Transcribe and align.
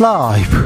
라이브. 0.00 0.56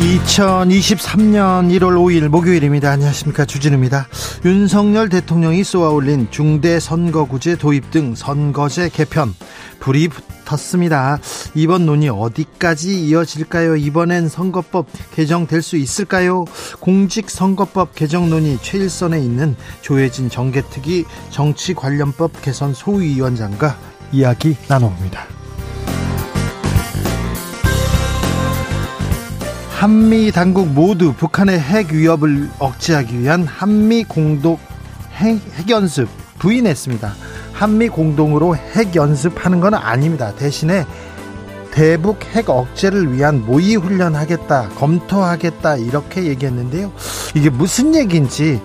2023년 0.00 1.70
1월 1.78 1.96
5일 1.96 2.28
목요일입니다. 2.28 2.90
안녕하십니까. 2.90 3.46
주진우입니다. 3.46 4.08
윤석열 4.44 5.08
대통령이 5.08 5.64
쏘아올린 5.64 6.28
중대 6.30 6.78
선거구제 6.78 7.56
도입 7.56 7.90
등 7.90 8.14
선거제 8.14 8.90
개편. 8.90 9.34
불이 9.78 10.08
붙었습니다. 10.50 11.18
이번 11.54 11.86
논의 11.86 12.08
어디까지 12.08 13.06
이어질까요? 13.06 13.76
이번엔 13.76 14.28
선거법 14.28 14.86
개정될 15.14 15.62
수 15.62 15.76
있을까요? 15.76 16.44
공직선거법 16.80 17.94
개정 17.94 18.30
논의 18.30 18.58
최일선에 18.60 19.20
있는 19.20 19.56
조혜진 19.80 20.28
정개특위 20.28 21.04
정치관련법 21.30 22.42
개선 22.42 22.74
소위원장과 22.74 23.76
이야기 24.12 24.56
나눠봅니다. 24.68 25.26
한미 29.70 30.30
당국 30.30 30.68
모두 30.68 31.14
북한의 31.14 31.58
핵 31.58 31.92
위협을 31.92 32.50
억제하기 32.58 33.18
위한 33.18 33.44
한미 33.44 34.04
공동 34.04 34.58
핵, 35.14 35.40
핵연습 35.54 36.08
부인했습니다. 36.38 37.14
한미 37.60 37.90
공동으로 37.90 38.56
핵 38.56 38.96
연습하는 38.96 39.60
건 39.60 39.74
아닙니다. 39.74 40.34
대신에 40.34 40.86
대북 41.70 42.24
핵 42.34 42.48
억제를 42.48 43.12
위한 43.12 43.44
모의 43.44 43.76
훈련하겠다, 43.76 44.70
검토하겠다 44.70 45.76
이렇게 45.76 46.24
얘기했는데요. 46.24 46.90
이게 47.34 47.50
무슨 47.50 47.94
얘기인지 47.94 48.62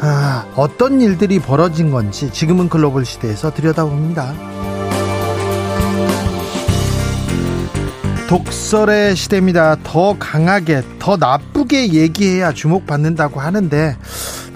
아, 0.00 0.46
어떤 0.56 1.02
일들이 1.02 1.38
벌어진 1.38 1.90
건지 1.90 2.32
지금은 2.32 2.70
글로벌 2.70 3.04
시대에서 3.04 3.52
들여다봅니다. 3.52 4.32
독설의 8.26 9.16
시대입니다. 9.16 9.76
더 9.84 10.16
강하게, 10.18 10.82
더 10.98 11.18
나쁘게 11.18 11.92
얘기해야 11.92 12.52
주목받는다고 12.52 13.40
하는데, 13.40 13.96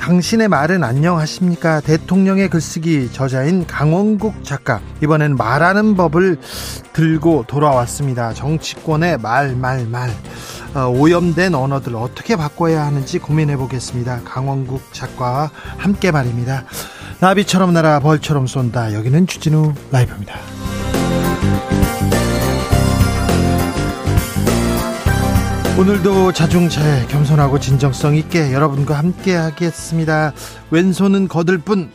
당신의 0.05 0.48
말은 0.48 0.84
안녕하십니까? 0.84 1.80
대통령의 1.80 2.50
글쓰기 2.50 3.10
저자인 3.10 3.66
강원국 3.66 4.44
작가. 4.44 4.83
이번엔 5.02 5.34
말하는 5.34 5.96
법을 5.96 6.36
들고 6.92 7.46
돌아왔습니다. 7.48 8.34
정치권의 8.34 9.16
말, 9.16 9.56
말, 9.56 9.86
말. 9.86 10.11
어, 10.74 10.88
오염된 10.91 11.55
언어들 11.55 11.96
어떻게 11.96 12.36
바꿔야 12.36 12.84
하는지 12.84 13.19
고민해 13.19 13.56
보겠습니다. 13.56 14.20
강원국 14.27 14.92
작가와 14.92 15.50
함께 15.78 16.11
말입니다. 16.11 16.64
나비처럼 17.20 17.72
날아 17.72 18.00
벌처럼 18.00 18.46
쏜다. 18.46 18.92
여기는 18.92 19.27
주진우 19.27 19.72
라이브입니다. 19.91 20.34
오늘도 25.77 26.33
자중차에 26.33 27.06
겸손하고 27.08 27.58
진정성 27.58 28.14
있게 28.14 28.53
여러분과 28.53 28.97
함께 28.97 29.34
하겠습니다. 29.34 30.33
왼손은 30.70 31.27
거들 31.27 31.58
뿐 31.58 31.91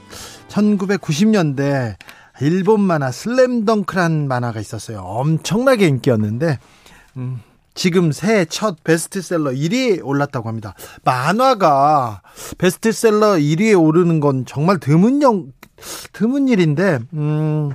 1990년대 0.50 1.96
일본 2.42 2.82
만화 2.82 3.10
슬램덩크란 3.10 4.28
만화가 4.28 4.60
있었어요. 4.60 5.00
엄청나게 5.00 5.88
인기였는데 5.88 6.60
음, 7.16 7.40
지금 7.74 8.12
새해 8.12 8.44
첫 8.44 8.84
베스트셀러 8.84 9.52
1위에 9.52 10.06
올랐다고 10.06 10.50
합니다. 10.50 10.74
만화가 11.06 12.22
베스트셀러 12.58 13.36
1위에 13.38 13.82
오르는 13.82 14.20
건 14.20 14.46
정말 14.46 14.80
드문 14.80 15.22
영 15.22 15.54
드문 16.12 16.50
일인데 16.50 17.00
음 17.14 17.72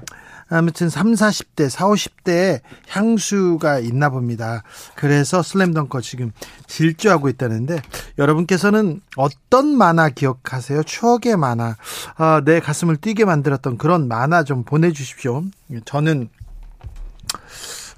아무튼 0.48 0.88
3, 0.88 1.12
40대, 1.12 1.68
4, 1.68 1.86
50대에 1.86 2.60
향수가 2.88 3.80
있나 3.80 4.10
봅니다. 4.10 4.62
그래서 4.94 5.42
슬램덩커 5.42 6.00
지금 6.00 6.32
질주하고 6.66 7.28
있다는데 7.28 7.80
여러분께서는 8.18 9.00
어떤 9.16 9.76
만화 9.76 10.08
기억하세요? 10.08 10.82
추억의 10.84 11.36
만화. 11.36 11.76
아, 12.16 12.42
내 12.44 12.60
가슴을 12.60 12.96
뛰게 12.96 13.24
만들었던 13.24 13.78
그런 13.78 14.08
만화 14.08 14.44
좀 14.44 14.64
보내 14.64 14.92
주십시오. 14.92 15.42
저는 15.84 16.28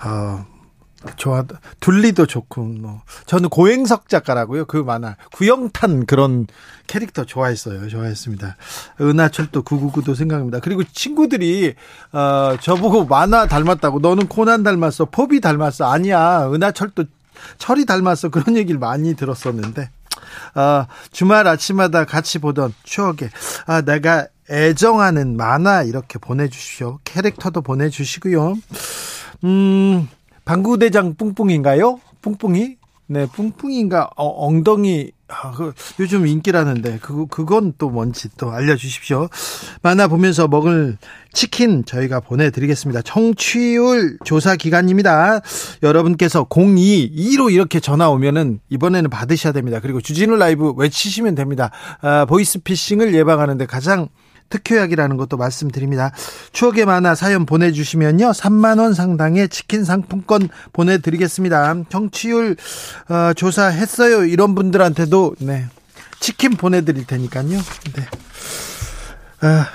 어, 0.05 0.47
좋아 1.17 1.44
둘리도 1.81 2.27
좋고 2.27 2.62
뭐. 2.62 3.03
저는 3.27 3.49
고행석 3.49 4.09
작가라고요. 4.09 4.65
그 4.67 4.78
만화. 4.78 5.17
구영탄 5.33 6.06
그런 6.06 6.47
캐릭터 6.87 7.25
좋아했어요. 7.25 7.89
좋아했습니다. 7.89 8.56
은하철도 9.00 9.62
999도 9.62 10.15
생각합니다. 10.15 10.61
그리고 10.61 10.83
친구들이 10.84 11.75
어 12.12 12.56
저보고 12.61 13.06
만화 13.06 13.47
닮았다고 13.47 14.00
너는 14.00 14.27
코난 14.28 14.62
닮았어 14.62 15.06
포비 15.06 15.41
닮았어 15.41 15.91
아니야 15.91 16.49
은하철도 16.53 17.05
철이 17.59 17.87
닮았어 17.87 18.28
그런 18.31 18.56
얘기를 18.56 18.78
많이 18.78 19.15
들었었는데. 19.15 19.91
아 20.55 20.87
주말 21.12 21.47
아침마다 21.47 22.05
같이 22.05 22.39
보던 22.39 22.75
추억에 22.84 23.31
아 23.66 23.83
내가 23.83 24.27
애정하는 24.50 25.37
만화 25.37 25.83
이렇게 25.83 26.19
보내주십시오. 26.19 26.99
캐릭터도 27.05 27.62
보내주시고요. 27.62 28.56
음 29.45 30.09
방구대장 30.47 31.17
뿡뿡인가요? 31.17 32.01
뿡뿡이? 32.23 32.77
네, 33.09 33.27
뿡뿡인가 33.27 34.11
어, 34.17 34.47
엉덩이 34.47 35.11
아, 35.29 35.51
그, 35.51 35.73
요즘 35.99 36.27
인기라는데 36.27 37.01
그 37.03 37.27
그건 37.27 37.73
또 37.79 37.91
뭔지 37.91 38.29
또 38.37 38.53
알려주십시오. 38.53 39.29
만화 39.83 40.07
보면서 40.07 40.47
먹을 40.47 40.97
치킨 41.33 41.84
저희가 41.84 42.21
보내드리겠습니다. 42.21 43.03
청취율 43.03 44.19
조사 44.25 44.55
기간입니다. 44.55 45.41
여러분께서 45.83 46.47
02, 46.49 47.37
로 47.37 47.51
이렇게 47.51 47.81
전화 47.81 48.09
오면은 48.09 48.61
이번에는 48.71 49.11
받으셔야 49.11 49.53
됩니다. 49.53 49.81
그리고 49.81 50.01
주진우 50.01 50.37
라이브 50.37 50.73
외치시면 50.77 51.34
됩니다. 51.34 51.71
아, 52.01 52.25
보이스피싱을 52.25 53.15
예방하는데 53.15 53.67
가장 53.67 54.09
특효약이라는 54.49 55.17
것도 55.17 55.37
말씀드립니다. 55.37 56.12
추억의 56.53 56.84
만화 56.87 57.15
사연 57.15 57.47
보내주시면요. 57.47 58.31
3만원 58.31 58.95
상당의 58.95 59.49
치킨 59.49 59.84
상품권 59.84 60.49
보내드리겠습니다. 60.73 61.75
정치율 61.89 62.57
어, 63.09 63.33
조사했어요. 63.34 64.25
이런 64.25 64.55
분들한테도 64.55 65.37
네 65.41 65.67
치킨 66.21 66.53
보내드릴 66.53 67.07
테니까요. 67.07 67.49
네. 67.49 68.07
아, 69.41 69.69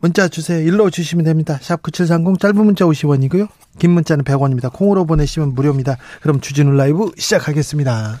문자 0.00 0.28
주세요. 0.28 0.60
일로 0.60 0.90
주시면 0.90 1.24
됩니다. 1.24 1.58
샵 1.60 1.82
9730 1.82 2.38
짧은 2.38 2.64
문자 2.64 2.84
50원이고요. 2.84 3.48
긴 3.78 3.90
문자는 3.92 4.24
100원입니다. 4.24 4.72
콩으로 4.72 5.06
보내시면 5.06 5.54
무료입니다. 5.54 5.96
그럼 6.20 6.40
주진우 6.40 6.72
라이브 6.72 7.10
시작하겠습니다. 7.16 8.20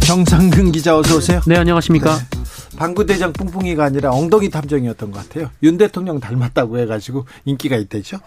정상근 0.00 0.72
기자 0.72 0.96
어서 0.98 1.16
오세요. 1.16 1.40
네, 1.46 1.56
안녕하십니까? 1.56 2.16
네. 2.16 2.76
방구대장 2.76 3.32
뿡뿡이가 3.32 3.84
아니라 3.84 4.10
엉덩이 4.10 4.48
탐정이었던 4.50 5.10
것 5.10 5.28
같아요. 5.28 5.50
윤 5.62 5.76
대통령 5.76 6.18
닮았다고 6.18 6.78
해가지고 6.78 7.26
인기가 7.44 7.76
있대죠. 7.76 8.18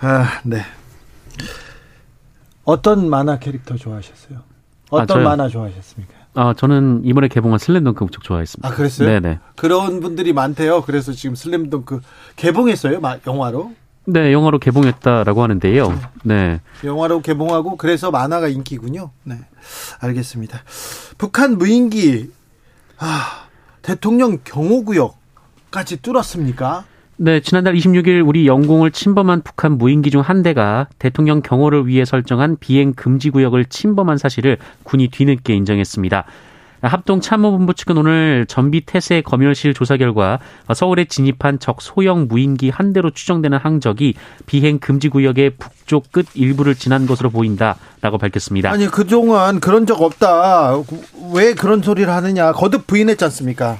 아, 0.00 0.40
네. 0.44 0.62
어떤 2.64 3.08
만화 3.08 3.38
캐릭터 3.38 3.76
좋아하셨어요? 3.76 4.40
어떤 4.90 5.20
아, 5.20 5.24
만화 5.30 5.48
좋아하셨습니까? 5.48 6.12
아, 6.34 6.54
저는 6.56 7.02
이번에 7.04 7.28
개봉한 7.28 7.58
슬램덩크 7.58 8.02
무척 8.04 8.22
좋아했습니다. 8.22 8.68
아, 8.68 8.72
그랬어요? 8.74 9.08
네네. 9.08 9.38
그런 9.54 10.00
분들이 10.00 10.32
많대요. 10.32 10.82
그래서 10.82 11.12
지금 11.12 11.36
슬램덩크 11.36 12.00
개봉했어요? 12.36 13.00
영화로? 13.26 13.72
네, 14.06 14.32
영화로 14.32 14.58
개봉했다라고 14.58 15.42
하는데요. 15.42 15.98
네. 16.24 16.60
영화로 16.84 17.22
개봉하고 17.22 17.76
그래서 17.76 18.10
만화가 18.10 18.48
인기군요. 18.48 19.10
네. 19.24 19.38
알겠습니다. 20.00 20.62
북한 21.16 21.56
무인기 21.56 22.30
아, 22.98 23.46
대통령 23.82 24.38
경호구역까지 24.44 26.02
뚫었습니까? 26.02 26.84
네, 27.16 27.40
지난달 27.40 27.74
26일 27.74 28.26
우리 28.26 28.46
영공을 28.46 28.90
침범한 28.90 29.42
북한 29.42 29.78
무인기 29.78 30.10
중 30.10 30.20
한 30.20 30.42
대가 30.42 30.88
대통령 30.98 31.42
경호를 31.42 31.86
위해 31.86 32.04
설정한 32.04 32.56
비행 32.58 32.92
금지 32.92 33.30
구역을 33.30 33.66
침범한 33.66 34.18
사실을 34.18 34.58
군이 34.82 35.08
뒤늦게 35.08 35.54
인정했습니다. 35.54 36.24
합동 36.84 37.20
참모본부 37.20 37.74
측은 37.74 37.96
오늘 37.96 38.46
전비 38.46 38.82
태세 38.82 39.22
검열실 39.22 39.74
조사 39.74 39.96
결과 39.96 40.38
서울에 40.74 41.06
진입한 41.06 41.58
적 41.58 41.80
소형 41.80 42.26
무인기 42.28 42.70
한 42.70 42.92
대로 42.92 43.10
추정되는 43.10 43.58
항적이 43.58 44.14
비행 44.46 44.78
금지 44.78 45.08
구역의 45.08 45.50
북쪽 45.58 46.12
끝 46.12 46.26
일부를 46.34 46.74
지난 46.74 47.06
것으로 47.06 47.30
보인다라고 47.30 48.18
밝혔습니다. 48.18 48.70
아니 48.70 48.86
그동안 48.86 49.60
그런 49.60 49.86
적 49.86 50.02
없다. 50.02 50.74
왜 51.32 51.54
그런 51.54 51.82
소리를 51.82 52.12
하느냐 52.12 52.52
거듭 52.52 52.86
부인했지 52.86 53.24
않습니까? 53.24 53.78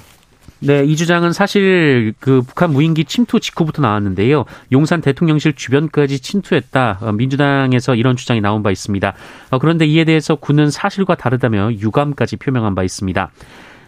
네, 0.65 0.83
이 0.83 0.95
주장은 0.95 1.31
사실 1.31 2.15
그 2.19 2.41
북한 2.41 2.71
무인기 2.71 3.05
침투 3.05 3.39
직후부터 3.39 3.83
나왔는데요. 3.83 4.45
용산 4.71 4.99
대통령실 4.99 5.53
주변까지 5.53 6.19
침투했다. 6.19 6.99
어, 7.01 7.11
민주당에서 7.11 7.93
이런 7.93 8.15
주장이 8.15 8.41
나온 8.41 8.63
바 8.63 8.71
있습니다. 8.71 9.13
어, 9.51 9.59
그런데 9.59 9.85
이에 9.85 10.05
대해서 10.05 10.33
군은 10.33 10.71
사실과 10.71 11.13
다르다며 11.13 11.71
유감까지 11.71 12.37
표명한 12.37 12.73
바 12.73 12.83
있습니다. 12.83 13.29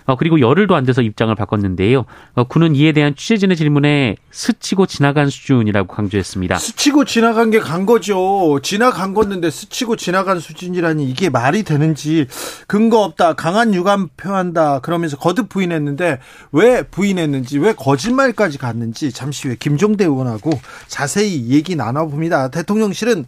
어, 0.08 0.16
그리고 0.16 0.40
열흘도 0.40 0.76
안 0.76 0.84
돼서 0.86 1.02
입장을 1.04 1.34
바꿨는데요. 1.36 2.06
어, 2.34 2.44
군은 2.46 2.76
이에 2.76 2.92
대한 2.94 3.16
취재진의 3.16 3.56
질문에 3.56 4.16
스치고 4.32 4.88
지나간 4.88 5.30
수준이라고 5.30 5.94
강조했습니다. 5.94 6.58
스치고 6.58 7.06
지나간 7.06 7.52
게 7.52 7.60
간 7.60 7.86
거죠. 7.86 8.60
지나간 8.64 9.14
건데 9.14 9.50
스치고 9.52 9.98
지나간 9.98 10.40
수준이라니 10.40 11.04
이게 11.10 11.30
말이 11.30 11.64
되는지 11.64 12.28
근거 12.66 13.04
없다. 13.04 13.34
강한 13.34 13.74
유감 13.74 14.08
표한다. 14.16 14.80
그러면서 14.80 15.18
거듭 15.18 15.50
부인했는데 15.50 16.20
왜 16.54 16.84
부인했는지 16.84 17.60
왜 17.60 17.74
거짓말까지 17.74 18.58
갔는지 18.58 19.12
잠시 19.12 19.48
후에 19.50 19.58
김종대 19.60 20.06
의원하고 20.06 20.52
자세히 20.88 21.50
얘기 21.50 21.76
나눠봅니다. 21.76 22.48
대통령실은 22.50 23.26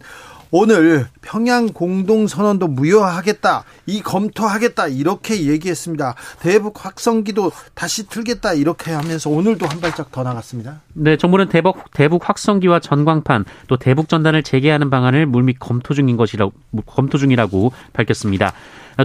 오늘 0.52 1.06
평양 1.22 1.68
공동선언도 1.68 2.66
무효하겠다, 2.66 3.64
이 3.86 4.02
검토하겠다 4.02 4.88
이렇게 4.88 5.46
얘기했습니다. 5.46 6.14
대북 6.40 6.84
확성기도 6.84 7.52
다시 7.74 8.08
틀겠다 8.08 8.54
이렇게 8.54 8.90
하면서 8.90 9.30
오늘도 9.30 9.66
한 9.66 9.80
발짝 9.80 10.10
더 10.10 10.22
나갔습니다. 10.22 10.80
네, 10.94 11.16
정부는 11.16 11.48
대북 11.48 11.90
대북 11.92 12.28
확성기와 12.28 12.80
전광판 12.80 13.44
또 13.68 13.76
대북 13.76 14.08
전단을 14.08 14.42
재개하는 14.42 14.90
방안을 14.90 15.26
물밑 15.26 15.58
검토 15.60 15.94
중인 15.94 16.16
것이라고 16.16 16.52
검토 16.86 17.16
중이라고 17.18 17.72
밝혔습니다. 17.92 18.52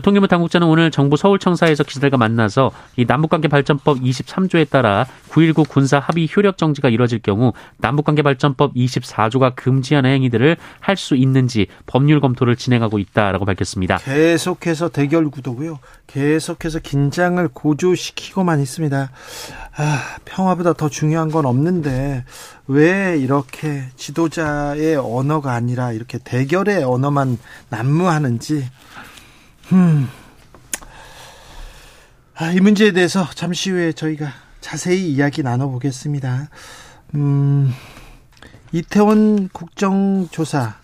통일부 0.02 0.28
당국자는 0.28 0.68
오늘 0.68 0.92
정부 0.92 1.18
서울청사에서 1.18 1.84
기자들과 1.84 2.18
만나서 2.18 2.72
이 2.98 3.06
남북관계 3.06 3.48
발전법 3.48 4.00
23조에 4.00 4.70
따라 4.70 5.06
9.19 5.30 5.70
군사 5.70 6.00
합의 6.00 6.28
효력 6.36 6.58
정지가 6.58 6.90
이뤄질 6.90 7.20
경우 7.20 7.54
남북관계 7.78 8.22
발전법 8.22 8.74
24조가 8.74 9.56
금지하는 9.56 10.10
행위들을 10.10 10.58
할 10.80 10.96
수 10.96 11.16
있는지 11.16 11.68
법률 11.86 12.20
검토를 12.22 12.56
진행하고 12.56 13.00
있다라고 13.00 13.46
밝혔습니다. 13.46 13.98
계속해서 13.98 14.90
대결 14.90 15.30
구도고요. 15.30 15.80
계속해서 16.08 16.80
긴장을 16.80 17.46
고조시키고만 17.50 18.62
있습니다. 18.62 19.12
아, 19.78 20.02
평화보다 20.24 20.74
더 20.74 20.90
중요한 20.90 21.30
건 21.30 21.46
없는데 21.46 22.24
왜 22.68 23.18
이렇게 23.18 23.84
지도자의 23.96 24.96
언어가 24.96 25.54
아니라 25.54 25.92
이렇게 25.92 26.18
대결의 26.18 26.84
언어만 26.84 27.38
난무하는지 27.70 28.66
음. 29.72 30.08
아, 32.36 32.52
이 32.52 32.60
문제에 32.60 32.92
대해서 32.92 33.28
잠시 33.34 33.72
후에 33.72 33.94
저희가 33.94 34.32
자세히 34.62 35.10
이야기 35.12 35.42
나눠보겠습니다. 35.42 36.50
음, 37.16 37.74
이태원 38.72 39.50
국정조사, 39.50 40.76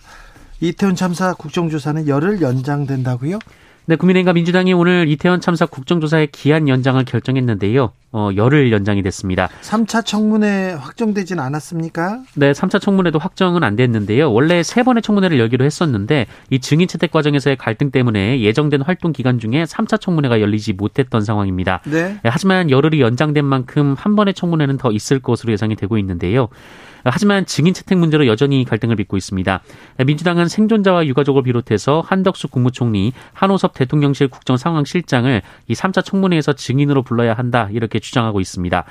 이태원 0.60 0.96
참사 0.96 1.34
국정조사는 1.34 2.08
열흘 2.08 2.40
연장된다고요? 2.40 3.38
네, 3.84 3.96
국민의힘과 3.96 4.32
민주당이 4.32 4.72
오늘 4.74 5.08
이태원 5.08 5.40
참사 5.40 5.66
국정조사의 5.66 6.28
기한 6.28 6.68
연장을 6.68 7.04
결정했는데요. 7.04 7.90
어, 8.12 8.30
열흘 8.36 8.70
연장이 8.70 9.02
됐습니다. 9.02 9.48
3차 9.62 10.04
청문회 10.04 10.74
확정되진 10.74 11.40
않았습니까? 11.40 12.20
네, 12.36 12.52
3차 12.52 12.80
청문회도 12.80 13.18
확정은 13.18 13.64
안 13.64 13.74
됐는데요. 13.74 14.32
원래 14.32 14.62
세 14.62 14.84
번의 14.84 15.02
청문회를 15.02 15.40
열기로 15.40 15.64
했었는데 15.64 16.26
이 16.50 16.60
증인 16.60 16.86
채택 16.86 17.10
과정에서의 17.10 17.56
갈등 17.56 17.90
때문에 17.90 18.40
예정된 18.40 18.82
활동 18.82 19.12
기간 19.12 19.40
중에 19.40 19.64
3차 19.64 20.00
청문회가 20.00 20.40
열리지 20.40 20.74
못했던 20.74 21.22
상황입니다. 21.22 21.80
네. 21.84 22.18
네 22.22 22.30
하지만 22.30 22.70
열흘이 22.70 23.00
연장된 23.00 23.44
만큼 23.44 23.96
한 23.98 24.14
번의 24.14 24.34
청문회는 24.34 24.76
더 24.76 24.92
있을 24.92 25.18
것으로 25.18 25.52
예상이 25.52 25.74
되고 25.74 25.98
있는데요. 25.98 26.48
하지만 27.04 27.46
증인 27.46 27.74
채택 27.74 27.98
문제로 27.98 28.26
여전히 28.26 28.64
갈등을 28.64 28.96
빚고 28.96 29.16
있습니다. 29.16 29.60
민주당은 30.06 30.48
생존자와 30.48 31.06
유가족을 31.06 31.42
비롯해서 31.42 32.02
한덕수 32.06 32.48
국무총리, 32.48 33.12
한호섭 33.32 33.74
대통령실 33.74 34.28
국정상황실장을 34.28 35.42
이 35.68 35.74
3차 35.74 36.04
청문회에서 36.04 36.54
증인으로 36.54 37.02
불러야 37.02 37.34
한다 37.34 37.68
이렇게 37.72 37.98
주장하고 37.98 38.40
있습니다. 38.40 38.84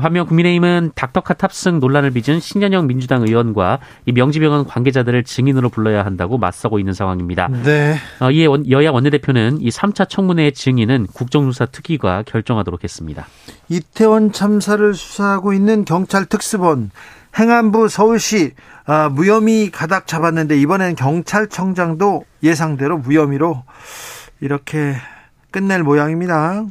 반면 0.00 0.26
국민의힘은 0.26 0.92
닥터카 0.94 1.34
탑승 1.34 1.78
논란을 1.78 2.12
빚은 2.12 2.40
신현영 2.40 2.86
민주당 2.86 3.22
의원과 3.22 3.78
이 4.06 4.12
명지병원 4.12 4.66
관계자들을 4.66 5.24
증인으로 5.24 5.68
불러야 5.68 6.04
한다고 6.04 6.38
맞서고 6.38 6.78
있는 6.78 6.94
상황입니다. 6.94 7.48
네. 7.48 7.96
어, 8.20 8.30
이에 8.30 8.46
여야 8.70 8.90
원내대표는 8.90 9.60
이 9.60 9.68
3차 9.68 10.08
청문회의 10.08 10.52
증인은 10.52 11.08
국정조사 11.12 11.66
특위가 11.66 12.22
결정하도록 12.22 12.82
했습니다. 12.82 13.26
이태원 13.68 14.32
참사를 14.32 14.94
수사하고 14.94 15.52
있는 15.52 15.84
경찰 15.84 16.24
특수본 16.24 16.90
행안부 17.38 17.88
서울시 17.88 18.52
아, 18.84 19.08
무혐의 19.08 19.70
가닥 19.70 20.06
잡았는데 20.06 20.58
이번에는 20.60 20.96
경찰청장도 20.96 22.24
예상대로 22.42 22.98
무혐의로 22.98 23.62
이렇게 24.40 24.94
끝낼 25.50 25.82
모양입니다. 25.82 26.64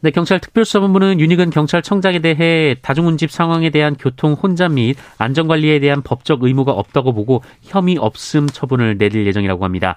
네, 0.00 0.10
경찰 0.10 0.38
특별수사본부는 0.40 1.18
윤희근 1.18 1.50
경찰청장에 1.50 2.20
대해 2.20 2.76
다중운집 2.82 3.30
상황에 3.30 3.70
대한 3.70 3.96
교통 3.98 4.34
혼잡 4.34 4.72
및 4.72 4.96
안전관리에 5.18 5.80
대한 5.80 6.02
법적 6.02 6.44
의무가 6.44 6.72
없다고 6.72 7.12
보고 7.12 7.42
혐의 7.62 7.96
없음 7.96 8.46
처분을 8.46 8.98
내릴 8.98 9.26
예정이라고 9.26 9.64
합니다. 9.64 9.96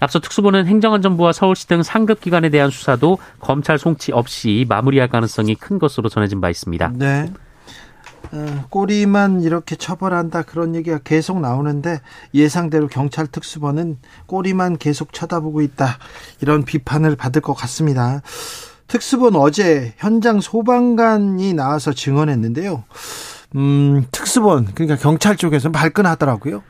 앞서 0.00 0.20
특수부는 0.20 0.66
행정안전부와 0.66 1.32
서울시 1.32 1.66
등 1.66 1.82
상급 1.82 2.20
기관에 2.20 2.50
대한 2.50 2.70
수사도 2.70 3.18
검찰 3.40 3.78
송치 3.78 4.12
없이 4.12 4.64
마무리할 4.68 5.08
가능성이 5.08 5.56
큰 5.56 5.78
것으로 5.80 6.08
전해진 6.08 6.40
바 6.40 6.50
있습니다. 6.50 6.92
네. 6.94 7.26
어, 8.32 8.64
꼬리만 8.68 9.42
이렇게 9.42 9.76
처벌한다 9.76 10.42
그런 10.42 10.74
얘기가 10.74 10.98
계속 10.98 11.40
나오는데 11.40 12.00
예상대로 12.34 12.88
경찰 12.88 13.26
특수본은 13.26 13.98
꼬리만 14.26 14.76
계속 14.76 15.12
쳐다보고 15.12 15.62
있다 15.62 15.98
이런 16.40 16.64
비판을 16.64 17.16
받을 17.16 17.40
것 17.40 17.54
같습니다. 17.54 18.22
특수본 18.86 19.36
어제 19.36 19.94
현장 19.98 20.40
소방관이 20.40 21.54
나와서 21.54 21.92
증언했는데요. 21.92 22.84
음, 23.56 24.04
특수본 24.10 24.68
그러니까 24.74 24.96
경찰 24.96 25.36
쪽에서 25.36 25.70
발끈하더라고요. 25.70 26.62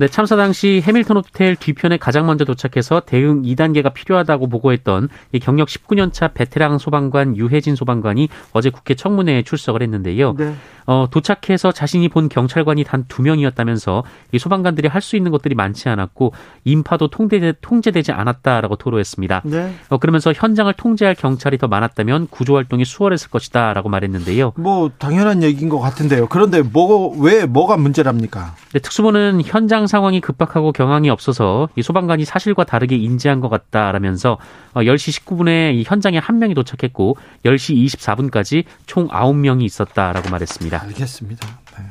네, 0.00 0.08
참사 0.08 0.34
당시 0.34 0.82
해밀턴 0.82 1.18
호텔 1.18 1.54
뒤편에 1.56 1.98
가장 1.98 2.24
먼저 2.24 2.46
도착해서 2.46 3.00
대응 3.00 3.42
2단계가 3.42 3.92
필요하다고 3.92 4.48
보고했던 4.48 5.10
이 5.32 5.38
경력 5.38 5.68
19년 5.68 6.10
차 6.10 6.28
베테랑 6.28 6.78
소방관 6.78 7.36
유해진 7.36 7.76
소방관이 7.76 8.30
어제 8.54 8.70
국회 8.70 8.94
청문회에 8.94 9.42
출석을 9.42 9.82
했는데요. 9.82 10.36
네. 10.38 10.54
어, 10.86 11.06
도착해서 11.10 11.70
자신이 11.70 12.08
본 12.08 12.30
경찰관이 12.30 12.82
단 12.84 13.04
두 13.10 13.20
명이었다면서 13.22 14.02
이 14.32 14.38
소방관들이 14.38 14.88
할 14.88 15.02
수 15.02 15.16
있는 15.16 15.30
것들이 15.32 15.54
많지 15.54 15.88
않았고 15.88 16.32
인파도 16.64 17.08
통제, 17.08 17.52
통제되지 17.60 18.12
않았다라고 18.12 18.76
토로했습니다. 18.76 19.42
네. 19.44 19.74
어, 19.88 19.98
그러면서 19.98 20.32
현장을 20.34 20.72
통제할 20.74 21.14
경찰이 21.14 21.58
더 21.58 21.68
많았다면 21.68 22.28
구조 22.30 22.56
활동이 22.56 22.84
수월했을 22.86 23.28
것이다라고 23.30 23.88
말했는데요. 23.90 24.52
뭐 24.56 24.90
당연한 24.98 25.42
얘기인 25.42 25.68
것 25.68 25.78
같은데요. 25.78 26.26
그런데 26.28 26.62
뭐 26.62 27.14
왜 27.18 27.44
뭐가 27.44 27.76
문제랍니까? 27.76 28.54
네, 28.72 28.78
특수부는 28.78 29.42
현장 29.44 29.86
상황이 29.90 30.20
급박하고 30.20 30.72
경황이 30.72 31.10
없어서 31.10 31.68
이 31.76 31.82
소방관이 31.82 32.24
사실과 32.24 32.64
다르게 32.64 32.96
인지한 32.96 33.40
것 33.40 33.48
같다라면서 33.50 34.38
어, 34.72 34.80
10시 34.80 35.20
19분에 35.20 35.74
이 35.74 35.84
현장에 35.86 36.18
한 36.18 36.38
명이 36.38 36.54
도착했고 36.54 37.16
10시 37.44 37.84
24분까지 37.86 38.64
총 38.86 39.08
9명이 39.08 39.62
있었다라고 39.64 40.30
말했습니다. 40.30 40.82
알겠습니다. 40.82 41.46
네. 41.78 41.84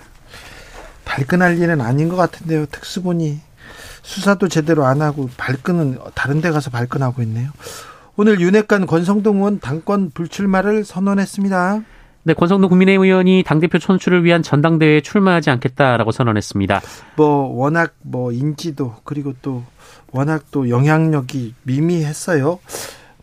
발끈할 1.05 1.59
일은 1.59 1.81
아닌 1.81 2.09
것 2.09 2.15
같은데요. 2.15 2.65
특수본이 2.67 3.39
수사도 4.01 4.47
제대로 4.47 4.85
안 4.85 5.01
하고 5.01 5.29
발끈은 5.37 5.99
다른 6.15 6.41
데 6.41 6.49
가서 6.49 6.69
발끈하고 6.71 7.21
있네요. 7.23 7.51
오늘 8.15 8.39
윤핵관 8.39 8.85
권성동 8.85 9.37
의원 9.37 9.59
당권 9.59 10.11
불출마를 10.11 10.83
선언했습니다. 10.83 11.81
네, 12.23 12.33
권성동 12.33 12.69
국민의힘 12.69 13.03
의원이 13.03 13.43
당대표 13.45 13.79
선출을 13.79 14.23
위한 14.23 14.43
전당대회에 14.43 15.01
출마하지 15.01 15.49
않겠다라고 15.51 16.11
선언했습니다. 16.11 16.81
뭐 17.15 17.47
워낙 17.55 17.93
뭐 18.01 18.31
인지도 18.31 18.95
그리고 19.03 19.33
또 19.41 19.63
워낙 20.11 20.43
또 20.51 20.69
영향력이 20.69 21.55
미미했어요. 21.63 22.59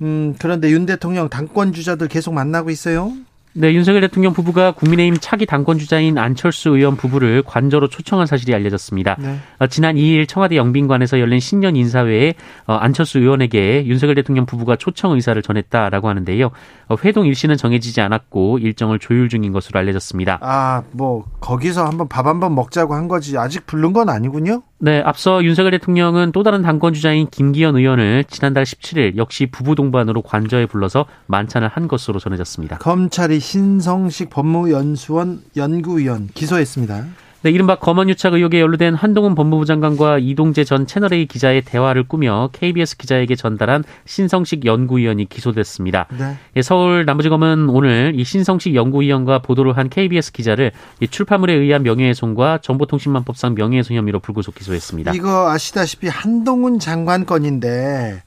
음, 0.03 0.35
그런데 0.39 0.71
윤 0.71 0.87
대통령 0.87 1.29
당권 1.29 1.73
주자들 1.73 2.09
계속 2.09 2.35
만나고 2.35 2.71
있어요. 2.71 3.13
네, 3.59 3.73
윤석열 3.73 4.03
대통령 4.03 4.35
부부가 4.35 4.73
국민의힘 4.73 5.17
차기 5.19 5.47
당권 5.47 5.79
주자인 5.79 6.19
안철수 6.19 6.77
의원 6.77 6.95
부부를 6.95 7.43
관저로 7.43 7.89
초청한 7.89 8.27
사실이 8.27 8.55
알려졌습니다. 8.55 9.17
네. 9.19 9.39
어, 9.59 9.67
지난 9.67 9.97
2일 9.97 10.29
청와대 10.29 10.57
영빈관에서 10.57 11.21
열린 11.21 11.41
신년 11.41 11.75
인사회에 11.75 12.35
어, 12.67 12.75
안철수 12.75 13.19
의원에게 13.19 13.87
윤석열 13.87 14.15
대통령 14.15 14.45
부부가 14.45 14.77
초청 14.77 15.13
의사를 15.13 15.41
전했다라고 15.41 16.07
하는데요. 16.07 16.51
어, 16.89 16.97
회동 17.03 17.25
일시는 17.25 17.57
정해지지 17.57 18.03
않았고 18.03 18.59
일정을 18.59 18.99
조율 18.99 19.31
중인 19.31 19.53
것으로 19.53 19.81
알려졌습니다. 19.81 20.39
아, 20.43 20.83
뭐 20.93 21.25
거기서 21.41 21.87
한번 21.87 22.09
밥 22.09 22.27
한번 22.27 22.55
먹자고 22.55 22.93
한 22.93 23.09
거지 23.09 23.39
아직 23.39 23.65
부른 23.65 23.95
건 23.95 24.11
아니군요. 24.11 24.65
네, 24.79 25.01
앞서 25.01 25.43
윤석열 25.43 25.71
대통령은 25.71 26.33
또 26.33 26.43
다른 26.43 26.61
당권 26.61 26.93
주자인 26.93 27.29
김기현 27.31 27.77
의원을 27.77 28.25
지난달 28.29 28.65
17일 28.65 29.17
역시 29.17 29.47
부부 29.47 29.75
동반으로 29.75 30.21
관저에 30.21 30.67
불러서 30.67 31.07
만찬을 31.27 31.69
한 31.69 31.89
것으로 31.89 32.19
전해졌습니다. 32.19 32.79
검찰이 32.79 33.41
신성식 33.41 34.29
법무연수원 34.29 35.41
연구위원 35.57 36.29
기소했습니다. 36.35 37.07
네, 37.43 37.51
이른바 37.51 37.77
검언유착 37.77 38.35
의혹에 38.35 38.61
연루된 38.61 38.95
한동훈 38.95 39.35
법무부 39.35 39.67
장관과 39.67 40.19
이동재 40.19 40.65
전 40.65 40.87
채널A 40.87 41.27
기자의 41.27 41.63
대화를 41.63 42.09
꾸며 42.09 42.51
KBS 42.53 42.97
기자에게 42.97 43.37
전달한 43.37 43.85
신성식 44.05 44.65
연구위원이 44.65 45.29
기소됐습니다. 45.29 46.07
네. 46.19 46.37
예, 46.57 46.63
서울 46.63 47.05
남부지검은 47.05 47.69
오늘 47.69 48.13
이 48.17 48.25
신성식 48.25 48.75
연구위원과 48.75 49.41
보도를 49.41 49.77
한 49.77 49.89
KBS 49.89 50.33
기자를 50.33 50.73
출판물에 51.09 51.53
의한 51.53 51.83
명예훼손과 51.83 52.59
정보통신망법상 52.63 53.55
명예훼손 53.55 53.97
혐의로 53.97 54.19
불구속 54.19 54.55
기소했습니다. 54.55 55.13
이거 55.15 55.51
아시다시피 55.51 56.09
한동훈 56.09 56.79
장관 56.79 57.27
건인데 57.27 58.23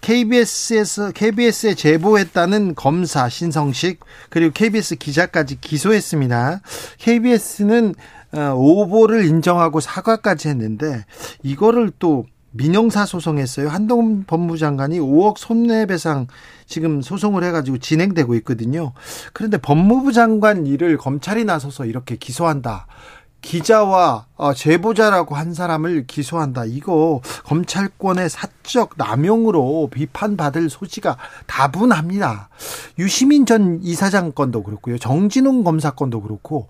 KBS에서 0.00 1.12
KBS에 1.12 1.74
제보했다는 1.74 2.74
검사 2.74 3.28
신성식 3.28 4.00
그리고 4.30 4.52
KBS 4.52 4.96
기자까지 4.96 5.60
기소했습니다. 5.60 6.60
KBS는 6.98 7.94
어, 8.32 8.54
오보를 8.56 9.24
인정하고 9.24 9.80
사과까지 9.80 10.48
했는데 10.48 11.04
이거를 11.42 11.92
또 11.98 12.26
민영사 12.50 13.04
소송했어요. 13.04 13.68
한동훈 13.68 14.24
법무장관이 14.26 14.98
5억 14.98 15.36
손해배상 15.36 16.26
지금 16.66 17.02
소송을 17.02 17.44
해가지고 17.44 17.78
진행되고 17.78 18.34
있거든요. 18.36 18.92
그런데 19.32 19.58
법무부 19.58 20.12
장관 20.12 20.66
일을 20.66 20.96
검찰이 20.96 21.44
나서서 21.44 21.84
이렇게 21.84 22.16
기소한다. 22.16 22.86
기자와 23.40 24.26
어, 24.36 24.52
제보자라고 24.52 25.34
한 25.34 25.54
사람을 25.54 26.06
기소한다. 26.06 26.64
이거 26.64 27.20
검찰권의 27.44 28.28
사적 28.28 28.94
남용으로 28.96 29.88
비판받을 29.92 30.68
소지가 30.70 31.16
다분합니다. 31.46 32.48
유시민 32.98 33.46
전 33.46 33.80
이사장 33.82 34.32
건도 34.32 34.62
그렇고요. 34.62 34.98
정진웅 34.98 35.64
검사 35.64 35.90
건도 35.90 36.20
그렇고 36.22 36.68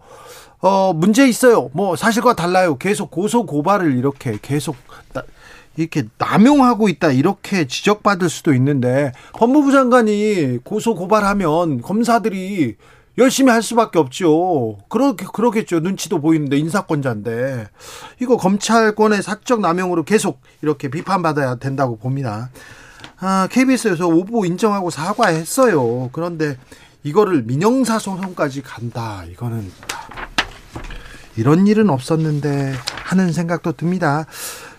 어 0.61 0.93
문제 0.93 1.27
있어요. 1.27 1.71
뭐 1.73 1.97
사실과 1.97 2.35
달라요. 2.35 2.77
계속 2.79 3.11
고소 3.11 3.47
고발을 3.47 3.97
이렇게 3.97 4.39
계속 4.41 4.77
이렇게 5.77 6.05
남용하고 6.19 6.89
있다 6.89 7.13
이렇게 7.13 7.67
지적받을 7.67 8.29
수도 8.29 8.53
있는데 8.55 9.13
법무부 9.35 9.71
장관이 9.71 10.59
고소 10.65 10.97
고발하면 10.97 11.83
검사들이 11.83 12.77
열심히 13.19 13.51
할 13.51 13.63
수밖에 13.63 13.99
없죠. 13.99 14.79
그렇게 14.89 15.27
그러겠죠. 15.33 15.81
눈치도 15.81 16.21
보이는데 16.21 16.57
인사권자인데 16.57 17.67
이거 18.23 18.37
검찰권의 18.37 19.23
사적 19.23 19.61
남용으로 19.61 20.05
계속 20.05 20.41
이렇게 20.63 20.89
비판받아야 20.89 21.57
된다고 21.57 21.99
봅니다. 21.99 22.51
아, 23.19 23.49
KBS에서 23.51 24.07
오보 24.07 24.47
인정하고 24.47 24.91
사과했어요. 24.91 26.11
그런데 26.13 26.57
이거를 27.03 27.43
민영사 27.43 27.99
소송까지 27.99 28.63
간다. 28.63 29.25
이거는 29.31 29.69
이런 31.37 31.67
일은 31.67 31.91
없었는데 31.91 32.75
하는 33.05 33.33
생각도 33.33 33.73
듭니다. 33.73 34.27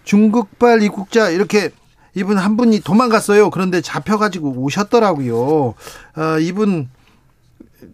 중국발 0.06 0.82
입국자 0.82 1.30
이렇게 1.30 1.72
이분 2.16 2.38
한 2.38 2.56
분이 2.56 2.80
도망갔어요. 2.82 3.50
그런데 3.50 3.82
잡혀가지고 3.82 4.52
오셨더라고요. 4.62 5.74
어, 6.16 6.40
이분 6.40 6.90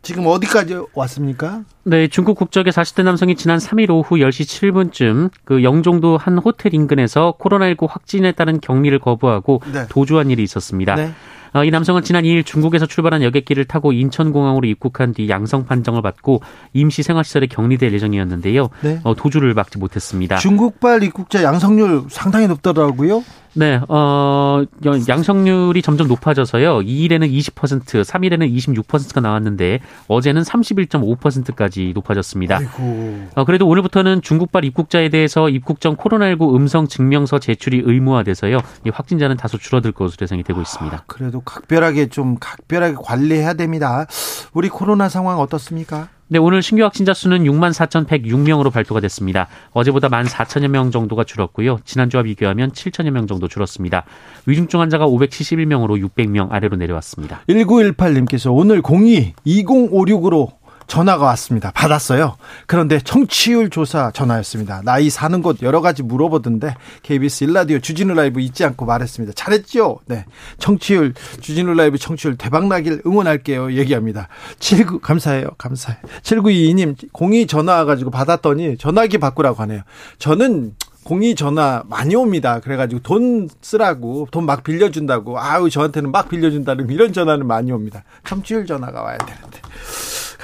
지금 0.01 0.25
어디까지 0.27 0.77
왔습니까? 0.93 1.63
네, 1.83 2.07
중국 2.07 2.37
국적의 2.37 2.73
40대 2.73 3.03
남성이 3.03 3.35
지난 3.35 3.57
3일 3.59 3.89
오후 3.89 4.15
10시 4.15 4.71
7분쯤 4.71 5.31
그 5.43 5.63
영종도 5.63 6.17
한 6.17 6.37
호텔 6.37 6.73
인근에서 6.73 7.35
코로나19 7.39 7.87
확진에 7.89 8.31
따른 8.31 8.59
격리를 8.59 8.97
거부하고 8.99 9.61
네. 9.71 9.87
도주한 9.87 10.29
일이 10.31 10.43
있었습니다. 10.43 10.95
네. 10.95 11.11
어, 11.55 11.63
이 11.63 11.71
남성은 11.71 12.03
지난 12.03 12.25
2일 12.25 12.45
중국에서 12.45 12.85
출발한 12.85 13.23
여객기를 13.23 13.63
타고 13.63 13.93
인천공항으로 13.93 14.67
입국한 14.67 15.13
뒤 15.13 15.29
양성 15.29 15.65
판정을 15.65 16.01
받고 16.01 16.41
임시 16.73 17.01
생활시설에 17.01 17.47
격리될 17.47 17.93
예정이었는데요. 17.93 18.69
네. 18.81 18.99
어, 19.03 19.15
도주를 19.15 19.53
막지 19.53 19.77
못했습니다. 19.77 20.35
중국발 20.35 21.03
입국자 21.03 21.43
양성률 21.43 22.07
상당히 22.09 22.47
높더라고요. 22.47 23.23
네, 23.57 23.79
어, 23.87 24.63
양성률이 25.07 25.81
점점 25.81 26.09
높아져서요. 26.09 26.79
2일에는 26.79 27.31
20%, 27.31 28.03
3일에는 28.03 28.83
26%가 28.85 29.21
나왔는데 29.21 29.79
어제는 30.09 30.41
31.5%까지 30.41 31.93
높아졌습니다. 31.95 32.57
아이고. 32.57 33.27
어, 33.35 33.45
그래도 33.45 33.65
오늘부터는 33.67 34.21
중국발 34.21 34.65
입국자에 34.65 35.07
대해서 35.07 35.47
입국 35.47 35.79
전 35.79 35.95
코로나19 35.95 36.53
음성 36.55 36.87
증명서 36.87 37.39
제출이 37.39 37.83
의무화돼서요. 37.85 38.59
이 38.85 38.89
확진자는 38.89 39.37
다소 39.37 39.57
줄어들 39.57 39.93
것으로 39.93 40.23
예상이 40.23 40.43
되고 40.43 40.61
있습니다. 40.61 40.97
아, 40.97 41.03
그래도 41.07 41.39
각별하게 41.39 42.07
좀 42.07 42.35
각별하게 42.39 42.95
관리해야 43.01 43.53
됩니다. 43.53 44.05
우리 44.53 44.67
코로나 44.67 45.07
상황 45.07 45.39
어떻습니까? 45.39 46.09
네, 46.27 46.39
오늘 46.39 46.63
신규 46.63 46.83
확진자 46.83 47.13
수는 47.13 47.43
6만 47.43 47.71
4,106명으로 47.71 48.73
발표가 48.73 48.99
됐습니다. 48.99 49.47
어제보다 49.73 50.09
1만 50.09 50.25
4천여 50.25 50.69
명 50.69 50.89
정도가 50.89 51.23
줄었고요. 51.23 51.77
지난주와 51.85 52.23
비교하면 52.23 52.71
7천여 52.71 53.11
명 53.11 53.27
정도 53.27 53.47
줄었습니다. 53.47 54.05
위중증 54.47 54.79
환자가 54.79 55.05
571명으로 55.05 56.03
600명 56.09 56.51
아래로 56.51 56.77
내려왔습니다. 56.77 57.41
1918님께서 57.47 58.51
오늘 58.51 58.81
02 58.83 59.33
2056으로 59.45 60.53
전화가 60.87 61.25
왔습니다. 61.25 61.71
받았어요. 61.71 62.35
그런데 62.67 62.99
청취율 62.99 63.69
조사 63.69 64.11
전화였습니다. 64.11 64.81
나이 64.83 65.09
사는 65.09 65.41
곳 65.41 65.61
여러 65.61 65.81
가지 65.81 66.03
물어보던데 66.03 66.75
KBS 67.03 67.45
일라디오 67.45 67.79
주진우 67.79 68.13
라이브 68.13 68.39
잊지 68.39 68.63
않고 68.65 68.85
말했습니다. 68.85 69.33
잘했죠? 69.35 69.99
네. 70.05 70.25
청취율 70.57 71.13
주진우 71.41 71.73
라이브 71.73 71.97
청취율 71.97 72.37
대박 72.37 72.67
나길 72.67 73.01
응원할게요. 73.05 73.73
얘기합니다. 73.73 74.27
79 74.59 74.99
감사해요. 74.99 75.49
감사해. 75.57 75.97
7922님 76.23 76.95
공이 77.11 77.47
전화 77.47 77.75
와 77.75 77.85
가지고 77.85 78.11
받았더니 78.11 78.77
전화기 78.77 79.17
바꾸라고 79.17 79.61
하네요. 79.63 79.81
저는 80.17 80.75
공이 81.03 81.35
전화 81.35 81.83
많이 81.87 82.15
옵니다. 82.15 82.59
그래가지고 82.59 83.01
돈 83.03 83.47
쓰라고 83.61 84.27
돈 84.31 84.45
막 84.45 84.63
빌려준다고 84.63 85.39
아우 85.39 85.69
저한테는 85.69 86.11
막 86.11 86.29
빌려준다는 86.29 86.89
이런 86.89 87.13
전화는 87.13 87.45
많이 87.47 87.71
옵니다. 87.71 88.03
청취율 88.25 88.65
전화가 88.65 89.01
와야 89.01 89.17
되는데. 89.17 89.59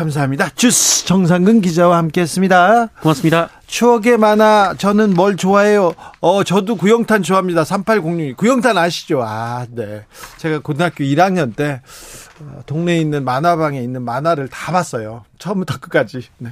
감사합니다. 0.01 0.49
주스 0.55 1.05
정상근 1.05 1.61
기자와 1.61 1.97
함께했습니다. 1.97 2.87
고맙습니다. 3.01 3.60
추억의 3.71 4.17
만화 4.17 4.75
저는 4.77 5.13
뭘 5.13 5.37
좋아해요? 5.37 5.93
어 6.19 6.43
저도 6.43 6.75
구영탄 6.75 7.23
좋아합니다. 7.23 7.63
3806 7.63 8.35
구영탄 8.35 8.77
아시죠? 8.77 9.23
아 9.23 9.65
네. 9.71 10.05
제가 10.39 10.59
고등학교 10.59 11.05
1학년 11.05 11.55
때 11.55 11.81
어, 12.41 12.63
동네에 12.65 12.99
있는 12.99 13.23
만화방에 13.23 13.81
있는 13.81 14.01
만화를 14.03 14.49
다 14.49 14.73
봤어요. 14.73 15.23
처음부터 15.39 15.79
끝까지. 15.79 16.21
네. 16.39 16.51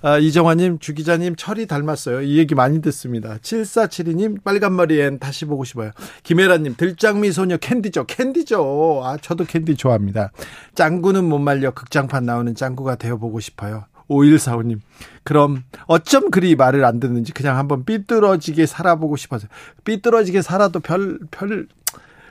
아, 0.00 0.18
이정화님, 0.18 0.78
주기자님, 0.78 1.36
철이 1.36 1.66
닮았어요. 1.66 2.22
이 2.22 2.38
얘기 2.38 2.54
많이 2.54 2.80
듣습니다. 2.80 3.36
7472님, 3.38 4.42
빨간머리엔 4.44 5.18
다시 5.18 5.44
보고 5.44 5.64
싶어요. 5.64 5.90
김혜라님, 6.22 6.76
들장미 6.76 7.32
소녀 7.32 7.56
캔디죠. 7.56 8.04
캔디죠. 8.06 9.02
아, 9.04 9.16
저도 9.20 9.44
캔디 9.44 9.76
좋아합니다. 9.76 10.30
짱구는 10.74 11.24
못 11.24 11.38
말려 11.38 11.72
극장판 11.72 12.24
나오는 12.24 12.54
짱구가 12.54 12.94
되어보고 12.96 13.40
싶어요. 13.40 13.84
5145님. 14.08 14.80
그럼 15.24 15.62
어쩜 15.86 16.30
그리 16.30 16.54
말을 16.56 16.84
안 16.84 17.00
듣는지 17.00 17.32
그냥 17.32 17.58
한번 17.58 17.84
삐뚤어지게 17.84 18.66
살아보고 18.66 19.16
싶어서. 19.16 19.48
삐뚤어지게 19.84 20.42
살아도 20.42 20.80
별, 20.80 21.18
별, 21.30 21.66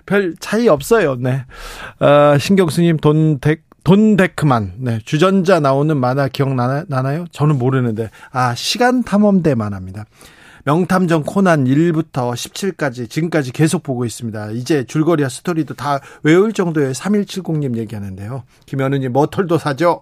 별 0.06 0.36
차이 0.40 0.68
없어요. 0.68 1.16
네. 1.16 1.46
어, 2.00 2.38
신경수님 2.38 2.98
돈덱 2.98 3.64
돈데크만 3.86 4.74
네, 4.80 5.00
주전자 5.06 5.60
나오는 5.60 5.96
만화 5.96 6.28
기억나나요? 6.28 7.26
저는 7.32 7.60
모르는데 7.60 8.10
아 8.32 8.56
시간 8.56 9.04
탐험대 9.04 9.54
만화입니다. 9.54 10.06
명탐정 10.66 11.24
코난 11.28 11.66
1부터 11.66 12.34
17까지 12.34 13.08
지금까지 13.08 13.52
계속 13.52 13.84
보고 13.84 14.04
있습니다. 14.04 14.50
이제 14.52 14.84
줄거리와 14.84 15.30
스토리도 15.30 15.76
다 15.76 16.00
외울 16.24 16.54
정도의 16.54 16.96
3170님 16.96 17.78
얘기하는데요. 17.78 18.44
김현우님 18.66 19.14
머털도 19.14 19.60
사죠. 19.60 20.02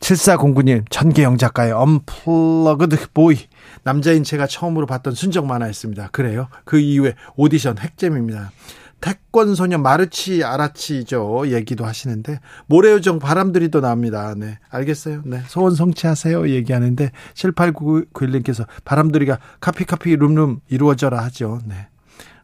7409님 0.00 0.84
전계영 0.90 1.38
작가의 1.38 1.72
언플러그드 1.72 3.10
보이 3.12 3.38
남자인 3.82 4.24
제가 4.24 4.46
처음으로 4.46 4.86
봤던 4.86 5.14
순정 5.14 5.46
만화였습니다. 5.46 6.08
그래요? 6.12 6.48
그 6.64 6.78
이후에 6.78 7.14
오디션 7.36 7.78
핵잼입니다. 7.78 8.52
태권 9.00 9.54
소년 9.54 9.82
마르치 9.82 10.42
아라치죠 10.44 11.48
얘기도 11.48 11.84
하시는데 11.84 12.40
모래요정 12.66 13.18
바람들이도 13.18 13.82
나옵니다. 13.82 14.34
네, 14.34 14.58
알겠어요. 14.70 15.22
네, 15.26 15.42
소원 15.46 15.74
성취하세요 15.74 16.48
얘기하는데 16.48 17.10
7891님께서 17.34 18.66
바람들이가 18.86 19.38
카피카피 19.60 20.16
룸룸 20.16 20.60
이루어져라 20.70 21.22
하죠. 21.24 21.60
네, 21.66 21.88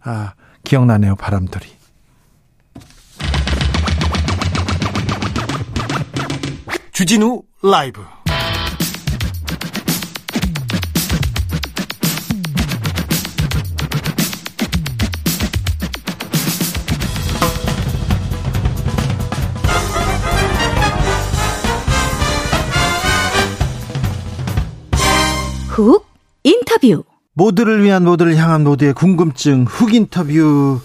아 0.03 0.35
기억나네요 0.65 1.17
바람들이. 1.17 1.80
주진우 7.01 7.41
라이브. 7.63 8.03
훅 25.69 26.07
인터뷰 26.45 27.05
모두를 27.33 27.83
위한 27.83 28.05
모두를 28.05 28.37
향한 28.37 28.63
모두의 28.63 28.93
궁금증 28.93 29.65
훅 29.65 29.95
인터뷰 29.95 30.83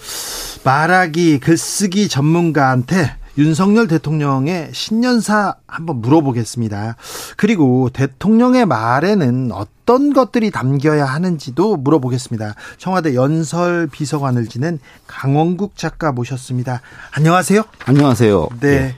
말하기 0.64 1.42
글쓰기 1.42 2.08
전문가한테 2.08 3.25
윤석열 3.38 3.88
대통령의 3.88 4.70
신년사 4.72 5.56
한번 5.68 6.02
물어보겠습니다. 6.02 6.96
그리고 7.36 7.90
대통령의 7.92 8.66
말에는 8.66 9.52
어떤 9.52 10.14
것들이 10.14 10.52
담겨야 10.52 11.06
하는지도 11.06 11.76
물어보겠습니다. 11.78 12.56
청와대 12.78 13.14
연설 13.14 13.88
비서관을 13.88 14.48
지낸 14.48 14.80
강원국 15.06 15.78
작가 15.78 16.12
모셨습니다. 16.12 16.82
안녕하세요. 17.12 17.64
안녕하세요. 17.86 18.50
네. 18.62 18.68
예. 18.68 18.96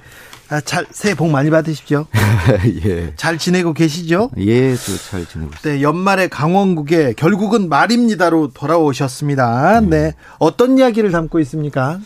아, 0.49 0.61
잘 0.61 0.85
새해 0.91 1.13
복 1.13 1.29
많이 1.29 1.49
받으십시오. 1.49 2.05
예. 2.85 3.13
잘 3.17 3.37
지내고 3.37 3.73
계시죠? 3.73 4.29
예, 4.37 4.75
잘 4.75 5.25
지내고 5.25 5.51
있습니다. 5.53 5.59
네, 5.63 5.81
연말에 5.81 6.27
강원국에 6.29 7.13
결국은 7.17 7.67
말입니다로 7.67 8.51
돌아오셨습니다. 8.53 9.81
네. 9.81 9.87
네. 9.89 10.13
어떤 10.39 10.77
이야기를 10.77 11.11
담고 11.11 11.41
있습니까? 11.41 11.99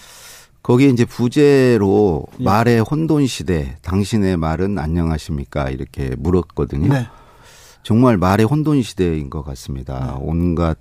거기에 0.64 0.90
이제 0.90 1.06
부제로 1.06 2.26
예. 2.40 2.44
말의 2.44 2.82
혼돈 2.82 3.26
시대, 3.28 3.78
당신의 3.82 4.38
말은 4.38 4.78
안녕하십니까? 4.78 5.70
이렇게 5.70 6.16
물었거든요. 6.18 6.94
네. 6.94 7.08
정말 7.84 8.18
말의 8.18 8.46
혼돈 8.46 8.84
시대인 8.84 9.30
것 9.30 9.44
같습니다. 9.44 10.14
네. 10.14 10.20
온갖 10.22 10.78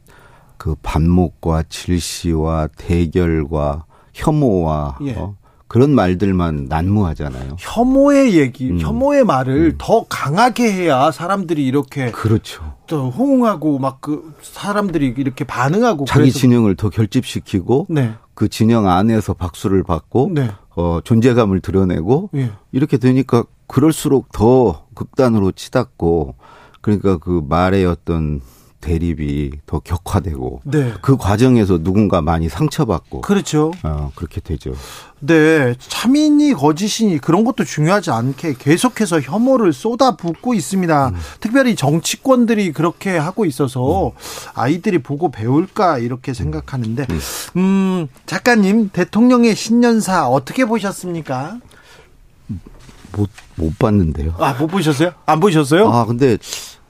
그 0.59 0.75
반목과 0.83 1.63
질시와 1.69 2.69
대결과 2.77 3.87
혐오와 4.13 4.99
예. 5.03 5.15
어? 5.15 5.37
그런 5.71 5.95
말들만 5.95 6.67
난무하잖아요. 6.69 7.55
혐오의 7.61 8.37
얘기, 8.37 8.71
음. 8.71 8.81
혐오의 8.81 9.23
말을 9.23 9.55
음. 9.55 9.75
더 9.79 10.05
강하게 10.09 10.73
해야 10.73 11.13
사람들이 11.13 11.65
이렇게 11.65 12.11
그렇죠. 12.11 12.75
또 12.89 13.09
호응하고 13.09 13.79
막 13.79 14.01
그 14.01 14.33
사람들이 14.43 15.15
이렇게 15.17 15.45
반응하고 15.45 16.07
자기 16.07 16.33
진영을 16.33 16.75
더 16.75 16.89
결집시키고 16.89 17.87
네. 17.91 18.15
그 18.35 18.49
진영 18.49 18.89
안에서 18.89 19.35
박수를 19.35 19.83
받고 19.83 20.31
네. 20.35 20.51
어 20.75 21.01
존재감을 21.05 21.61
드러내고 21.61 22.31
네. 22.33 22.51
이렇게 22.73 22.97
되니까 22.97 23.45
그럴수록 23.67 24.33
더 24.33 24.87
극단으로 24.95 25.53
치닫고 25.53 26.35
그러니까 26.81 27.19
그 27.19 27.43
말의 27.47 27.85
어떤 27.85 28.41
대립이 28.81 29.53
더 29.67 29.79
격화되고 29.81 30.63
네. 30.65 30.95
그 31.03 31.17
과정에서 31.17 31.79
누군가 31.79 32.21
많이 32.21 32.49
상처받고 32.49 33.21
그렇죠. 33.21 33.73
어, 33.83 34.11
그렇게 34.15 34.41
되죠. 34.41 34.73
네, 35.21 35.75
참인이 35.79 36.55
거짓이니 36.55 37.19
그런 37.19 37.45
것도 37.45 37.65
중요하지 37.65 38.11
않게 38.11 38.55
계속해서 38.59 39.21
혐오를 39.21 39.73
쏟아붓고 39.73 40.55
있습니다. 40.55 41.09
음. 41.09 41.15
특별히 41.41 41.77
정치권들이 41.77 42.73
그렇게 42.73 43.19
하고 43.19 43.45
있어서 43.45 44.09
음. 44.09 44.13
아이들이 44.55 44.99
보고 44.99 45.31
배울까 45.31 45.99
이렇게 45.99 46.33
생각하는데 46.33 47.07
음. 47.11 47.21
음, 47.57 48.09
작가님 48.25 48.89
대통령의 48.91 49.55
신년사 49.55 50.29
어떻게 50.29 50.65
보셨습니까? 50.65 51.59
못, 53.13 53.29
못 53.57 53.79
봤는데요. 53.79 54.35
아, 54.39 54.55
못 54.55 54.69
보셨어요? 54.69 55.13
안 55.27 55.41
보셨어요? 55.41 55.89
아, 55.89 56.07
근데 56.07 56.39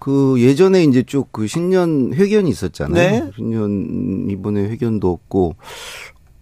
그 0.00 0.40
예전에 0.40 0.82
이제 0.82 1.02
쭉 1.04 1.30
그 1.30 1.46
신년 1.46 2.12
회견이 2.12 2.50
있었잖아요. 2.50 2.94
네? 2.94 3.30
신년 3.36 4.26
이번에 4.30 4.62
회견도 4.62 5.08
없고 5.10 5.54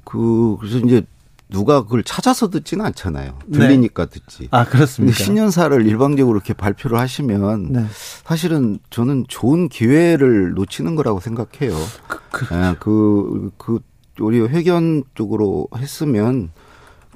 그 0.04 0.56
그래서 0.58 0.78
이제 0.78 1.02
누가 1.50 1.82
그걸 1.82 2.02
찾아서 2.04 2.50
듣지는 2.50 2.84
않잖아요. 2.86 3.38
네. 3.46 3.58
들리니까 3.58 4.06
네. 4.06 4.20
듣지. 4.20 4.48
아, 4.50 4.64
그렇습니다. 4.64 5.16
신년사를 5.16 5.86
일방적으로 5.86 6.36
이렇게 6.36 6.52
발표를 6.54 6.98
하시면 6.98 7.72
네. 7.72 7.84
사실은 8.24 8.78
저는 8.90 9.24
좋은 9.28 9.68
기회를 9.68 10.52
놓치는 10.54 10.94
거라고 10.94 11.20
생각해요. 11.20 11.74
그, 12.06 12.18
그, 12.30 12.54
아, 12.54 12.76
그, 12.78 13.50
그, 13.56 13.80
우리 14.20 14.40
회견 14.40 15.04
쪽으로 15.14 15.68
했으면 15.76 16.50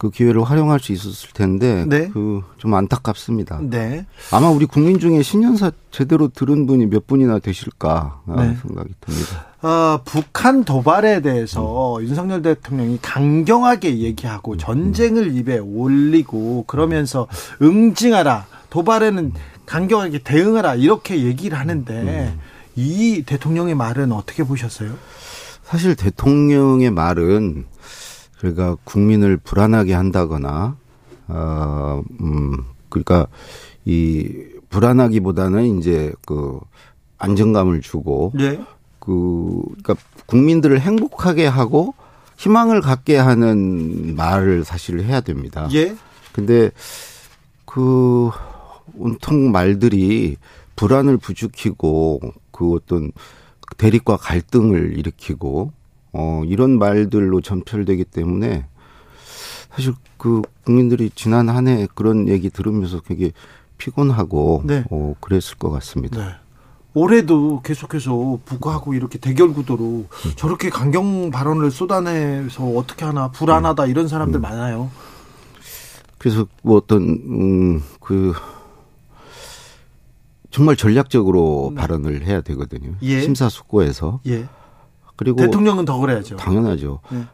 그 0.03 0.11
기회를 0.11 0.43
활용할 0.43 0.81
수 0.81 0.91
있었을 0.91 1.31
텐데 1.33 1.85
네. 1.87 2.09
그좀 2.09 2.75
안타깝습니다. 2.75 3.61
네. 3.63 4.05
아마 4.33 4.51
우리 4.51 4.67
국민 4.67 4.99
중에 4.99 5.23
신년사 5.23 5.71
제대로 5.93 6.27
들은 6.27 6.67
분이 6.67 6.87
몇 6.87 7.07
분이나 7.07 7.39
되실까 7.39 8.23
네. 8.27 8.57
생각이 8.61 8.91
듭니다. 9.01 9.47
어, 9.63 10.01
북한 10.05 10.65
도발에 10.65 11.21
대해서 11.21 11.99
음. 11.99 12.03
윤석열 12.03 12.43
대통령이 12.43 12.99
강경하게 13.01 13.99
얘기하고 13.99 14.55
음. 14.55 14.59
전쟁을 14.59 15.37
입에 15.37 15.59
올리고 15.59 16.65
그러면서 16.67 17.29
응징하라 17.63 18.47
도발에는 18.71 19.35
강경하게 19.67 20.19
대응하라 20.25 20.75
이렇게 20.75 21.23
얘기를 21.23 21.57
하는데 21.57 21.95
음. 22.03 22.41
이 22.75 23.23
대통령의 23.25 23.77
말은 23.77 24.11
어떻게 24.11 24.43
보셨어요? 24.43 24.95
사실 25.63 25.95
대통령의 25.95 26.91
말은 26.91 27.67
그러니까 28.43 28.77
국민을 28.83 29.37
불안하게 29.37 29.95
한다거나 29.95 30.77
어, 31.29 32.03
음, 32.21 32.65
그러니까 32.89 33.29
이 33.85 34.35
불안하기보다는 34.69 35.79
이제 35.79 36.13
그 36.27 36.59
안정감을 37.19 37.83
주고 37.83 38.33
네. 38.35 38.61
그 38.99 39.63
그러니까 39.83 39.95
국민들을 40.27 40.81
행복하게 40.81 41.47
하고 41.47 41.95
희망을 42.37 42.81
갖게 42.81 43.17
하는 43.17 44.17
말을 44.17 44.65
사실 44.65 45.01
해야 45.05 45.21
됩니다. 45.21 45.69
예. 45.73 45.95
근데 46.33 46.73
그 47.65 48.31
온통 48.97 49.53
말들이 49.53 50.37
불안을 50.75 51.19
부추기고 51.19 52.21
그 52.51 52.73
어떤 52.73 53.13
대립과 53.77 54.17
갈등을 54.17 54.99
일으키고 54.99 55.71
어, 56.13 56.43
이런 56.47 56.79
말들로 56.79 57.41
전철되기 57.41 58.05
때문에 58.05 58.67
사실 59.75 59.95
그 60.19 60.43
국민들이 60.65 61.11
지난 61.15 61.49
한 61.49 61.67
해 61.69 61.87
그런 61.95 62.29
얘기 62.29 62.51
들으면서 62.51 63.01
되게 63.01 63.33
피곤하고 63.79 64.63
네. 64.65 64.85
어, 64.91 65.15
그랬을 65.21 65.57
것 65.59 65.71
같습니다. 65.71 66.19
네. 66.25 66.35
올해도 66.95 67.63
계속해서 67.63 68.39
북하고 68.45 68.93
이렇게 68.93 69.19
대결 69.19 69.55
구도로 69.55 69.85
음. 70.11 70.33
저렇게 70.37 70.69
강경 70.69 71.31
발언을 71.31 71.71
쏟아내서 71.71 72.65
어떻게 72.77 73.07
하나 73.07 73.31
불안하다 73.31 73.85
음. 73.85 73.91
이런 73.91 74.09
사람들 74.09 74.39
음. 74.41 74.43
많아요. 74.43 74.91
그래서 76.19 76.47
뭐 76.63 76.77
어떤 76.77 77.03
음그 77.03 78.35
정말 80.51 80.77
전략적으로 80.77 81.73
네. 81.75 81.81
발언을 81.81 82.27
해야 82.27 82.43
되거든요. 82.43 82.93
예. 83.03 83.23
심사숙고해서. 83.23 84.21
예. 84.27 84.47
그리고 85.17 85.37
대통령은 85.37 85.85
더 85.85 85.99
그래야죠. 85.99 86.37
당연하죠. 86.37 87.01
네. 87.11 87.25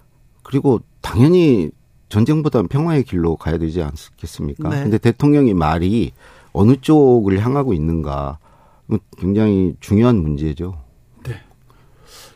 그리고 0.43 0.81
당연히 1.01 1.71
전쟁보다는 2.09 2.69
평화의 2.69 3.05
길로 3.05 3.37
가야 3.37 3.59
되지 3.59 3.83
않겠습니까? 3.83 4.69
네. 4.71 4.83
근데 4.83 4.99
대통령이 4.99 5.55
말이 5.55 6.13
어느 6.53 6.77
쪽을 6.81 7.39
향하고 7.39 7.75
있는가 7.75 8.39
굉장히 9.19 9.77
중요한 9.81 10.17
문제죠. 10.17 10.79
네. 11.25 11.35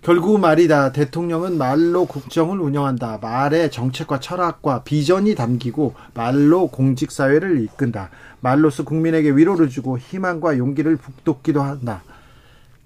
결국 0.02 0.38
말이다. 0.38 0.92
대통령은 0.92 1.56
말로 1.56 2.04
국정을 2.04 2.60
운영한다. 2.60 3.18
말에 3.22 3.70
정책과 3.70 4.20
철학과 4.20 4.82
비전이 4.82 5.34
담기고 5.34 5.94
말로 6.12 6.66
공직 6.66 7.10
사회를 7.10 7.62
이끈다. 7.64 8.10
말로써 8.40 8.84
국민에게 8.84 9.30
위로를 9.30 9.70
주고 9.70 9.98
희망과 9.98 10.58
용기를 10.58 10.96
북돋기도 10.96 11.62
한다. 11.62 12.02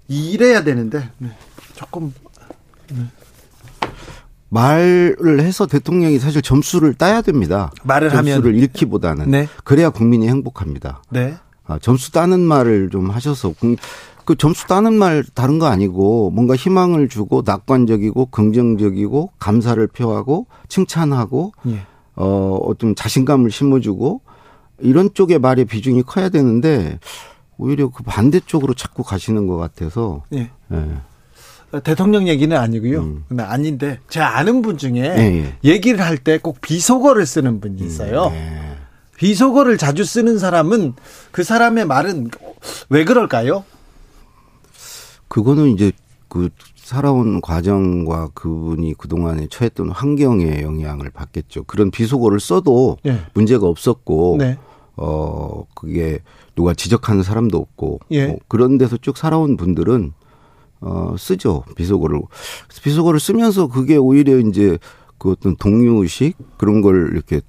이래야 0.07 0.63
되는데 0.63 1.09
네. 1.17 1.31
조금 1.73 2.13
말을 4.49 5.41
해서 5.41 5.65
대통령이 5.65 6.19
사실 6.19 6.41
점수를 6.41 6.93
따야 6.93 7.21
됩니다. 7.21 7.71
말을 7.83 8.09
점수를 8.09 8.17
하면 8.17 8.35
점수를 8.35 8.55
잃기보다는 8.59 9.29
네. 9.29 9.47
그래야 9.63 9.89
국민이 9.89 10.27
행복합니다. 10.27 11.01
네. 11.09 11.35
아, 11.65 11.77
점수 11.79 12.11
따는 12.11 12.39
말을 12.39 12.89
좀 12.89 13.09
하셔서 13.09 13.53
그 14.25 14.35
점수 14.35 14.67
따는 14.67 14.93
말 14.93 15.23
다른 15.33 15.59
거 15.59 15.67
아니고 15.67 16.31
뭔가 16.31 16.55
희망을 16.55 17.09
주고 17.09 17.43
낙관적이고 17.45 18.27
긍정적이고 18.27 19.31
감사를 19.39 19.85
표하고 19.87 20.47
칭찬하고 20.69 21.53
예. 21.67 21.81
어 22.15 22.59
어떤 22.63 22.95
자신감을 22.95 23.51
심어주고 23.51 24.21
이런 24.79 25.13
쪽의 25.13 25.39
말의 25.39 25.65
비중이 25.65 26.03
커야 26.03 26.29
되는데 26.29 26.99
오히려 27.57 27.89
그 27.89 28.03
반대쪽으로 28.03 28.73
자꾸 28.73 29.03
가시는 29.03 29.47
것 29.47 29.57
같아서. 29.57 30.23
예. 30.33 30.51
예. 30.71 30.97
대통령 31.83 32.27
얘기는 32.27 32.55
아니고요. 32.55 32.99
음. 33.01 33.23
아닌데 33.39 33.99
제가 34.09 34.37
아는 34.37 34.61
분 34.61 34.77
중에 34.77 34.93
예, 34.95 35.17
예. 35.63 35.69
얘기를 35.69 35.99
할 36.01 36.17
때 36.17 36.37
꼭 36.37 36.61
비속어를 36.61 37.25
쓰는 37.25 37.59
분이 37.59 37.81
있어요. 37.81 38.27
음, 38.27 38.33
예. 38.33 38.77
비속어를 39.17 39.77
자주 39.77 40.05
쓰는 40.05 40.37
사람은 40.39 40.93
그 41.31 41.43
사람의 41.43 41.85
말은 41.85 42.29
왜 42.89 43.03
그럴까요? 43.03 43.63
그거는 45.27 45.69
이제 45.69 45.91
그 46.29 46.49
살아온 46.75 47.41
과정과 47.41 48.29
그분이 48.33 48.93
그동안에 48.93 49.47
처했던 49.49 49.89
환경에 49.89 50.61
영향을 50.61 51.09
받겠죠. 51.09 51.63
그런 51.65 51.91
비속어를 51.91 52.39
써도 52.39 52.97
네. 53.03 53.19
문제가 53.33 53.67
없었고, 53.67 54.37
네. 54.39 54.57
어, 54.95 55.65
그게 55.73 56.19
누가 56.55 56.73
지적하는 56.73 57.23
사람도 57.23 57.57
없고, 57.57 57.99
예. 58.11 58.27
뭐 58.27 58.37
그런 58.47 58.77
데서 58.77 58.95
쭉 58.97 59.17
살아온 59.17 59.57
분들은 59.57 60.13
어, 60.81 61.15
쓰죠. 61.17 61.63
비속어를. 61.75 62.21
비속어를 62.83 63.19
쓰면서 63.19 63.67
그게 63.67 63.97
오히려 63.97 64.37
이제 64.39 64.77
그 65.17 65.31
어떤 65.31 65.55
동료의식 65.55 66.37
그런 66.57 66.81
걸 66.81 67.09
이렇게 67.13 67.41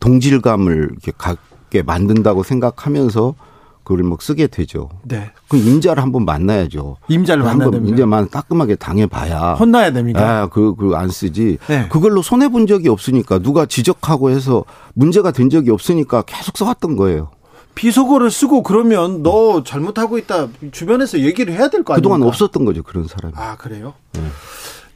동질감을 0.00 0.88
이렇게 0.92 1.12
갖게 1.16 1.82
만든다고 1.82 2.42
생각하면서 2.42 3.34
그걸 3.82 4.02
막 4.02 4.20
쓰게 4.20 4.48
되죠. 4.48 4.88
네. 5.04 5.30
그 5.48 5.56
임자를 5.56 6.02
한번 6.02 6.24
만나야죠. 6.24 6.96
임자를 7.06 7.44
만나야 7.44 7.70
됩니다. 7.70 7.90
임자만 7.92 8.30
따끔하게 8.30 8.74
당해봐야. 8.74 9.54
혼나야 9.54 9.92
됩니다. 9.92 10.42
네, 10.42 10.48
그, 10.52 10.74
그 10.74 10.96
안 10.96 11.08
쓰지. 11.08 11.58
네. 11.68 11.86
그걸로 11.88 12.20
손해본 12.20 12.66
적이 12.66 12.88
없으니까 12.88 13.38
누가 13.38 13.64
지적하고 13.64 14.30
해서 14.30 14.64
문제가 14.94 15.30
된 15.30 15.50
적이 15.50 15.70
없으니까 15.70 16.22
계속 16.22 16.58
써왔던 16.58 16.96
거예요. 16.96 17.28
비속어를 17.76 18.32
쓰고 18.32 18.64
그러면 18.64 19.22
너 19.22 19.62
잘못하고 19.62 20.18
있다 20.18 20.48
주변에서 20.72 21.20
얘기를 21.20 21.54
해야 21.54 21.68
될 21.68 21.84
거 21.84 21.92
아니에요? 21.92 22.02
그동안 22.02 22.22
없었던 22.24 22.64
거죠 22.64 22.82
그런 22.82 23.06
사람이. 23.06 23.34
아 23.36 23.56
그래요? 23.56 23.94
네. 24.14 24.22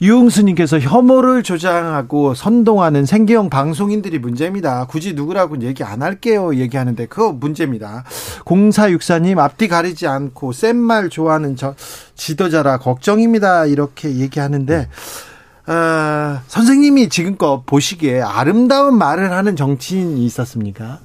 유흥수님께서 0.01 0.79
혐오를 0.79 1.43
조장하고 1.43 2.33
선동하는 2.33 3.05
생계형 3.05 3.51
방송인들이 3.51 4.17
문제입니다. 4.17 4.85
굳이 4.85 5.13
누구라고 5.13 5.61
얘기 5.61 5.83
안 5.83 6.01
할게요. 6.01 6.55
얘기하는데 6.55 7.05
그거 7.05 7.31
문제입니다. 7.31 8.03
0464님 8.45 9.37
앞뒤 9.37 9.67
가리지 9.67 10.07
않고 10.07 10.53
센 10.53 10.75
말 10.75 11.09
좋아하는 11.09 11.55
저 11.55 11.75
지도자라 12.15 12.79
걱정입니다. 12.79 13.67
이렇게 13.67 14.15
얘기하는데 14.15 14.89
어, 15.67 16.39
선생님이 16.47 17.09
지금껏 17.09 17.61
보시기에 17.67 18.21
아름다운 18.21 18.97
말을 18.97 19.31
하는 19.31 19.55
정치인이 19.55 20.25
있었습니까? 20.25 20.97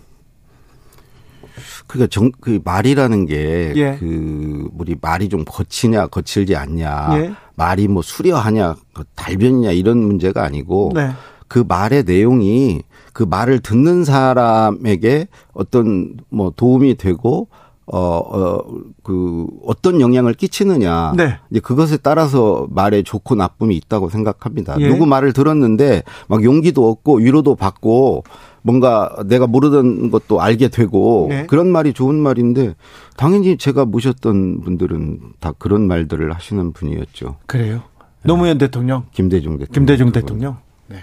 그러니까 1.87 2.09
정, 2.11 2.31
그 2.41 2.61
말이라는 2.65 3.27
게, 3.27 3.73
예. 3.77 3.97
그, 3.99 4.69
우리 4.77 4.97
말이 5.01 5.29
좀 5.29 5.45
거치냐, 5.47 6.09
거칠지 6.09 6.57
않냐, 6.57 7.11
예. 7.13 7.33
말이 7.55 7.89
뭐 7.89 8.03
수려하냐, 8.03 8.77
그 8.93 9.05
달변이냐, 9.15 9.71
이런 9.73 9.99
문제가 9.99 10.43
아니고, 10.45 10.93
네. 10.95 11.11
그 11.49 11.65
말의 11.67 12.05
내용이 12.05 12.83
그 13.13 13.23
말을 13.23 13.61
듣는 13.61 14.05
사람에게 14.05 15.29
어떤 15.53 16.17
뭐 16.29 16.53
도움이 16.55 16.97
되고, 16.97 17.49
어, 17.87 17.99
어, 17.99 18.65
그, 19.05 19.47
어떤 19.65 20.01
영향을 20.01 20.35
끼치느냐. 20.35 21.13
네. 21.17 21.39
이제 21.51 21.61
그것에 21.61 21.99
따라서 21.99 22.67
말에 22.71 23.03
좋고 23.03 23.37
나쁨이 23.37 23.77
있다고 23.77 24.09
생각합니다. 24.11 24.77
예. 24.81 24.89
누구 24.89 25.07
말을 25.07 25.33
들었는데 25.33 26.03
막 26.27 26.43
용기도 26.43 26.91
얻고 26.91 27.19
위로도 27.19 27.55
받고 27.55 28.25
뭔가 28.67 29.15
내가 29.27 29.47
모르던 29.47 30.11
것도 30.11 30.41
알게 30.41 30.69
되고 30.69 31.29
네. 31.31 31.47
그런 31.47 31.69
말이 31.69 31.93
좋은 31.93 32.17
말인데 32.17 32.75
당연히 33.17 33.57
제가 33.57 33.85
모셨던 33.85 34.63
분들은 34.63 35.21
다 35.39 35.53
그런 35.57 35.87
말들을 35.87 36.33
하시는 36.33 36.73
분이었죠. 36.73 37.37
그래요? 37.47 37.83
노무현 38.25 38.59
대통령, 38.59 39.05
김대중 39.13 39.57
대통령, 39.59 39.73
김대중 39.73 40.11
대통령. 40.11 40.57
네. 40.89 40.97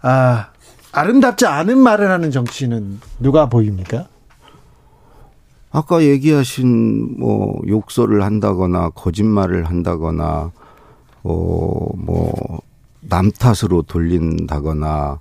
아 0.00 0.48
아름답지 0.90 1.44
않은 1.44 1.76
말을 1.76 2.10
하는 2.10 2.30
정치는 2.30 2.98
누가 3.20 3.50
보입니까? 3.50 4.08
아까 5.70 6.02
얘기하신 6.02 7.18
뭐 7.18 7.60
욕설을 7.68 8.24
한다거나 8.24 8.88
거짓말을 8.94 9.64
한다거나 9.64 10.50
어뭐 11.24 12.32
남 13.02 13.30
탓으로 13.30 13.82
돌린다거나 13.82 15.20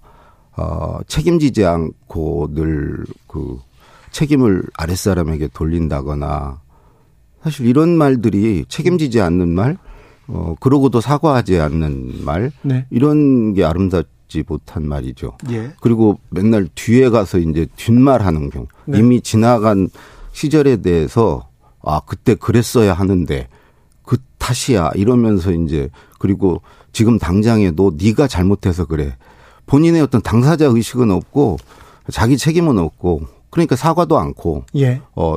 어, 0.57 0.99
책임지지 1.07 1.65
않고 1.65 2.49
늘 2.53 3.05
그 3.27 3.59
책임을 4.11 4.63
아랫사람에게 4.75 5.49
돌린다거나 5.53 6.59
사실 7.43 7.67
이런 7.67 7.97
말들이 7.97 8.65
책임지지 8.67 9.21
않는 9.21 9.49
말, 9.49 9.77
어, 10.27 10.55
그러고도 10.59 11.01
사과하지 11.01 11.59
않는 11.59 12.25
말, 12.25 12.51
네. 12.63 12.87
이런 12.89 13.53
게 13.53 13.63
아름답지 13.63 14.43
못한 14.47 14.87
말이죠. 14.87 15.37
예. 15.51 15.71
그리고 15.81 16.19
맨날 16.29 16.67
뒤에 16.73 17.09
가서 17.09 17.37
이제 17.37 17.67
뒷말 17.75 18.23
하는 18.23 18.49
경우, 18.49 18.65
네. 18.85 18.97
이미 18.97 19.21
지나간 19.21 19.89
시절에 20.31 20.77
대해서 20.77 21.47
아, 21.83 22.01
그때 22.05 22.33
그랬어야 22.35 22.93
하는데 22.93 23.47
그 24.03 24.17
탓이야 24.39 24.91
이러면서 24.95 25.51
이제 25.51 25.89
그리고 26.19 26.61
지금 26.91 27.19
당장에 27.19 27.71
너 27.71 27.91
네가 27.95 28.27
잘못해서 28.27 28.85
그래. 28.85 29.15
본인의 29.67 30.01
어떤 30.01 30.21
당사자 30.21 30.65
의식은 30.65 31.11
없고 31.11 31.57
자기 32.11 32.37
책임은 32.37 32.79
없고 32.79 33.21
그러니까 33.51 33.75
사과도 33.75 34.17
않고 34.17 34.65
예. 34.77 35.01
어 35.15 35.35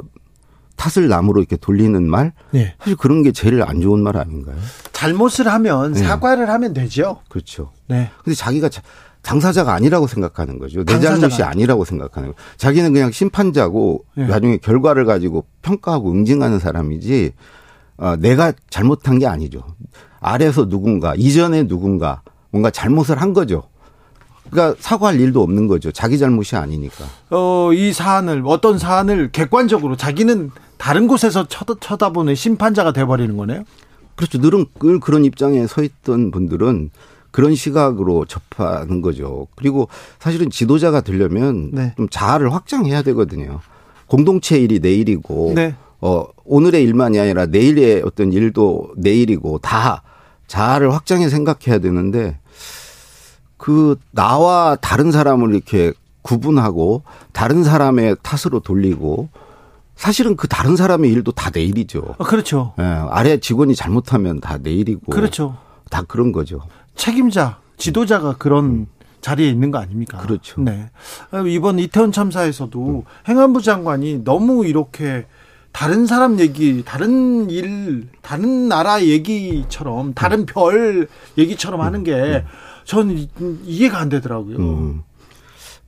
탓을 0.77 1.09
남으로 1.09 1.41
이렇게 1.41 1.57
돌리는 1.57 2.09
말 2.09 2.33
예. 2.55 2.75
사실 2.79 2.97
그런 2.97 3.23
게 3.23 3.33
제일 3.33 3.63
안 3.63 3.83
좋은 3.83 4.03
말 4.03 4.17
아닌가요? 4.17 4.57
잘못을 4.93 5.49
하면 5.49 5.93
네. 5.93 6.01
사과를 6.03 6.49
하면 6.49 6.73
되죠. 6.73 7.21
그렇죠. 7.29 7.71
네. 7.87 8.11
근데 8.25 8.35
자기가 8.35 8.71
당사자가 9.23 9.75
아니라고 9.75 10.07
생각하는 10.07 10.59
거죠. 10.59 10.83
내 10.85 10.99
잘못이 10.99 11.43
아니라고 11.43 11.85
생각하는 11.85 12.31
거. 12.31 12.35
자기는 12.57 12.93
그냥 12.95 13.11
심판자고 13.11 14.05
예. 14.17 14.25
나중에 14.25 14.57
결과를 14.57 15.05
가지고 15.05 15.45
평가하고 15.61 16.11
응징하는 16.11 16.59
사람이지 16.59 17.33
어, 17.99 18.17
내가 18.17 18.53
잘못한 18.71 19.19
게 19.19 19.27
아니죠. 19.27 19.63
아래서 20.21 20.69
누군가 20.69 21.15
이전에 21.17 21.67
누군가 21.67 22.23
뭔가 22.51 22.71
잘못을 22.71 23.21
한 23.21 23.35
거죠. 23.35 23.65
그러니까 24.51 24.77
사과할 24.81 25.21
일도 25.21 25.43
없는 25.43 25.67
거죠. 25.67 25.93
자기 25.93 26.19
잘못이 26.19 26.57
아니니까. 26.57 27.05
어, 27.31 27.71
이 27.73 27.93
사안을 27.93 28.43
어떤 28.47 28.79
사안을 28.79 29.31
객관적으로 29.33 29.97
자기는 29.97 30.51
다른 30.77 31.07
곳에서 31.07 31.47
쳐다, 31.47 31.75
쳐다 31.81 32.11
보는 32.11 32.35
심판자가 32.35 32.93
돼버리는 32.93 33.37
거네요. 33.37 33.65
그렇죠. 34.17 34.39
늘은 34.39 34.67
늘 34.81 35.01
그런 35.01 35.25
입장에 35.25 35.67
서 35.67 35.83
있던 35.83 36.31
분들은 36.31 36.91
그런 37.31 37.55
시각으로 37.55 38.25
접하는 38.25 39.01
거죠. 39.01 39.47
그리고 39.55 39.89
사실은 40.19 40.51
지도자가 40.51 41.01
되려면 41.01 41.71
네. 41.73 41.95
좀 41.97 42.09
자아를 42.09 42.53
확장해야 42.53 43.03
되거든요. 43.03 43.61
공동체 44.07 44.59
일이 44.59 44.81
내일이고 44.81 45.53
네. 45.55 45.77
어 46.01 46.25
오늘의 46.45 46.83
일만이 46.83 47.21
아니라 47.21 47.47
내일의 47.47 48.03
어떤 48.05 48.33
일도 48.33 48.95
내일이고 48.97 49.59
다 49.59 50.03
자아를 50.49 50.93
확장해 50.93 51.29
생각해야 51.29 51.79
되는데 51.79 52.40
그 53.61 53.97
나와 54.11 54.75
다른 54.81 55.13
사람을 55.13 55.55
이렇게 55.55 55.93
구분하고 56.23 57.03
다른 57.33 57.63
사람의 57.63 58.17
탓으로 58.23 58.61
돌리고 58.61 59.29
사실은 59.97 60.35
그 60.35 60.49
다른 60.49 60.77
사람의 60.77 61.13
일도 61.13 61.33
다 61.33 61.51
내일이죠. 61.55 62.15
아, 62.19 62.25
그렇죠. 62.25 62.73
예, 62.79 62.83
아래 62.83 63.37
직원이 63.39 63.75
잘못하면 63.75 64.41
다 64.41 64.57
내일이고. 64.57 65.13
그렇죠. 65.13 65.59
다 65.91 66.03
그런 66.09 66.33
거죠. 66.33 66.63
책임자, 66.95 67.59
지도자가 67.77 68.37
그런 68.39 68.65
음. 68.65 68.87
자리에 69.21 69.51
있는 69.51 69.71
거 69.71 69.77
아닙니까? 69.77 70.17
그렇죠. 70.17 70.63
네. 70.63 70.89
이번 71.47 71.79
이태원 71.79 72.13
참사에서도 72.13 72.87
음. 72.87 73.03
행안부 73.29 73.61
장관이 73.61 74.25
너무 74.25 74.65
이렇게 74.65 75.27
다른 75.71 76.07
사람 76.07 76.41
얘기, 76.41 76.83
다른 76.83 77.51
일, 77.51 78.09
다른 78.23 78.69
나라 78.69 79.03
얘기처럼, 79.03 80.15
다른 80.15 80.41
음. 80.41 80.47
별 80.47 81.09
얘기처럼 81.37 81.83
하는 81.83 82.05
게 82.05 82.15
음. 82.15 82.45
저는 82.85 83.29
이해가 83.65 83.99
안 83.99 84.09
되더라고요. 84.09 84.57
음. 84.59 85.03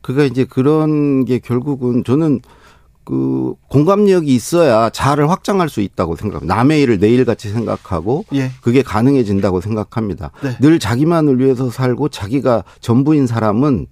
그러니까 0.01 0.31
이제 0.31 0.45
그런 0.45 1.25
게 1.25 1.39
결국은 1.39 2.05
저는 2.05 2.41
그 3.05 3.55
공감력이 3.69 4.33
있어야 4.33 4.91
자아를 4.91 5.29
확장할 5.29 5.69
수 5.69 5.81
있다고 5.81 6.15
생각합니다. 6.17 6.55
남의 6.55 6.83
일을 6.83 6.99
내 6.99 7.09
일같이 7.09 7.51
생각하고 7.51 8.25
예. 8.35 8.51
그게 8.61 8.83
가능해진다고 8.83 9.61
생각합니다. 9.61 10.31
네. 10.43 10.57
늘 10.61 10.79
자기만을 10.79 11.41
위해서 11.41 11.69
살고 11.71 12.11
자기가 12.11 12.63
전부인 12.81 13.27
사람은 13.27 13.87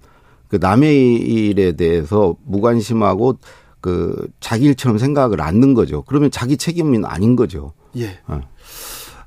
그 0.47 0.57
남의 0.61 1.15
일에 1.15 1.73
대해서 1.73 2.35
무관심하고 2.45 3.37
그 3.81 4.27
자기 4.39 4.65
일처럼 4.65 4.97
생각을 4.97 5.41
않는 5.41 5.73
거죠. 5.73 6.03
그러면 6.03 6.31
자기 6.31 6.55
책임은 6.55 7.03
아닌 7.05 7.35
거죠. 7.35 7.73
예. 7.97 8.19
어. 8.27 8.41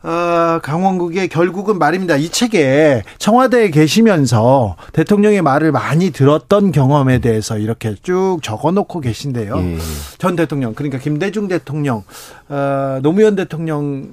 어, 0.04 0.60
강원국의 0.62 1.28
결국은 1.28 1.78
말입니다. 1.78 2.16
이 2.16 2.28
책에 2.28 3.02
청와대에 3.16 3.70
계시면서 3.70 4.76
대통령의 4.92 5.40
말을 5.40 5.72
많이 5.72 6.10
들었던 6.10 6.72
경험에 6.72 7.20
대해서 7.20 7.56
이렇게 7.56 7.94
쭉 8.02 8.38
적어놓고 8.42 9.00
계신데요. 9.00 9.56
예. 9.56 9.78
전 10.18 10.36
대통령, 10.36 10.74
그러니까 10.74 10.98
김대중 10.98 11.48
대통령, 11.48 12.04
어, 12.50 13.00
노무현 13.02 13.34
대통령 13.34 14.12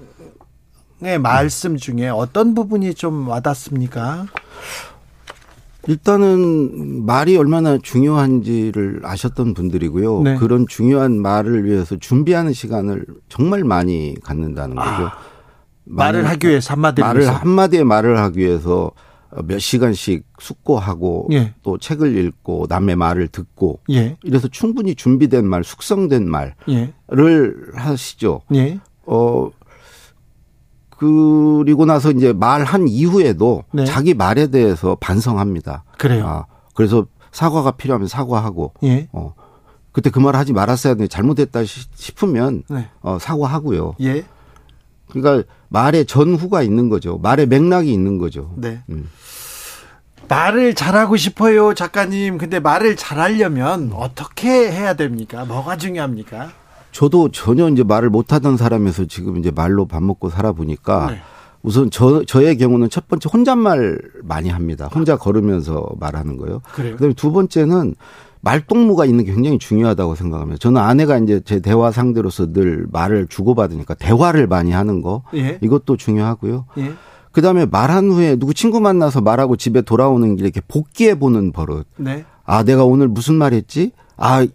의 1.04 1.18
말씀 1.18 1.78
중에 1.78 2.10
어떤 2.10 2.54
부분이 2.54 2.94
좀 2.94 3.28
와닿습니까? 3.28 4.28
일단은 5.88 7.08
말이 7.08 7.36
얼마나 7.36 7.80
중요한지를 7.80 9.02
아셨던 9.04 9.56
분들이고요. 9.56 10.22
네. 10.22 10.36
그런 10.36 10.68
중요한 10.68 11.20
말을 11.20 11.66
위해서 11.66 11.98
준비하는 11.98 12.54
시간을 12.54 13.06
정말 13.30 13.64
많이 13.64 14.14
갖는다는 14.24 14.78
아, 14.78 14.84
거죠. 14.84 15.08
아, 15.08 15.31
말을 15.92 16.28
하기 16.30 16.48
위해서 16.48 16.74
한마디 16.74 17.02
말을 17.02 17.22
위해서. 17.22 17.38
한마디에 17.38 17.84
말을 17.84 18.18
하기 18.20 18.40
위해서 18.40 18.92
몇 19.46 19.60
시간씩 19.60 20.26
숙고하고 20.40 21.30
예. 21.32 21.54
또 21.64 21.78
책을 21.78 22.18
읽고 22.18 22.66
남의 22.70 22.96
말을 22.98 23.28
듣고 23.30 23.80
예. 23.92 24.18
이래서 24.24 24.48
충분히 24.50 24.94
준비된 24.96 25.46
말, 25.48 25.64
숙성된 25.64 26.30
말을 26.30 26.54
예. 26.70 26.94
하시죠. 27.76 28.42
예. 28.56 28.80
어 29.06 29.50
그리고 30.98 31.86
나서 31.86 32.12
이제 32.12 32.34
말한 32.34 32.88
이후에도 32.88 33.64
네. 33.72 33.86
자기 33.86 34.14
말에 34.14 34.48
대해서 34.48 34.96
반성합니다. 35.00 35.84
그래요. 35.98 36.28
아, 36.28 36.46
그래서 36.76 37.06
사과가 37.32 37.72
필요하면 37.72 38.08
사과하고 38.08 38.74
예. 38.84 39.08
어 39.12 39.34
그때 39.92 40.10
그 40.10 40.20
말 40.20 40.36
하지 40.36 40.54
말았어야 40.54 40.96
돼 40.96 41.08
잘못했다 41.08 41.62
싶으면 41.66 42.64
네. 42.70 42.88
어 43.02 43.18
사과하고요. 43.20 43.96
예. 44.02 44.24
그러니까 45.12 45.48
말의 45.70 46.06
전후가 46.06 46.64
있는 46.64 46.90
거죠. 46.90 47.18
말의 47.18 47.48
맥락이 47.48 47.92
있는 47.92 48.18
거죠. 48.18 48.54
네. 48.58 48.82
음. 48.90 49.10
말을 50.28 50.76
잘하고 50.76 51.18
싶어요, 51.18 51.74
작가님. 51.74 52.38
근데 52.38 52.60
말을 52.60 52.96
잘하려면 52.96 53.92
어떻게 53.94 54.50
해야 54.50 54.94
됩니까? 54.94 55.44
뭐가 55.46 55.78
중요합니까? 55.78 56.52
저도 56.92 57.32
전혀 57.32 57.70
이제 57.70 57.84
말을 57.84 58.10
못하던 58.10 58.58
사람에서 58.58 59.06
지금 59.06 59.38
이제 59.38 59.52
말로 59.52 59.86
밥 59.86 60.04
먹고 60.04 60.30
살아보니까 60.30 61.12
네. 61.12 61.22
우선 61.64 61.90
저, 61.92 62.24
저의 62.26 62.58
경우는 62.58 62.90
첫 62.90 63.08
번째 63.08 63.30
혼잣말 63.32 64.00
많이 64.24 64.50
합니다. 64.50 64.90
혼자 64.94 65.16
걸으면서 65.18 65.88
말하는 66.00 66.38
거요. 66.38 66.62
그래요? 66.74 66.94
그다음에 66.94 67.14
두 67.14 67.32
번째는 67.32 67.96
말동무가 68.42 69.06
있는 69.06 69.24
게 69.24 69.34
굉장히 69.34 69.58
중요하다고 69.60 70.16
생각합니다. 70.16 70.58
저는 70.60 70.82
아내가 70.82 71.18
이제 71.20 71.42
제 71.46 71.60
대화 71.60 71.92
상대로서 71.92 72.52
늘 72.52 72.86
말을 72.92 73.28
주고받으니까 73.28 73.94
대화를 73.96 74.48
많이 74.48 74.72
하는 74.72 75.02
거 75.02 75.24
예. 75.36 75.60
이것도 75.62 75.98
중요하고요. 75.98 76.66
예. 76.80 76.92
그다음에 77.32 77.66
말한 77.66 78.10
후에 78.12 78.36
누구 78.36 78.54
친구 78.54 78.82
만나서 78.82 79.22
말하고 79.22 79.56
집에 79.56 79.82
돌아오는 79.82 80.36
길에 80.36 80.48
이렇게 80.48 80.62
복귀해 80.68 81.18
보는 81.18 81.52
버릇. 81.52 81.86
네. 81.98 82.26
아 82.44 82.64
내가 82.64 82.84
오늘 82.84 83.08
무슨 83.08 83.36
말 83.36 83.54
했지? 83.54 83.92
아 84.18 84.46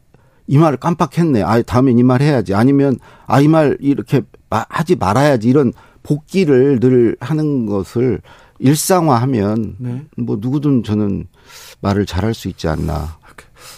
이 0.49 0.59
말을 0.59 0.77
깜빡했네. 0.77 1.43
아 1.43 1.61
다음엔 1.63 1.99
이 1.99 2.03
말 2.05 2.23
해야지. 2.23 2.55
아니면 2.55 2.99
아 3.27 3.41
이 3.41 3.49
말 3.49 3.77
이렇게 3.81 4.23
하지 4.51 4.95
말아야지 4.95 5.49
이런 5.49 5.73
복귀를 6.05 6.79
늘 6.79 7.17
하는 7.19 7.67
것을 7.67 8.21
일상화하면 8.61 9.77
네. 9.79 10.05
뭐 10.17 10.39
누구든 10.41 10.83
저는 10.85 11.27
말을 11.81 12.07
잘할 12.07 12.35
수 12.35 12.49
있지 12.49 12.69
않나. 12.69 13.17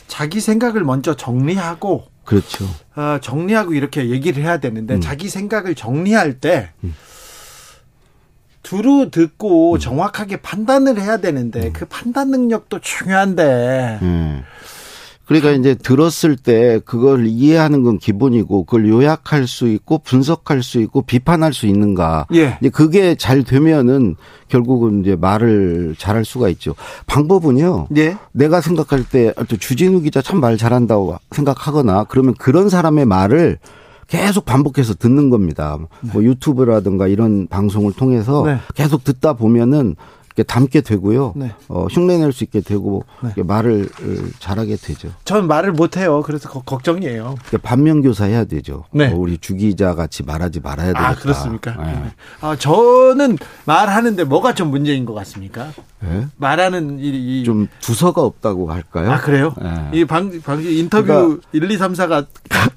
자기 0.09 0.41
생각을 0.41 0.83
먼저 0.83 1.15
정리하고 1.15 2.07
그렇죠. 2.25 2.67
어, 2.97 3.19
정리하고 3.23 3.75
이렇게 3.75 4.11
얘기를 4.11 4.43
해야 4.43 4.59
되는데 4.59 4.95
음. 4.95 5.01
자기 5.01 5.29
생각을 5.29 5.75
정리할 5.75 6.41
때 6.41 6.71
음. 6.83 6.95
두루 8.63 9.11
듣고 9.11 9.75
음. 9.75 9.79
정확하게 9.79 10.39
판단을 10.39 11.01
해야 11.01 11.19
되는데 11.19 11.69
음. 11.69 11.73
그 11.73 11.87
판단 11.87 12.31
능력도 12.31 12.81
중요한데 12.81 14.01
음. 14.03 14.45
그러니까 15.29 15.51
이제 15.53 15.75
들었을 15.75 16.37
때 16.37 16.81
그걸 16.85 17.27
이해하는 17.27 17.83
건 17.83 17.99
기본이고 17.99 18.65
그걸 18.65 18.89
요약할 18.89 19.47
수 19.47 19.69
있고 19.69 19.99
분석할 19.99 20.63
수 20.63 20.81
있고 20.81 21.03
비판할 21.03 21.53
수 21.53 21.67
있는가. 21.67 22.27
예. 22.35 22.57
이제 22.61 22.71
그게 22.71 23.15
잘 23.15 23.45
되면은 23.45 24.17
결국은 24.49 25.03
이제 25.03 25.15
말을 25.17 25.95
잘할 25.99 26.25
수가 26.25 26.49
있죠. 26.49 26.75
방법은요. 27.07 27.89
예. 27.99 28.17
내가 28.33 28.61
생각할 28.63 29.05
때 29.05 29.35
주진우 29.61 30.01
기자 30.01 30.23
참 30.23 30.39
말 30.39 30.57
잘한다고 30.57 31.17
생각하거나 31.33 32.05
그러면 32.05 32.33
그런 32.39 32.69
사람의 32.69 33.05
말을 33.07 33.59
계속 34.07 34.47
반복해서 34.47 34.95
듣는 34.95 35.29
겁니다. 35.31 35.77
네. 36.01 36.11
뭐 36.13 36.23
유튜브라든가 36.23 37.09
이런 37.09 37.47
방송을 37.49 37.93
통해서 37.93 38.45
네. 38.47 38.57
계속 38.75 39.05
듣다 39.05 39.35
보면은 39.35 39.97
담게 40.43 40.81
되고요. 40.81 41.33
네. 41.37 41.53
어, 41.69 41.87
흉내낼 41.91 42.33
수 42.33 42.45
있게 42.45 42.61
되고 42.61 43.05
네. 43.23 43.43
말을 43.43 43.89
잘하게 44.39 44.77
되죠. 44.77 45.09
전 45.25 45.47
말을 45.47 45.73
못해요. 45.73 46.23
그래서 46.23 46.49
거, 46.49 46.63
걱정이에요. 46.63 47.37
반면교사 47.63 48.25
해야 48.25 48.45
되죠. 48.45 48.85
네. 48.91 49.13
어, 49.13 49.17
우리 49.17 49.39
주기자 49.39 49.95
같이 49.95 50.23
말하지 50.23 50.61
말아야 50.61 50.89
되겠다. 50.89 51.09
아 51.09 51.15
그렇습니까? 51.15 51.77
네. 51.77 51.93
네. 51.93 52.13
아 52.41 52.57
저는 52.57 53.39
말하는데 53.65 54.25
뭐가 54.25 54.55
좀 54.55 54.71
문제인 54.71 55.05
것 55.05 55.15
같습니까? 55.15 55.73
네? 56.01 56.27
말하는 56.37 56.99
일이 56.99 57.45
좀 57.45 57.67
두서가 57.81 58.23
없다고 58.23 58.71
할까요? 58.71 59.11
아 59.11 59.21
그래요? 59.21 59.55
네. 59.61 59.99
이방 59.99 60.41
방 60.43 60.63
인터뷰 60.63 61.07
그러니까 61.07 61.49
1, 61.53 61.71
2, 61.71 61.77
3, 61.77 61.93
4가 61.95 62.27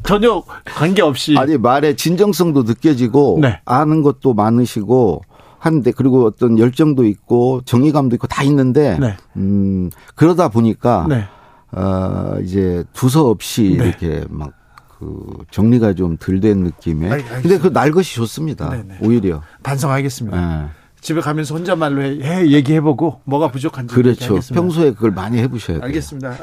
전혀 0.03 0.43
관계 0.65 1.01
없이 1.01 1.35
아니 1.37 1.57
말의 1.57 1.95
진정성도 1.95 2.63
느껴지고 2.63 3.39
네. 3.41 3.59
아는 3.65 4.01
것도 4.01 4.33
많으시고 4.33 5.21
한데 5.61 5.91
그리고 5.95 6.25
어떤 6.25 6.57
열정도 6.57 7.05
있고 7.05 7.61
정의감도 7.65 8.15
있고 8.15 8.27
다 8.27 8.43
있는데 8.43 8.97
네. 8.99 9.15
음 9.37 9.89
그러다 10.15 10.49
보니까 10.49 11.05
네. 11.07 11.25
어 11.71 12.37
이제 12.43 12.83
두서 12.93 13.29
없이 13.29 13.75
네. 13.77 13.87
이렇게 13.87 14.25
막 14.29 14.61
그 15.01 15.33
정리가 15.49 15.93
좀 15.95 16.15
덜 16.17 16.39
된 16.39 16.59
느낌에. 16.59 17.09
알, 17.09 17.25
근데 17.41 17.57
그 17.57 17.73
날 17.73 17.89
것이 17.91 18.13
좋습니다. 18.13 18.69
네네. 18.69 18.83
네. 18.87 18.97
오히려 19.01 19.41
반성하겠습니다. 19.63 20.37
네. 20.61 20.67
집에 21.01 21.19
가면서 21.21 21.55
혼자말로 21.55 22.03
해, 22.03 22.19
해 22.21 22.47
얘기해보고 22.51 23.21
뭐가 23.23 23.49
부족한지 23.49 23.95
그렇죠. 23.95 24.39
평소에 24.53 24.91
그걸 24.91 25.09
많이 25.09 25.39
해보셔야 25.39 25.77
돼요. 25.77 25.85
알겠습니다. 25.85 26.37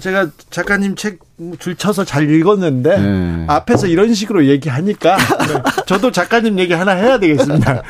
제가 0.00 0.30
작가님 0.50 0.96
책 0.96 1.20
줄 1.58 1.76
쳐서 1.76 2.04
잘 2.04 2.30
읽었는데 2.30 2.98
네. 3.00 3.44
앞에서 3.48 3.86
이런 3.86 4.14
식으로 4.14 4.46
얘기하니까 4.46 5.16
네. 5.16 5.62
저도 5.86 6.10
작가님 6.12 6.58
얘기 6.58 6.72
하나 6.72 6.92
해야 6.92 7.18
되겠습니다. 7.18 7.82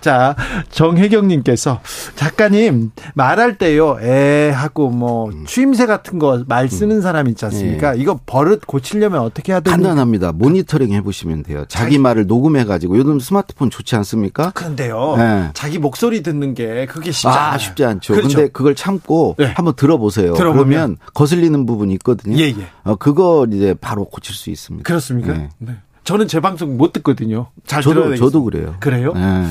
자 0.00 0.36
정혜경님께서 0.70 1.80
작가님 2.14 2.92
말할 3.14 3.58
때요 3.58 3.98
에 4.00 4.50
하고 4.50 4.90
뭐 4.90 5.30
추임새 5.46 5.86
같은 5.86 6.18
거 6.18 6.44
말 6.46 6.68
쓰는 6.68 7.00
사람 7.00 7.28
있지 7.28 7.44
않습니까? 7.46 7.92
네. 7.92 8.00
이거 8.00 8.18
버릇 8.26 8.66
고치려면 8.66 9.20
어떻게 9.20 9.52
해야 9.52 9.60
됩니까? 9.60 9.76
간단합니다. 9.76 10.32
모니터링 10.32 10.92
해보시면 10.92 11.42
돼요. 11.42 11.64
자기, 11.68 11.84
자기 11.84 11.98
말을 11.98 12.26
녹음해가지고 12.26 12.98
요즘 12.98 13.18
스마트폰 13.20 13.70
좋지 13.70 13.96
않습니까? 13.96 14.50
그런데요. 14.50 15.14
네. 15.16 15.50
자기 15.54 15.78
목소리 15.78 16.22
듣는 16.22 16.54
게 16.54 16.86
그게 16.86 17.10
쉽지 17.12 17.28
아, 17.28 17.56
쉽지 17.58 17.84
않죠. 17.84 18.14
그렇죠. 18.14 18.36
근데 18.36 18.50
그걸 18.52 18.74
참고 18.74 19.34
네. 19.38 19.52
한번 19.54 19.74
들어보세요. 19.74 20.34
들어보면 20.34 20.66
그러면 20.68 20.96
거슬리는 21.14 21.66
부분이 21.66 21.92
있거든요. 21.94 22.36
예, 22.38 22.44
예. 22.48 22.66
어, 22.84 22.96
그거 22.96 23.46
이제 23.50 23.74
바로 23.80 24.04
고칠 24.04 24.34
수 24.34 24.50
있습니다. 24.50 24.86
그렇습니까? 24.86 25.32
네. 25.32 25.48
네. 25.58 25.72
저는 26.04 26.28
제 26.28 26.40
방송 26.40 26.76
못 26.76 26.92
듣거든요. 26.92 27.48
잘 27.66 27.82
저도, 27.82 28.02
들어야 28.02 28.16
저도 28.16 28.44
그래요. 28.44 28.76
그래요? 28.80 29.12
네. 29.14 29.48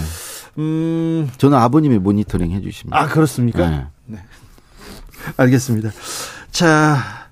음. 0.59 1.29
저는 1.37 1.57
아버님이 1.57 1.97
모니터링 1.99 2.51
해주십니다. 2.51 2.97
아, 2.99 3.07
그렇습니까? 3.07 3.69
네. 3.69 3.85
네. 4.05 4.19
알겠습니다. 5.37 5.89
자. 6.51 7.23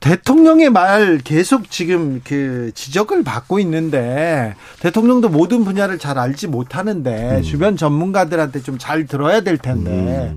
대통령의 0.00 0.68
말 0.70 1.18
계속 1.18 1.70
지금 1.70 2.20
그 2.24 2.72
지적을 2.74 3.22
받고 3.22 3.60
있는데 3.60 4.56
대통령도 4.80 5.28
모든 5.28 5.64
분야를 5.64 6.00
잘 6.00 6.18
알지 6.18 6.48
못하는데 6.48 7.36
음. 7.36 7.42
주변 7.42 7.76
전문가들한테 7.76 8.62
좀 8.62 8.78
잘 8.78 9.06
들어야 9.06 9.42
될 9.42 9.58
텐데 9.58 10.34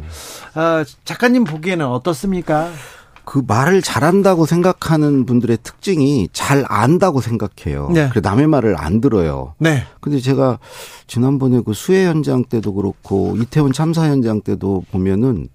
음. 0.53 0.59
어, 0.59 0.83
작가님 1.03 1.45
보기에는 1.45 1.83
어떻습니까? 1.83 2.69
그 3.25 3.41
말을 3.45 3.81
잘한다고 3.81 4.45
생각하는 4.45 5.25
분들의 5.25 5.57
특징이 5.63 6.29
잘 6.31 6.63
안다고 6.67 7.21
생각해요. 7.21 7.89
네. 7.91 8.07
그래 8.09 8.21
남의 8.21 8.47
말을 8.47 8.75
안 8.79 9.01
들어요. 9.01 9.55
네. 9.57 9.83
근데 9.99 10.19
제가 10.19 10.59
지난번에 11.07 11.61
그 11.65 11.73
수해 11.73 12.05
현장 12.05 12.43
때도 12.45 12.73
그렇고 12.75 13.35
이태원 13.37 13.73
참사 13.73 14.05
현장 14.07 14.41
때도 14.41 14.83
보면은 14.91 15.47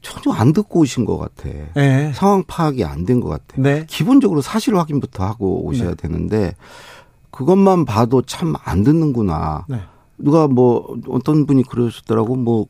전혀 0.00 0.36
안 0.36 0.52
듣고 0.52 0.80
오신 0.80 1.04
것 1.04 1.18
같아. 1.18 1.48
네. 1.74 2.12
상황 2.14 2.44
파악이 2.46 2.84
안 2.84 3.04
된 3.04 3.20
것 3.20 3.28
같아. 3.28 3.44
네. 3.56 3.84
기본적으로 3.88 4.40
사실 4.40 4.76
확인부터 4.76 5.24
하고 5.24 5.64
오셔야 5.66 5.90
네. 5.90 5.94
되는데 5.96 6.54
그것만 7.30 7.84
봐도 7.84 8.22
참 8.22 8.54
안 8.64 8.82
듣는구나. 8.84 9.66
네. 9.68 9.80
누가 10.18 10.46
뭐 10.48 10.96
어떤 11.08 11.44
분이 11.44 11.64
그러셨더라고 11.64 12.36
뭐 12.36 12.66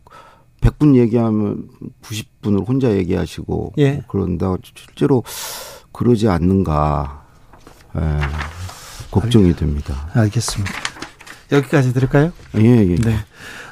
100분 0.66 0.96
얘기하면 0.96 1.68
90분을 2.02 2.66
혼자 2.66 2.90
얘기하시고 2.92 3.74
예. 3.78 3.92
뭐 3.92 4.02
그런다 4.08 4.56
실제로 4.74 5.22
그러지 5.92 6.28
않는가 6.28 7.24
예, 7.96 8.00
걱정이 9.10 9.54
됩니다. 9.54 10.08
알겠습니다. 10.12 10.72
여기까지 11.52 11.92
들을까요? 11.92 12.32
예, 12.56 12.60
예. 12.62 12.96
네. 12.96 13.16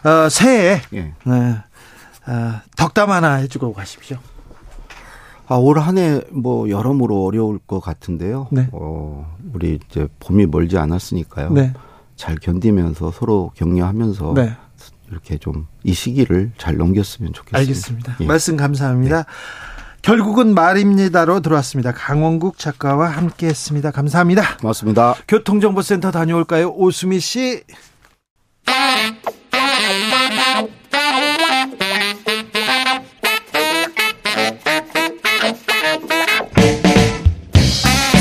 어, 0.09 0.29
새해 0.29 0.81
예. 0.95 1.13
네. 1.27 1.57
어, 2.27 2.61
덕담 2.77 3.11
하나 3.11 3.35
해주고 3.35 3.73
가십시오. 3.75 4.17
아, 5.47 5.57
올 5.57 5.79
한 5.79 5.99
해 5.99 6.23
뭐 6.33 6.71
여러모로 6.71 7.25
어려울 7.27 7.59
것 7.59 7.81
같은데요. 7.81 8.49
네. 8.51 8.69
어, 8.73 9.37
우리 9.53 9.79
이제 9.91 10.09
봄이 10.21 10.47
멀지 10.47 10.79
않았으니까요. 10.79 11.51
네. 11.51 11.73
잘 12.17 12.37
견디면서 12.37 13.11
서로 13.11 13.51
격려하면서 13.57 14.33
네. 14.37 14.57
이렇게 15.15 15.39
좀 15.39 15.67
이 15.85 15.93
시기를 15.93 16.51
잘 16.59 16.77
넘겼으면 16.77 17.33
좋겠습니다. 17.35 17.59
알겠습니다. 17.59 18.17
예. 18.21 18.27
말씀 18.27 18.57
감사합니다. 18.57 19.17
네. 19.19 19.25
결국은 20.03 20.55
말입니다로 20.55 21.41
들어왔습니다. 21.41 21.93
강원국 21.93 22.59
작가와 22.59 23.09
함께했습니다. 23.09 23.91
감사합니다. 23.91 24.57
고맙습니다. 24.59 25.15
교통정보센터 25.29 26.11
다녀올까요, 26.11 26.71
오수미 26.71 27.21
씨? 27.21 27.63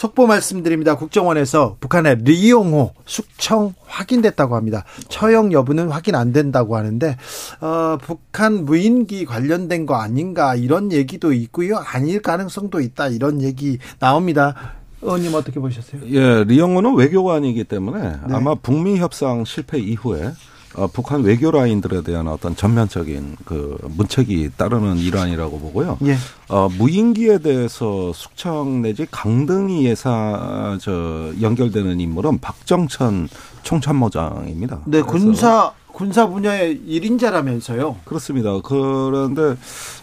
속보 0.00 0.26
말씀드립니다. 0.26 0.96
국정원에서 0.96 1.76
북한의 1.78 2.20
리용호 2.22 2.94
숙청 3.04 3.74
확인됐다고 3.84 4.56
합니다. 4.56 4.84
처형 5.10 5.52
여부는 5.52 5.90
확인 5.90 6.14
안 6.14 6.32
된다고 6.32 6.74
하는데 6.74 7.18
어, 7.60 7.98
북한 8.00 8.64
무인기 8.64 9.26
관련된 9.26 9.84
거 9.84 9.96
아닌가 9.96 10.54
이런 10.54 10.90
얘기도 10.90 11.34
있고요. 11.34 11.76
아닐 11.76 12.22
가능성도 12.22 12.80
있다 12.80 13.08
이런 13.08 13.42
얘기 13.42 13.76
나옵니다. 13.98 14.54
의원님 15.02 15.34
어떻게 15.34 15.60
보셨어요? 15.60 16.00
예, 16.06 16.44
리용호는 16.44 16.94
외교관이기 16.94 17.64
때문에 17.64 18.00
네. 18.00 18.34
아마 18.34 18.54
북미 18.54 18.96
협상 18.96 19.44
실패 19.44 19.78
이후에 19.78 20.32
어, 20.74 20.86
북한 20.86 21.22
외교 21.22 21.50
라인들에 21.50 22.02
대한 22.02 22.28
어떤 22.28 22.54
전면적인 22.54 23.36
그 23.44 23.76
문책이 23.82 24.50
따르는 24.56 24.98
일환이라고 24.98 25.58
보고요. 25.58 25.98
예. 26.04 26.16
어, 26.48 26.68
무인기에 26.78 27.38
대해서 27.38 28.12
숙청 28.14 28.82
내지 28.82 29.06
강등이 29.10 29.84
예사 29.84 30.78
저 30.80 31.32
연결되는 31.40 31.98
인물은 31.98 32.38
박정천 32.38 33.28
총참모장입니다. 33.62 34.80
네, 34.86 35.02
군사 35.02 35.72
군사 36.00 36.26
분야의 36.26 36.80
1인자라면서요. 36.88 37.96
그렇습니다. 38.06 38.58
그런데 38.62 39.54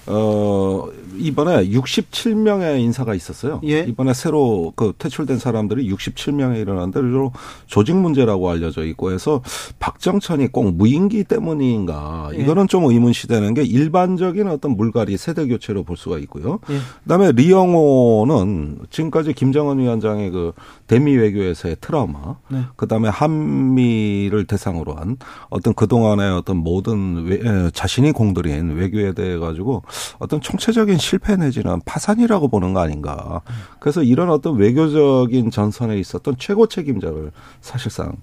어 0.06 0.88
이번에 1.18 1.68
67명의 1.70 2.80
인사가 2.82 3.16
있었어요. 3.16 3.62
예. 3.64 3.80
이번에 3.80 4.14
새로 4.14 4.74
그 4.76 4.94
퇴출된 4.96 5.40
사람들이 5.40 5.90
67명에 5.92 6.62
일어났는데 6.62 7.00
주로 7.02 7.32
조직 7.66 7.96
문제라고 7.96 8.48
알려져 8.48 8.86
있고 8.86 9.12
해서 9.12 9.42
박정천이 9.80 10.52
꼭 10.52 10.72
무인기 10.76 11.24
때문인가 11.24 12.30
예. 12.36 12.44
이거는 12.44 12.68
좀 12.68 12.86
의문시되는 12.86 13.56
게 13.56 13.64
일반적인 13.64 14.50
어떤 14.50 14.78
물갈이 14.78 15.18
세대 15.18 15.48
교체로 15.48 15.82
볼 15.82 15.98
수가 15.98 16.20
있고요. 16.20 16.60
예. 16.70 16.78
그다음에 17.06 17.32
리영호는 17.32 18.82
지금까지 18.92 19.34
김정은 19.34 19.80
위원장의 19.80 20.30
그 20.30 20.54
대미 20.86 21.18
외교에서의 21.18 21.78
트라우마, 21.82 22.36
네. 22.50 22.62
그다음에 22.76 23.10
한미를 23.10 24.46
대상으로 24.46 24.94
한 24.94 25.18
어떤 25.50 25.74
그 25.74 25.87
동안의 25.88 26.32
어떤 26.32 26.58
모든 26.58 27.26
외, 27.26 27.70
자신이 27.72 28.12
공들인 28.12 28.76
외교에 28.76 29.14
대해 29.14 29.38
가지고 29.38 29.84
어떤 30.20 30.42
총체적인 30.42 30.98
실패 30.98 31.36
내지는 31.36 31.82
파산이라고 31.86 32.48
보는 32.48 32.74
거 32.74 32.82
아닌가. 32.82 33.42
그래서 33.80 34.04
이런 34.04 34.30
어떤 34.30 34.56
외교적인 34.58 35.52
전선에 35.52 35.98
있었던 35.98 36.36
최고 36.38 36.68
책임자를 36.68 37.32
사실상 37.62 38.14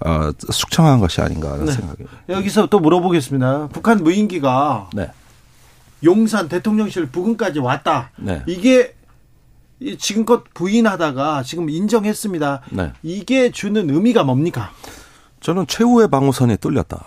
어, 0.00 0.30
숙청한 0.38 1.00
것이 1.00 1.20
아닌가 1.20 1.52
하는 1.52 1.66
네. 1.66 1.72
생각이. 1.72 2.04
여기서 2.28 2.66
또 2.66 2.80
물어보겠습니다. 2.80 3.68
북한 3.72 4.02
무인기가 4.02 4.90
네. 4.92 5.10
용산 6.02 6.48
대통령실 6.48 7.06
부근까지 7.06 7.60
왔다. 7.60 8.10
네. 8.16 8.42
이게 8.46 8.94
지금껏 9.98 10.44
부인하다가 10.54 11.42
지금 11.42 11.68
인정했습니다. 11.68 12.62
네. 12.70 12.92
이게 13.02 13.50
주는 13.50 13.88
의미가 13.90 14.24
뭡니까? 14.24 14.70
저는 15.40 15.66
최후의 15.66 16.08
방어선이 16.08 16.56
뚫렸다. 16.58 17.04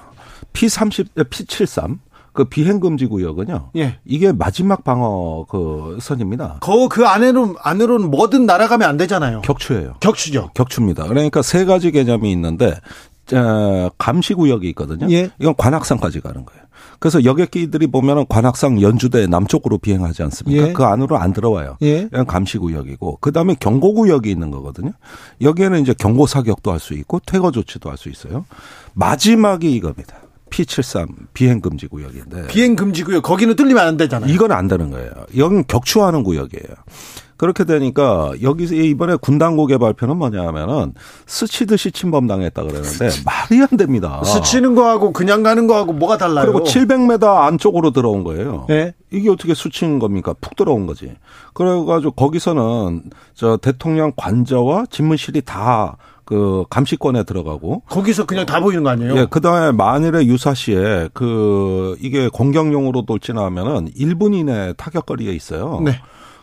P30, 0.54 1.08
P73. 1.16 2.00
그 2.34 2.46
비행 2.46 2.80
금지 2.80 3.08
구역은요. 3.08 3.72
예. 3.78 3.98
이게 4.06 4.32
마지막 4.32 4.84
방어 4.84 5.46
그 5.50 5.98
선입니다. 6.00 6.60
그, 6.62 6.88
그 6.88 7.08
안에는 7.08 7.56
안으로는 7.60 8.12
뭐든 8.12 8.46
날아가면 8.46 8.88
안 8.88 8.96
되잖아요. 8.98 9.42
격추예요. 9.42 9.96
격추죠. 10.02 10.52
격추입니다. 10.54 11.08
그러니까 11.08 11.42
세 11.42 11.66
가지 11.66 11.90
개념이 11.92 12.32
있는데 12.34 12.76
감시 13.98 14.36
구역이 14.36 14.70
있거든요. 14.70 15.12
예. 15.12 15.32
이건 15.40 15.56
관악산까지 15.58 16.22
가는 16.22 16.46
거예요. 16.46 16.62
그래서 17.00 17.24
여객기들이 17.24 17.88
보면은 17.88 18.26
관악산 18.30 18.82
연주대 18.82 19.26
남쪽으로 19.28 19.78
비행하지 19.80 20.22
않습니까? 20.24 20.68
예. 20.70 20.74
그 20.74 20.84
안으로 20.84 21.18
안 21.18 21.34
들어와요. 21.34 21.78
예. 21.82 22.02
이건 22.02 22.26
감시 22.28 22.60
구역이고 22.60 23.18
그다음에 23.18 23.56
경고 23.60 23.94
구역이 23.96 24.30
있는 24.30 24.52
거거든요. 24.52 24.92
여기에는 25.42 25.82
이제 25.82 25.94
경고 25.98 26.28
사격도 26.28 26.72
할 26.72 26.80
수 26.80 26.94
있고 26.94 27.20
퇴거 27.26 27.50
조치도 27.52 27.90
할 27.90 27.98
수 27.98 28.10
있어요. 28.10 28.46
마지막이 28.94 29.74
이겁니다. 29.74 30.18
P73 30.50 31.08
비행 31.34 31.62
금지 31.62 31.88
구역인데 31.88 32.48
비행 32.48 32.76
금지 32.76 33.04
구역 33.04 33.24
거기는 33.24 33.56
뚫리면 33.56 33.86
안 33.86 33.98
되잖아요. 33.98 34.32
이건 34.32 34.52
안 34.52 34.68
되는 34.68 34.90
거예요. 34.92 35.12
여기는 35.36 35.66
격추하는 35.68 36.24
구역이에요. 36.24 36.76
그렇게 37.38 37.66
되니까 37.66 38.34
여기서 38.42 38.74
이번에 38.74 39.16
군 39.16 39.38
당국의 39.38 39.78
발표는 39.78 40.18
뭐냐면은 40.18 40.94
스치듯이 41.28 41.92
침범당했다 41.92 42.64
그러는데 42.64 43.10
말이 43.24 43.62
안 43.62 43.78
됩니다. 43.78 44.24
스치는 44.24 44.74
거하고 44.74 45.14
그냥 45.14 45.44
가는 45.44 45.68
거하고 45.68 45.94
뭐가 45.94 46.18
달라요? 46.18 46.52
그리고 46.52 46.66
700m 46.66 47.24
안쪽으로 47.24 47.92
들어온 47.92 48.24
거예요. 48.24 48.66
네? 48.68 48.96
이게 49.12 49.30
어떻게 49.30 49.54
스치는 49.54 50.00
겁니까? 50.00 50.34
푹 50.42 50.56
들어온 50.56 50.88
거지. 50.88 51.14
그래가지고 51.54 52.12
거기서는 52.14 53.04
저 53.36 53.58
대통령 53.58 54.12
관저와 54.16 54.88
집무실이 54.90 55.42
다 55.42 55.98
그 56.28 56.66
감시권에 56.70 57.24
들어가고 57.24 57.84
거기서 57.88 58.26
그냥 58.26 58.46
다 58.46 58.60
보이는 58.60 58.84
거 58.84 58.90
아니에요? 58.90 59.16
예, 59.16 59.26
그다음에 59.26 59.72
만일에 59.72 60.26
유사시에 60.26 61.10
그 61.14 61.96
이게 62.02 62.28
공격용으로 62.28 63.06
돌진하면은 63.06 63.90
1분 63.98 64.36
이내 64.36 64.74
타격 64.76 65.06
거리에 65.06 65.32
있어요. 65.32 65.82
네. 65.86 65.94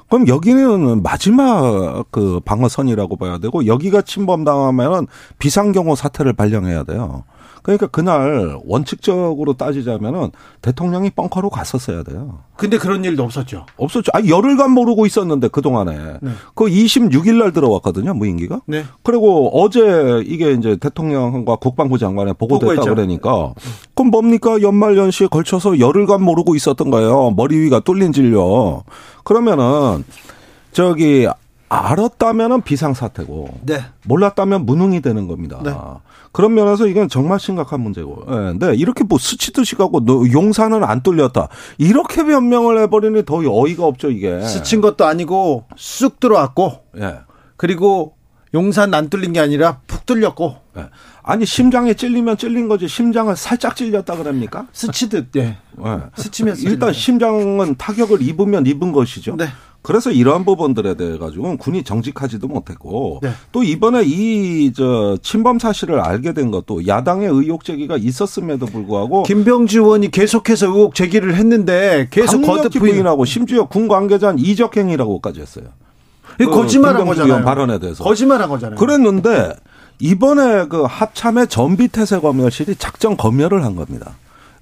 그럼 0.09 0.27
여기는 0.27 1.03
마지막 1.03 2.07
그 2.11 2.41
방어선이라고 2.45 3.17
봐야 3.17 3.37
되고 3.39 3.67
여기가 3.67 4.03
침범당하면은 4.03 5.07
비상경호 5.39 5.97
사태를 5.97 6.33
발령해야 6.33 6.85
돼요. 6.85 7.25
그러니까 7.65 7.87
그날 7.87 8.61
원칙적으로 8.67 9.55
따지자면은 9.55 10.33
대통령이 10.61 11.09
벙커로 11.11 11.49
갔었어야 11.49 12.03
돼요. 12.03 12.41
근데 12.57 12.77
그런 12.77 13.03
일도 13.03 13.23
없었죠. 13.25 13.65
없었죠. 13.79 14.11
아, 14.13 14.21
열흘간 14.29 14.71
모르고 14.71 15.07
있었는데 15.07 15.49
그 15.49 15.63
동안에. 15.63 16.19
네. 16.21 16.31
그 16.55 16.67
26일 16.67 17.39
날 17.39 17.53
들어왔거든요, 17.53 18.13
무인기가. 18.13 18.61
네. 18.67 18.85
그리고 19.03 19.49
어제 19.59 20.23
이게 20.27 20.53
이제 20.53 20.77
대통령과 20.77 21.57
국방부 21.57 21.97
장관에 21.97 22.35
보고됐다 22.35 22.67
보고했죠. 22.67 22.95
그러니까 22.95 23.55
그럼 23.95 24.11
뭡니까? 24.11 24.61
연말 24.61 24.99
연시에 24.99 25.27
걸쳐서 25.29 25.81
열흘간 25.81 26.23
모르고 26.23 26.55
있었던 26.57 26.91
거예요. 26.91 27.31
머리 27.31 27.57
위가 27.61 27.81
뚫린 27.81 28.13
질려. 28.13 28.83
그러면은 29.25 30.05
저기 30.73 31.27
알았다면은 31.71 32.61
비상사태고 32.61 33.49
네. 33.63 33.81
몰랐다면 34.05 34.67
무능이 34.67 35.01
되는 35.01 35.27
겁니다. 35.27 36.03
네. 36.35 36.37
그런 36.37 36.55
면에서 36.55 36.89
이건 36.89 37.09
정말 37.09 37.39
심각한 37.39 37.81
문제고. 37.81 38.25
예. 38.29 38.33
근데 38.33 38.75
이렇게 38.75 39.05
뭐 39.05 39.19
스치듯이 39.19 39.77
가고 39.77 40.03
용산은 40.33 40.83
안 40.83 41.03
뚫렸다. 41.03 41.49
이렇게 41.79 42.25
변명을 42.25 42.83
해버리니 42.83 43.25
더 43.25 43.37
어이가 43.37 43.85
없죠 43.87 44.11
이게. 44.11 44.41
스친 44.43 44.81
것도 44.81 45.05
아니고 45.05 45.65
쑥 45.77 46.19
들어왔고. 46.19 46.81
예. 46.99 47.21
그리고 47.57 48.17
용산 48.53 48.93
안 48.95 49.09
뚫린 49.09 49.33
게 49.33 49.41
아니라 49.41 49.79
푹 49.87 50.07
뚫렸고. 50.07 50.57
예. 50.77 50.87
아니 51.23 51.47
심장에 51.47 51.95
찔리면 51.95 52.37
찔린 52.37 52.69
거지 52.69 52.89
심장을 52.89 53.35
살짝 53.37 53.77
찔렸다 53.77 54.17
그럽니까? 54.17 54.67
스치듯 54.73 55.29
예. 55.37 55.41
예. 55.41 56.01
스치면 56.17 56.57
일단 56.59 56.93
심장은 56.93 57.77
타격을 57.77 58.23
입으면 58.23 58.67
입은 58.67 58.91
것이죠. 58.91 59.37
네. 59.37 59.47
그래서 59.85 60.11
이러한 60.11 60.47
부분들에 60.47 60.95
대해 60.95 61.19
가지고는 61.19 61.59
군이 61.59 61.85
정직하지도 61.85 62.49
못했고 62.49 63.21
네. 63.23 63.33
또 63.53 63.63
이번에 63.63 64.03
이 64.05 64.73
저 64.75 65.19
침범 65.23 65.59
사실을 65.59 66.01
알게 66.01 66.33
된 66.33 66.51
것도 66.51 66.87
야당의 66.87 67.29
의혹 67.29 67.65
제기가 67.65 67.99
있었음에도 67.99 68.65
불구하고 68.65 69.25
김병지 69.25 69.77
의원이 69.79 70.11
계속해서 70.11 70.69
의혹 70.69 70.95
제기를 70.95 71.35
했는데 71.37 72.09
계속 72.11 72.41
거듭 72.43 72.81
부인하고 72.81 73.27
심지어 73.27 73.67
군 73.69 73.87
관계자 73.87 74.35
이적 74.39 74.77
행위라고까지 74.79 75.41
했어요. 75.43 75.67
그 76.39 76.47
거짓말한 76.47 77.05
거잖아요. 77.07 77.45
발언에 77.45 77.79
대해서 77.79 78.03
거짓말한 78.03 78.49
거잖아요. 78.49 78.79
그랬는데 78.79 79.53
이번에 80.01 80.67
그 80.67 80.83
합참의 80.83 81.47
전비 81.49 81.89
태세 81.89 82.19
검열실이 82.21 82.77
작전 82.77 83.17
검열을 83.19 83.63
한 83.65 83.77
겁니다. 83.77 84.15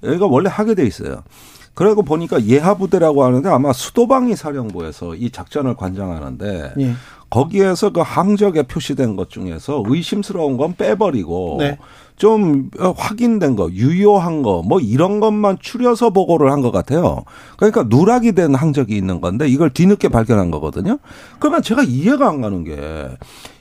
여기가 0.03 0.27
원래 0.27 0.49
하게 0.49 0.75
돼 0.75 0.85
있어요. 0.85 1.23
그러고 1.73 2.03
보니까 2.03 2.43
예하부대라고 2.45 3.23
하는데 3.23 3.49
아마 3.49 3.73
수도방위 3.73 4.35
사령부에서 4.35 5.15
이 5.15 5.31
작전을 5.31 5.75
관장하는데 5.75 6.73
예. 6.79 6.93
거기에서 7.29 7.89
그 7.91 7.99
항적에 8.01 8.63
표시된 8.63 9.15
것 9.15 9.31
중에서 9.31 9.83
의심스러운 9.87 10.57
건 10.57 10.75
빼버리고 10.75 11.57
네. 11.59 11.79
좀 12.15 12.69
확인된 12.95 13.55
거, 13.55 13.71
유효한 13.71 14.43
거, 14.43 14.61
뭐 14.63 14.79
이런 14.79 15.19
것만 15.19 15.57
추려서 15.59 16.11
보고를 16.11 16.51
한 16.51 16.61
것 16.61 16.69
같아요. 16.71 17.23
그러니까 17.57 17.83
누락이 17.89 18.33
된 18.33 18.53
항적이 18.53 18.95
있는 18.95 19.19
건데 19.19 19.47
이걸 19.47 19.71
뒤늦게 19.71 20.09
발견한 20.09 20.51
거거든요. 20.51 20.99
그러면 21.39 21.63
제가 21.63 21.81
이해가 21.81 22.29
안 22.29 22.41
가는 22.41 22.63
게 22.63 23.09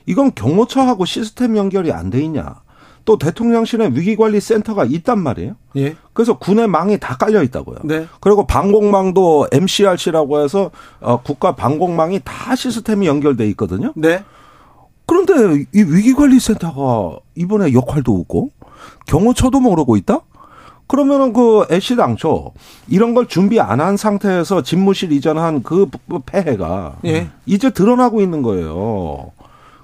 이건 0.05 0.33
경호처하고 0.35 1.07
시스템 1.07 1.57
연결이 1.57 1.93
안 1.93 2.11
돼 2.11 2.23
있냐. 2.25 2.57
또 3.05 3.19
대통령실에 3.19 3.89
위기관리센터가 3.95 4.85
있단 4.85 5.19
말이에요. 5.21 5.55
예. 5.77 5.97
그래서 6.13 6.39
군의 6.39 6.69
망이 6.69 6.99
다 6.99 7.17
깔려 7.17 7.43
있다고요. 7.43 7.79
네. 7.85 8.07
그리고 8.21 8.47
방공망도 8.47 9.49
MCRC라고 9.53 10.43
해서 10.43 10.71
어, 11.01 11.21
국가 11.23 11.55
방공망이 11.57 12.21
다 12.25 12.55
시스템이 12.55 13.07
연결돼 13.07 13.47
있거든요. 13.51 13.93
네. 13.97 14.23
그런데 15.07 15.65
이 15.75 15.81
위기관리센터가 15.83 17.19
이번에 17.35 17.73
역할도 17.73 18.15
없고 18.21 18.51
경호처도 19.07 19.61
모르고 19.61 19.97
있다? 19.97 20.21
그러면은 20.87 21.33
그 21.33 21.65
애시 21.71 21.97
당초 21.97 22.53
이런 22.87 23.15
걸 23.15 23.27
준비 23.27 23.59
안 23.61 23.81
한 23.81 23.97
상태에서 23.97 24.63
집무실 24.63 25.11
이전한 25.13 25.63
그 25.63 25.89
폐해가 26.27 26.97
예. 27.07 27.29
이제 27.47 27.71
드러나고 27.71 28.21
있는 28.21 28.43
거예요. 28.43 29.31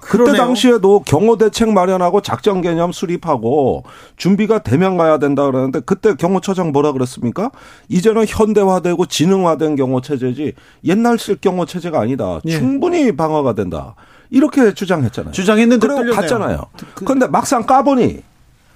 그때 0.09 0.37
당시에도 0.37 1.01
경호 1.05 1.37
대책 1.37 1.71
마련하고 1.71 2.21
작전 2.21 2.61
개념 2.61 2.91
수립하고 2.91 3.83
준비가 4.17 4.59
되면 4.59 4.97
가야 4.97 5.19
된다 5.19 5.45
그러는데 5.45 5.81
그때 5.81 6.15
경호처장 6.15 6.71
뭐라 6.71 6.91
그랬습니까? 6.93 7.51
이제는 7.87 8.25
현대화되고 8.27 9.05
지능화된 9.05 9.75
경호 9.75 10.01
체제지 10.01 10.53
옛날식 10.83 11.41
경호 11.41 11.65
체제가 11.65 12.01
아니다. 12.01 12.39
예. 12.47 12.51
충분히 12.51 13.11
방어가 13.15 13.53
된다. 13.53 13.95
이렇게 14.31 14.73
주장했잖아요. 14.73 15.31
주장했는데 15.31 15.87
그리고 15.87 16.15
갔잖아요. 16.15 16.65
그 16.95 17.05
그런데 17.05 17.27
막상 17.27 17.63
까보니 17.63 18.21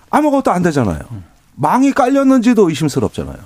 아무것도 0.10 0.52
안 0.52 0.62
되잖아요. 0.62 1.00
망이 1.56 1.92
깔렸는지도 1.94 2.70
의심스럽잖아요. 2.70 3.38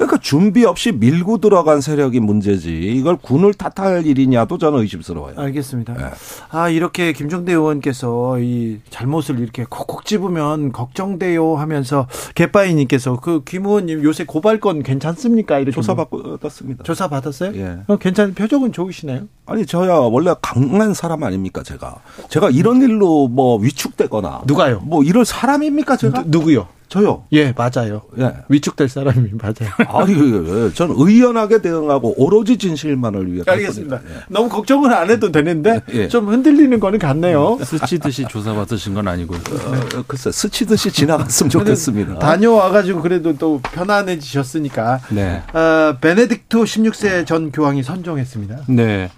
그러니까 0.00 0.16
준비 0.16 0.64
없이 0.64 0.92
밀고 0.92 1.38
들어간 1.38 1.82
세력이 1.82 2.20
문제지 2.20 2.72
이걸 2.72 3.16
군을 3.16 3.52
탓할 3.52 4.06
일이냐도 4.06 4.56
저는 4.56 4.78
의심스러워요. 4.80 5.34
알겠습니다. 5.36 5.92
네. 5.92 6.04
아 6.48 6.70
이렇게 6.70 7.12
김종대 7.12 7.52
의원께서 7.52 8.38
이 8.40 8.78
잘못을 8.88 9.38
이렇게 9.40 9.66
콕콕 9.68 10.06
집으면 10.06 10.72
걱정돼요 10.72 11.56
하면서 11.56 12.06
개빠이님께서 12.34 13.20
그 13.20 13.42
김 13.44 13.66
의원님 13.66 14.02
요새 14.02 14.24
고발건 14.24 14.82
괜찮습니까? 14.84 15.58
이렇게 15.58 15.72
조사 15.74 15.94
받았습니다. 15.94 16.84
조사 16.84 17.08
받았어요? 17.08 17.52
예. 17.56 17.78
어, 17.86 17.96
괜찮 17.96 18.32
표정은 18.32 18.72
좋으시나요? 18.72 19.24
아니 19.44 19.66
저야 19.66 19.92
원래 19.96 20.32
강한 20.40 20.94
사람 20.94 21.24
아닙니까 21.24 21.62
제가 21.62 21.96
제가 22.30 22.48
이런 22.50 22.80
일로 22.80 23.28
뭐 23.28 23.58
위축되거나 23.58 24.42
누가요? 24.46 24.80
뭐 24.80 25.02
이럴 25.02 25.26
사람입니까 25.26 25.96
제가? 25.98 26.22
누, 26.24 26.38
누구요? 26.38 26.68
저요. 26.90 27.24
예, 27.32 27.54
맞아요. 27.56 28.02
예. 28.18 28.32
위축될 28.48 28.88
사람이 28.88 29.30
맞아요. 29.40 29.72
아니, 29.94 30.12
예, 30.12 30.66
예. 30.66 30.74
저는 30.74 30.96
의연하게 30.98 31.62
대응하고 31.62 32.14
오로지 32.18 32.58
진실만을 32.58 33.32
위해. 33.32 33.44
알겠습니다. 33.46 33.96
예. 33.96 34.20
너무 34.28 34.48
걱정은 34.48 34.92
안 34.92 35.08
해도 35.08 35.30
되는데 35.30 35.82
예. 35.92 36.08
좀 36.08 36.28
흔들리는 36.28 36.80
거는 36.80 36.98
같네요. 36.98 37.60
스치듯이 37.62 38.26
조사받으신 38.28 38.94
건 38.94 39.06
아니고요. 39.06 39.38
어, 39.38 40.02
글쎄, 40.08 40.32
스치듯이 40.32 40.90
지나갔으면 40.90 41.48
좋겠습니다. 41.48 42.18
다녀와가지고 42.18 43.02
그래도 43.02 43.38
또 43.38 43.60
편안해지셨으니까. 43.62 45.00
네. 45.10 45.44
어, 45.52 45.96
베네딕토 46.00 46.64
16세 46.64 47.24
전 47.24 47.52
교황이 47.52 47.84
선정했습니다. 47.84 48.62
네. 48.68 49.12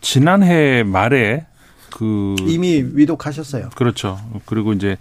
지난해 0.00 0.84
말에 0.84 1.46
그 1.90 2.36
이미 2.40 2.84
위독하셨어요. 2.92 3.70
그렇죠. 3.74 4.20
그리고 4.44 4.72
이제 4.72 4.96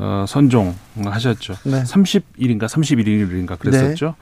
어, 0.00 0.24
선종 0.28 0.76
하셨죠. 1.04 1.54
네. 1.64 1.82
30일인가 1.82 2.66
31일인가 2.66 3.58
그랬었죠. 3.58 4.14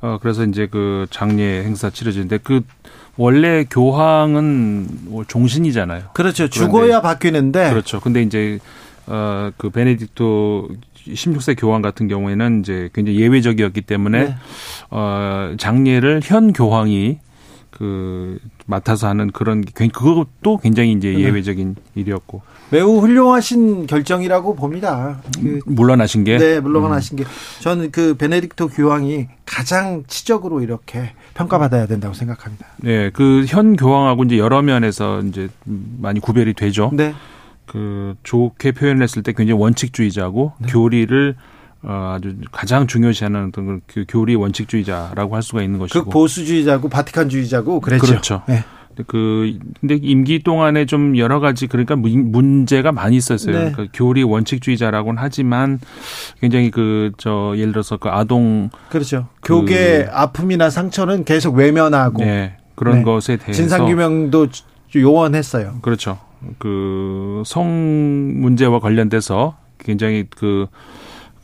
네. 0.00 0.06
어, 0.06 0.18
그래서 0.22 0.44
이제 0.44 0.68
그 0.70 1.06
장례 1.10 1.64
행사 1.64 1.90
치러지는데 1.90 2.38
그 2.38 2.62
원래 3.16 3.64
교황은 3.64 4.86
뭐 5.06 5.24
종신이잖아요. 5.24 6.10
그렇죠. 6.12 6.48
죽어야 6.48 7.00
바뀌는데. 7.00 7.70
그렇죠. 7.70 7.98
근데 7.98 8.22
이제 8.22 8.60
어, 9.06 9.50
그 9.56 9.70
베네딕토 9.70 10.76
16세 11.08 11.58
교황 11.58 11.82
같은 11.82 12.06
경우에는 12.06 12.60
이제 12.60 12.88
굉장히 12.92 13.20
예외적이었기 13.20 13.82
때문에 13.82 14.24
네. 14.24 14.34
어, 14.90 15.54
장례를 15.58 16.20
현 16.22 16.52
교황이 16.52 17.18
그 17.70 18.38
맡아서 18.66 19.08
하는 19.08 19.30
그런 19.32 19.64
그것도 19.64 20.58
굉장히 20.62 20.92
이제 20.92 21.10
네. 21.10 21.20
예외적인 21.20 21.74
일이었고 21.96 22.42
매우 22.70 22.98
훌륭하신 23.00 23.86
결정이라고 23.86 24.56
봅니다. 24.56 25.20
그 25.40 25.60
물러나신 25.66 26.24
게 26.24 26.36
네, 26.38 26.60
물러나신 26.60 27.18
음. 27.18 27.22
게 27.22 27.28
저는 27.60 27.90
그 27.92 28.16
베네딕토 28.16 28.74
교황이 28.74 29.28
가장 29.44 30.02
치적으로 30.08 30.60
이렇게 30.60 31.12
평가받아야 31.34 31.86
된다고 31.86 32.14
생각합니다. 32.14 32.66
네, 32.78 33.10
그 33.10 33.44
현 33.46 33.76
교황하고 33.76 34.24
이제 34.24 34.38
여러 34.38 34.62
면에서 34.62 35.20
이제 35.20 35.48
많이 35.64 36.18
구별이 36.20 36.54
되죠. 36.54 36.90
네. 36.92 37.14
그 37.66 38.14
좋게 38.22 38.72
표현했을 38.72 39.22
때 39.22 39.32
굉장히 39.32 39.60
원칙주의자고 39.60 40.52
네. 40.58 40.68
교리를 40.72 41.36
어, 41.82 42.14
아주 42.16 42.34
가장 42.50 42.86
중요시하는 42.88 43.48
어떤 43.48 43.80
그 43.86 44.04
교리 44.08 44.34
원칙주의자라고 44.34 45.36
할 45.36 45.42
수가 45.42 45.62
있는 45.62 45.78
것이고. 45.78 46.04
그 46.04 46.10
보수주의자고 46.10 46.88
바티칸주의자고 46.88 47.80
그랬죠. 47.80 48.06
그렇죠. 48.06 48.42
네. 48.48 48.64
그 49.06 49.58
근데 49.80 49.96
임기 49.96 50.42
동안에 50.42 50.86
좀 50.86 51.16
여러 51.18 51.40
가지 51.40 51.66
그러니까 51.66 51.96
문제가 51.96 52.92
많이 52.92 53.16
있었어요. 53.16 53.52
네. 53.52 53.72
그러니까 53.72 53.92
교리 53.92 54.22
원칙주의자라고는 54.22 55.22
하지만 55.22 55.78
굉장히 56.40 56.70
그 56.70 57.12
저 57.18 57.54
예를 57.56 57.72
들어서 57.72 57.96
그 57.96 58.08
아동 58.08 58.70
그렇죠. 58.88 59.28
그 59.40 59.54
교계 59.54 60.08
아픔이나 60.10 60.70
상처는 60.70 61.24
계속 61.24 61.54
외면하고 61.54 62.22
네. 62.24 62.56
그런 62.74 62.98
네. 62.98 63.02
것에 63.04 63.36
대해서 63.36 63.52
진상 63.56 63.86
규명도 63.86 64.48
요원했어요. 64.94 65.78
그렇죠. 65.82 66.18
그 66.58 67.42
성 67.44 68.40
문제와 68.40 68.80
관련돼서 68.80 69.56
굉장히 69.78 70.24
그 70.30 70.66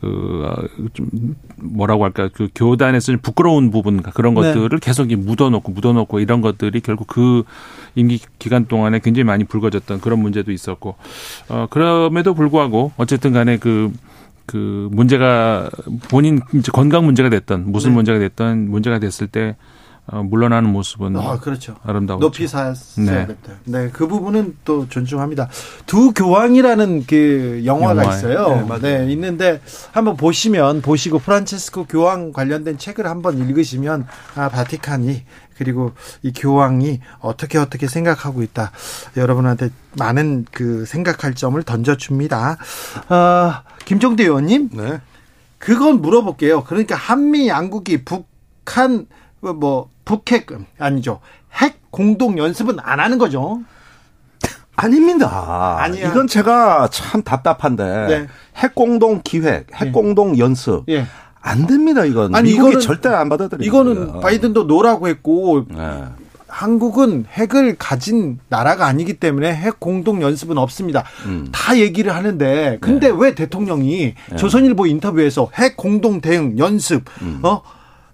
그좀 0.02 1.36
뭐라고 1.56 2.04
할까 2.04 2.28
그 2.32 2.48
교단에서 2.54 3.16
부끄러운 3.22 3.70
부분 3.70 4.02
그런 4.02 4.34
네. 4.34 4.40
것들을 4.40 4.68
네. 4.68 4.76
계속 4.80 5.06
묻어놓고 5.06 5.70
묻어놓고 5.70 6.18
이런 6.18 6.40
것들이 6.40 6.80
결국 6.80 7.06
그 7.06 7.44
임기 7.94 8.20
기간 8.38 8.66
동안에 8.66 8.98
굉장히 8.98 9.24
많이 9.24 9.44
불거졌던 9.44 10.00
그런 10.00 10.18
문제도 10.18 10.50
있었고 10.50 10.96
어 11.48 11.66
그럼에도 11.70 12.34
불구하고 12.34 12.92
어쨌든 12.96 13.32
간에 13.32 13.58
그그 13.58 13.92
그 14.46 14.88
문제가 14.90 15.70
본인 16.10 16.40
이제 16.52 16.72
건강 16.72 17.04
문제가 17.04 17.30
됐던 17.30 17.70
무슨 17.70 17.90
네. 17.90 17.96
문제가 17.96 18.18
됐던 18.18 18.70
문제가 18.70 18.98
됐을 18.98 19.28
때 19.28 19.56
어, 20.06 20.22
물러나는 20.22 20.70
모습은 20.70 21.16
아, 21.16 21.38
그렇죠. 21.38 21.76
아름다워 21.84 22.18
높이 22.18 22.48
사야겠다. 22.48 22.92
네. 22.98 23.36
네, 23.64 23.90
그 23.92 24.08
부분은 24.08 24.56
또 24.64 24.88
존중합니다. 24.88 25.48
두 25.86 26.12
교황이라는 26.12 27.04
그 27.06 27.62
영화가 27.64 28.02
영화에. 28.02 28.18
있어요. 28.18 28.68
네, 28.80 28.98
네, 29.04 29.12
있는데 29.12 29.60
한번 29.92 30.16
보시면 30.16 30.82
보시고 30.82 31.20
프란체스코 31.20 31.86
교황 31.86 32.32
관련된 32.32 32.78
책을 32.78 33.06
한번 33.06 33.38
읽으시면 33.38 34.06
아, 34.34 34.48
바티칸이 34.48 35.22
그리고 35.56 35.92
이 36.22 36.32
교황이 36.32 37.00
어떻게 37.20 37.58
어떻게 37.58 37.86
생각하고 37.86 38.42
있다. 38.42 38.72
여러분한테 39.16 39.70
많은 39.96 40.46
그 40.50 40.84
생각할 40.84 41.34
점을 41.34 41.62
던져줍니다. 41.62 42.56
어, 43.08 43.52
김종대 43.84 44.24
의원님, 44.24 44.70
네. 44.72 45.00
그건 45.58 46.00
물어볼게요. 46.02 46.64
그러니까 46.64 46.96
한미 46.96 47.46
양국이 47.46 48.04
북한 48.04 49.06
뭐 49.50 49.90
북핵 50.04 50.46
아니죠. 50.78 51.20
핵 51.52 51.90
공동 51.90 52.38
연습은 52.38 52.78
안 52.80 53.00
하는 53.00 53.18
거죠. 53.18 53.60
아닙니다. 54.74 55.76
아니야. 55.80 56.08
이건 56.08 56.26
제가 56.26 56.88
참 56.90 57.22
답답한데 57.22 58.06
네. 58.08 58.26
핵 58.56 58.74
공동 58.74 59.20
기획, 59.22 59.66
핵 59.74 59.86
네. 59.86 59.92
공동 59.92 60.38
연습. 60.38 60.84
네. 60.86 61.06
안 61.40 61.66
됩니다, 61.66 62.04
이건. 62.04 62.34
아니, 62.34 62.52
이거는 62.52 62.78
절대 62.78 63.08
안 63.08 63.28
받아들여요. 63.28 63.66
이거는 63.66 64.20
바이든도 64.20 64.64
no라고 64.64 65.08
했고 65.08 65.64
네. 65.68 66.04
한국은 66.46 67.24
핵을 67.30 67.76
가진 67.78 68.38
나라가 68.48 68.86
아니기 68.86 69.14
때문에 69.14 69.52
핵 69.52 69.80
공동 69.80 70.22
연습은 70.22 70.56
없습니다. 70.56 71.04
음. 71.26 71.48
다 71.50 71.78
얘기를 71.78 72.14
하는데 72.14 72.78
근데 72.80 73.08
네. 73.08 73.16
왜 73.18 73.34
대통령이 73.34 74.14
네. 74.30 74.36
조선일보 74.36 74.86
인터뷰에서 74.86 75.50
핵 75.54 75.76
공동 75.76 76.20
대응 76.20 76.58
연습 76.58 77.04
음. 77.22 77.40
어 77.42 77.62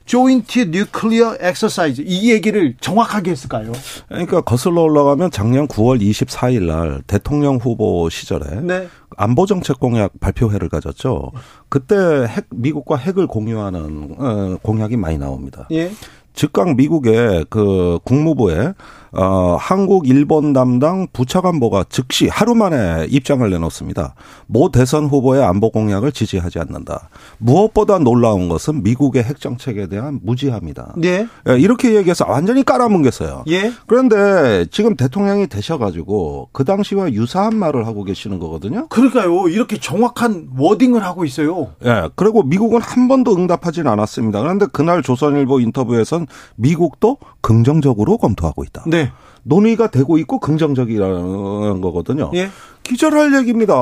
joint 0.09 0.71
nuclear 0.71 1.37
exercise 1.39 2.03
이 2.07 2.33
얘기를 2.33 2.75
정확하게 2.81 3.31
했을까요? 3.31 3.73
그러니까 4.09 4.41
거슬러 4.41 4.81
올라가면 4.83 5.31
작년 5.31 5.69
9월 5.69 6.01
24일 6.01 6.65
날 6.65 7.03
대통령 7.07 7.57
후보 7.57 8.09
시절에 8.09 8.63
네. 8.63 8.89
안보 9.19 9.45
정책 9.45 9.79
공약 9.79 10.19
발표회를 10.19 10.71
가졌죠. 10.71 11.33
그때 11.69 11.95
핵 12.27 12.47
미국과 12.51 12.97
핵을 12.97 13.27
공유하는 13.27 14.17
어, 14.19 14.57
공약이 14.63 14.97
많이 14.97 15.19
나옵니다. 15.19 15.69
예. 15.73 15.93
즉각 16.33 16.75
미국의 16.77 17.45
그 17.51 17.99
국무부에 18.05 18.73
어, 19.13 19.57
한국 19.59 20.09
일본 20.09 20.53
담당 20.53 21.07
부차관보가 21.13 21.85
즉시 21.89 22.29
하루 22.29 22.55
만에 22.55 23.07
입장을 23.09 23.49
내놓습니다. 23.49 24.15
모 24.47 24.71
대선 24.71 25.07
후보의 25.07 25.43
안보 25.43 25.71
공약을 25.71 26.13
지지하지 26.13 26.59
않는다. 26.59 27.09
무엇보다 27.39 27.99
놀라운 27.99 28.49
것은 28.49 28.83
미국의 28.83 29.23
핵 29.25 29.41
정책에 29.41 29.87
대한 29.87 30.21
무지합니다. 30.23 30.95
네. 30.97 31.27
예, 31.49 31.59
이렇게 31.59 31.95
얘기해서 31.95 32.27
완전히 32.29 32.63
깔아뭉갰어요. 32.65 33.45
예. 33.49 33.73
그런데 33.87 34.67
지금 34.71 34.97
대통령이 34.97 35.47
되셔가지고 35.49 36.51
그 36.53 36.65
당시와 36.65 37.13
유사한 37.13 37.57
말을 37.57 37.87
하고 37.87 38.05
계시는 38.05 38.39
거거든요. 38.39 38.89
그러니까요. 38.89 39.49
이렇게 39.49 39.79
정확한 39.79 40.49
워딩을 40.59 41.05
하고 41.05 41.25
있어요. 41.25 41.73
예. 41.85 42.09
그리고 42.17 42.43
미국은 42.43 42.81
한 42.81 43.09
번도 43.09 43.37
응답하진 43.37 43.87
않았습니다. 43.87 44.41
그런데 44.41 44.67
그날 44.73 45.03
조선일보 45.03 45.61
인터뷰에선 45.61 46.27
미국도 46.57 47.19
긍정적으로 47.41 48.19
검토하고 48.19 48.65
있다. 48.65 48.85
네. 48.87 48.98
네. 49.05 49.13
논의가 49.45 49.91
되고 49.91 50.19
있고 50.19 50.41
긍정적이라는 50.41 51.81
거거든요. 51.81 52.31
예. 52.35 52.51
기절할 52.83 53.35
얘기입니다. 53.35 53.75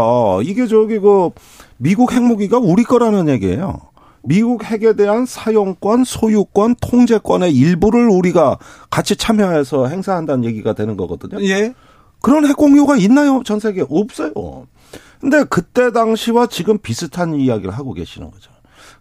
이게 0.42 0.66
저기 0.66 0.98
그 0.98 1.30
미국 1.76 2.12
핵무기가 2.12 2.58
우리 2.58 2.84
거라는 2.84 3.28
얘기예요. 3.28 3.80
미국 4.22 4.64
핵에 4.64 4.94
대한 4.94 5.24
사용권, 5.24 6.04
소유권, 6.04 6.76
통제권의 6.80 7.54
일부를 7.54 8.08
우리가 8.08 8.58
같이 8.90 9.16
참여해서 9.16 9.86
행사한다는 9.86 10.44
얘기가 10.44 10.72
되는 10.72 10.96
거거든요. 10.96 11.40
예. 11.42 11.74
그런 12.20 12.46
핵 12.46 12.56
공유가 12.56 12.96
있나요? 12.96 13.42
전 13.44 13.60
세계에 13.60 13.84
없어요. 13.88 14.32
근데 15.20 15.44
그때 15.44 15.92
당시와 15.92 16.46
지금 16.46 16.78
비슷한 16.78 17.34
이야기를 17.34 17.70
하고 17.70 17.92
계시는 17.92 18.30
거죠. 18.30 18.50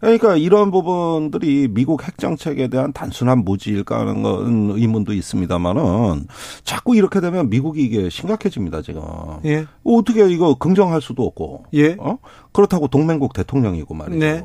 그러니까 0.05 0.35
이런 0.37 0.69
부분들이 0.71 1.67
미국 1.69 2.03
핵 2.07 2.17
정책에 2.17 2.67
대한 2.67 2.93
단순한 2.93 3.39
무지일까 3.39 3.99
하는 3.99 4.21
건 4.21 4.71
의문도 4.75 5.13
있습니다만은 5.13 6.27
자꾸 6.63 6.95
이렇게 6.95 7.21
되면 7.21 7.49
미국이 7.49 7.83
이게 7.83 8.09
심각해집니다 8.09 8.81
지금. 8.81 9.01
예. 9.45 9.65
어떻게 9.83 10.29
이거 10.29 10.55
긍정할 10.55 11.01
수도 11.01 11.23
없고. 11.25 11.65
예. 11.73 11.95
어? 11.99 12.17
그렇다고 12.53 12.87
동맹국 12.87 13.33
대통령이고 13.33 13.93
말이죠. 13.93 14.19
네. 14.19 14.43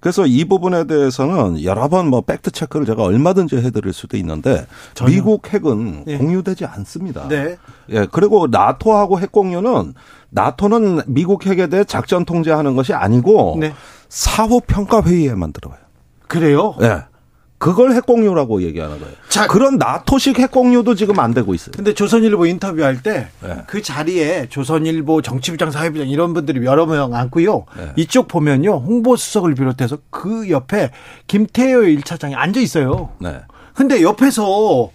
그래서 0.00 0.26
이 0.26 0.44
부분에 0.44 0.86
대해서는 0.86 1.62
여러 1.64 1.88
번 1.88 2.04
뭐 2.04 2.20
팩트 2.20 2.50
체크를 2.50 2.84
제가 2.86 3.02
얼마든지 3.02 3.56
해드릴 3.56 3.92
수도 3.92 4.16
있는데 4.16 4.66
전혀. 4.94 5.14
미국 5.14 5.52
핵은 5.52 6.04
예. 6.06 6.18
공유되지 6.18 6.64
않습니다. 6.66 7.28
네. 7.28 7.56
예. 7.90 8.06
그리고 8.10 8.46
나토하고 8.50 9.20
핵 9.20 9.32
공유는 9.32 9.94
나토는 10.30 11.02
미국 11.06 11.46
핵에 11.46 11.68
대해 11.68 11.84
작전 11.84 12.24
통제하는 12.24 12.74
것이 12.76 12.92
아니고 12.92 13.58
네. 13.60 13.72
사후 14.08 14.60
평가 14.66 15.02
회의에만 15.02 15.52
들어가요. 15.52 15.80
그래요? 16.28 16.74
예. 16.80 16.88
네. 16.88 17.02
그걸 17.58 17.92
핵공유라고 17.92 18.62
얘기하는 18.62 18.98
거예요. 18.98 19.14
자, 19.30 19.46
그런 19.46 19.78
나토식 19.78 20.38
핵공유도 20.38 20.94
지금 20.96 21.18
안 21.18 21.32
되고 21.32 21.54
있어요. 21.54 21.72
근데 21.74 21.94
조선일보 21.94 22.44
인터뷰할 22.44 23.02
때그 23.02 23.46
네. 23.46 23.62
그 23.66 23.80
자리에 23.80 24.48
조선일보 24.50 25.22
정치부장, 25.22 25.70
사회부장 25.70 26.08
이런 26.08 26.34
분들이 26.34 26.62
여러 26.66 26.84
명 26.84 27.14
앉고요. 27.14 27.64
네. 27.78 27.92
이쪽 27.96 28.28
보면요. 28.28 28.80
홍보수석을 28.80 29.54
비롯해서 29.54 29.96
그 30.10 30.50
옆에 30.50 30.90
김태효 31.26 31.80
1차장이 31.80 32.34
앉아 32.36 32.60
있어요. 32.60 33.10
네. 33.18 33.40
근데 33.72 34.02
옆에서 34.02 34.90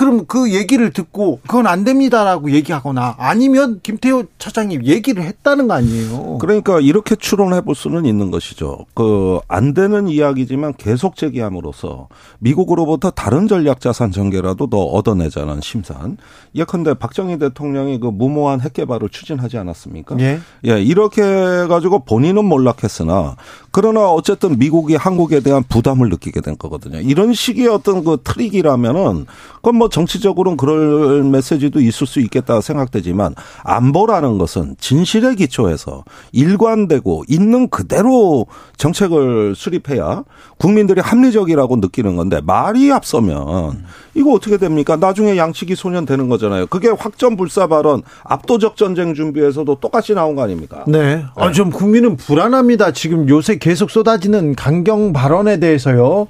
그럼 0.00 0.24
그 0.24 0.54
얘기를 0.54 0.90
듣고 0.94 1.40
그건 1.42 1.66
안 1.66 1.84
됩니다라고 1.84 2.52
얘기하거나 2.52 3.16
아니면 3.18 3.80
김태호 3.82 4.24
차장이 4.38 4.78
얘기를 4.84 5.22
했다는 5.22 5.68
거 5.68 5.74
아니에요. 5.74 6.38
그러니까 6.38 6.80
이렇게 6.80 7.16
추론해 7.16 7.60
볼 7.60 7.74
수는 7.74 8.06
있는 8.06 8.30
것이죠. 8.30 8.86
그 8.94 9.40
안 9.48 9.74
되는 9.74 10.08
이야기지만 10.08 10.74
계속 10.78 11.16
제기함으로써 11.16 12.08
미국으로부터 12.38 13.10
다른 13.10 13.48
전략 13.48 13.80
자산 13.80 14.10
전개라도 14.12 14.68
더 14.68 14.78
얻어내자는 14.78 15.60
심산. 15.60 16.16
예컨대 16.54 16.94
박정희 16.94 17.38
대통령이 17.38 18.00
그 18.00 18.06
무모한 18.06 18.60
핵 18.60 18.72
개발을 18.74 19.08
추진하지 19.08 19.58
않았습니까? 19.58 20.16
예. 20.20 20.40
예, 20.66 20.80
이렇게 20.80 21.22
해 21.22 21.66
가지고 21.66 22.04
본인은 22.04 22.44
몰락했으나 22.44 23.36
그러나 23.72 24.10
어쨌든 24.10 24.58
미국이 24.58 24.96
한국에 24.96 25.40
대한 25.40 25.62
부담을 25.68 26.08
느끼게 26.08 26.40
된 26.40 26.58
거거든요. 26.58 26.98
이런 27.00 27.32
식의 27.32 27.68
어떤 27.68 28.02
그 28.02 28.18
트릭이라면은 28.24 29.26
그건 29.56 29.76
뭐 29.76 29.88
정치적으로는 29.88 30.56
그럴 30.56 31.22
메시지도 31.22 31.80
있을 31.80 32.06
수 32.06 32.20
있겠다 32.20 32.60
생각되지만 32.60 33.34
안보라는 33.62 34.38
것은 34.38 34.76
진실에 34.80 35.34
기초해서 35.36 36.04
일관되고 36.32 37.24
있는 37.28 37.68
그대로 37.68 38.46
정책을 38.76 39.54
수립해야 39.54 40.24
국민들이 40.58 41.00
합리적이라고 41.00 41.76
느끼는 41.76 42.16
건데 42.16 42.40
말이 42.42 42.90
앞서면 42.90 43.84
이거 44.14 44.32
어떻게 44.32 44.56
됩니까? 44.56 44.96
나중에 44.96 45.36
양치기 45.36 45.74
소년 45.74 46.04
되는 46.04 46.28
거잖아요. 46.28 46.66
그게 46.66 46.88
확전 46.88 47.36
불사 47.36 47.66
발언 47.66 48.02
압도적 48.24 48.76
전쟁 48.76 49.14
준비에서도 49.14 49.74
똑같이 49.80 50.14
나온 50.14 50.34
거 50.34 50.42
아닙니까? 50.42 50.84
네. 50.86 51.00
네. 51.00 51.24
아, 51.34 51.50
좀 51.52 51.70
국민은 51.70 52.16
불안합니다. 52.16 52.92
지금 52.92 53.28
요새 53.28 53.56
계속 53.56 53.90
쏟아지는 53.90 54.54
강경 54.54 55.12
발언에 55.12 55.58
대해서요. 55.58 56.28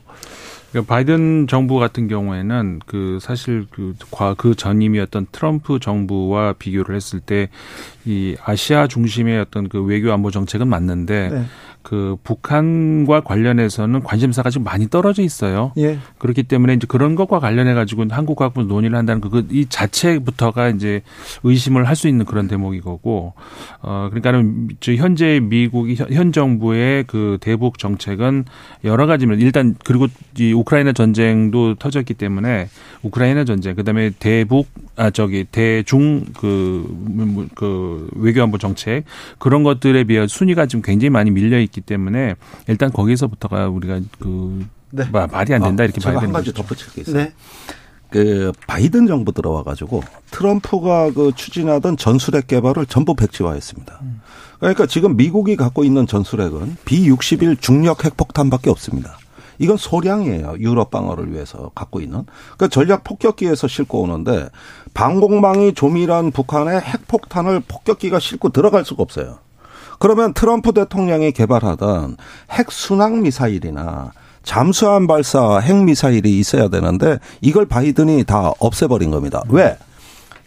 그러니까 0.70 0.94
바이든 0.94 1.48
정부 1.48 1.80
같은 1.80 2.06
경우에는 2.06 2.80
그 2.86 3.18
사실 3.20 3.66
그그 3.70 4.34
그 4.36 4.54
전임이었던 4.54 5.26
트럼프 5.32 5.80
정부와 5.80 6.54
비교를 6.58 6.94
했을 6.94 7.18
때 7.20 7.48
이 8.06 8.34
아시아 8.42 8.86
중심의 8.86 9.38
어떤 9.40 9.68
그 9.68 9.82
외교 9.82 10.12
안보 10.12 10.30
정책은 10.30 10.66
맞는데 10.68 11.28
네. 11.30 11.44
그 11.82 12.16
북한과 12.24 13.20
관련해서는 13.20 14.02
관심사가 14.02 14.50
지금 14.50 14.64
많이 14.64 14.88
떨어져 14.90 15.22
있어요. 15.22 15.72
예. 15.78 15.98
그렇기 16.18 16.42
때문에 16.42 16.74
이제 16.74 16.86
그런 16.88 17.14
것과 17.14 17.38
관련해 17.38 17.74
가지고 17.74 18.04
한국과 18.10 18.52
논의를 18.56 18.98
한다는 18.98 19.20
그이 19.20 19.66
자체부터가 19.68 20.70
이제 20.70 21.02
의심을 21.44 21.86
할 21.86 22.00
수 22.00 22.08
있는 22.08 22.24
그런 22.24 22.48
대목이 22.48 22.80
거고 22.80 23.34
어 23.82 24.08
그러니까는 24.10 24.68
현재 24.80 25.38
미국이 25.40 25.96
현 25.96 26.32
정부의 26.32 27.04
그 27.06 27.36
대북 27.40 27.78
정책은 27.78 28.46
여러 28.84 29.06
가지면 29.06 29.40
일단 29.40 29.76
그리고 29.84 30.06
이 30.38 30.52
우크라이나 30.52 30.92
전쟁도 30.92 31.74
터졌기 31.74 32.14
때문에 32.14 32.68
우크라이나 33.02 33.44
전쟁 33.44 33.76
그다음에 33.76 34.10
대북 34.18 34.68
아 34.96 35.10
저기 35.10 35.44
대중 35.44 36.24
그그 36.34 37.48
그 37.54 38.10
외교안보 38.16 38.58
정책 38.58 39.04
그런 39.38 39.62
것들에 39.62 40.04
비해 40.04 40.26
순위가 40.26 40.66
지금 40.66 40.82
굉장히 40.82 41.10
많이 41.10 41.30
밀려 41.30 41.60
있 41.60 41.69
있기 41.70 41.80
때문에 41.80 42.34
일단 42.66 42.92
거기서부터가 42.92 43.68
우리가 43.68 44.00
그 44.18 44.66
네. 44.90 45.04
말이 45.10 45.54
안 45.54 45.62
된다 45.62 45.82
어, 45.82 45.84
이렇게 45.84 46.00
봐야 46.00 46.20
되는 46.20 46.20
거죠. 46.20 46.26
한 46.26 46.32
가지 46.32 46.52
덧붙일 46.52 46.92
게 46.92 47.00
있어요. 47.02 47.16
네. 47.16 47.32
그 48.10 48.52
바이든 48.66 49.06
정부 49.06 49.32
들어와 49.32 49.62
가지고 49.62 50.02
트럼프가 50.32 51.12
그 51.12 51.32
추진하던 51.34 51.96
전술핵 51.96 52.48
개발을 52.48 52.86
전부 52.86 53.14
백지화했습니다. 53.14 54.00
그러니까 54.58 54.86
지금 54.86 55.16
미국이 55.16 55.56
갖고 55.56 55.84
있는 55.84 56.06
전술핵은 56.06 56.76
B61 56.84 57.60
중력 57.60 58.04
핵폭탄밖에 58.04 58.68
없습니다. 58.68 59.16
이건 59.58 59.76
소량이에요. 59.76 60.56
유럽 60.58 60.90
방어를 60.90 61.32
위해서 61.32 61.70
갖고 61.74 62.00
있는. 62.00 62.24
그러니까 62.56 62.68
전략 62.68 63.04
폭격기에서 63.04 63.68
싣고 63.68 64.00
오는데 64.02 64.48
방공망이 64.94 65.74
조밀한 65.74 66.32
북한의 66.32 66.80
핵폭탄을 66.80 67.60
폭격기가 67.68 68.18
싣고 68.18 68.48
들어갈 68.48 68.84
수가 68.84 69.02
없어요. 69.02 69.38
그러면 70.00 70.32
트럼프 70.32 70.72
대통령이 70.72 71.30
개발하던 71.32 72.16
핵 72.50 72.72
순항 72.72 73.22
미사일이나 73.22 74.12
잠수함 74.42 75.06
발사 75.06 75.58
핵 75.58 75.76
미사일이 75.76 76.38
있어야 76.38 76.68
되는데 76.68 77.18
이걸 77.42 77.66
바이든이 77.66 78.24
다 78.24 78.50
없애버린 78.58 79.10
겁니다. 79.10 79.42
왜? 79.50 79.76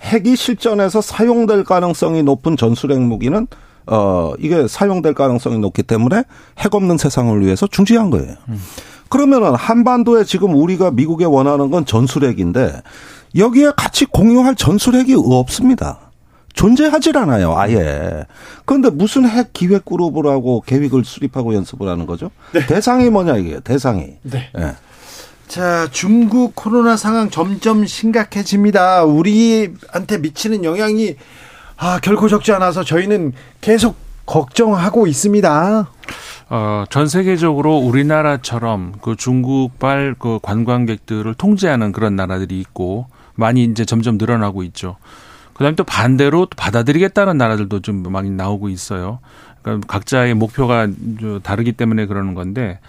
핵이 0.02 0.36
실전에서 0.36 1.02
사용될 1.02 1.64
가능성이 1.64 2.24
높은 2.24 2.58
전술핵 2.58 3.00
무기는 3.00 3.48
어 3.86 4.34
이게 4.40 4.68
사용될 4.68 5.14
가능성이 5.14 5.60
높기 5.60 5.84
때문에 5.84 6.24
핵 6.58 6.74
없는 6.74 6.98
세상을 6.98 7.40
위해서 7.40 7.68
중지한 7.68 8.10
거예요. 8.10 8.36
그러면은 9.08 9.54
한반도에 9.54 10.24
지금 10.24 10.56
우리가 10.56 10.90
미국에 10.90 11.26
원하는 11.26 11.70
건 11.70 11.86
전술핵인데 11.86 12.82
여기에 13.36 13.74
같이 13.78 14.06
공유할 14.06 14.56
전술핵이 14.56 15.14
없습니다. 15.16 16.03
존재하질 16.54 17.18
않아요, 17.18 17.58
아예. 17.58 18.26
그런데 18.66 18.90
무슨 18.90 19.28
핵 19.28 19.54
기획 19.54 19.86
그룹을 19.86 20.28
하고 20.28 20.62
계획을 20.66 21.04
수립하고 21.04 21.54
연습을 21.56 21.88
하는 21.88 22.06
거죠? 22.06 22.32
네. 22.54 22.66
대상이 22.66 23.10
뭐냐 23.10 23.38
이게 23.38 23.60
대상이. 23.60 24.16
네. 24.22 24.50
네. 24.54 24.76
자, 25.48 25.88
중국 25.92 26.56
코로나 26.56 26.96
상황 26.96 27.30
점점 27.30 27.86
심각해집니다. 27.86 29.04
우리한테 29.04 30.18
미치는 30.20 30.64
영향이 30.64 31.16
아, 31.78 32.00
결코 32.00 32.30
적지 32.30 32.52
않아서 32.54 32.84
저희는 32.84 33.34
계속 33.62 33.96
걱정하고 34.26 35.06
있습니다. 35.08 35.90
어, 36.50 36.84
전 36.90 37.08
세계적으로 37.08 37.78
우리나라처럼 37.78 38.94
그 39.02 39.16
중국발 39.16 40.16
그 40.18 40.40
관광객들을 40.42 41.34
통제하는 41.34 41.92
그런 41.92 42.16
나라들이 42.16 42.60
있고 42.60 43.08
많이 43.36 43.64
이제 43.64 43.86
점점 43.86 44.18
늘어나고 44.18 44.64
있죠. 44.64 44.98
그다음에 45.54 45.76
또 45.76 45.84
반대로 45.84 46.48
받아들이겠다는 46.56 47.38
나라들도 47.38 47.82
좀 47.82 48.04
많이 48.04 48.30
나오고 48.30 48.70
있어요. 48.70 49.20
그러니까 49.62 49.88
각자의 49.88 50.34
목표가 50.34 50.88
다르기 51.42 51.72
때문에 51.72 52.06
그러는 52.06 52.34
건데 52.34 52.80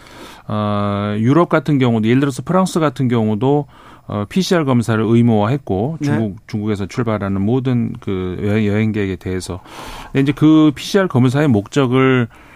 어, 0.47 1.15
유럽 1.19 1.49
같은 1.49 1.79
경우도 1.79 2.09
예를 2.09 2.21
들어서 2.21 2.43
프랑스 2.43 2.81
같은 2.81 3.09
경우도 3.09 3.67
어, 4.07 4.25
PCR 4.29 4.65
검사를 4.65 5.03
의무화했고 5.03 5.99
네. 6.01 6.07
중국 6.07 6.31
네. 6.31 6.37
중국에서 6.47 6.87
출발하는 6.87 7.41
모든 7.41 7.95
그 8.01 8.37
여행객에 8.43 9.17
대해서 9.17 9.61
근데 10.07 10.21
이제 10.21 10.33
그 10.33 10.73
PCR 10.75 11.09
검사의 11.09 11.49
목적을 11.49 12.29
어, 12.29 12.54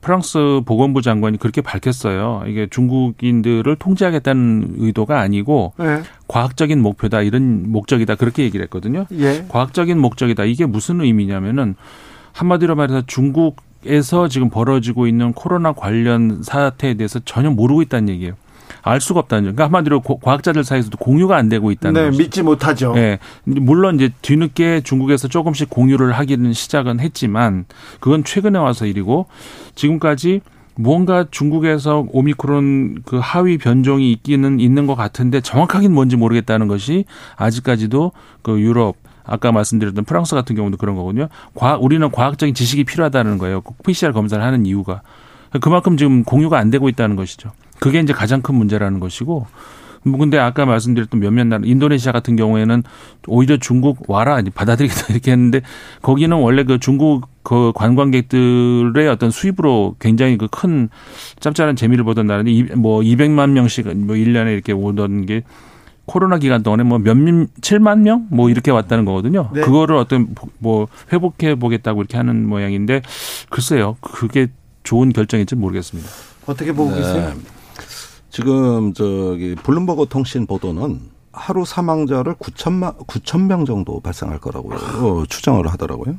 프랑스 0.00 0.60
보건부 0.64 1.02
장관이 1.02 1.38
그렇게 1.38 1.60
밝혔어요. 1.60 2.44
이게 2.46 2.66
중국인들을 2.68 3.76
통제하겠다는 3.76 4.74
의도가 4.78 5.20
아니고 5.20 5.72
네. 5.78 6.02
과학적인 6.28 6.80
목표다 6.80 7.22
이런 7.22 7.70
목적이다 7.70 8.16
그렇게 8.16 8.42
얘기를 8.42 8.64
했거든요. 8.64 9.06
예. 9.12 9.44
과학적인 9.48 9.98
목적이다 9.98 10.44
이게 10.44 10.66
무슨 10.66 11.00
의미냐면은 11.00 11.76
한마디로 12.32 12.74
말해서 12.74 13.02
중국 13.06 13.56
에서 13.86 14.28
지금 14.28 14.50
벌어지고 14.50 15.06
있는 15.06 15.32
코로나 15.32 15.72
관련 15.72 16.42
사태에 16.42 16.94
대해서 16.94 17.18
전혀 17.24 17.50
모르고 17.50 17.80
있다는 17.80 18.10
얘기예요. 18.10 18.34
알 18.82 19.00
수가 19.00 19.20
없다는 19.20 19.44
점. 19.44 19.54
그러니까 19.54 19.64
한마디로 19.64 20.00
과학자들 20.00 20.64
사이에서도 20.64 20.96
공유가 20.98 21.36
안 21.36 21.48
되고 21.48 21.70
있다는 21.70 22.00
네, 22.00 22.06
것이죠. 22.08 22.22
믿지 22.22 22.42
못하죠. 22.42 22.92
네. 22.94 23.18
물론 23.44 23.96
이제 23.96 24.10
뒤늦게 24.22 24.82
중국에서 24.82 25.28
조금씩 25.28 25.70
공유를 25.70 26.12
하기는 26.12 26.52
시작은 26.52 27.00
했지만 27.00 27.64
그건 28.00 28.24
최근에 28.24 28.58
와서 28.58 28.86
일이고 28.86 29.26
지금까지 29.74 30.40
무언가 30.76 31.26
중국에서 31.30 32.06
오미크론 32.10 33.02
그 33.04 33.18
하위 33.22 33.58
변종이 33.58 34.12
있기는 34.12 34.60
있는 34.60 34.86
것 34.86 34.94
같은데 34.94 35.40
정확하게는 35.40 35.94
뭔지 35.94 36.16
모르겠다는 36.16 36.68
것이 36.68 37.04
아직까지도 37.36 38.12
그 38.42 38.60
유럽 38.60 38.96
아까 39.24 39.52
말씀드렸던 39.52 40.04
프랑스 40.04 40.34
같은 40.34 40.56
경우도 40.56 40.76
그런 40.76 40.96
거거든요. 40.96 41.28
과학, 41.54 41.82
우리는 41.82 42.10
과학적인 42.10 42.54
지식이 42.54 42.84
필요하다는 42.84 43.38
거예요. 43.38 43.62
PCR 43.84 44.12
검사를 44.12 44.42
하는 44.42 44.66
이유가. 44.66 45.02
그만큼 45.60 45.96
지금 45.96 46.24
공유가 46.24 46.58
안 46.58 46.70
되고 46.70 46.88
있다는 46.88 47.16
것이죠. 47.16 47.50
그게 47.80 48.00
이제 48.00 48.12
가장 48.12 48.42
큰 48.42 48.54
문제라는 48.54 49.00
것이고 49.00 49.46
뭐 50.02 50.18
근데 50.18 50.38
아까 50.38 50.64
말씀드렸던 50.64 51.20
몇몇 51.20 51.44
나라 51.44 51.62
인도네시아 51.64 52.12
같은 52.12 52.36
경우에는 52.36 52.82
오히려 53.26 53.58
중국 53.58 54.08
와라 54.08 54.40
받아들이겠다 54.54 55.06
이렇게 55.12 55.32
했는데 55.32 55.60
거기는 56.00 56.34
원래 56.36 56.64
그 56.64 56.78
중국 56.78 57.28
그 57.42 57.72
관광객들의 57.74 59.08
어떤 59.08 59.30
수입으로 59.30 59.96
굉장히 59.98 60.36
그 60.38 60.46
큰 60.50 60.88
짭짤한 61.40 61.76
재미를 61.76 62.04
보던 62.04 62.26
나라인데 62.26 62.74
뭐 62.76 63.00
200만 63.00 63.50
명씩 63.50 63.96
뭐 63.96 64.14
1년에 64.14 64.52
이렇게 64.52 64.72
오던 64.72 65.26
게 65.26 65.42
코로나 66.04 66.38
기간 66.38 66.62
동안에 66.62 66.82
뭐 66.82 66.98
몇, 66.98 67.14
7만 67.14 68.00
명? 68.00 68.26
뭐 68.30 68.50
이렇게 68.50 68.72
왔다는 68.72 69.04
거거든요. 69.04 69.48
네. 69.54 69.60
그거를 69.60 69.94
어떤 69.96 70.34
뭐 70.58 70.88
회복해 71.12 71.54
보겠다고 71.54 72.00
이렇게 72.00 72.16
하는 72.16 72.48
모양인데 72.48 73.02
글쎄요. 73.48 73.96
그게 74.00 74.48
좋은 74.82 75.12
결정인지 75.12 75.54
모르겠습니다. 75.54 76.10
어떻게 76.46 76.72
보고 76.72 76.90
네. 76.90 76.96
계세요? 76.96 77.32
지금 78.30 78.94
저기 78.94 79.54
블룸버그 79.56 80.06
통신 80.08 80.46
보도는 80.46 81.00
하루 81.32 81.64
사망자를 81.64 82.34
9천만 82.34 82.96
9천 83.06 83.46
명 83.46 83.64
정도 83.64 84.00
발생할 84.00 84.38
거라고요. 84.38 84.76
어, 84.76 85.24
추정을 85.26 85.68
하더라고요. 85.68 86.18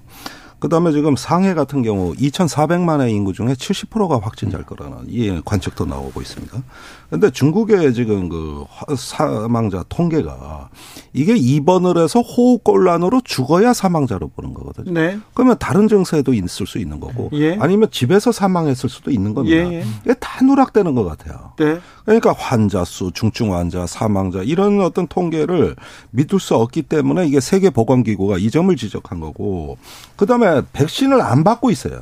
그다음에 0.61 0.91
지금 0.91 1.15
상해 1.15 1.55
같은 1.55 1.81
경우 1.81 2.13
2,400만의 2.13 3.09
인구 3.09 3.33
중에 3.33 3.47
70%가 3.47 4.19
확진자일 4.21 4.63
거라는 4.63 5.05
이 5.07 5.41
관측도 5.43 5.85
나오고 5.85 6.21
있습니다. 6.21 6.63
그런데 7.09 7.31
중국의 7.31 7.93
지금 7.95 8.29
그 8.29 8.63
사망자 8.95 9.83
통계가 9.89 10.69
이게 11.13 11.35
입원을 11.35 11.97
해서 11.97 12.21
호흡곤란으로 12.21 13.21
죽어야 13.23 13.73
사망자로 13.73 14.29
보는 14.29 14.53
거거든요. 14.53 14.93
네. 14.93 15.19
그러면 15.33 15.57
다른 15.57 15.87
증세도 15.87 16.33
있을 16.35 16.67
수 16.67 16.77
있는 16.77 16.99
거고 16.99 17.29
예. 17.33 17.57
아니면 17.59 17.89
집에서 17.91 18.31
사망했을 18.31 18.87
수도 18.87 19.09
있는 19.09 19.33
겁니다. 19.33 19.57
예. 19.57 19.79
예. 19.79 19.83
이게 20.05 20.13
다 20.13 20.45
누락되는 20.45 20.93
것 20.93 21.03
같아요. 21.03 21.53
네. 21.57 21.79
그러니까 22.05 22.33
환자 22.37 22.85
수, 22.85 23.11
중증 23.13 23.53
환자, 23.53 23.87
사망자 23.87 24.43
이런 24.43 24.79
어떤 24.81 25.07
통계를 25.07 25.75
믿을 26.11 26.39
수 26.39 26.55
없기 26.55 26.83
때문에 26.83 27.27
이게 27.27 27.39
세계 27.39 27.71
보건기구가 27.71 28.37
이 28.37 28.49
점을 28.51 28.73
지적한 28.75 29.19
거고 29.19 29.77
그다음에 30.15 30.50
백신을 30.73 31.21
안 31.21 31.43
받고 31.43 31.71
있어요. 31.71 32.01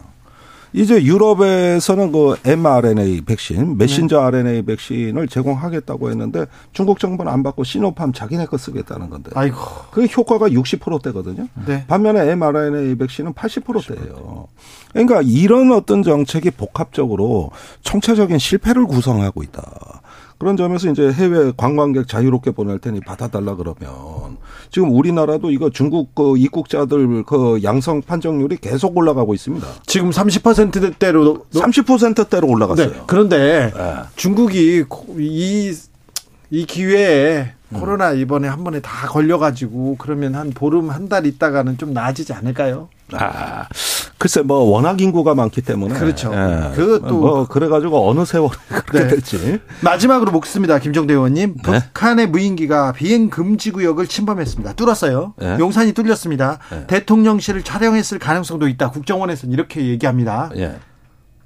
이제 0.74 1.04
유럽에서는 1.04 2.12
그 2.12 2.36
mRNA 2.46 3.22
백신, 3.22 3.78
메신저 3.78 4.18
네. 4.18 4.24
RNA 4.24 4.62
백신을 4.64 5.28
제공하겠다고 5.28 6.12
했는데 6.12 6.46
중국 6.74 7.00
정부는 7.00 7.32
안 7.32 7.42
받고 7.42 7.64
시노팜 7.64 8.14
자기네 8.14 8.46
거 8.46 8.58
쓰겠다는 8.58 9.10
건데. 9.10 9.32
아이고. 9.34 9.58
그 9.92 10.06
효과가 10.06 10.50
60%대거든요. 10.50 11.48
네. 11.66 11.86
반면에 11.88 12.30
mRNA 12.32 12.96
백신은 12.96 13.34
80%대예요. 13.34 14.48
그러니까 14.92 15.22
이런 15.24 15.72
어떤 15.72 16.04
정책이 16.04 16.52
복합적으로 16.52 17.50
총체적인 17.82 18.38
실패를 18.38 18.86
구성하고 18.86 19.42
있다. 19.42 20.02
그런 20.40 20.58
점에서 20.58 20.90
이제 20.90 21.12
해외 21.12 21.52
관광객 21.56 22.08
자유롭게 22.08 22.52
보낼 22.52 22.80
테니 22.80 23.02
받아달라 23.02 23.56
그러면 23.56 24.38
지금 24.72 24.92
우리나라도 24.92 25.52
이거 25.52 25.70
중국 25.70 26.16
그 26.16 26.38
입국자들 26.38 27.24
그 27.24 27.60
양성 27.64 28.02
판정률이 28.02 28.58
계속 28.58 28.98
올라가고 28.98 29.34
있습니다. 29.34 29.68
지금 29.86 30.10
30%대로 30.10 31.46
30%대로 31.54 32.48
올라갔어요. 32.48 32.90
네. 32.92 33.02
그런데 33.06 33.72
네. 33.76 33.94
중국이 34.16 34.86
이 35.20 35.74
이 36.52 36.66
기회에 36.66 37.54
음. 37.70 37.80
코로나 37.80 38.12
이번에 38.14 38.48
한 38.48 38.64
번에 38.64 38.80
다 38.80 39.08
걸려가지고 39.08 39.98
그러면 40.00 40.34
한 40.34 40.50
보름 40.50 40.90
한 40.90 41.08
달 41.08 41.28
있다가는 41.28 41.78
좀 41.78 41.94
나아지지 41.94 42.34
않을까요? 42.34 42.90
아, 43.14 43.68
글쎄 44.20 44.42
뭐 44.42 44.60
워낙 44.60 45.00
인구가 45.00 45.34
많기 45.34 45.62
때문에 45.62 45.98
그렇죠. 45.98 46.30
예. 46.34 46.76
그것도 46.76 47.18
뭐 47.18 47.48
그래가지고 47.48 48.10
어느 48.10 48.26
세월에 48.26 48.52
그렇게 48.68 49.00
네. 49.00 49.08
될지 49.08 49.60
마지막으로 49.82 50.32
묻습니다, 50.34 50.78
김정대 50.78 51.14
의원님. 51.14 51.56
네. 51.66 51.80
북한의 51.80 52.28
무인기가 52.28 52.92
비행 52.92 53.30
금지 53.30 53.72
구역을 53.72 54.08
침범했습니다. 54.08 54.74
뚫었어요. 54.74 55.34
네. 55.38 55.58
용산이 55.58 55.94
뚫렸습니다. 55.94 56.60
네. 56.70 56.86
대통령실을 56.88 57.64
촬영했을 57.64 58.20
가능성도 58.20 58.68
있다. 58.68 58.92
국정원에서는 58.92 59.54
이렇게 59.54 59.88
얘기합니다. 59.88 60.52
예. 60.58 60.76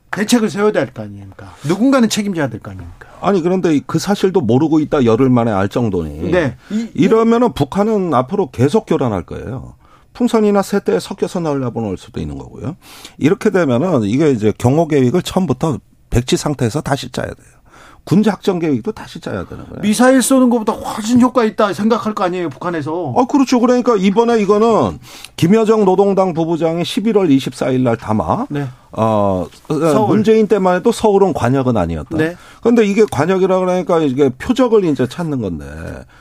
대책을 0.10 0.50
세워야 0.50 0.72
될 0.72 0.94
거 0.94 1.04
아닙니까? 1.04 1.54
누군가는 1.68 2.10
책임져야 2.10 2.48
될 2.50 2.60
거 2.60 2.72
아닙니까? 2.72 3.08
아니 3.22 3.42
그런데 3.42 3.80
그 3.86 4.00
사실도 4.00 4.42
모르고 4.42 4.80
있다 4.80 5.06
열흘 5.06 5.30
만에 5.30 5.52
알 5.52 5.70
정도니. 5.70 6.32
네. 6.32 6.56
이, 6.72 6.90
이러면은 6.96 7.54
북한은 7.54 8.14
앞으로 8.16 8.50
계속 8.50 8.86
교란할 8.88 9.24
거예요. 9.24 9.76
풍선이나 10.14 10.62
새떼에 10.62 11.00
섞여서 11.00 11.40
날라보낼 11.40 11.98
수도 11.98 12.20
있는 12.20 12.38
거고요. 12.38 12.76
이렇게 13.18 13.50
되면은 13.50 14.04
이게 14.04 14.32
이제 14.32 14.54
경호 14.58 14.88
계획을 14.88 15.22
처음부터 15.22 15.80
백지 16.10 16.38
상태에서 16.38 16.82
다시 16.82 17.12
짜야 17.12 17.28
돼요. 17.28 17.64
군제 18.06 18.30
작전 18.30 18.60
계획도 18.60 18.92
다시 18.92 19.20
짜야 19.22 19.46
되는 19.46 19.64
거예요. 19.66 19.82
미사일 19.82 20.22
쏘는 20.22 20.50
것보다 20.50 20.74
훨씬 20.74 21.22
효과 21.22 21.46
있다 21.46 21.74
생각할 21.74 22.14
거 22.14 22.26
아니에요, 22.26 22.50
북한에서. 22.50 23.14
아, 23.18 23.26
그렇죠. 23.26 23.60
그러니까 23.60 23.96
이번에 23.96 24.42
이거는 24.42 25.00
김여정 25.38 25.86
노동당 25.86 26.34
부부장이 26.34 26.84
11월 26.84 27.30
24일 27.30 27.82
날 27.82 27.96
담아 27.96 28.48
네. 28.50 28.68
어, 28.96 29.48
서울. 29.68 30.08
문재인 30.08 30.48
때만 30.48 30.76
해도 30.76 30.92
서울은 30.92 31.34
관역은 31.34 31.76
아니었다. 31.78 32.18
네. 32.18 32.36
그런데 32.62 32.86
이게 32.86 33.06
관역이라 33.10 33.60
그러니까 33.60 34.00
이게 34.00 34.30
표적을 34.30 34.86
이제 34.86 35.08
찾는 35.08 35.42
건데, 35.42 35.66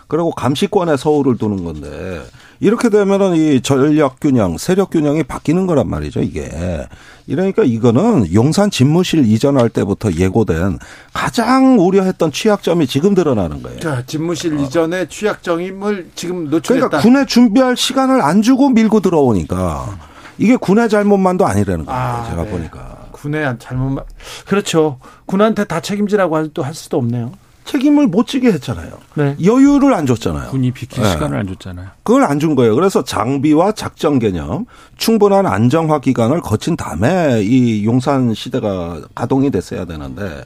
그리고 0.08 0.30
감시권에 0.30 0.96
서울을 0.96 1.36
두는 1.36 1.64
건데, 1.64 2.22
이렇게 2.60 2.88
되면은 2.88 3.36
이 3.36 3.60
전략 3.60 4.20
균형, 4.20 4.56
세력 4.56 4.90
균형이 4.90 5.24
바뀌는 5.24 5.66
거란 5.66 5.88
말이죠, 5.88 6.20
이게. 6.20 6.86
이러니까 7.26 7.62
이거는 7.62 8.32
용산 8.32 8.70
집무실 8.70 9.26
이전할 9.26 9.68
때부터 9.68 10.12
예고된 10.12 10.78
가장 11.12 11.78
우려했던 11.78 12.32
취약점이 12.32 12.86
지금 12.86 13.14
드러나는 13.14 13.62
거예요. 13.62 13.80
자, 13.80 14.02
집무실 14.06 14.56
어. 14.56 14.60
이전에 14.62 15.08
취약점을 15.08 16.10
지금 16.14 16.50
노출했다. 16.50 16.88
그러니까 16.88 16.98
군에 17.00 17.26
준비할 17.26 17.76
시간을 17.76 18.20
안 18.20 18.42
주고 18.42 18.70
밀고 18.70 19.00
들어오니까 19.00 19.98
이게 20.42 20.56
군의 20.56 20.88
잘못만도 20.88 21.46
아니라는 21.46 21.84
거예요. 21.86 22.00
아, 22.00 22.26
제가 22.28 22.44
네. 22.44 22.50
보니까. 22.50 22.96
군의 23.12 23.56
잘못만 23.58 24.04
그렇죠. 24.46 24.98
군한테 25.26 25.64
다 25.64 25.80
책임지라고 25.80 26.48
또할 26.48 26.74
수도 26.74 26.98
없네요. 26.98 27.32
책임을 27.64 28.08
못 28.08 28.26
지게 28.26 28.50
했잖아요. 28.52 28.90
네. 29.14 29.36
여유를 29.42 29.94
안 29.94 30.04
줬잖아요. 30.04 30.50
군이 30.50 30.72
비킬 30.72 31.02
네. 31.04 31.10
시간을 31.12 31.38
안 31.38 31.46
줬잖아요. 31.46 31.86
그걸 32.02 32.24
안 32.24 32.40
준 32.40 32.56
거예요. 32.56 32.74
그래서 32.74 33.04
장비와 33.04 33.72
작전 33.72 34.18
개념, 34.18 34.66
충분한 34.96 35.46
안정화 35.46 36.00
기간을 36.00 36.40
거친 36.40 36.76
다음에 36.76 37.40
이 37.44 37.84
용산 37.84 38.34
시대가 38.34 39.00
가동이 39.14 39.52
됐어야 39.52 39.84
되는데 39.84 40.44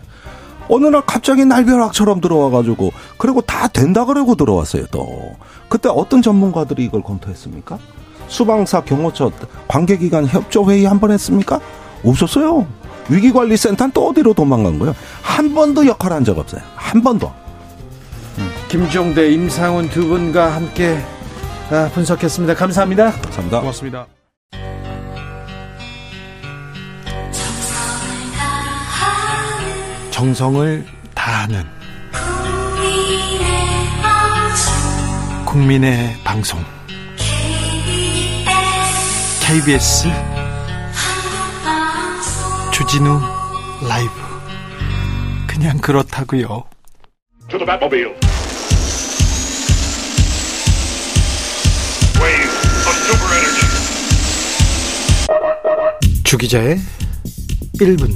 어느 0.69 0.87
날 0.89 1.01
갑자기 1.07 1.47
날벼락처럼 1.47 2.21
들어와가지고 2.21 2.91
그리고 3.17 3.41
다 3.41 3.69
된다 3.69 4.05
그러고 4.05 4.35
들어왔어요 4.35 4.87
또 4.91 5.37
그때 5.71 5.89
어떤 5.89 6.21
전문가들이 6.23 6.85
이걸 6.85 7.03
검토했습니까? 7.03 7.79
수방사 8.29 8.81
경호처 8.83 9.31
관계기관 9.69 10.27
협조회의 10.27 10.85
한 10.87 11.01
번 11.01 11.11
했습니까? 11.13 11.61
없었어요. 12.05 12.67
위기관리센터는 13.09 13.93
또 13.93 14.09
어디로 14.09 14.35
도망간 14.35 14.79
거예요? 14.79 14.95
한 15.23 15.55
번도 15.55 15.87
역할한 15.87 16.25
적 16.25 16.39
없어요. 16.39 16.61
한 16.75 17.03
번도. 17.03 17.33
김종대, 18.69 19.31
임상훈 19.31 19.89
두 19.91 20.09
분과 20.09 20.55
함께 20.55 20.99
아, 21.71 21.89
분석했습니다. 21.95 22.55
감사합니다. 22.55 23.13
감사합니다. 23.13 23.61
고맙습니다. 23.61 24.07
정성을 30.11 30.85
다하는 31.15 31.65
국민의 35.45 36.15
방송 36.25 36.59
KBS 39.47 40.09
주진우 42.73 43.21
라이브 43.89 44.11
그냥 45.47 45.79
그렇다고요. 45.79 46.65
주 56.25 56.37
기자의 56.37 56.79
1분 57.75 58.11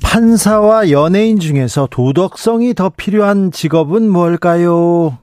판사와 0.00 0.90
연예인 0.90 1.40
중에서 1.40 1.88
도덕성이 1.90 2.74
더 2.74 2.88
필요한 2.88 3.50
직업은 3.50 4.08
뭘까요? 4.08 5.18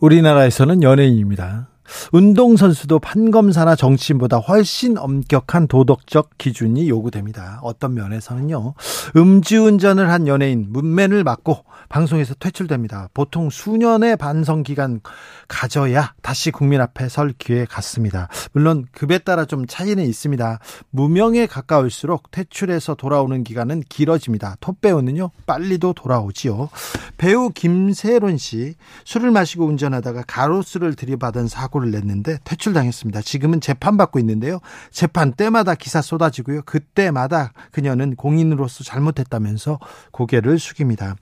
우리나라에서는 0.00 0.82
연예인입니다. 0.82 1.68
운동선수도 2.12 2.98
판검사나 2.98 3.76
정치인보다 3.76 4.38
훨씬 4.38 4.98
엄격한 4.98 5.68
도덕적 5.68 6.30
기준이 6.36 6.88
요구됩니다. 6.88 7.60
어떤 7.62 7.94
면에서는요. 7.94 8.74
음주운전을 9.16 10.10
한 10.10 10.26
연예인 10.26 10.66
문면을 10.70 11.24
맞고 11.24 11.64
방송에서 11.88 12.34
퇴출됩니다. 12.34 13.08
보통 13.14 13.50
수년의 13.50 14.16
반성 14.16 14.62
기간 14.62 15.00
가져야 15.48 16.14
다시 16.22 16.50
국민 16.50 16.80
앞에 16.80 17.08
설 17.08 17.32
기회 17.36 17.64
같습니다. 17.64 18.28
물론 18.52 18.86
급에 18.92 19.18
따라 19.18 19.44
좀 19.44 19.66
차이는 19.66 20.04
있습니다. 20.04 20.58
무명에 20.90 21.46
가까울수록 21.46 22.30
퇴출해서 22.30 22.94
돌아오는 22.94 23.44
기간은 23.44 23.82
길어집니다. 23.88 24.56
톱배우는요 24.60 25.30
빨리도 25.46 25.92
돌아오지요. 25.94 26.68
배우 27.16 27.50
김세론 27.50 28.38
씨 28.38 28.74
술을 29.04 29.30
마시고 29.30 29.66
운전하다가 29.66 30.24
가로수를 30.26 30.94
들이받은 30.94 31.48
사고를 31.48 31.90
냈는데 31.90 32.38
퇴출당했습니다. 32.44 33.22
지금은 33.22 33.60
재판받고 33.60 34.18
있는데요. 34.18 34.60
재판 34.90 35.32
때마다 35.32 35.74
기사 35.74 36.02
쏟아지고요. 36.02 36.62
그때마다 36.62 37.52
그녀는 37.70 38.16
공인으로서 38.16 38.84
잘못했다면서 38.84 39.78
고개를 40.10 40.58
숙입니다. 40.58 41.16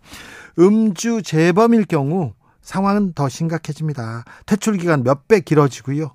음주 0.58 1.22
재범일 1.22 1.84
경우 1.84 2.32
상황은 2.62 3.12
더 3.12 3.28
심각해집니다. 3.28 4.24
퇴출 4.46 4.76
기간 4.78 5.02
몇 5.02 5.28
배 5.28 5.40
길어지고요. 5.40 6.12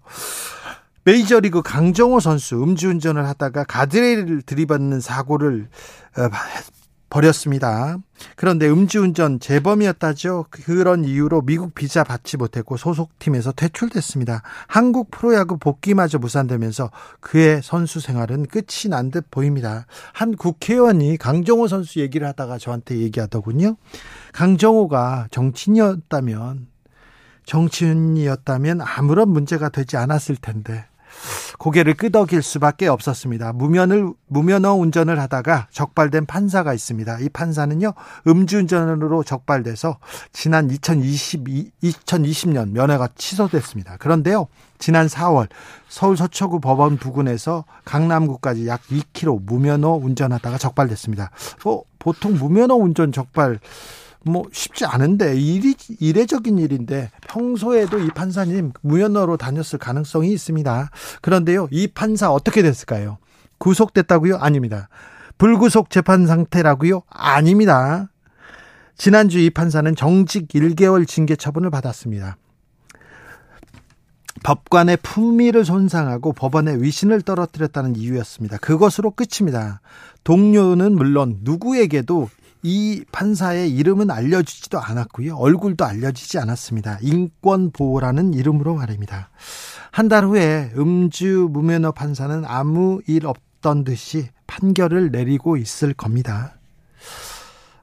메이저리그 1.04 1.62
강정호 1.62 2.20
선수 2.20 2.62
음주운전을 2.62 3.26
하다가 3.28 3.64
가드레일을 3.64 4.42
들이받는 4.44 5.00
사고를 5.00 5.70
어, 6.18 6.30
버렸습니다. 7.10 7.98
그런데 8.36 8.70
음주운전 8.70 9.40
재범이었다죠. 9.40 10.46
그런 10.50 11.06
이유로 11.06 11.42
미국 11.42 11.74
비자 11.74 12.04
받지 12.04 12.38
못했고 12.38 12.78
소속팀에서 12.78 13.52
퇴출됐습니다. 13.52 14.44
한국 14.68 15.10
프로야구 15.12 15.58
복귀마저 15.58 16.20
무산되면서 16.20 16.92
그의 17.20 17.62
선수 17.64 18.00
생활은 18.00 18.46
끝이 18.46 18.90
난 18.90 19.10
듯 19.10 19.32
보입니다. 19.32 19.88
한 20.14 20.36
국회의원이 20.36 21.18
강정호 21.18 21.68
선수 21.68 22.00
얘기를 22.00 22.28
하다가 22.28 22.60
저한테 22.60 22.98
얘기하더군요. 22.98 23.76
강정호가 24.34 25.28
정치인이었다면 25.32 26.68
정치인이었다면 27.46 28.82
아무런 28.82 29.30
문제가 29.30 29.70
되지 29.70 29.98
않았을 29.98 30.36
텐데 30.36 30.86
고개를 31.58 31.96
끄덕일 31.96 32.42
수밖에 32.42 32.88
없었습니다. 32.88 33.54
무면을 33.54 34.14
무면허 34.28 34.74
운전을 34.74 35.20
하다가 35.20 35.68
적발된 35.72 36.26
판사가 36.26 36.74
있습니다. 36.74 37.20
이 37.20 37.30
판사는요 37.30 37.94
음주운전으로 38.28 39.24
적발돼서 39.24 39.98
지난 40.32 40.70
2022, 40.70 41.72
2020년 41.84 42.72
면허가 42.72 43.10
취소됐습니다. 43.16 43.98
그런데요 43.98 44.48
지난 44.78 45.08
4월 45.08 45.50
서울 45.90 46.16
서초구 46.16 46.62
법원 46.62 46.98
부근에서 46.98 47.66
강남구까지 47.84 48.68
약 48.68 48.82
2km 48.84 49.44
무면허 49.44 49.90
운전하다가 49.96 50.58
적발됐습니다. 50.58 51.32
어, 51.66 51.82
보통 52.00 52.36
무면허 52.36 52.76
운전 52.76 53.12
적발 53.12 53.60
뭐 54.26 54.44
쉽지 54.52 54.86
않은데 54.86 55.40
일이 55.40 55.76
이례적인 56.00 56.58
일인데 56.60 57.10
평소에도 57.28 58.00
이 58.00 58.08
판사님 58.10 58.74
무연어로 58.82 59.38
다녔을 59.38 59.80
가능성이 59.80 60.34
있습니다. 60.34 60.90
그런데요, 61.22 61.68
이 61.72 61.88
판사 61.88 62.32
어떻게 62.32 62.62
됐을까요? 62.62 63.18
구속됐다고요? 63.60 64.38
아닙니다. 64.38 64.90
불구속 65.38 65.90
재판 65.90 66.28
상태라고요? 66.28 67.04
아닙니다. 67.10 68.10
지난주 68.98 69.40
이 69.40 69.50
판사는 69.50 69.96
정직 69.96 70.50
1개월 70.50 71.08
징계 71.08 71.38
처분을 71.38 71.70
받았습니다. 71.70 72.38
법관의 74.44 74.98
품위를 75.02 75.66
손상하고 75.66 76.34
법원의 76.34 76.82
위신을 76.82 77.22
떨어뜨렸다는 77.22 77.96
이유였습니다. 77.96 78.58
그것으로 78.58 79.12
끝입니다. 79.12 79.82
동료는 80.24 80.96
물론 80.96 81.40
누구에게도 81.42 82.30
이 82.62 83.04
판사의 83.12 83.72
이름은 83.72 84.12
알려지지도 84.12 84.80
않았고요. 84.80 85.36
얼굴도 85.38 85.86
알려지지 85.86 86.40
않았습니다. 86.40 87.00
인권 87.02 87.72
보호라는 87.72 88.34
이름으로 88.34 88.76
말입니다. 88.76 89.30
한 89.92 90.10
달 90.10 90.26
후에 90.26 90.72
음주 90.78 91.50
무면허 91.52 91.92
판사는 91.92 92.44
아무 92.46 93.02
일 93.08 93.26
없던 93.28 93.84
듯이 93.86 94.30
판결을 94.48 95.12
내리고 95.12 95.56
있을 95.58 95.94
겁니다. 95.94 96.56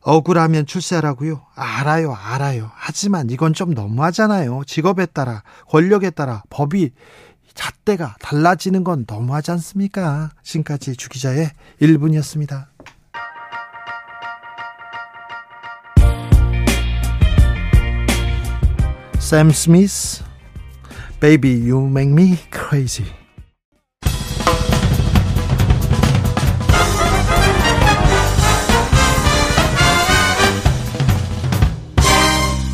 억울하면 0.03 0.67
출세하라고요? 0.67 1.43
알아요, 1.55 2.13
알아요. 2.15 2.71
하지만 2.75 3.29
이건 3.31 3.55
좀 3.55 3.75
너무하잖아요. 3.75 4.63
직업에 4.67 5.07
따라, 5.07 5.43
권력에 5.69 6.11
따라 6.11 6.43
법이 6.49 6.93
잣대가 7.55 8.15
달라지는 8.21 8.85
건 8.85 9.05
너무하지 9.09 9.51
않습니까? 9.53 10.31
지금까지 10.43 10.95
주기자의 10.97 11.51
1분이었습니다. 11.81 12.76
Sam 19.26 19.52
Smith, 19.52 20.24
Baby 21.20 21.50
You 21.50 21.88
Make 21.88 22.10
Me 22.10 22.38
Crazy. 22.52 23.06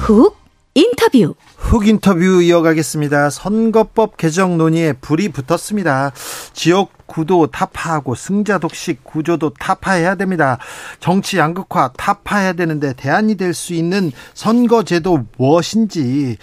훅 0.08 0.34
인터뷰. 0.74 1.36
훅 1.73 1.89
인터뷰 1.89 2.43
이어가겠습니다. 2.43 3.31
선거법 3.31 4.19
개정 4.19 4.59
논의에 4.59 4.93
불이 4.93 5.31
붙었습니다. 5.31 6.13
지역 6.53 7.07
구도 7.07 7.47
타파하고 7.47 8.15
승자 8.15 8.59
독식 8.59 9.05
구조도 9.05 9.55
타파해야 9.59 10.17
됩니다. 10.17 10.59
정치 11.01 11.39
양극화 11.39 11.93
타파해야 11.97 12.53
되는데 12.53 12.93
대안이 12.93 13.37
될 13.37 13.55
수 13.55 13.73
있는 13.73 14.13
선거제도 14.35 15.25
무엇인지 15.39 16.37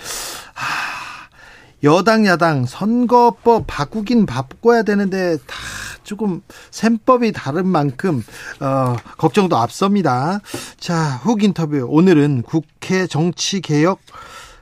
여당 1.84 2.26
야당 2.26 2.66
선거법 2.66 3.66
바꾸긴 3.68 4.26
바꿔야 4.26 4.82
되는데 4.82 5.38
다 5.46 5.56
조금 6.04 6.42
셈법이 6.72 7.34
다른 7.34 7.68
만큼 7.68 8.24
어, 8.62 8.96
걱정도 9.20 9.58
앞섭니다. 9.58 10.40
자, 10.80 11.20
훅 11.22 11.44
인터뷰 11.44 11.86
오늘은 11.88 12.42
국회 12.42 13.06
정치 13.06 13.62
개혁 13.62 14.00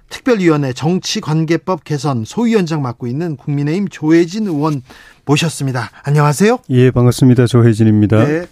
특별위원회 0.09 0.73
정치관계법 0.73 1.83
개선 1.83 2.23
소위원장 2.25 2.81
맡고 2.81 3.07
있는 3.07 3.35
국민의힘 3.35 3.87
조혜진 3.89 4.47
의원 4.47 4.81
모셨습니다. 5.25 5.89
안녕하세요. 6.03 6.59
예, 6.69 6.91
반갑습니다. 6.91 7.47
조혜진입니다. 7.47 8.25
네. 8.25 8.45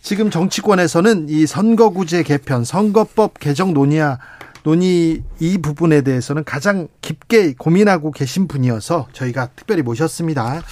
지금 0.00 0.30
정치권에서는 0.30 1.28
이 1.28 1.46
선거구제 1.46 2.22
개편, 2.22 2.64
선거법 2.64 3.38
개정 3.38 3.74
논의야 3.74 4.18
논의 4.62 5.22
이 5.40 5.58
부분에 5.58 6.02
대해서는 6.02 6.44
가장 6.44 6.88
깊게 7.00 7.54
고민하고 7.58 8.12
계신 8.12 8.46
분이어서 8.46 9.08
저희가 9.12 9.48
특별히 9.56 9.82
모셨습니다. 9.82 10.62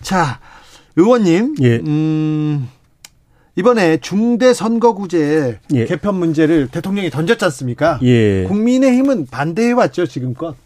자, 0.00 0.40
의원님, 0.96 1.56
예. 1.60 1.76
음, 1.76 2.68
이번에 3.56 3.98
중대선거구제 3.98 5.58
예. 5.74 5.84
개편 5.84 6.16
문제를 6.16 6.68
대통령이 6.68 7.10
던졌지 7.10 7.44
않습니까? 7.44 8.00
예. 8.02 8.44
국민의힘은 8.44 9.26
반대해왔죠, 9.26 10.06
지금껏. 10.06 10.56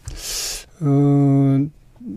어, 0.81 1.59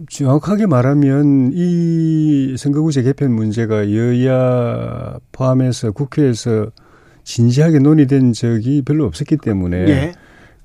정확하게 0.08 0.66
말하면 0.66 1.50
이 1.52 2.54
선거구제 2.56 3.02
개편 3.02 3.32
문제가 3.32 3.92
여야 3.92 5.18
포함해서 5.32 5.92
국회에서 5.92 6.70
진지하게 7.24 7.78
논의된 7.80 8.32
적이 8.32 8.82
별로 8.82 9.04
없었기 9.04 9.36
때문에 9.38 9.76
예. 9.88 10.12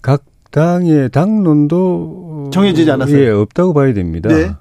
각 0.02 0.24
당의 0.52 1.10
당론도 1.10 2.52
정해지지 2.54 2.90
않았어요. 2.90 3.20
예, 3.20 3.30
없다고 3.30 3.74
봐야 3.74 3.94
됩니다. 3.94 4.30
네. 4.30 4.52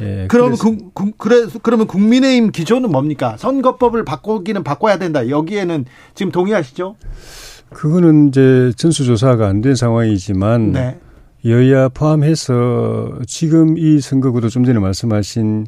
예, 0.00 0.26
그럼 0.28 0.56
그, 0.56 0.76
그, 0.94 1.10
그래 1.18 1.46
그러면 1.62 1.86
국민의힘 1.86 2.50
기조는 2.50 2.90
뭡니까? 2.90 3.36
선거법을 3.36 4.04
바꾸기는 4.04 4.64
바꿔야 4.64 4.98
된다. 4.98 5.28
여기에는 5.28 5.84
지금 6.14 6.32
동의하시죠? 6.32 6.96
그거는 7.70 8.28
이제 8.28 8.72
전수조사가 8.76 9.46
안 9.48 9.60
된 9.62 9.74
상황이지만 9.74 10.72
네. 10.72 10.98
여야 11.44 11.88
포함해서 11.88 13.18
지금 13.26 13.76
이 13.78 14.00
선거구도 14.00 14.48
좀 14.48 14.64
전에 14.64 14.78
말씀하신 14.78 15.66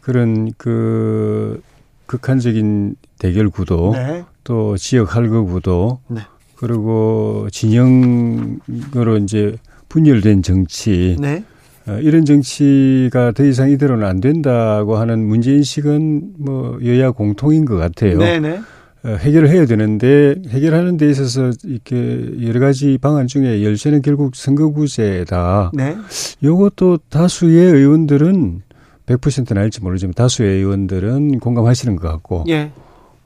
그런 0.00 0.50
그 0.56 1.60
극한적인 2.06 2.96
대결 3.18 3.50
구도 3.50 3.92
네. 3.92 4.24
또 4.44 4.76
지역 4.76 5.14
할거 5.14 5.44
구도 5.44 6.00
네. 6.08 6.20
그리고 6.56 7.46
진영으로 7.50 9.18
이제 9.22 9.56
분열된 9.88 10.42
정치 10.42 11.16
네. 11.20 11.44
어, 11.86 11.98
이런 12.00 12.24
정치가 12.24 13.32
더 13.32 13.44
이상 13.44 13.70
이대로는 13.70 14.06
안 14.06 14.20
된다고 14.20 14.96
하는 14.96 15.26
문제인식은 15.26 16.34
뭐 16.38 16.78
여야 16.84 17.10
공통인 17.10 17.64
것 17.64 17.76
같아요. 17.76 18.18
네네. 18.18 18.48
네. 18.48 18.60
어, 19.02 19.16
해결을 19.16 19.48
해야 19.48 19.64
되는데 19.64 20.34
해결하는 20.48 20.98
데 20.98 21.08
있어서 21.08 21.50
이렇게 21.64 22.30
여러 22.42 22.60
가지 22.60 22.98
방안 22.98 23.26
중에 23.26 23.64
열쇠는 23.64 24.02
결국 24.02 24.36
선거구제다. 24.36 25.70
네. 25.72 25.96
요것도 26.42 26.98
다수의 27.08 27.72
의원들은 27.72 28.60
100%는 29.06 29.60
알지 29.60 29.80
모르지만 29.82 30.12
다수의 30.14 30.58
의원들은 30.58 31.40
공감하시는 31.40 31.96
것 31.96 32.08
같고. 32.08 32.44
예. 32.48 32.70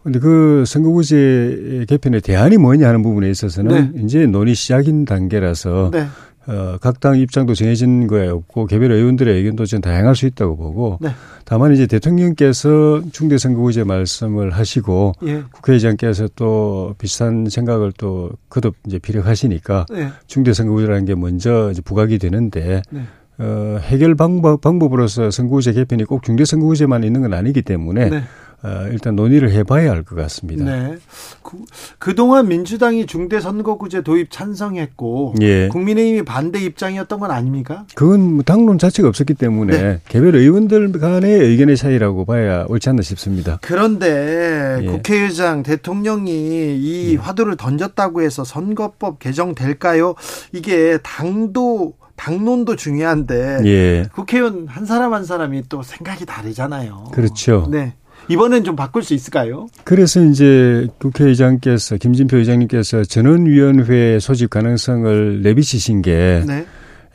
근데 0.05 0.19
그 0.19 0.65
선거구제 0.67 1.87
개편의 1.89 2.21
대안이 2.21 2.59
뭐냐 2.59 2.87
하는 2.87 3.03
부분에 3.03 3.31
있어서는 3.31 3.93
네. 3.95 4.03
이제 4.03 4.27
논의 4.27 4.55
시작인 4.55 5.07
단계라서 5.07 5.91
네. 5.93 6.07
어, 6.47 6.77
각 6.81 7.01
당 7.01 7.19
입장도 7.19 7.55
정해진 7.55 8.07
거에 8.07 8.29
없고 8.29 8.67
개별 8.67 8.93
의원들의 8.93 9.37
의견도 9.37 9.67
좀 9.67 9.81
다양할 9.81 10.17
수 10.17 10.27
있다고 10.27 10.57
보고 10.57 10.99
네. 11.01 11.11
다만 11.45 11.73
이제 11.75 11.87
대통령께서 11.87 13.03
중대선거구제 13.13 13.85
말씀을 13.85 14.51
하시고 14.53 15.13
예. 15.27 15.43
국회의장께서 15.53 16.29
또 16.37 16.95
비슷한 16.99 17.47
생각을 17.51 17.93
또 17.99 18.31
거듭 18.49 18.75
이제 18.87 18.99
피력하시니까 18.99 19.87
네. 19.91 20.09
중대선거구제라는 20.27 21.05
게 21.05 21.15
먼저 21.15 21.71
이제 21.71 21.83
부각이 21.83 22.19
되는데 22.19 22.81
네. 22.91 23.03
어, 23.39 23.79
해결 23.83 24.15
방법, 24.15 24.61
방법으로서 24.61 25.31
선거구제 25.31 25.73
개편이 25.73 26.05
꼭 26.05 26.23
중대선거구제만 26.23 27.05
있는 27.05 27.23
건 27.23 27.35
아니기 27.35 27.63
때문에 27.63 28.09
네. 28.09 28.23
어, 28.65 28.89
일단 28.91 29.15
논의를 29.15 29.51
해봐야 29.51 29.91
할것 29.91 30.17
같습니다. 30.17 30.65
네. 30.65 30.97
그, 31.43 31.59
그동안 31.99 32.49
민주당이 32.49 33.05
중대 33.05 33.39
선거구제 33.39 34.01
도입 34.01 34.31
찬성했고 34.31 35.35
예. 35.43 35.69
국민의힘이 35.69 36.25
반대 36.25 36.59
입장이었던 36.61 37.21
건 37.21 37.31
아닙니까? 37.31 37.85
그건 37.95 38.21
뭐 38.21 38.43
당론 38.43 38.79
자체가 38.79 39.07
없었기 39.07 39.35
때문에 39.35 39.77
네. 39.77 40.01
개별 40.09 40.35
의원들 40.35 40.93
간의 40.93 41.31
의견의 41.31 41.77
차이라고 41.77 42.25
봐야 42.25 42.65
옳지 42.67 42.89
않나 42.89 43.03
싶습니다. 43.03 43.59
그런데 43.61 44.79
예. 44.83 44.87
국회의장 44.87 45.63
대통령이 45.63 46.31
이 46.79 47.13
예. 47.13 47.17
화두를 47.17 47.57
던졌다고 47.59 48.23
해서 48.23 48.45
선거법 48.45 49.19
개정될까요? 49.19 50.15
이게 50.53 50.99
당도 51.03 51.93
당론도 52.17 52.77
중요한데 52.77 53.59
예. 53.65 54.09
국회의원 54.15 54.69
한 54.69 54.87
사람 54.87 55.13
한 55.13 55.25
사람이 55.25 55.65
또 55.69 55.83
생각이 55.83 56.25
다르잖아요. 56.25 57.11
그렇죠. 57.13 57.69
네. 57.71 57.93
이번엔 58.29 58.65
좀 58.65 58.75
바꿀 58.77 59.03
수 59.03 59.15
있을까요? 59.15 59.67
그래서 59.85 60.23
이제 60.25 60.87
국회의장께서 60.99 61.97
김진표 61.99 62.37
의장님께서 62.39 63.05
전원위원회 63.05 64.19
소집 64.19 64.51
가능성을 64.51 65.43
내비치신 65.43 66.03
게각 66.03 66.47
네. 66.47 66.67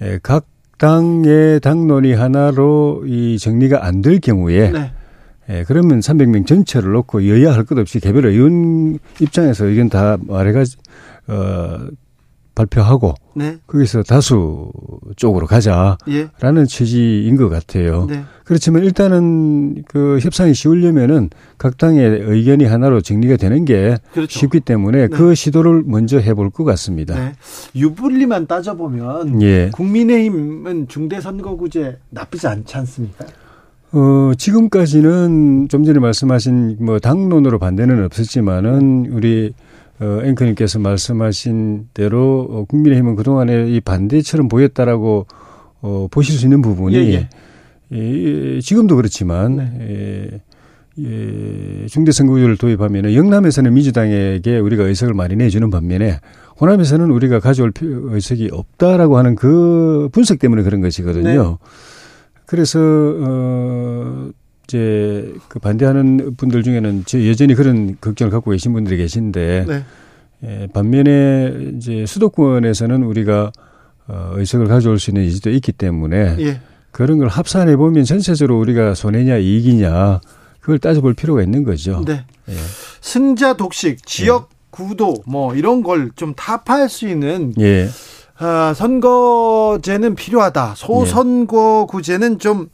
예, 0.01 0.19
당의 0.77 1.59
당론이 1.59 2.13
하나로 2.13 3.03
이 3.05 3.37
정리가 3.37 3.85
안 3.85 4.01
될 4.01 4.19
경우에 4.19 4.71
네. 4.71 4.91
예, 5.49 5.63
그러면 5.67 5.99
300명 5.99 6.45
전체를 6.45 6.91
놓고 6.91 7.27
여야 7.27 7.53
할 7.53 7.65
것 7.65 7.77
없이 7.77 7.99
개별 7.99 8.25
의원 8.27 8.99
입장에서 9.19 9.65
의견 9.65 9.89
다 9.89 10.17
말해가지 10.21 10.77
어 11.27 11.79
발표하고 12.59 13.13
네. 13.35 13.57
거기서 13.67 14.03
다수 14.03 14.71
쪽으로 15.15 15.47
가자라는 15.47 15.97
예. 16.09 16.65
취지인 16.67 17.37
것 17.37 17.49
같아요. 17.49 18.05
네. 18.09 18.23
그렇지만 18.43 18.83
일단은 18.83 19.83
그 19.87 20.19
협상이 20.21 20.53
쉬우려면은 20.53 21.29
각 21.57 21.77
당의 21.77 22.03
의견이 22.03 22.65
하나로 22.65 23.01
정리가 23.01 23.37
되는 23.37 23.63
게 23.63 23.97
그렇죠. 24.11 24.39
쉽기 24.39 24.59
때문에 24.59 25.07
네. 25.07 25.07
그 25.07 25.35
시도를 25.35 25.83
먼저 25.85 26.19
해볼 26.19 26.49
것 26.49 26.65
같습니다. 26.65 27.15
네. 27.15 27.33
유불리만 27.75 28.47
따져보면 28.47 29.41
예. 29.41 29.69
국민의힘은 29.73 30.87
중대선거구제 30.87 31.97
나쁘지 32.09 32.47
않지 32.47 32.75
않습니까? 32.77 33.25
어, 33.91 34.31
지금까지는 34.37 35.67
좀 35.69 35.83
전에 35.83 35.99
말씀하신 35.99 36.77
뭐 36.79 36.99
당론으로 36.99 37.57
반대는 37.57 38.03
없었지만은 38.05 39.07
우리 39.11 39.53
어, 40.01 40.21
앵커님께서 40.23 40.79
말씀하신 40.79 41.89
대로 41.93 42.47
어, 42.49 42.65
국민의힘은 42.65 43.15
그동안에 43.15 43.69
이 43.69 43.81
반대처럼 43.81 44.47
보였다라고 44.47 45.27
어, 45.81 46.07
보실 46.09 46.37
수 46.37 46.45
있는 46.45 46.61
부분이 46.61 46.95
예, 46.95 46.99
예. 47.13 47.29
예, 47.91 48.61
지금도 48.61 48.95
그렇지만 48.95 49.57
네. 49.57 50.41
예, 50.97 51.03
예, 51.03 51.87
중대선거구제를 51.87 52.57
도입하면 52.57 53.13
영남에서는 53.13 53.73
민주당에게 53.73 54.59
우리가 54.59 54.83
의석을 54.83 55.13
많이 55.13 55.35
내주는 55.35 55.69
반면에 55.69 56.19
호남에서는 56.59 57.09
우리가 57.11 57.39
가져올 57.39 57.71
의석이 57.81 58.49
없다라고 58.51 59.17
하는 59.17 59.35
그 59.35 60.09
분석 60.11 60.39
때문에 60.39 60.63
그런 60.63 60.81
것이거든요. 60.81 61.49
네. 61.51 61.57
그래서 62.45 62.79
어 62.79 64.29
이제 64.69 65.33
그 65.47 65.57
반대하는 65.57 66.35
분들 66.37 66.61
중에는 66.61 67.03
여전히 67.27 67.55
그런 67.55 67.97
걱정을 67.99 68.29
갖고 68.31 68.51
계신 68.51 68.71
분들이 68.71 68.97
계신데 68.97 69.65
네. 69.67 69.83
예, 70.45 70.67
반면에 70.71 71.73
이제 71.75 72.05
수도권에서는 72.05 73.03
우리가 73.03 73.51
어, 74.07 74.31
의석을 74.35 74.67
가져올 74.67 74.99
수 74.99 75.09
있는 75.09 75.25
여지도 75.25 75.49
있기 75.49 75.71
때문에 75.71 76.35
예. 76.39 76.61
그런 76.91 77.17
걸 77.17 77.27
합산해 77.27 77.75
보면 77.77 78.03
전체적으로 78.05 78.59
우리가 78.59 78.93
손해냐 78.93 79.37
이익이냐 79.37 80.21
그걸 80.59 80.77
따져볼 80.79 81.15
필요가 81.15 81.41
있는 81.41 81.63
거죠. 81.63 82.03
네. 82.05 82.23
예. 82.47 82.53
승자 83.01 83.53
독식, 83.57 84.05
지역 84.05 84.49
예. 84.51 84.55
구도 84.69 85.15
뭐 85.25 85.55
이런 85.55 85.81
걸 85.81 86.11
좀 86.15 86.33
타파할 86.35 86.89
수 86.89 87.07
있는 87.07 87.53
예. 87.59 87.89
아, 88.37 88.73
선거제는 88.75 90.15
필요하다. 90.15 90.75
소선거구제는 90.77 92.39
좀 92.39 92.69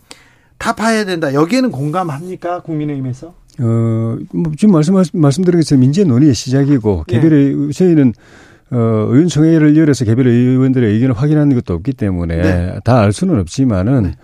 타파해야 0.57 1.05
된다. 1.05 1.33
여기에는 1.33 1.71
공감합니까? 1.71 2.61
국민의힘에서? 2.61 3.33
어, 3.59 4.17
뭐 4.33 4.51
지금 4.57 4.73
말씀, 4.73 4.95
말씀드린 5.13 5.59
것처럼 5.59 5.81
민재 5.81 6.03
논의의 6.03 6.33
시작이고, 6.33 7.05
예. 7.09 7.13
개별의, 7.13 7.71
저희는, 7.73 8.13
어, 8.71 8.77
의원총회를 8.77 9.77
열어서 9.77 10.05
개별 10.05 10.27
의원들의 10.27 10.93
의견을 10.93 11.15
확인하는 11.15 11.55
것도 11.55 11.73
없기 11.75 11.93
때문에 11.93 12.41
네. 12.41 12.79
다알 12.83 13.13
수는 13.13 13.39
없지만은 13.39 14.03
네. 14.03 14.15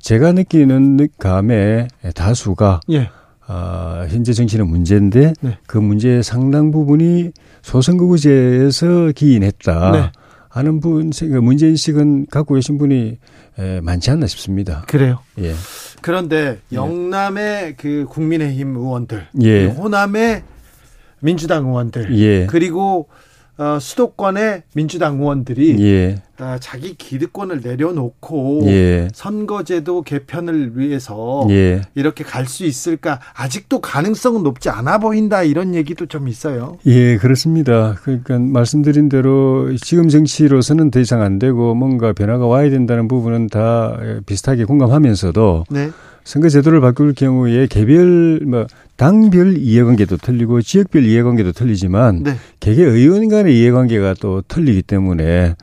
제가 0.00 0.32
느끼는 0.32 1.08
감에 1.18 1.88
다수가 2.14 2.80
예. 2.90 3.10
어, 3.48 4.06
현재 4.08 4.32
정치는 4.32 4.68
문제인데 4.68 5.32
네. 5.40 5.58
그 5.66 5.78
문제의 5.78 6.22
상당 6.22 6.70
부분이 6.70 7.32
소선거구제에서 7.62 9.12
기인했다. 9.16 9.90
네. 9.90 10.12
하는 10.48 10.80
분, 10.80 11.10
그 11.10 11.24
문제인식은 11.24 12.26
갖고 12.30 12.54
계신 12.54 12.78
분이 12.78 13.18
에, 13.58 13.80
많지 13.80 14.10
않나 14.10 14.26
싶습니다. 14.26 14.84
그래요? 14.86 15.18
예. 15.38 15.54
그런데 16.00 16.60
예. 16.72 16.76
영남의 16.76 17.74
그 17.76 18.06
국민의힘 18.08 18.76
의원들, 18.76 19.26
예. 19.42 19.66
호남의 19.66 20.42
민주당 21.20 21.66
의원들, 21.66 22.16
예. 22.18 22.46
그리고 22.46 23.08
어, 23.58 23.78
수도권의 23.80 24.62
민주당 24.74 25.18
의원들이 25.20 25.76
예. 25.84 26.22
자기 26.60 26.94
기득권을 26.94 27.60
내려놓고 27.62 28.60
예. 28.66 29.08
선거제도 29.12 30.02
개편을 30.02 30.78
위해서 30.78 31.44
예. 31.50 31.82
이렇게 31.96 32.22
갈 32.24 32.46
수 32.46 32.64
있을까 32.64 33.20
아직도 33.34 33.80
가능성은 33.80 34.42
높지 34.42 34.70
않아 34.70 34.98
보인다 34.98 35.42
이런 35.42 35.74
얘기도 35.74 36.06
좀 36.06 36.28
있어요. 36.28 36.78
예, 36.86 37.18
그렇습니다. 37.18 37.94
그러니까 38.02 38.38
말씀드린 38.38 39.08
대로 39.10 39.76
지금 39.76 40.08
정치로서는 40.08 40.90
더 40.90 41.00
이상 41.00 41.20
안 41.20 41.38
되고 41.38 41.74
뭔가 41.74 42.12
변화가 42.14 42.46
와야 42.46 42.70
된다는 42.70 43.06
부분은 43.08 43.48
다 43.48 43.98
비슷하게 44.24 44.64
공감하면서도 44.64 45.64
네. 45.70 45.90
선거 46.28 46.50
제도를 46.50 46.82
바꿀 46.82 47.14
경우에 47.14 47.66
개별 47.68 48.40
뭐 48.44 48.66
당별 48.96 49.56
이해관계도 49.56 50.18
틀리고 50.18 50.60
지역별 50.60 51.06
이해관계도 51.06 51.52
틀리지만 51.52 52.22
네. 52.22 52.34
개개 52.60 52.84
의원 52.84 53.30
간의 53.30 53.58
이해관계가 53.58 54.12
또 54.20 54.42
틀리기 54.42 54.82
때문에 54.82 55.54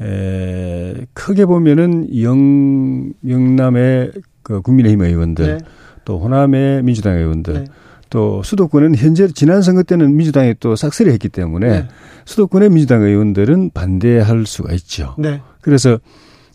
에, 0.00 0.94
크게 1.12 1.46
보면은 1.46 2.08
영 2.22 3.12
영남의 3.28 4.10
그 4.42 4.60
국민의힘 4.62 5.00
의원들 5.02 5.46
네. 5.46 5.58
또 6.04 6.18
호남의 6.18 6.82
민주당 6.82 7.16
의원들 7.16 7.54
네. 7.54 7.64
또 8.08 8.42
수도권은 8.42 8.96
현재 8.96 9.28
지난 9.28 9.62
선거 9.62 9.84
때는 9.84 10.16
민주당이 10.16 10.56
또 10.58 10.74
싹쓸이 10.74 11.10
했기 11.10 11.28
때문에 11.28 11.68
네. 11.68 11.88
수도권의 12.24 12.70
민주당 12.70 13.02
의원들은 13.02 13.70
반대할 13.74 14.44
수가 14.44 14.72
있죠. 14.72 15.14
네. 15.18 15.40
그래서 15.60 16.00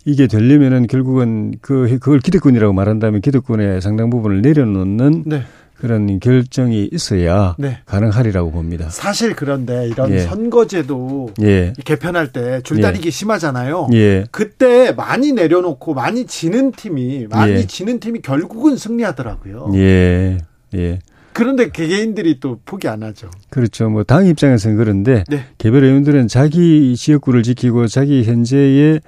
이게 0.06 0.28
되려면은 0.28 0.88
결국은 0.88 1.56
그 1.62 1.98
그걸 2.00 2.20
기득권이라고 2.20 2.74
말한다면 2.74 3.22
기득권의 3.22 3.82
상당 3.82 4.10
부분을 4.10 4.42
내려놓는 4.42 5.24
네. 5.26 5.42
그런 5.78 6.20
결정이 6.20 6.90
있어야 6.94 7.56
네. 7.58 7.80
가능하리라고 7.86 8.52
봅니다. 8.52 8.90
사실 8.90 9.36
그런데 9.36 9.88
이런 9.88 10.12
예. 10.12 10.20
선거제도 10.20 11.32
예. 11.42 11.74
개편할 11.84 12.32
때 12.32 12.62
줄다리기 12.62 13.08
예. 13.08 13.12
심하잖아요. 13.12 13.90
예. 13.94 14.26
그때 14.32 14.94
많이 14.94 15.34
내려놓고 15.34 15.94
많이 15.94 16.26
지는 16.28 16.72
팀이 16.72 17.28
많이 17.30 17.54
예. 17.54 17.68
지는 17.68 18.00
팀이 18.00 18.22
결국은 18.22 18.78
승리하더라고요. 18.78 19.72
예. 19.76 20.38
예. 20.76 21.00
그런데 21.34 21.70
개개인들이 21.70 22.40
또 22.40 22.60
포기 22.64 22.88
안 22.88 23.04
하죠. 23.04 23.30
그렇죠. 23.50 23.90
뭐 23.90 24.04
당 24.04 24.26
입장에서는 24.28 24.78
그런데 24.78 25.26
네. 25.28 25.44
개별 25.58 25.84
의원들은 25.84 26.30
자기 26.30 26.96
지역구를 26.96 27.44
지키고 27.44 27.88
자기 27.88 28.24
현재의 28.24 29.02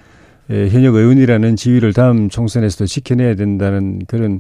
현역 0.50 0.96
의원이라는 0.96 1.56
지위를 1.56 1.94
다음 1.94 2.30
총선에서도 2.30 2.86
지켜내야 2.86 3.36
된다는 3.36 4.00
그런 4.08 4.40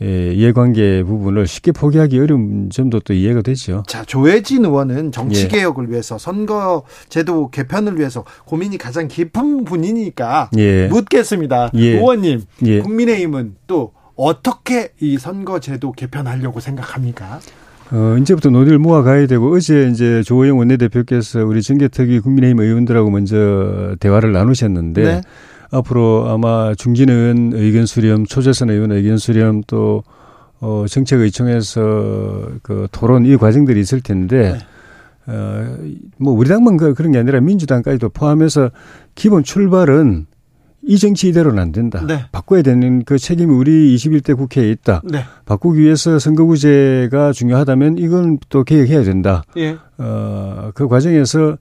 이해관계 0.00 1.02
부분을 1.02 1.48
쉽게 1.48 1.72
포기하기 1.72 2.20
어려운 2.20 2.70
점도 2.70 3.00
또 3.00 3.12
이해가 3.12 3.42
되죠. 3.42 3.82
자, 3.88 4.04
조혜진 4.04 4.64
의원은 4.64 5.10
정치 5.10 5.48
개혁을 5.48 5.86
예. 5.88 5.92
위해서 5.92 6.18
선거 6.18 6.84
제도 7.08 7.50
개편을 7.50 7.98
위해서 7.98 8.24
고민이 8.44 8.78
가장 8.78 9.08
깊은 9.08 9.64
분이니까 9.64 10.50
예. 10.56 10.86
묻겠습니다. 10.86 11.72
예. 11.74 11.96
의원님, 11.96 12.42
예. 12.66 12.78
국민의힘은 12.80 13.56
또 13.66 13.92
어떻게 14.14 14.92
이 15.00 15.18
선거 15.18 15.58
제도 15.58 15.90
개편하려고 15.90 16.60
생각합니까? 16.60 17.40
어, 17.90 18.16
이제부터 18.20 18.50
논의를 18.50 18.78
모아가야 18.78 19.26
되고, 19.26 19.54
어제 19.54 19.88
이제 19.90 20.22
조호영 20.22 20.58
원내대표께서 20.58 21.44
우리 21.44 21.62
정계특위 21.62 22.20
국민의힘 22.20 22.60
의원들하고 22.60 23.10
먼저 23.10 23.94
대화를 24.00 24.32
나누셨는데, 24.32 25.02
네. 25.02 25.20
앞으로 25.70 26.28
아마 26.28 26.74
중진 26.74 27.08
의원 27.08 27.52
의견 27.54 27.86
수렴, 27.86 28.26
초재선 28.26 28.70
의원 28.70 28.92
의견 28.92 29.16
수렴 29.16 29.62
또, 29.66 30.02
어, 30.60 30.84
정책의총에서 30.88 32.48
그 32.62 32.88
토론 32.92 33.24
이 33.24 33.36
과정들이 33.36 33.80
있을 33.80 34.00
텐데, 34.00 34.52
네. 34.52 34.58
어, 35.32 35.76
뭐 36.18 36.32
우리 36.32 36.48
당만 36.48 36.76
그, 36.76 36.94
그런 36.94 37.12
게 37.12 37.18
아니라 37.18 37.40
민주당까지도 37.40 38.10
포함해서 38.10 38.70
기본 39.14 39.44
출발은 39.44 40.26
이 40.88 40.96
정치 40.96 41.28
이대로는 41.28 41.62
안 41.62 41.70
된다. 41.70 42.02
네. 42.06 42.24
바꿔야 42.32 42.62
되는 42.62 43.04
그 43.04 43.18
책임이 43.18 43.54
우리 43.54 43.94
21대 43.94 44.34
국회에 44.34 44.70
있다. 44.70 45.02
네. 45.04 45.22
바꾸기 45.44 45.80
위해서 45.80 46.18
선거구제가 46.18 47.32
중요하다면 47.32 47.98
이건 47.98 48.38
또 48.48 48.64
개혁해야 48.64 49.04
된다. 49.04 49.44
예. 49.58 49.76
어, 49.98 50.70
그 50.74 50.88
과정에서 50.88 51.58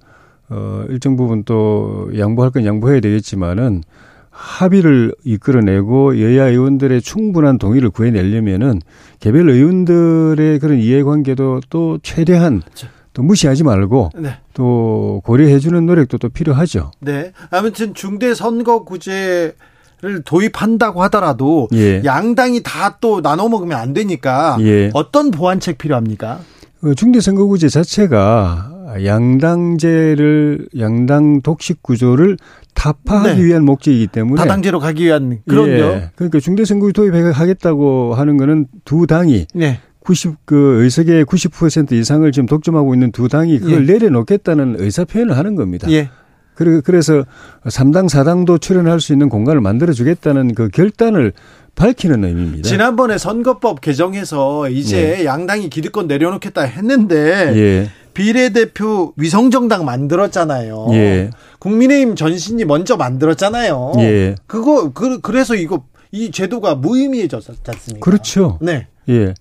어, 0.50 0.86
일정 0.88 1.18
부분 1.18 1.44
또 1.44 2.10
양보할 2.18 2.52
건 2.52 2.66
양보해야 2.66 3.02
되겠지만은 3.02 3.84
합의를 4.30 5.14
이끌어내고 5.26 6.22
여야 6.22 6.48
의원들의 6.48 7.02
충분한 7.02 7.58
동의를 7.58 7.90
구해내려면은 7.90 8.80
개별 9.20 9.50
의원들의 9.50 10.60
그런 10.60 10.78
이해관계도 10.78 11.62
또 11.70 12.00
최대한 12.02 12.62
저. 12.74 12.88
또 13.18 13.24
무시하지 13.24 13.64
말고 13.64 14.12
네. 14.16 14.38
또 14.54 15.24
고려해주는 15.26 15.84
노력도 15.88 16.20
또 16.20 16.30
필요하죠. 16.30 16.92
네. 17.00 17.32
아무튼 17.50 17.96
중대 17.96 18.36
선거구제 18.36 19.56
를 20.00 20.22
도입한다고 20.22 21.02
하더라도 21.06 21.68
예. 21.74 22.04
양당이 22.06 22.62
다 22.62 23.00
또 23.02 23.20
나눠 23.24 23.50
먹으면 23.50 23.76
안 23.80 23.94
되니까 23.94 24.58
예. 24.62 24.92
어떤 24.94 25.32
보완책 25.32 25.80
필요합니까? 25.80 26.40
어, 26.84 26.94
중대 26.94 27.20
선거구제 27.20 27.68
자체가 27.70 28.72
양당제를 29.04 30.68
양당 30.78 31.42
독식 31.42 31.82
구조를 31.82 32.38
타파하기 32.76 33.42
네. 33.42 33.44
위한 33.44 33.66
목적이기 33.66 34.06
때문에 34.08 34.40
다당제로 34.40 34.80
가기 34.80 35.06
위한 35.06 35.40
그런요. 35.48 35.72
예. 35.72 36.12
그러니까 36.16 36.40
중대 36.40 36.64
선거구 36.64 36.94
도입하겠다고 36.94 38.14
하는 38.14 38.38
거는 38.38 38.68
두 38.86 39.08
당이 39.08 39.48
네. 39.56 39.80
90 40.08 40.46
그 40.46 40.84
의석의 40.84 41.26
90% 41.26 41.92
이상을 41.92 42.32
지금 42.32 42.46
독점하고 42.46 42.94
있는 42.94 43.12
두 43.12 43.28
당이 43.28 43.60
그걸 43.60 43.82
예. 43.82 43.94
내려놓겠다는 43.94 44.78
의사 44.80 45.04
표현을 45.04 45.38
하는 45.38 45.56
겁니다. 45.56 45.92
예. 45.92 46.10
그래서 46.56 47.26
3당 47.66 48.10
4당도 48.10 48.60
출연할 48.62 49.02
수 49.02 49.12
있는 49.12 49.28
공간을 49.28 49.60
만들어 49.60 49.92
주겠다는 49.92 50.56
그 50.56 50.70
결단을 50.70 51.34
밝히는 51.76 52.24
의미입니다. 52.24 52.68
지난번에 52.68 53.18
선거법 53.18 53.82
개정해서 53.82 54.70
이제 54.70 55.18
예. 55.20 55.26
양당이 55.26 55.70
기득권 55.70 56.08
내려놓겠다 56.08 56.62
했는데 56.62 57.54
예. 57.56 57.90
비례대표 58.14 59.14
위성정당 59.18 59.84
만들었잖아요. 59.84 60.88
예. 60.94 61.32
국민의힘 61.60 62.16
전신이 62.16 62.64
먼저 62.64 62.96
만들었잖아요. 62.96 63.92
예. 64.00 64.36
그거 64.48 64.92
그 64.94 65.20
그래서 65.20 65.54
이거 65.54 65.84
이 66.12 66.32
제도가 66.32 66.76
무의미해졌지 66.76 67.52
않습니까? 67.68 68.04
그렇죠. 68.04 68.58
네. 68.62 68.88
예. 69.10 69.34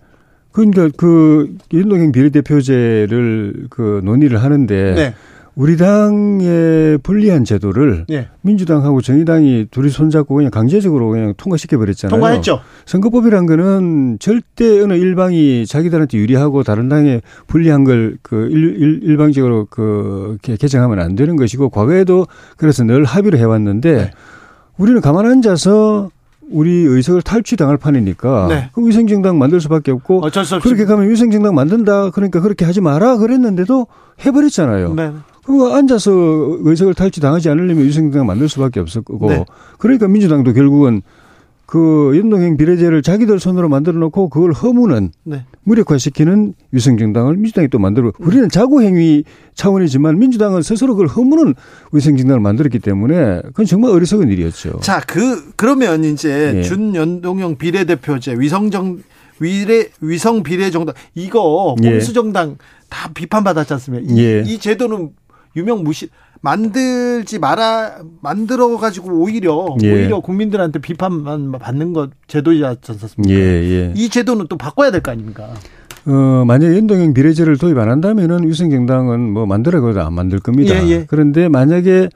그러니까 0.57 0.89
그 0.97 1.55
윤동형 1.71 2.13
비례대표제를 2.13 3.67
그 3.69 4.01
논의를 4.03 4.43
하는데 4.43 4.95
네. 4.95 5.15
우리 5.55 5.77
당의 5.77 6.99
불리한 6.99 7.45
제도를 7.45 8.05
네. 8.09 8.29
민주당하고 8.43 9.01
정의당이 9.01 9.67
둘이 9.71 9.91
손잡고 9.91 10.35
그냥 10.35 10.51
강제적으로 10.51 11.11
그냥 11.11 11.35
통과시켜 11.37 11.79
버렸잖아요. 11.79 12.11
통과했죠. 12.11 12.61
선거법이란 12.87 13.47
거는 13.47 14.19
절대 14.19 14.81
어느 14.81 14.95
일방이 14.95 15.67
자기들한테 15.67 16.19
유리하고 16.19 16.63
다른 16.63 16.89
당에 16.89 17.21
불리한 17.47 17.85
걸 17.85 18.17
그 18.23 18.49
일방적으로 18.51 19.67
그 19.71 20.39
개정하면 20.43 21.01
안 21.01 21.15
되는 21.17 21.37
것이고 21.37 21.69
과거에도 21.69 22.27
그래서 22.57 22.83
늘 22.85 23.05
합의를 23.05 23.39
해왔는데 23.39 23.93
네. 23.95 24.11
우리는 24.79 25.01
가만 25.01 25.27
앉아서 25.27 26.11
우리 26.51 26.71
의석을 26.71 27.23
탈취당할 27.23 27.77
판이니까 27.77 28.47
네. 28.49 28.71
그럼 28.73 28.89
위생정당 28.89 29.39
만들 29.39 29.61
수밖에 29.61 29.91
없고 29.91 30.25
어쩔 30.25 30.45
수 30.45 30.57
없이. 30.57 30.69
그렇게 30.69 30.85
가면 30.85 31.09
위생정당 31.09 31.55
만든다 31.55 32.11
그러니까 32.11 32.41
그렇게 32.41 32.65
하지 32.65 32.81
마라 32.81 33.17
그랬는데도 33.17 33.87
해버렸잖아요. 34.25 34.95
네. 34.95 35.13
그 35.45 35.73
앉아서 35.73 36.11
의석을 36.13 36.95
탈취당하지 36.95 37.51
않으려면 37.51 37.85
위생정당 37.85 38.27
만들 38.27 38.49
수밖에 38.49 38.81
없었고 38.81 39.29
네. 39.29 39.45
그러니까 39.79 40.09
민주당도 40.09 40.53
결국은 40.53 41.03
그 41.67 42.13
연동형 42.17 42.57
비례제를 42.57 43.03
자기들 43.03 43.41
손으로 43.41 43.69
만들어 43.69 43.99
놓고 43.99 44.29
그걸 44.29 44.53
허무는 44.53 45.11
네. 45.25 45.45
무력화시키는 45.65 46.55
위성정당을 46.71 47.37
민주당이 47.37 47.69
또 47.69 47.81
만들고 47.81 48.13
우리는 48.21 48.49
자구행위 48.49 49.25
차원이지만 49.55 50.17
민주당은 50.19 50.63
스스로 50.63 50.95
그걸 50.95 51.09
허무는 51.09 51.55
위성정당을 51.91 52.41
만들었기 52.41 52.79
때문에 52.79 53.43
그건 53.47 53.67
정말 53.67 53.91
어리석은 53.91 54.31
일이었죠. 54.31 54.79
자, 54.81 55.01
그 55.01 55.53
그러면 55.57 56.05
이제 56.05 56.53
예. 56.57 56.63
준연동형 56.63 57.57
비례대표제 57.57 58.37
위성정 58.39 59.03
위례 59.41 59.89
위성 60.01 60.45
비례정당 60.45 60.95
이거 61.17 61.75
공수정당 61.79 62.51
예. 62.51 62.57
다 62.89 63.11
비판받았지 63.13 63.73
않습니까? 63.73 64.15
이, 64.15 64.19
예. 64.21 64.45
이 64.47 64.59
제도는 64.59 65.11
유명 65.57 65.83
무시 65.83 66.09
만들지 66.47 67.41
말아 67.41 67.97
만들어 68.23 68.77
가지고 68.77 69.21
오히려 69.21 69.75
예. 69.83 69.93
오히려 69.93 70.21
국민들한테 70.21 70.79
비판만 70.79 71.51
받는 71.51 71.93
것 71.93 72.11
제도이지 72.29 72.65
않습니까? 72.65 73.29
예, 73.31 73.35
예. 73.35 73.93
이 73.97 74.09
제도는 74.09 74.47
또 74.49 74.57
바꿔야 74.57 74.93
될 74.93 75.01
거 75.01 75.11
아닙니까? 75.11 75.49
어, 76.07 76.45
만약 76.47 76.77
연동형 76.77 77.15
비례제를 77.15 77.59
도입 77.59 77.77
안 77.79 77.91
한다면은 77.91 78.47
위성정당은 78.47 79.33
뭐 79.33 79.45
만들어가도 79.45 80.01
안 80.01 80.13
만들 80.13 80.39
겁니다. 80.39 80.73
예, 80.85 80.89
예. 80.89 81.05
그런데 81.09 81.49
만약에 81.49 82.11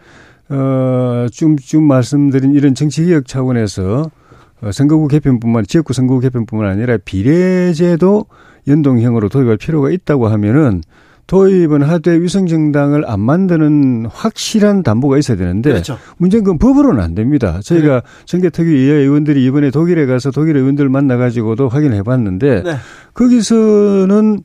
어, 0.48 1.26
좀, 1.32 1.56
좀 1.56 1.82
말씀드린 1.82 2.54
이런 2.54 2.76
정치개혁 2.76 3.26
차원에서 3.26 4.10
어, 4.62 4.72
선거구 4.72 5.08
개편뿐만 5.08 5.64
지역구 5.66 5.92
선거구 5.92 6.20
개편뿐만 6.20 6.70
아니라 6.70 6.98
비례제도 7.04 8.26
연동형으로 8.68 9.28
도입할 9.28 9.56
필요가 9.56 9.90
있다고 9.90 10.28
하면은 10.28 10.82
도입은 11.30 11.82
하되 11.82 12.20
위성정당을 12.20 13.08
안 13.08 13.20
만드는 13.20 14.06
확실한 14.10 14.82
담보가 14.82 15.16
있어야 15.16 15.36
되는데 15.36 15.70
그렇죠. 15.70 15.96
문제는 16.16 16.42
그건 16.42 16.58
법으로는 16.58 17.00
안 17.00 17.14
됩니다. 17.14 17.60
저희가 17.62 18.00
네. 18.00 18.06
정계특위 18.24 18.90
의원들이 18.90 19.44
이번에 19.44 19.70
독일에 19.70 20.06
가서 20.06 20.32
독일 20.32 20.56
의원들 20.56 20.88
만나가지고도 20.88 21.68
확인해 21.68 22.02
봤는데 22.02 22.64
네. 22.64 22.74
거기서는 23.14 24.40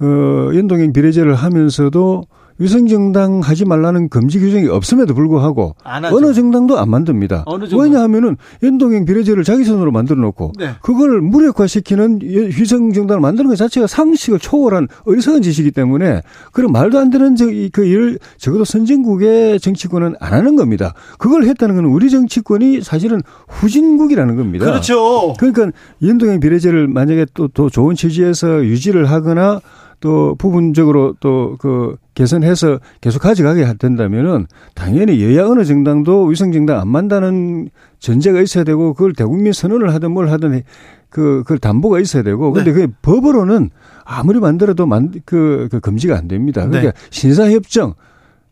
어, 0.00 0.50
연동형 0.54 0.92
비례제를 0.92 1.34
하면서도 1.34 2.24
위성 2.58 2.86
정당 2.86 3.40
하지 3.40 3.64
말라는 3.64 4.08
금지 4.08 4.38
규정이 4.38 4.68
없음에도 4.68 5.14
불구하고 5.14 5.74
어느 5.84 6.32
정당도 6.32 6.78
안 6.78 6.90
만듭니다. 6.90 7.44
왜냐하면은 7.76 8.36
연동형 8.62 9.04
비례제를 9.04 9.44
자기 9.44 9.64
손으로 9.64 9.90
만들어 9.90 10.20
놓고 10.20 10.52
네. 10.58 10.70
그걸 10.80 11.20
무력화시키는 11.20 12.20
위성 12.22 12.92
정당을 12.92 13.20
만드는 13.20 13.50
것 13.50 13.56
자체가 13.56 13.86
상식을 13.86 14.38
초월한 14.38 14.88
어리석은 15.04 15.42
짓이기 15.42 15.70
때문에 15.70 16.22
그런 16.52 16.72
말도 16.72 16.98
안 16.98 17.10
되는 17.10 17.36
저, 17.36 17.46
그 17.72 17.84
일을 17.84 18.18
적어도 18.38 18.64
선진국의 18.64 19.60
정치권은 19.60 20.14
안 20.20 20.32
하는 20.32 20.56
겁니다. 20.56 20.94
그걸 21.18 21.44
했다는 21.44 21.76
건 21.76 21.84
우리 21.86 22.10
정치권이 22.10 22.80
사실은 22.82 23.20
후진국이라는 23.48 24.36
겁니다. 24.36 24.64
그렇죠. 24.66 25.34
그러니까 25.38 25.70
연동형 26.02 26.40
비례제를 26.40 26.88
만약에 26.88 27.26
또, 27.34 27.48
또 27.48 27.68
좋은 27.68 27.94
취지에서 27.94 28.64
유지를 28.64 29.10
하거나 29.10 29.60
또 30.00 30.34
부분적으로 30.36 31.14
또 31.20 31.56
그 31.58 31.96
개선해서 32.14 32.80
계속 33.00 33.20
가져가게 33.20 33.66
된다면은 33.78 34.46
당연히 34.74 35.22
여야 35.22 35.46
어느 35.46 35.64
정당도 35.64 36.24
위성 36.24 36.50
정당 36.50 36.80
안 36.80 36.88
만다는 36.88 37.68
전제가 37.98 38.40
있어야 38.40 38.64
되고 38.64 38.94
그걸 38.94 39.12
대국민 39.12 39.52
선언을 39.52 39.92
하든 39.94 40.10
뭘 40.12 40.30
하든 40.30 40.62
그, 41.10 41.42
그걸 41.44 41.58
담보가 41.58 42.00
있어야 42.00 42.22
되고 42.22 42.52
근데 42.52 42.72
네. 42.72 42.86
그 42.86 42.92
법으로는 43.02 43.70
아무리 44.04 44.40
만들어도 44.40 44.86
만, 44.86 45.12
그, 45.24 45.68
그 45.70 45.80
금지가 45.80 46.16
안 46.16 46.26
됩니다. 46.26 46.66
그러니까 46.66 46.92
네. 46.92 46.98
신사협정 47.10 47.94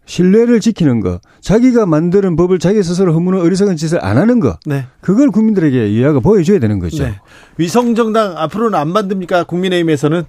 신뢰를 0.07 0.61
지키는 0.61 1.01
거, 1.01 1.21
자기가 1.41 1.87
만드는 1.87 2.37
법을 2.37 2.59
자기 2.59 2.83
스스로 2.83 3.15
허무는 3.15 3.41
어리석은 3.41 3.77
짓을 3.77 4.05
안 4.05 4.19
하는 4.19 4.39
거, 4.39 4.59
네. 4.67 4.85
그걸 5.01 5.31
국민들에게 5.31 5.89
이해가 5.89 6.21
보여줘야 6.21 6.59
되는 6.59 6.79
거죠. 6.79 7.05
네. 7.05 7.15
위성정당 7.57 8.37
앞으로는 8.37 8.79
안 8.79 8.89
만듭니까? 8.89 9.45
국민의힘에서는? 9.45 10.25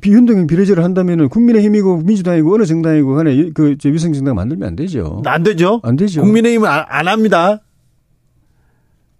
비운동형 0.00 0.46
비례제를 0.46 0.84
한다면은 0.84 1.28
국민의힘이고 1.28 1.98
민주당이고 1.98 2.54
어느 2.54 2.64
정당이고 2.64 3.14
간에 3.14 3.50
그 3.50 3.76
위성 3.84 4.12
정당 4.12 4.34
만들면 4.36 4.68
안 4.68 4.76
되죠. 4.76 5.22
안 5.24 5.42
되죠. 5.42 5.80
안 5.82 5.96
되죠. 5.96 6.22
국민의힘은 6.22 6.68
안, 6.68 6.84
안 6.88 7.08
합니다. 7.08 7.60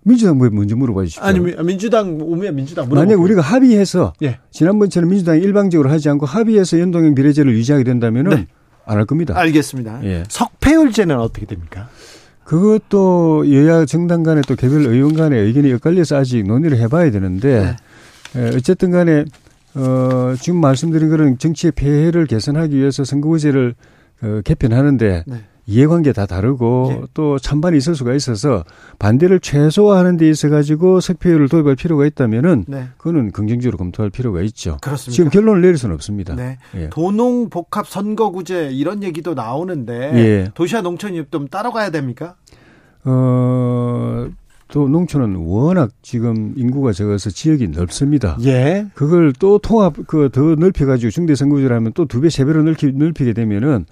민주당 0.04 0.40
왜 0.40 0.50
먼저 0.50 0.74
물어봐 0.76 1.02
주십시오. 1.04 1.22
아니 1.22 1.38
민주당 1.38 2.18
오면 2.20 2.54
민주당 2.56 2.88
물어봐. 2.88 3.04
만약 3.04 3.20
우리가 3.20 3.40
합의해서 3.40 4.12
예. 4.22 4.38
지난번처럼 4.50 5.10
민주당이 5.10 5.40
일방적으로 5.40 5.90
하지 5.90 6.08
않고 6.08 6.26
합의해서 6.26 6.80
연동형 6.80 7.14
비례제를 7.14 7.52
유지하게 7.54 7.84
된다면은 7.84 8.30
네. 8.30 8.46
안할 8.84 9.04
겁니다. 9.04 9.38
알겠습니다. 9.38 10.04
예. 10.04 10.24
석패율제는 10.28 11.16
어떻게 11.18 11.46
됩니까? 11.46 11.88
그것도 12.44 13.52
여야 13.52 13.84
정당 13.84 14.24
간에 14.24 14.40
또 14.48 14.56
개별 14.56 14.86
의원 14.86 15.14
간의 15.14 15.40
의견이 15.40 15.72
엇갈려서 15.74 16.16
아직 16.16 16.44
논의를 16.44 16.78
해봐야 16.78 17.12
되는데 17.12 17.76
네. 18.34 18.50
어쨌든 18.56 18.90
간에 18.90 19.24
어, 19.74 20.34
지금 20.40 20.60
말씀드린 20.60 21.08
그런 21.08 21.38
정치의 21.38 21.72
폐해를 21.72 22.26
개선하기 22.26 22.76
위해서 22.76 23.04
선거구제를 23.04 23.74
어, 24.22 24.40
개편하는데 24.44 25.24
네. 25.26 25.36
이해관계 25.66 26.12
다 26.12 26.26
다르고 26.26 26.88
예. 26.90 27.06
또 27.14 27.38
찬반이 27.38 27.76
있을 27.76 27.94
수가 27.94 28.14
있어서 28.14 28.64
반대를 28.98 29.38
최소화하는 29.40 30.16
데 30.16 30.28
있어 30.28 30.48
가지고 30.48 31.00
석패율을 31.00 31.48
도입할 31.48 31.76
필요가 31.76 32.04
있다면은 32.04 32.64
네. 32.66 32.88
그거는 32.96 33.30
긍정적으로 33.30 33.78
검토할 33.78 34.10
필요가 34.10 34.42
있죠. 34.42 34.78
그렇습니다. 34.82 35.14
지금 35.14 35.30
결론을 35.30 35.62
내릴 35.62 35.78
수는 35.78 35.94
없습니다. 35.94 36.34
네. 36.34 36.58
예. 36.74 36.88
도농 36.90 37.48
복합 37.48 37.86
선거구제 37.86 38.70
이런 38.72 39.02
얘기도 39.04 39.34
나오는데 39.34 39.94
예. 40.14 40.50
도시와 40.54 40.82
농촌이 40.82 41.26
좀 41.30 41.46
따라가야 41.46 41.90
됩니까? 41.90 42.34
어. 43.04 44.26
또 44.72 44.88
농촌은 44.88 45.36
워낙 45.36 45.90
지금 46.00 46.54
인구가 46.56 46.92
적어서 46.92 47.28
지역이 47.28 47.68
넓습니다. 47.68 48.38
예. 48.44 48.86
그걸 48.94 49.34
또 49.38 49.58
통합 49.58 49.94
그 50.06 50.30
더 50.30 50.40
넓혀 50.56 50.86
가지고 50.86 51.10
중대 51.10 51.34
선거구제를 51.34 51.76
하면 51.76 51.92
또 51.92 52.06
두 52.06 52.20
배 52.22 52.28
세 52.30 52.44
배로 52.46 52.62
넓히, 52.62 52.90
넓히게 52.90 53.34
되면은 53.34 53.84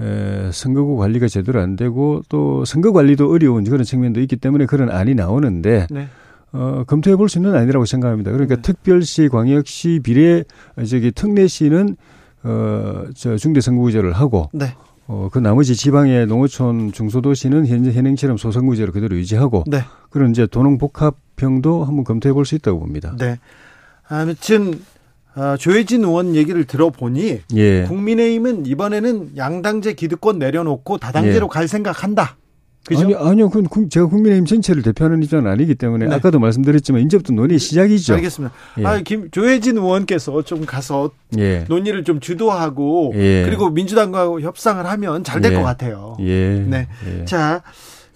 에, 0.00 0.50
선거구 0.52 0.96
관리가 0.96 1.28
제대로 1.28 1.60
안 1.60 1.76
되고 1.76 2.22
또 2.28 2.64
선거 2.64 2.92
관리도 2.92 3.30
어려운 3.30 3.62
그런 3.64 3.84
측면도 3.84 4.20
있기 4.22 4.36
때문에 4.36 4.66
그런 4.66 4.90
안이 4.90 5.14
나오는데 5.14 5.86
네. 5.90 6.08
어, 6.52 6.82
검토해 6.86 7.14
볼 7.16 7.28
수 7.28 7.38
있는 7.38 7.54
아니라고 7.54 7.84
생각합니다. 7.84 8.32
그러니까 8.32 8.56
네. 8.56 8.62
특별시, 8.62 9.28
광역시, 9.28 10.00
비례, 10.02 10.42
저기 10.88 11.12
특례시는 11.12 11.96
어, 12.42 13.04
저 13.14 13.36
중대 13.36 13.60
선거구제를 13.60 14.12
하고 14.12 14.48
네. 14.52 14.74
어, 15.08 15.30
그 15.32 15.38
나머지 15.38 15.74
지방의 15.74 16.26
농어촌 16.26 16.92
중소도시는 16.92 17.66
현재 17.66 17.92
현행처럼 17.92 18.36
소선구제로 18.36 18.92
그대로 18.92 19.16
유지하고 19.16 19.64
네. 19.66 19.82
그런 20.10 20.30
이제 20.30 20.46
도농복합형도 20.46 21.84
한번 21.84 22.04
검토해 22.04 22.32
볼 22.34 22.44
수 22.44 22.54
있다고 22.54 22.78
봅니다. 22.78 23.14
네. 23.18 23.38
아무튼 24.06 24.80
어, 25.34 25.56
조혜진 25.56 26.04
의원 26.04 26.34
얘기를 26.34 26.64
들어보니 26.64 27.40
예. 27.54 27.84
국민의힘은 27.84 28.66
이번에는 28.66 29.36
양당제 29.36 29.94
기득권 29.94 30.38
내려놓고 30.38 30.98
다당제로 30.98 31.46
예. 31.46 31.48
갈 31.52 31.68
생각한다. 31.68 32.36
그죠? 32.88 33.02
아니, 33.02 33.14
아니요. 33.14 33.50
그건 33.50 33.90
제가 33.90 34.06
국민의힘 34.06 34.46
전체를 34.46 34.82
대표하는 34.82 35.22
입장은 35.22 35.50
아니기 35.50 35.74
때문에 35.74 36.06
네. 36.06 36.14
아까도 36.14 36.38
말씀드렸지만 36.38 37.02
이제부터 37.02 37.34
논의 37.34 37.58
시작이죠. 37.58 38.14
알겠습니다. 38.14 38.54
예. 38.78 38.84
아, 38.86 39.00
김 39.02 39.30
조혜진 39.30 39.76
의원께서 39.76 40.42
좀 40.42 40.64
가서 40.64 41.10
예. 41.36 41.66
논의를 41.68 42.04
좀 42.04 42.18
주도하고 42.18 43.12
예. 43.16 43.42
그리고 43.44 43.68
민주당과 43.68 44.40
협상을 44.40 44.84
하면 44.84 45.22
잘 45.22 45.42
될것 45.42 45.60
예. 45.60 45.64
같아요. 45.64 46.16
예. 46.20 46.64
네. 46.66 46.88
자, 47.26 47.62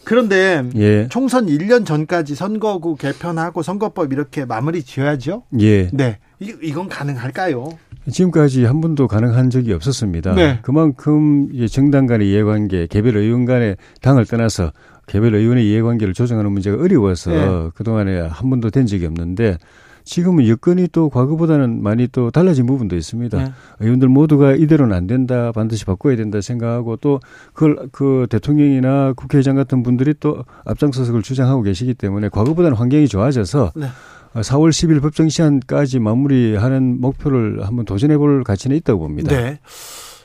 그런데 0.04 0.64
예. 0.76 1.06
총선 1.10 1.46
1년 1.46 1.84
전까지 1.84 2.34
선거구 2.34 2.96
개편하고 2.96 3.62
선거법 3.62 4.12
이렇게 4.12 4.46
마무리 4.46 4.82
지어야죠. 4.82 5.42
예. 5.60 5.88
네. 5.92 6.18
이, 6.40 6.54
이건 6.62 6.88
가능할까요? 6.88 7.68
지금까지 8.10 8.64
한 8.64 8.80
번도 8.80 9.06
가능한 9.08 9.50
적이 9.50 9.74
없었습니다. 9.74 10.34
네. 10.34 10.58
그만큼 10.62 11.48
정당 11.68 12.06
간의 12.06 12.30
이해관계, 12.30 12.86
개별 12.88 13.16
의원 13.16 13.44
간의 13.44 13.76
당을 14.00 14.26
떠나서 14.26 14.72
개별 15.06 15.34
의원의 15.34 15.68
이해관계를 15.68 16.14
조정하는 16.14 16.52
문제가 16.52 16.82
어려워서 16.82 17.30
네. 17.30 17.70
그동안에 17.74 18.20
한 18.20 18.50
번도 18.50 18.70
된 18.70 18.86
적이 18.86 19.06
없는데 19.06 19.58
지금은 20.04 20.48
여건이 20.48 20.88
또 20.90 21.08
과거보다는 21.10 21.80
많이 21.82 22.08
또 22.08 22.30
달라진 22.30 22.66
부분도 22.66 22.96
있습니다. 22.96 23.38
네. 23.38 23.52
의원들 23.78 24.08
모두가 24.08 24.52
이대로는 24.52 24.96
안 24.96 25.06
된다, 25.06 25.52
반드시 25.52 25.84
바꿔야 25.84 26.16
된다 26.16 26.40
생각하고 26.40 26.96
또 26.96 27.20
그걸 27.52 27.88
그 27.92 28.26
대통령이나 28.28 29.12
국회의장 29.12 29.54
같은 29.54 29.84
분들이 29.84 30.14
또 30.18 30.44
앞장서서 30.64 31.12
그걸 31.12 31.22
주장하고 31.22 31.62
계시기 31.62 31.94
때문에 31.94 32.30
과거보다는 32.30 32.76
환경이 32.76 33.06
좋아져서 33.06 33.72
네. 33.76 33.86
4월 34.34 34.70
10일 34.70 35.02
법정 35.02 35.28
시한까지 35.28 35.98
마무리하는 35.98 37.00
목표를 37.00 37.66
한번 37.66 37.84
도전해 37.84 38.16
볼 38.16 38.44
가치는 38.44 38.76
있다고 38.76 39.00
봅니다. 39.00 39.36
네. 39.36 39.58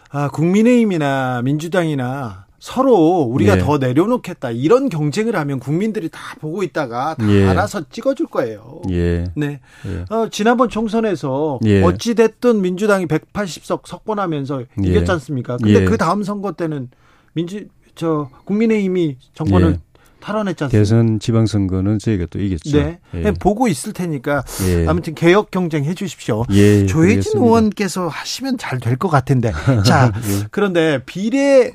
아, 0.10 0.30
국민의힘이나 0.30 1.42
민주당이나 1.44 2.48
서로 2.60 3.22
우리가 3.22 3.56
네. 3.56 3.62
더 3.62 3.78
내려놓겠다 3.78 4.52
이런 4.52 4.90
경쟁을 4.90 5.36
하면 5.36 5.60
국민들이 5.60 6.10
다 6.10 6.20
보고 6.40 6.64
있다가 6.64 7.16
다 7.16 7.32
예. 7.32 7.48
알아서 7.48 7.84
찍어줄 7.90 8.28
거예요. 8.28 8.82
예. 8.90 9.26
네. 9.36 9.60
예. 9.86 10.06
어, 10.14 10.28
지난번 10.30 10.70
총선에서 10.70 11.60
예. 11.66 11.84
어찌 11.84 12.16
됐든 12.16 12.62
민주당이 12.62 13.06
180석 13.06 13.82
석권하면서 13.86 14.62
예. 14.62 14.88
이겼지 14.88 15.12
않습니까? 15.12 15.58
근데 15.58 15.82
예. 15.82 15.86
그 15.86 15.98
다음 15.98 16.24
선거 16.24 16.54
때는 16.54 16.90
민주 17.34 17.68
저 17.94 18.30
국민의힘이 18.46 19.18
정권을 19.34 19.80
탈환했지 20.20 20.64
않습니까? 20.66 20.80
대선 20.82 21.20
지방선거는 21.20 22.00
저희가 22.00 22.26
또 22.30 22.40
이겼죠. 22.40 22.78
네. 22.78 23.00
예. 23.16 23.32
보고 23.32 23.68
있을 23.68 23.94
테니까 23.94 24.44
예. 24.68 24.86
아무튼 24.88 25.16
개혁 25.16 25.52
경쟁 25.52 25.84
해 25.86 25.94
주십시오. 25.94 26.44
예, 26.52 26.86
조혜진 26.86 27.34
의원께서 27.40 28.08
하시면 28.08 28.58
잘 28.58 28.80
될 28.80 28.98
것 28.98 29.10
같은데. 29.10 29.52
자, 29.86 30.12
예. 30.16 30.48
그런데 30.52 31.02
비례 31.06 31.72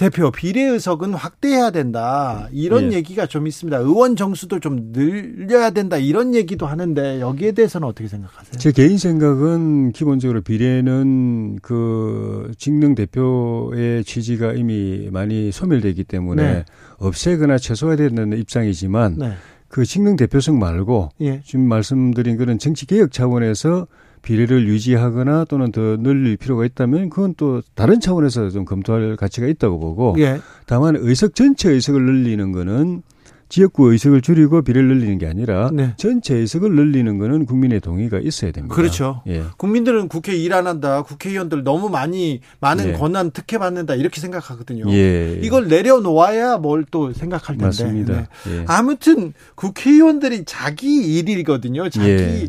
대표 0.00 0.30
비례 0.30 0.62
의석은 0.62 1.12
확대해야 1.12 1.70
된다. 1.72 2.48
이런 2.52 2.90
예. 2.90 2.96
얘기가 2.96 3.26
좀 3.26 3.46
있습니다. 3.46 3.76
의원 3.76 4.16
정수도 4.16 4.58
좀 4.58 4.92
늘려야 4.94 5.68
된다. 5.68 5.98
이런 5.98 6.34
얘기도 6.34 6.64
하는데 6.64 7.20
여기에 7.20 7.52
대해서는 7.52 7.86
어떻게 7.86 8.08
생각하세요? 8.08 8.58
제 8.58 8.72
개인 8.72 8.96
생각은 8.96 9.92
기본적으로 9.92 10.40
비례는 10.40 11.58
그 11.60 12.50
직능 12.56 12.94
대표의 12.94 14.02
취지가 14.04 14.54
이미 14.54 15.10
많이 15.12 15.52
소멸되기 15.52 16.04
때문에 16.04 16.42
네. 16.42 16.64
없애거나 16.96 17.58
최소화해야 17.58 18.08
되는 18.08 18.38
입장이지만 18.38 19.16
네. 19.18 19.32
그 19.68 19.84
직능 19.84 20.16
대표성 20.16 20.58
말고 20.58 21.10
예. 21.20 21.42
지금 21.44 21.68
말씀드린 21.68 22.38
그런 22.38 22.58
정치 22.58 22.86
개혁 22.86 23.12
차원에서 23.12 23.86
비례를 24.22 24.68
유지하거나 24.68 25.46
또는 25.48 25.72
더 25.72 25.80
늘릴 25.96 26.36
필요가 26.36 26.64
있다면 26.64 27.10
그건 27.10 27.34
또 27.36 27.62
다른 27.74 28.00
차원에서 28.00 28.50
좀 28.50 28.64
검토할 28.64 29.16
가치가 29.16 29.46
있다고 29.46 29.78
보고 29.78 30.14
예. 30.18 30.40
다만 30.66 30.96
의석 30.96 31.34
전체 31.34 31.70
의석을 31.70 32.02
늘리는 32.02 32.52
거는 32.52 33.02
지역구 33.48 33.90
의석을 33.90 34.20
줄이고 34.20 34.62
비례를 34.62 34.86
늘리는 34.86 35.18
게 35.18 35.26
아니라 35.26 35.70
네. 35.72 35.94
전체 35.96 36.36
의석을 36.36 36.72
늘리는 36.72 37.18
거는 37.18 37.46
국민의 37.46 37.80
동의가 37.80 38.20
있어야 38.20 38.52
됩니다. 38.52 38.76
그렇죠. 38.76 39.22
예. 39.26 39.42
국민들은 39.56 40.06
국회 40.06 40.36
일 40.36 40.52
안 40.52 40.68
한다. 40.68 41.02
국회의원들 41.02 41.64
너무 41.64 41.88
많이 41.88 42.40
많은 42.60 42.90
예. 42.90 42.92
권한 42.92 43.32
특혜 43.32 43.58
받는다 43.58 43.96
이렇게 43.96 44.20
생각하거든요. 44.20 44.84
예. 44.92 45.40
이걸 45.42 45.66
내려놓아야 45.66 46.58
뭘 46.58 46.84
또 46.92 47.12
생각할 47.12 47.56
텐데. 47.56 47.64
맞습니다. 47.64 48.12
네. 48.14 48.28
예. 48.52 48.64
아무튼 48.68 49.32
국회의원들이 49.56 50.44
자기 50.44 51.18
일이거든요. 51.18 51.88
자기 51.88 52.08
예. 52.08 52.48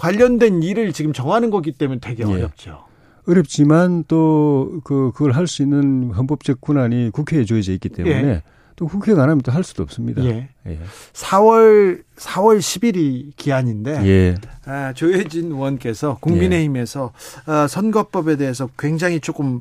관련된 0.00 0.62
일을 0.62 0.92
지금 0.92 1.12
정하는 1.12 1.50
거기 1.50 1.72
때문에 1.72 2.00
되게 2.00 2.22
예. 2.22 2.32
어렵죠. 2.32 2.84
어렵지만 3.28 4.04
또 4.08 4.80
그 4.84 5.12
그걸 5.14 5.32
할 5.32 5.46
수 5.46 5.62
있는 5.62 6.10
헌법적 6.12 6.60
권한이 6.60 7.10
국회에 7.10 7.44
주어져 7.44 7.72
있기 7.72 7.88
때문에 7.90 8.14
예. 8.28 8.42
또 8.76 8.86
국회가 8.86 9.22
안 9.24 9.28
하면 9.28 9.42
또 9.42 9.52
할 9.52 9.62
수도 9.62 9.82
없습니다. 9.82 10.24
예. 10.24 10.48
예. 10.66 10.78
4월 11.12 12.02
4월 12.16 12.58
10일이 12.58 13.32
기한인데 13.36 14.00
예. 14.06 14.34
아, 14.64 14.92
조혜진 14.94 15.52
의원께서 15.52 16.16
국민의힘에서 16.20 17.12
예. 17.48 17.52
어, 17.52 17.68
선거법에 17.68 18.36
대해서 18.36 18.68
굉장히 18.78 19.20
조금 19.20 19.60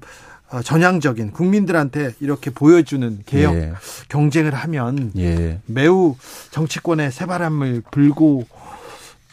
어, 0.51 0.61
전향적인 0.61 1.31
국민들한테 1.31 2.11
이렇게 2.21 2.49
보여주는 2.49 3.19
개혁 3.25 3.55
예. 3.55 3.73
경쟁을 4.07 4.53
하면 4.55 5.11
예. 5.17 5.59
매우 5.65 6.15
정치권에 6.51 7.11
새바람을 7.11 7.83
불고 7.91 8.47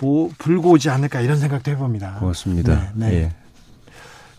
뭐 0.01 0.31
불고 0.39 0.70
오지 0.73 0.90
않을까 0.90 1.20
이런 1.20 1.39
생각도 1.39 1.70
해봅니다. 1.70 2.16
고맙습니다. 2.20 2.93
네, 2.94 3.09
네. 3.09 3.14
예. 3.14 3.32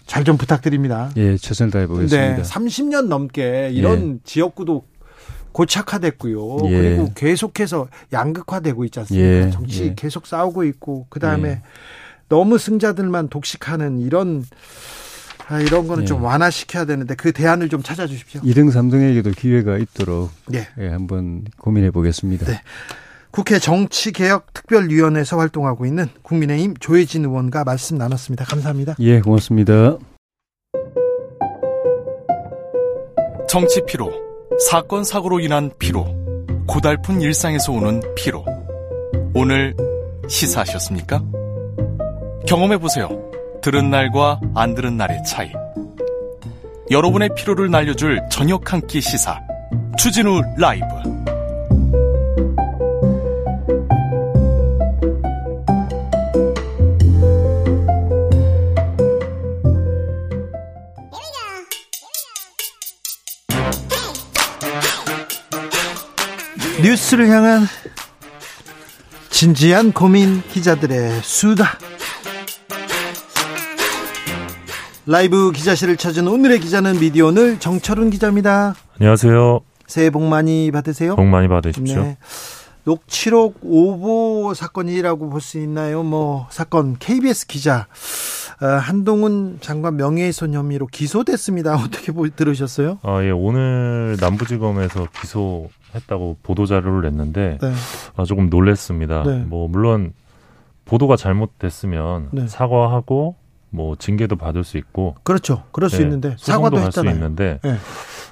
잘좀 0.06 0.38
부탁드립니다. 0.38 1.12
예, 1.18 1.36
최선을 1.38 1.72
다해 1.72 1.88
보겠습니다. 1.88 2.38
네, 2.38 2.42
30년 2.42 3.08
넘게 3.08 3.72
이런 3.74 4.16
예. 4.16 4.20
지역구도 4.24 4.86
고착화됐고요. 5.52 6.70
예. 6.70 6.70
그리고 6.70 7.12
계속해서 7.14 7.88
양극화되고 8.14 8.86
있지 8.86 9.00
않습니까? 9.00 9.28
예. 9.28 9.52
정치 9.52 9.86
예. 9.86 9.94
계속 9.96 10.28
싸우고 10.28 10.64
있고 10.66 11.08
그 11.10 11.20
다음에 11.20 11.50
예. 11.50 11.62
너무 12.30 12.58
승자들만 12.58 13.30
독식하는 13.30 14.00
이런 14.00 14.46
아, 15.50 15.60
이런 15.62 15.88
거는 15.88 16.04
예. 16.04 16.08
좀 16.08 16.24
완화시켜야 16.24 16.86
되는데 16.86 17.16
그 17.16 17.32
대안을 17.32 17.70
좀 17.70 17.82
찾아 17.82 18.06
주십시오. 18.06 18.42
2등, 18.42 18.70
3등에게도 18.72 19.36
기회가 19.36 19.78
있도록 19.78 20.30
예. 20.54 20.68
예 20.80 20.90
한번 20.90 21.46
고민해 21.58 21.92
보겠습니다. 21.92 22.46
네. 22.46 22.62
국회 23.38 23.60
정치개혁특별위원회에서 23.60 25.38
활동하고 25.38 25.86
있는 25.86 26.08
국민의힘 26.24 26.74
조혜진 26.80 27.24
의원과 27.24 27.66
말씀 27.66 27.96
나눴습니다. 27.96 28.46
감사합니다. 28.46 28.96
예, 28.98 29.20
고맙습니다. 29.20 29.96
정치 33.48 33.86
피로, 33.86 34.12
사건 34.68 35.04
사고로 35.04 35.40
인한 35.40 35.70
피로, 35.78 36.08
고달픈 36.68 37.22
일상에서 37.22 37.74
오는 37.74 38.02
피로. 38.16 38.44
오늘 39.36 39.76
시사하셨습니까? 40.28 41.24
경험해 42.48 42.80
보세요. 42.80 43.08
들은 43.62 43.92
날과 43.92 44.42
안 44.56 44.74
들은 44.74 44.98
날의 44.98 45.24
차이. 45.24 45.52
여러분의 46.90 47.30
피로를 47.36 47.70
날려줄 47.70 48.20
저녁 48.32 48.74
한 48.74 48.82
끼 48.88 49.00
시사. 49.00 49.40
추진우 49.96 50.42
라이브. 50.58 50.86
뉴스를 66.82 67.28
향한 67.30 67.64
진지한 69.30 69.92
고민 69.92 70.42
기자들의 70.50 71.22
수다. 71.24 71.78
라이브 75.06 75.52
기자실을 75.52 75.96
찾은 75.98 76.28
오늘의 76.28 76.60
기자는 76.60 77.00
미디어 77.00 77.28
오늘 77.28 77.60
정철은 77.60 78.10
기자입니다. 78.10 78.76
안녕하세요. 79.00 79.62
새해 79.88 80.10
복 80.10 80.24
많이 80.24 80.70
받으세요. 80.72 81.16
복 81.16 81.26
많이 81.26 81.48
받으십시오. 81.48 82.02
네. 82.04 82.18
녹취록 82.84 83.58
오보 83.64 84.54
사건이라고 84.54 85.30
볼 85.30 85.42
수 85.42 85.60
있나요? 85.60 86.04
뭐 86.04 86.48
사건 86.52 86.98
KBS 86.98 87.48
기자 87.48 87.88
어, 87.90 88.47
한동훈 88.66 89.58
장관 89.62 89.98
명예훼손 89.98 90.54
혐의로 90.54 90.88
기소됐습니다. 90.88 91.76
어떻게 91.84 92.12
보, 92.12 92.28
들으셨어요? 92.28 93.00
아, 93.04 93.24
예. 93.24 93.30
오늘 93.30 94.18
남부지검에서 94.20 95.08
기소했다고 95.22 96.38
보도 96.42 96.66
자료를 96.66 97.10
냈는데 97.10 97.60
네. 97.62 97.74
아, 98.16 98.24
조금 98.24 98.50
놀랬습니다. 98.50 99.24
네. 99.24 99.40
뭐 99.46 99.68
물론 99.68 100.14
보도가 100.86 101.18
잘못됐으면 101.18 102.30
네. 102.32 102.48
사과하고 102.48 103.36
뭐 103.70 103.96
징계도 103.96 104.38
받을 104.38 104.64
수 104.64 104.78
있고 104.78 105.16
그렇죠. 105.24 105.64
그럴 105.72 105.90
수 105.90 105.98
네, 105.98 106.04
있는데 106.04 106.36
사과도 106.40 106.78
할수 106.78 107.06
있는데 107.06 107.60
네. 107.64 107.78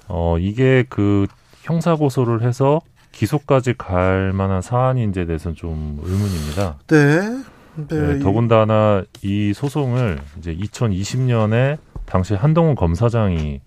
어 0.07 0.37
이게 0.39 0.85
그 0.89 1.27
형사 1.63 1.95
고소를 1.95 2.41
해서 2.41 2.81
기소까지 3.11 3.75
갈 3.77 4.31
만한 4.33 4.61
사안인지에 4.61 5.25
대해서는 5.25 5.55
좀 5.55 5.99
의문입니다. 6.03 6.77
네. 6.87 7.43
네. 7.75 7.87
네 7.87 8.19
더군다나 8.19 9.03
이 9.21 9.53
소송을 9.53 10.19
이제 10.37 10.55
2020년에 10.55 11.77
당시 12.05 12.33
한동훈 12.33 12.75
검사장이 12.75 13.61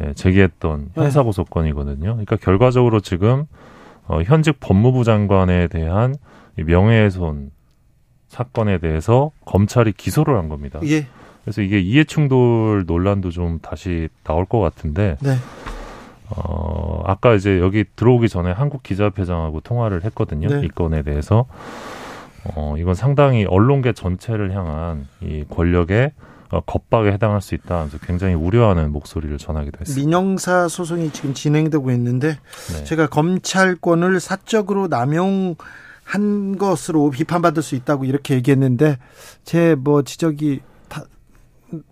예, 0.00 0.12
제기했던 0.14 0.90
네. 0.94 1.02
형사 1.02 1.22
고소건이거든요. 1.22 2.12
그러니까 2.12 2.36
결과적으로 2.36 3.00
지금 3.00 3.46
어, 4.06 4.22
현직 4.22 4.58
법무부 4.60 5.04
장관에 5.04 5.68
대한 5.68 6.14
명예훼손 6.56 7.50
사건에 8.28 8.78
대해서 8.78 9.32
검찰이 9.44 9.92
기소를 9.92 10.36
한 10.36 10.48
겁니다. 10.48 10.80
예. 10.84 11.06
그래서 11.42 11.62
이게 11.62 11.80
이해충돌 11.80 12.84
논란도 12.86 13.30
좀 13.30 13.58
다시 13.60 14.08
나올 14.24 14.44
것 14.44 14.60
같은데, 14.60 15.16
네. 15.20 15.36
어, 16.28 17.02
아까 17.06 17.34
이제 17.34 17.58
여기 17.58 17.84
들어오기 17.96 18.28
전에 18.28 18.52
한국 18.52 18.82
기자협회장하고 18.82 19.60
통화를 19.60 20.04
했거든요. 20.04 20.48
네. 20.48 20.64
이 20.64 20.68
건에 20.68 21.02
대해서. 21.02 21.46
어, 22.44 22.74
이건 22.78 22.94
상당히 22.94 23.44
언론계 23.44 23.92
전체를 23.92 24.54
향한 24.54 25.06
이 25.20 25.44
권력의 25.50 26.12
어, 26.50 26.60
겁박에 26.60 27.12
해당할 27.12 27.40
수 27.40 27.54
있다. 27.54 27.80
그래서 27.88 27.98
굉장히 28.04 28.34
우려하는 28.34 28.90
목소리를 28.92 29.36
전하기도 29.38 29.78
했습니다. 29.80 30.04
민영사 30.04 30.66
소송이 30.68 31.10
지금 31.12 31.32
진행되고 31.34 31.90
있는데 31.92 32.38
네. 32.72 32.84
제가 32.84 33.08
검찰권을 33.08 34.18
사적으로 34.20 34.88
남용 34.88 35.54
한 36.02 36.58
것으로 36.58 37.10
비판받을 37.10 37.62
수 37.62 37.76
있다고 37.76 38.04
이렇게 38.04 38.34
얘기했는데 38.34 38.98
제 39.44 39.76
뭐 39.78 40.02
지적이 40.02 40.60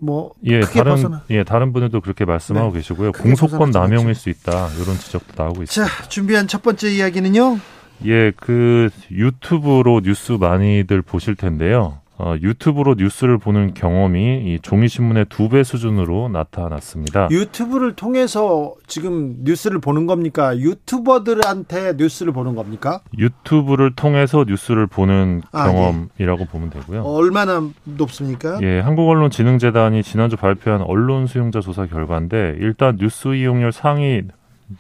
뭐 0.00 0.32
예, 0.44 0.58
다른 0.58 0.90
벗어나. 0.96 1.22
예, 1.30 1.44
다른 1.44 1.72
분들도 1.72 2.00
그렇게 2.00 2.24
말씀하고 2.24 2.72
네. 2.72 2.78
계시고요. 2.78 3.12
공소권 3.12 3.70
남용일 3.70 4.16
수 4.16 4.28
있다. 4.28 4.70
이런 4.82 4.96
지적도 4.98 5.40
나오고 5.40 5.62
있습니다. 5.62 5.94
자, 5.94 6.08
준비한 6.08 6.48
첫 6.48 6.62
번째 6.62 6.90
이야기는요. 6.90 7.60
예, 8.04 8.32
그 8.36 8.90
유튜브로 9.10 10.00
뉴스 10.02 10.32
많이들 10.32 11.02
보실 11.02 11.34
텐데요. 11.34 11.98
어, 12.20 12.34
유튜브로 12.42 12.96
뉴스를 12.98 13.38
보는 13.38 13.74
경험이 13.74 14.42
이 14.44 14.58
종이 14.60 14.88
신문의 14.88 15.26
두 15.28 15.48
배 15.48 15.62
수준으로 15.62 16.28
나타났습니다. 16.30 17.28
유튜브를 17.30 17.94
통해서 17.94 18.74
지금 18.88 19.36
뉴스를 19.44 19.78
보는 19.78 20.06
겁니까? 20.06 20.56
유튜버들한테 20.58 21.94
뉴스를 21.96 22.32
보는 22.32 22.56
겁니까? 22.56 23.02
유튜브를 23.16 23.94
통해서 23.94 24.44
뉴스를 24.48 24.88
보는 24.88 25.42
아, 25.52 25.70
경험이라고 25.70 26.40
예. 26.40 26.46
보면 26.46 26.70
되고요. 26.70 27.02
얼마나 27.04 27.62
높습니까? 27.84 28.58
예, 28.62 28.80
한국언론진흥재단이 28.80 30.02
지난주 30.02 30.36
발표한 30.36 30.82
언론 30.82 31.28
수용자 31.28 31.60
조사 31.60 31.86
결과인데 31.86 32.56
일단 32.58 32.96
뉴스 32.98 33.34
이용률 33.36 33.70
상위 33.70 34.22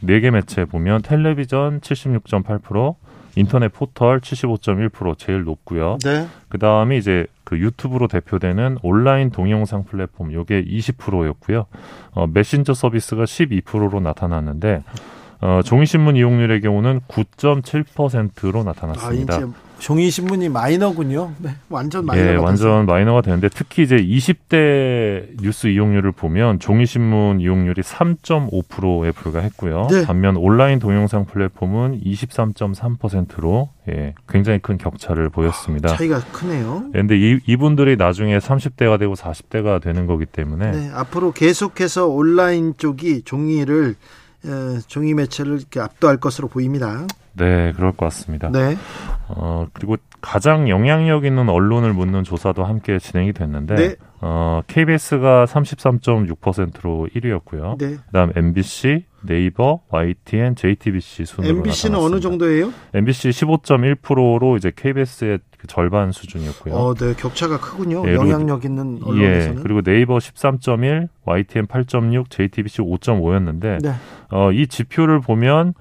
4개 0.04 0.30
매체 0.30 0.64
보면 0.64 1.02
텔레비전 1.02 1.80
76.8%, 1.80 2.96
인터넷 3.38 3.68
포털 3.68 4.20
75.1% 4.20 5.16
제일 5.16 5.44
높고요. 5.44 5.98
네. 6.04 6.26
그다음에 6.48 6.96
이제 6.96 7.26
그 7.44 7.58
유튜브로 7.58 8.08
대표되는 8.08 8.78
온라인 8.82 9.30
동영상 9.30 9.84
플랫폼 9.84 10.32
요게 10.32 10.64
20%였고요. 10.64 11.66
어, 12.12 12.26
메신저 12.26 12.74
서비스가 12.74 13.24
12%로 13.24 14.00
나타났는데 14.00 14.82
어, 15.40 15.60
종이신문 15.64 16.16
이용률의 16.16 16.60
경우는 16.60 17.00
9.7%로 17.08 18.64
나타났습니다. 18.64 19.36
아, 19.36 19.52
종이 19.78 20.10
신문이 20.10 20.48
마이너군요. 20.48 21.32
네, 21.38 21.54
완전 21.68 22.04
마이너. 22.04 22.32
예, 22.32 22.34
완전 22.34 22.86
마이너가 22.86 23.22
되는데 23.22 23.48
특히 23.48 23.84
이제 23.84 23.96
20대 23.96 25.40
뉴스 25.40 25.68
이용률을 25.68 26.12
보면 26.12 26.58
종이 26.58 26.84
신문 26.84 27.40
이용률이 27.40 27.80
3.5%에 27.82 29.12
불과했고요. 29.12 29.86
네. 29.90 30.04
반면 30.04 30.36
온라인 30.36 30.80
동영상 30.80 31.24
플랫폼은 31.26 32.00
23.3%로 32.00 33.70
예, 33.88 34.14
굉장히 34.28 34.58
큰 34.58 34.78
격차를 34.78 35.28
보였습니다. 35.28 35.92
아, 35.92 35.96
차이가 35.96 36.20
크네요. 36.32 36.86
그런데 36.92 37.16
이, 37.16 37.38
이분들이 37.46 37.96
나중에 37.96 38.38
30대가 38.38 38.98
되고 38.98 39.14
40대가 39.14 39.80
되는 39.80 40.06
거기 40.06 40.26
때문에 40.26 40.70
네, 40.72 40.90
앞으로 40.92 41.32
계속해서 41.32 42.08
온라인 42.08 42.74
쪽이 42.76 43.22
종이를 43.22 43.90
어, 43.90 44.27
종이 44.86 45.14
매체를 45.14 45.58
이렇게 45.58 45.80
압도할 45.80 46.18
것으로 46.18 46.48
보입니다. 46.48 47.06
네, 47.34 47.72
그럴 47.72 47.92
것 47.92 48.06
같습니다. 48.06 48.50
네. 48.50 48.76
어, 49.28 49.66
그리고 49.72 49.96
가장 50.20 50.68
영향력 50.68 51.24
있는 51.24 51.48
언론을 51.48 51.92
묻는 51.92 52.24
조사도 52.24 52.64
함께 52.64 52.98
진행이 52.98 53.32
됐는데, 53.32 53.74
네. 53.74 53.96
어, 54.20 54.62
KBS가 54.66 55.44
33.6%로 55.44 57.08
1위였고요. 57.14 57.78
네. 57.78 57.96
그다음 58.06 58.32
MBC, 58.34 59.04
네이버, 59.22 59.80
YTN, 59.90 60.56
JTBC 60.56 61.24
순으로 61.24 61.58
MBC는 61.58 61.98
어느 61.98 62.20
정도예요? 62.20 62.72
MBC 62.94 63.30
15.1%로 63.30 64.56
이제 64.56 64.72
KBS의 64.74 65.38
그 65.58 65.66
절반 65.66 66.12
수준이었고요. 66.12 66.74
어, 66.74 66.94
네, 66.94 67.14
격차가 67.14 67.58
크군요. 67.58 68.04
예, 68.06 68.14
영향력 68.14 68.64
있는 68.64 69.00
언론에서는. 69.04 69.58
예, 69.58 69.62
그리고 69.62 69.82
네이버 69.82 70.18
13.1, 70.18 71.08
YTN 71.24 71.66
8.6, 71.66 72.30
JTBC 72.30 72.82
5.5였는데 72.82 73.82
네. 73.82 73.94
어, 74.30 74.52
이 74.52 74.66
지표를 74.68 75.20
보면 75.20 75.74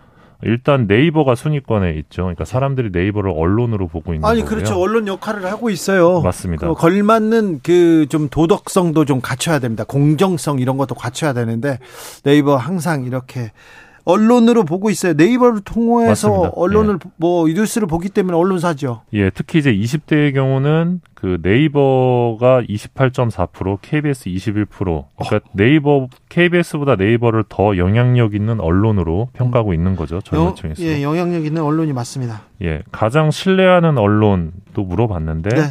일단 0.44 0.86
네이버가 0.88 1.34
순위권에 1.34 1.94
있죠. 1.94 2.24
그러니까 2.24 2.46
사람들이 2.46 2.90
네이버를 2.92 3.32
언론으로 3.36 3.88
보고 3.88 4.14
있는 4.14 4.28
아니 4.28 4.42
거고요. 4.42 4.56
그렇죠. 4.56 4.80
언론 4.80 5.08
역할을 5.08 5.46
하고 5.46 5.70
있어요. 5.72 6.22
맞습니다. 6.22 6.68
그 6.68 6.74
걸맞는 6.76 7.62
그 7.64 8.06
좀 8.10 8.30
도덕성도 8.30 9.06
좀 9.06 9.20
갖춰야 9.20 9.58
됩니다. 9.60 9.84
공정성 9.88 10.60
이런 10.60 10.78
것도 10.78 10.94
갖춰야 10.96 11.34
되는데 11.34 11.80
네이버 12.24 12.56
항상 12.56 13.04
이렇게 13.06 13.52
언론으로 14.08 14.64
보고 14.64 14.90
있어요. 14.90 15.14
네이버를 15.14 15.62
통해서 15.62 16.30
맞습니다. 16.30 16.52
언론을 16.56 17.00
예. 17.06 17.10
뭐 17.18 17.46
뉴스를 17.48 17.88
보기 17.88 18.08
때문에 18.08 18.38
언론사죠. 18.38 19.02
예, 19.14 19.30
특히 19.30 19.60
이제 19.60 19.74
20대의 19.74 20.34
경우는 20.34 21.02
그 21.14 21.40
네이버가 21.42 22.62
28.4%, 22.62 23.80
KBS 23.82 24.30
21%. 24.30 24.68
그러니까 24.78 25.36
어. 25.36 25.40
네이버 25.52 26.08
KBS보다 26.30 26.96
네이버를 26.96 27.44
더 27.50 27.76
영향력 27.76 28.34
있는 28.34 28.62
언론으로 28.62 29.28
평가하고 29.34 29.72
음. 29.72 29.74
있는 29.74 29.96
거죠. 29.98 30.22
젊은층에서. 30.22 30.82
예, 30.84 31.04
영향력 31.04 31.46
있는 31.46 31.62
언론이 31.62 31.92
맞습니다. 31.92 32.44
예, 32.62 32.84
가장 32.92 33.30
신뢰하는 33.30 33.98
언론 33.98 34.54
도 34.74 34.84
물어봤는데 34.84 35.50
네. 35.50 35.62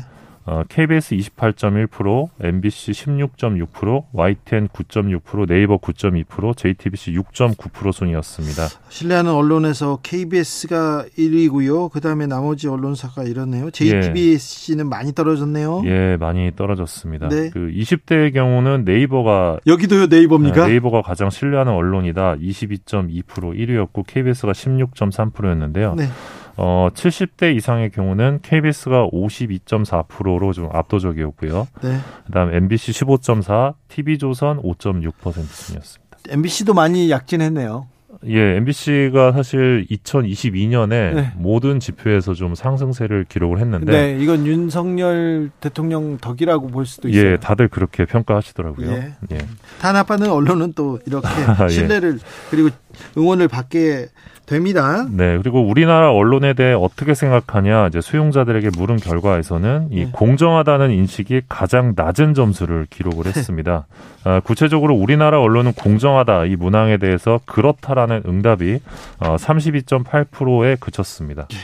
어, 0.47 0.63
KBS 0.69 1.17
28.1%, 1.17 2.29
MBC 2.41 2.93
16.6%, 2.93 4.05
YTN 4.13 4.69
9.6%, 4.69 5.49
네이버 5.49 5.77
9.2%, 5.79 6.57
JTBC 6.57 7.13
6.9% 7.15 7.93
순이었습니다. 7.93 8.69
신뢰하는 8.89 9.33
언론에서 9.33 9.99
KBS가 10.05 11.05
1위고요. 11.19 11.91
그다음에 11.91 12.29
나머지 12.29 12.69
언론사가 12.69 13.25
이러네요. 13.25 13.73
JTBC는 13.73 14.85
예. 14.85 14.89
많이 14.89 15.13
떨어졌네요. 15.13 15.83
예, 15.87 16.17
많이 16.17 16.53
떨어졌습니다. 16.55 17.29
네. 17.29 17.51
그 17.51 17.69
20대의 17.75 18.33
경우는 18.33 18.85
네이버가 18.85 19.59
여기도요, 19.67 20.07
네이버입니까? 20.07 20.67
네, 20.67 20.73
네이버가 20.75 21.03
가장 21.03 21.29
신뢰하는 21.29 21.73
언론이다. 21.73 22.37
22.2% 22.37 23.25
1위였고 23.27 24.07
KBS가 24.07 24.53
16.3%였는데요. 24.53 25.95
네. 25.97 26.09
어, 26.57 26.89
70대 26.95 27.55
이상의 27.55 27.91
경우는 27.91 28.41
KBS가 28.43 29.09
52.4%로 29.13 30.53
좀 30.53 30.69
압도적이었고요. 30.73 31.69
네. 31.83 31.99
그다음 32.27 32.55
MBC 32.55 32.93
15.4, 32.93 33.75
TV조선 33.89 34.63
5.6% 34.63 35.13
순이었습니다. 35.33 36.17
MBC도 36.29 36.75
많이 36.75 37.11
약진했네요. 37.11 37.89
예, 38.29 38.57
MBC가 38.57 39.33
사실 39.33 39.87
2022년에 39.91 40.89
네. 40.89 41.33
모든 41.37 41.79
지표에서 41.79 42.35
좀 42.35 42.55
상승세를 42.55 43.27
기록을 43.29 43.59
했는데 43.61 43.93
네, 43.93 44.23
이건 44.23 44.47
윤석열 44.47 45.51
대통령 45.61 46.17
덕이라고 46.19 46.69
볼 46.69 46.87
수도 46.87 47.09
있어요. 47.09 47.33
예, 47.33 47.37
다들 47.37 47.69
그렇게 47.69 48.05
평가하시더라고요. 48.05 48.91
예. 48.91 49.15
예. 49.33 49.39
단합하는 49.81 50.31
언론은 50.31 50.73
또 50.75 50.99
이렇게 51.07 51.29
예. 51.65 51.69
신뢰를 51.69 52.15
예. 52.15 52.19
그리고 52.51 52.71
응원을 53.17 53.49
받게 53.49 54.09
됩니다. 54.47 55.07
네, 55.11 55.37
그리고 55.39 55.61
우리나라 55.61 56.13
언론에 56.13 56.55
대해 56.55 56.73
어떻게 56.73 57.15
생각하냐 57.15 57.89
이제 57.89 58.01
수용자들에게 58.01 58.71
물은 58.77 58.97
결과에서는 58.97 59.89
이 59.91 60.05
네. 60.05 60.11
공정하다는 60.13 60.91
인식이 60.93 61.43
가장 61.49 61.95
낮은 61.97 62.35
점수를 62.35 62.87
기록을 62.89 63.25
네. 63.25 63.33
했습니다. 63.37 63.87
아, 64.25 64.41
구체적으로 64.41 64.95
우리나라 64.95 65.41
언론은 65.41 65.73
공정하다 65.73 66.47
이 66.47 66.57
문항에 66.57 66.97
대해서 66.97 67.41
그렇다라는 67.45 68.23
응답이 68.27 68.81
어, 69.21 69.37
32.8%에 69.37 70.77
그쳤습니다. 70.81 71.47
네. 71.49 71.57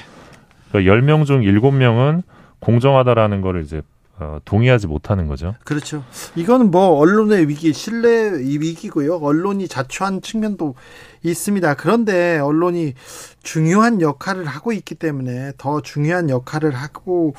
그러니까 0.71 0.93
10명 0.93 1.27
중 1.27 1.41
7명은 1.41 2.23
공정하다라는 2.61 3.41
거를 3.41 3.63
이제 3.63 3.83
어, 4.19 4.39
동의하지 4.45 4.87
못하는 4.87 5.27
거죠. 5.27 5.55
그렇죠. 5.65 6.05
이거는 6.37 6.71
뭐 6.71 6.99
언론의 6.99 7.49
위기, 7.49 7.73
신뢰 7.73 8.31
위기고요. 8.39 9.17
언론이 9.17 9.69
자초한 9.69 10.21
측면도 10.23 10.75
있습니다. 11.23 11.75
그런데 11.75 12.39
언론이 12.39 12.95
중요한 13.43 14.01
역할을 14.01 14.45
하고 14.47 14.73
있기 14.73 14.95
때문에 14.97 15.53
더 15.59 15.81
중요한 15.81 16.31
역할을 16.31 16.73
하고 16.75 17.35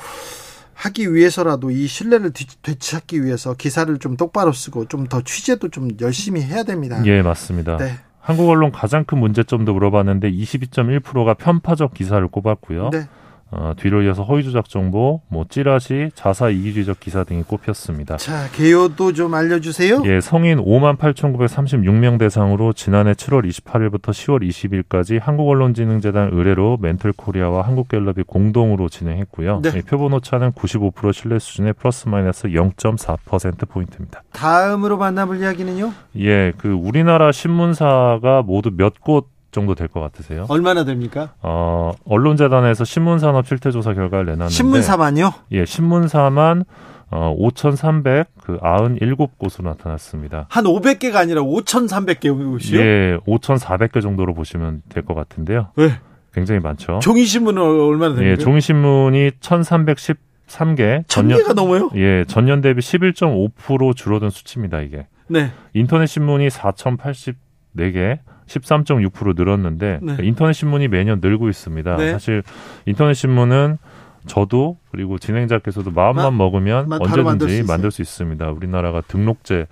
하기 0.74 1.14
위해서라도 1.14 1.70
이 1.70 1.86
신뢰를 1.86 2.32
되찾기 2.62 3.24
위해서 3.24 3.54
기사를 3.54 3.96
좀 3.98 4.16
똑바로 4.16 4.52
쓰고 4.52 4.86
좀 4.88 5.06
더 5.08 5.22
취재도 5.22 5.68
좀 5.68 5.88
열심히 6.00 6.42
해야 6.42 6.64
됩니다. 6.64 7.00
예, 7.06 7.22
맞습니다. 7.22 7.76
네. 7.76 7.94
한국 8.20 8.48
언론 8.48 8.72
가장 8.72 9.04
큰 9.04 9.18
문제점도 9.18 9.72
물어봤는데 9.74 10.30
22.1%가 10.32 11.34
편파적 11.34 11.94
기사를 11.94 12.26
꼽았고요. 12.26 12.90
네. 12.90 13.06
어, 13.56 13.72
뒤로 13.76 14.02
이어서 14.02 14.24
허위 14.24 14.42
조작 14.42 14.68
정보, 14.68 15.20
뭐 15.28 15.44
찌라시, 15.48 16.10
자사 16.14 16.50
이기주의적 16.50 16.98
기사 16.98 17.22
등이 17.22 17.44
꼽혔습니다. 17.44 18.16
자, 18.16 18.48
개요도 18.52 19.12
좀 19.12 19.32
알려주세요. 19.34 20.02
예, 20.06 20.20
성인 20.20 20.58
5만 20.58 20.98
8,936명 20.98 22.18
대상으로 22.18 22.72
지난해 22.72 23.12
7월 23.12 23.48
28일부터 23.48 24.10
10월 24.10 24.48
20일까지 24.48 25.20
한국언론진흥재단 25.20 26.30
의뢰로 26.32 26.78
멘틀코리아와 26.80 27.62
한국갤럽이 27.62 28.24
공동으로 28.26 28.88
진행했고요. 28.88 29.60
네. 29.62 29.70
예, 29.76 29.82
표본 29.82 30.12
오차는 30.14 30.52
95% 30.52 31.12
신뢰 31.12 31.38
수준의 31.38 31.74
플러스 31.74 32.08
마이너스 32.08 32.48
0.4% 32.48 33.68
포인트입니다. 33.68 34.22
다음으로 34.32 34.96
만나볼 34.96 35.40
이야기는요? 35.40 35.92
예, 36.18 36.52
그 36.58 36.72
우리나라 36.72 37.30
신문사가 37.30 38.42
모두 38.42 38.70
몇곳 38.76 39.33
정도 39.54 39.74
될 39.74 39.88
것 39.88 40.00
같으세요? 40.00 40.44
얼마나 40.48 40.84
됩니까? 40.84 41.32
어, 41.40 41.92
언론재단에서 42.04 42.84
신문산업 42.84 43.46
실태조사 43.46 43.94
결과를 43.94 44.26
내놨는데 44.26 44.52
신문사만요? 44.52 45.32
예, 45.52 45.64
신문사만 45.64 46.64
어, 47.10 47.32
5,300, 47.36 48.26
그 48.42 48.58
97곳으로 48.58 49.64
나타났습니다. 49.64 50.46
한 50.48 50.64
500개가 50.64 51.16
아니라 51.16 51.42
5,300개요? 51.42 52.36
예, 52.80 53.16
5,400개 53.26 54.02
정도로 54.02 54.34
보시면 54.34 54.82
될 54.88 55.04
것 55.04 55.14
같은데요. 55.14 55.68
네. 55.76 55.90
굉장히 56.32 56.60
많죠. 56.60 56.98
종이신문은 57.00 57.62
얼마나 57.62 58.16
됩니까? 58.16 58.32
예, 58.32 58.36
종이신문이 58.36 59.30
1,313개. 59.40 61.06
1000개가 61.06 61.54
넘어요? 61.54 61.90
예, 61.94 62.24
전년 62.26 62.60
대비 62.60 62.80
11.5% 62.80 63.94
줄어든 63.94 64.30
수치입니다, 64.30 64.80
이게. 64.80 65.06
네. 65.28 65.52
인터넷 65.74 66.06
신문이 66.06 66.48
4,084개, 66.48 68.18
13.6% 68.46 69.36
늘었는데 69.36 69.92
네. 69.92 69.98
그러니까 70.00 70.22
인터넷 70.22 70.52
신문이 70.52 70.88
매년 70.88 71.20
늘고 71.22 71.48
있습니다. 71.48 71.96
네. 71.96 72.12
사실 72.12 72.42
인터넷 72.86 73.14
신문은 73.14 73.78
저도 74.26 74.78
그리고 74.90 75.18
진행자께서도 75.18 75.90
마음만 75.90 76.24
마, 76.24 76.44
먹으면 76.44 76.90
언제든지 76.90 77.22
만들, 77.22 77.64
만들 77.66 77.90
수 77.90 78.02
있습니다. 78.02 78.50
우리나라가 78.50 79.02
등록제 79.02 79.66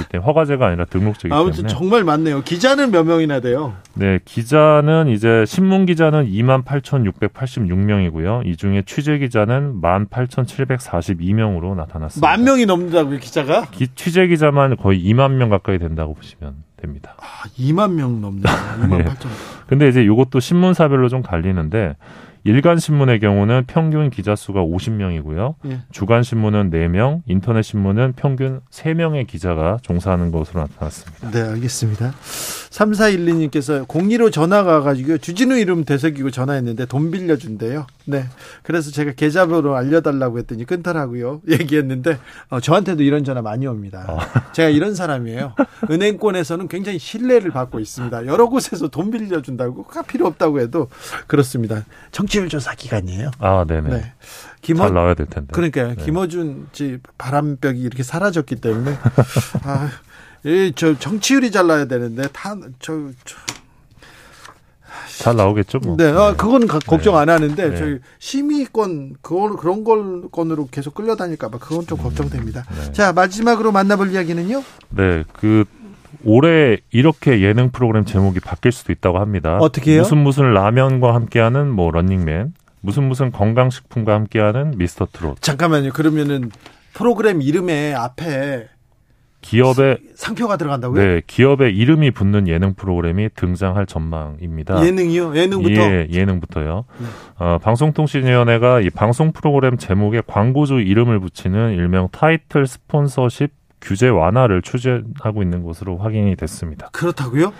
이때 0.00 0.18
허가제가 0.18 0.66
아니라 0.66 0.84
등록제이기 0.84 1.28
때문에 1.28 1.40
아무튼 1.40 1.68
정말 1.68 2.04
많네요. 2.04 2.42
기자는 2.42 2.90
몇 2.90 3.04
명이나 3.04 3.40
돼요? 3.40 3.74
네, 3.94 4.18
기자는 4.24 5.08
이제 5.08 5.44
신문 5.46 5.86
기자는 5.86 6.26
2만 6.26 6.64
8,686명이고요. 6.64 8.46
이 8.46 8.56
중에 8.56 8.82
취재 8.86 9.18
기자는 9.18 9.80
1만 9.80 10.08
8,742명으로 10.08 11.76
나타났습니다. 11.76 12.28
만 12.28 12.44
명이 12.44 12.66
넘는다고요, 12.66 13.18
기자가? 13.18 13.66
기, 13.70 13.88
취재 13.94 14.26
기자만 14.26 14.76
거의 14.76 15.02
2만 15.04 15.32
명 15.34 15.48
가까이 15.48 15.78
된다고 15.78 16.14
보시면 16.14 16.54
됩니다. 16.84 17.14
아, 17.18 17.48
2만 17.58 17.92
명 17.92 18.20
넘네. 18.20 18.42
2만 18.42 18.88
네. 18.98 19.04
8천. 19.04 19.28
근데 19.66 19.88
이제 19.88 20.02
이것도 20.04 20.40
신문사별로 20.40 21.08
좀 21.08 21.22
갈리는데 21.22 21.96
일간 22.46 22.78
신문의 22.78 23.20
경우는 23.20 23.64
평균 23.66 24.10
기자 24.10 24.36
수가 24.36 24.60
50명이고요. 24.62 25.54
예. 25.66 25.80
주간 25.90 26.22
신문은 26.22 26.70
4명, 26.70 27.22
인터넷 27.26 27.62
신문은 27.62 28.12
평균 28.16 28.60
3명의 28.70 29.26
기자가 29.26 29.78
종사하는 29.80 30.30
것으로 30.30 30.60
나타났습니다. 30.60 31.30
네, 31.30 31.40
알겠습니다. 31.40 32.12
3412님께서 32.74 33.86
02로 33.86 34.30
전화가 34.32 34.82
가지고 34.82 35.16
주진우 35.16 35.56
이름 35.56 35.84
되새기고 35.84 36.30
전화했는데 36.30 36.86
돈 36.86 37.10
빌려 37.10 37.36
준대요. 37.36 37.86
네. 38.04 38.26
그래서 38.62 38.90
제가 38.90 39.12
계좌번호 39.12 39.74
알려 39.74 40.00
달라고 40.00 40.38
했더니 40.38 40.64
끊더라고요. 40.64 41.40
얘기했는데 41.48 42.18
어, 42.50 42.60
저한테도 42.60 43.02
이런 43.02 43.24
전화 43.24 43.42
많이 43.42 43.66
옵니다. 43.66 44.04
아. 44.08 44.52
제가 44.52 44.68
이런 44.68 44.94
사람이에요. 44.94 45.54
은행권에서는 45.90 46.68
굉장히 46.68 46.98
신뢰를 46.98 47.52
받고 47.52 47.80
있습니다. 47.80 48.26
여러 48.26 48.48
곳에서 48.48 48.88
돈 48.88 49.10
빌려 49.10 49.40
준다고 49.40 49.86
필요 50.06 50.26
없다고 50.26 50.60
해도 50.60 50.88
그렇습니다. 51.26 51.84
정치 52.10 52.33
율 52.34 52.48
조사 52.48 52.74
기간이에요. 52.74 53.30
아, 53.38 53.64
네네. 53.66 53.88
네. 53.90 54.12
김어, 54.60 54.84
잘 54.86 54.94
나와야 54.94 55.14
될 55.14 55.26
텐데. 55.26 55.48
그러니까 55.52 55.94
네. 55.94 55.96
김어준 55.96 56.68
씨 56.72 56.98
바람벽이 57.18 57.80
이렇게 57.80 58.02
사라졌기 58.02 58.56
때문에 58.56 58.96
아, 59.64 59.90
저 60.74 60.98
정치율이 60.98 61.50
잘 61.50 61.66
나야 61.66 61.84
되는데 61.86 62.28
다저 62.32 62.70
저, 62.78 63.36
잘 65.18 65.36
나오겠죠, 65.36 65.78
뭐. 65.78 65.96
네, 65.96 66.10
아, 66.10 66.34
그건 66.36 66.62
네. 66.62 66.66
걱정 66.66 67.16
안 67.16 67.28
하는데 67.28 67.70
네. 67.70 67.76
저희 67.76 67.98
심의권 68.18 69.16
그걸 69.20 69.56
그런 69.56 69.84
걸 69.84 70.30
건으로 70.30 70.68
계속 70.70 70.94
끌려다닐까 70.94 71.48
봐 71.48 71.58
그건 71.58 71.86
좀 71.86 71.98
걱정됩니다. 71.98 72.64
음, 72.70 72.76
네. 72.86 72.92
자 72.92 73.12
마지막으로 73.12 73.70
만나볼 73.70 74.12
이야기는요. 74.12 74.62
네, 74.90 75.24
그 75.32 75.64
올해 76.24 76.78
이렇게 76.90 77.40
예능 77.40 77.70
프로그램 77.70 78.04
제목이 78.04 78.40
바뀔 78.40 78.72
수도 78.72 78.92
있다고 78.92 79.18
합니다. 79.18 79.58
어떻게 79.60 79.96
요 79.96 80.00
무슨 80.00 80.18
무슨 80.18 80.52
라면과 80.52 81.14
함께하는 81.14 81.70
뭐 81.70 81.90
런닝맨, 81.90 82.54
무슨 82.80 83.04
무슨 83.04 83.30
건강식품과 83.30 84.14
함께하는 84.14 84.74
미스터 84.76 85.06
트롯. 85.12 85.40
잠깐만요. 85.40 85.92
그러면은 85.92 86.50
프로그램 86.92 87.42
이름에 87.42 87.94
앞에 87.94 88.68
기업의 89.40 89.98
상표가 90.14 90.56
들어간다고요? 90.56 91.02
네, 91.02 91.20
기업의 91.26 91.76
이름이 91.76 92.12
붙는 92.12 92.48
예능 92.48 92.72
프로그램이 92.72 93.28
등장할 93.34 93.84
전망입니다. 93.84 94.82
예능이요? 94.82 95.36
예능부터? 95.36 95.80
예, 95.82 96.08
예능부터요. 96.10 96.84
네. 96.98 97.06
어, 97.38 97.58
방송통신위원회가 97.58 98.80
이 98.80 98.88
방송 98.88 99.32
프로그램 99.32 99.76
제목에 99.76 100.22
광고주 100.26 100.80
이름을 100.80 101.20
붙이는 101.20 101.72
일명 101.72 102.08
타이틀 102.10 102.66
스폰서십 102.66 103.50
규제 103.84 104.08
완화를 104.08 104.62
추진하고 104.62 105.42
있는 105.42 105.62
것으로 105.62 105.98
확인이 105.98 106.34
됐습니다. 106.36 106.88
그렇다고요? 106.92 107.52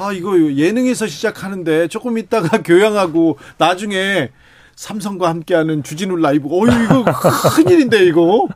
아, 0.00 0.12
이거 0.12 0.36
예능에서 0.40 1.06
시작하는데 1.06 1.88
조금 1.88 2.18
있다가 2.18 2.58
교양하고 2.64 3.38
나중에 3.58 4.30
삼성과 4.76 5.28
함께하는 5.28 5.82
주진우 5.82 6.16
라이브. 6.16 6.48
어, 6.48 6.66
이거 6.66 7.04
큰일인데, 7.56 8.04
이거. 8.06 8.48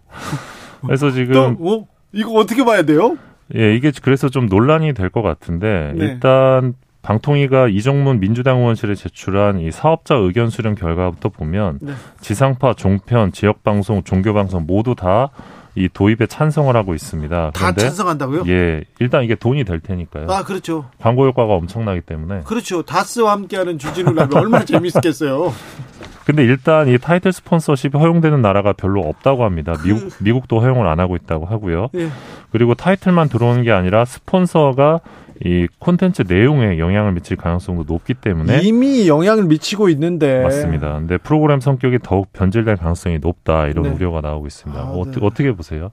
그래서 0.86 1.10
지금. 1.10 1.56
또, 1.59 1.68
어? 1.68 1.86
이거 2.12 2.32
어떻게 2.34 2.64
봐야 2.64 2.82
돼요? 2.82 3.16
예, 3.56 3.74
이게 3.74 3.90
그래서 4.02 4.28
좀 4.28 4.47
논란이 4.47 4.94
될 4.94 5.10
것 5.10 5.22
같은데 5.22 5.93
네. 5.97 6.05
일단 6.05 6.74
방통위가 7.02 7.68
이정문 7.68 8.20
민주당 8.20 8.59
의원실에 8.59 8.94
제출한 8.94 9.59
이 9.59 9.70
사업자 9.72 10.14
의견 10.14 10.48
수렴 10.48 10.74
결과부터 10.74 11.30
보면 11.30 11.78
네. 11.82 11.93
지상파, 12.20 12.74
종편, 12.74 13.32
지역 13.32 13.64
방송, 13.64 14.02
종교 14.05 14.32
방송 14.32 14.64
모두 14.66 14.94
다 14.94 15.30
이 15.74 15.89
도입에 15.93 16.27
찬성을 16.27 16.74
하고 16.77 16.94
있습니다. 16.94 17.51
다 17.53 17.73
찬성한다고요? 17.73 18.44
예, 18.49 18.85
일단 19.01 19.24
이게 19.24 19.35
돈이 19.35 19.65
될 19.65 19.81
테니까요. 19.81 20.27
아, 20.31 20.44
그렇죠. 20.44 20.86
광고 20.99 21.27
효과가 21.27 21.55
엄청나기 21.55 22.03
때문에. 22.03 22.43
그렇죠. 22.43 22.82
다스와 22.82 23.32
함께하는 23.32 23.78
주진우 23.78 24.12
라면 24.12 24.35
얼마나 24.36 24.65
재밌겠어요. 24.65 25.53
근데 26.24 26.44
일단 26.44 26.89
이 26.89 26.99
타이틀 26.99 27.32
스폰서십이 27.32 27.99
허용되는 27.99 28.40
나라가 28.43 28.73
별로 28.73 29.01
없다고 29.01 29.44
합니다. 29.44 29.73
그... 29.73 29.89
미국 29.89 30.11
미국도 30.20 30.61
허용을 30.61 30.86
안 30.86 31.01
하고 31.01 31.16
있다고 31.16 31.47
하고요. 31.47 31.89
예. 31.94 32.11
그리고 32.51 32.74
타이틀만 32.74 33.28
들어오는 33.28 33.62
게 33.62 33.73
아니라 33.73 34.05
스폰서가 34.05 35.01
이 35.45 35.67
콘텐츠 35.79 36.23
내용에 36.27 36.79
영향을 36.79 37.13
미칠 37.13 37.37
가능성도 37.37 37.85
높기 37.87 38.15
때문에 38.15 38.61
이미 38.63 39.09
영향을 39.09 39.45
미치고 39.45 39.89
있는데 39.91 40.43
맞습니다. 40.43 40.95
근데 40.95 41.19
프로그램 41.19 41.61
성격이 41.61 41.99
더욱 42.03 42.33
변질될 42.33 42.77
가능성이 42.77 43.19
높다 43.19 43.67
이런 43.67 43.85
네. 43.85 43.91
우려가 43.91 44.21
나오고 44.21 44.47
있습니다. 44.47 44.81
아, 44.81 44.85
어, 44.91 45.05
네. 45.05 45.13
어떻게 45.21 45.53
보세요? 45.53 45.91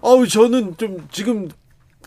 어우 0.00 0.26
저는 0.26 0.76
좀 0.76 0.98
지금 1.10 1.48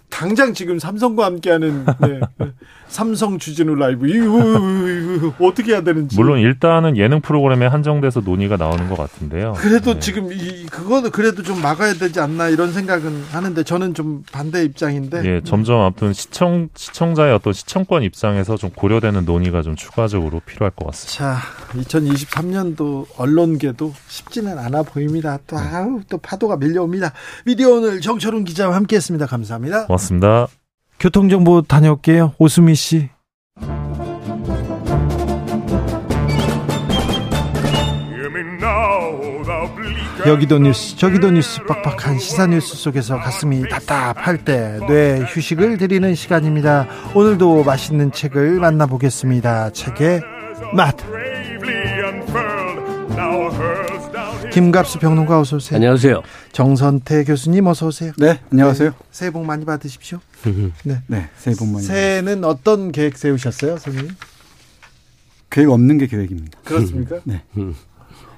당장 0.09 0.53
지금 0.53 0.77
삼성과 0.79 1.25
함께하는 1.25 1.85
네. 2.01 2.19
삼성 2.93 3.39
주진우 3.39 3.73
라이브 3.73 4.07
이거, 4.07 4.23
이거, 4.23 5.33
어떻게 5.39 5.71
해야 5.71 5.81
되는지 5.81 6.15
물론 6.15 6.37
일단은 6.39 6.95
예능 6.95 7.21
프로그램에 7.21 7.65
한정돼서 7.65 8.19
논의가 8.19 8.55
나오는 8.55 8.87
것 8.87 8.95
같은데요. 8.95 9.53
그래도 9.57 9.95
네. 9.95 9.99
지금 9.99 10.31
이 10.31 10.67
그거는 10.67 11.09
그래도 11.09 11.41
좀 11.41 11.59
막아야 11.59 11.95
되지 11.95 12.19
않나 12.19 12.49
이런 12.49 12.71
생각은 12.71 13.23
하는데 13.31 13.63
저는 13.63 13.95
좀 13.95 14.23
반대 14.31 14.63
입장인데. 14.63 15.23
예, 15.25 15.41
점점 15.43 15.81
아무튼 15.81 16.13
시청 16.13 16.69
시청자의 16.75 17.33
어떤 17.33 17.51
시청권 17.51 18.03
입장에서 18.03 18.57
좀 18.57 18.69
고려되는 18.69 19.25
논의가 19.25 19.63
좀 19.63 19.75
추가적으로 19.75 20.39
필요할 20.45 20.69
것 20.75 20.85
같습니다. 20.85 21.41
자, 21.41 21.81
2023년도 21.81 23.07
언론계도 23.17 23.91
쉽지는 24.07 24.59
않아 24.59 24.83
보입니다. 24.83 25.39
또 25.47 25.55
네. 25.55 25.63
아우 25.63 26.01
또 26.09 26.19
파도가 26.19 26.57
밀려옵니다. 26.57 27.11
미디어 27.45 27.71
오늘 27.71 28.01
정철훈 28.01 28.43
기자와 28.43 28.75
함께했습니다. 28.75 29.25
감사합니다. 29.25 29.87
고맙습니다. 29.87 30.47
교통정보 30.99 31.63
다녀올게요. 31.63 32.33
오수미 32.37 32.75
씨. 32.75 33.09
여기도 40.25 40.57
뉴스 40.57 40.95
저기도 40.95 41.31
뉴스 41.31 41.61
빡빡한 41.63 42.17
시사 42.17 42.47
뉴스 42.47 42.75
속에서 42.77 43.17
가슴이 43.17 43.67
답답할 43.67 44.37
때 44.45 44.79
뇌 44.87 45.19
휴식을 45.27 45.77
드리는 45.77 46.15
시간입니다. 46.15 46.87
오늘도 47.13 47.63
맛있는 47.63 48.11
책을 48.11 48.59
만나보겠습니다. 48.59 49.71
책의 49.71 50.21
맛. 50.75 50.95
김갑수 54.53 54.99
평론가 54.99 55.39
어서 55.39 55.55
오세요. 55.55 55.77
안녕하세요. 55.77 56.21
정선태 56.51 57.23
교수님 57.23 57.65
어서 57.65 57.87
오세요. 57.87 58.11
네, 58.19 58.39
안녕하세요. 58.51 58.91
네, 58.91 58.95
새해 59.09 59.31
복 59.31 59.43
많이 59.47 59.65
받으십시오. 59.65 60.19
네, 60.83 61.01
네, 61.07 61.27
새해 61.37 61.55
복 61.55 61.69
많이. 61.69 61.83
새해는 61.83 62.43
어떤 62.43 62.91
계획 62.91 63.17
세우셨어요, 63.17 63.77
선생님? 63.77 64.11
계획 65.49 65.71
없는 65.71 65.97
게 65.97 66.05
계획입니다. 66.05 66.59
그렇습니까? 66.63 67.19
네. 67.23 67.41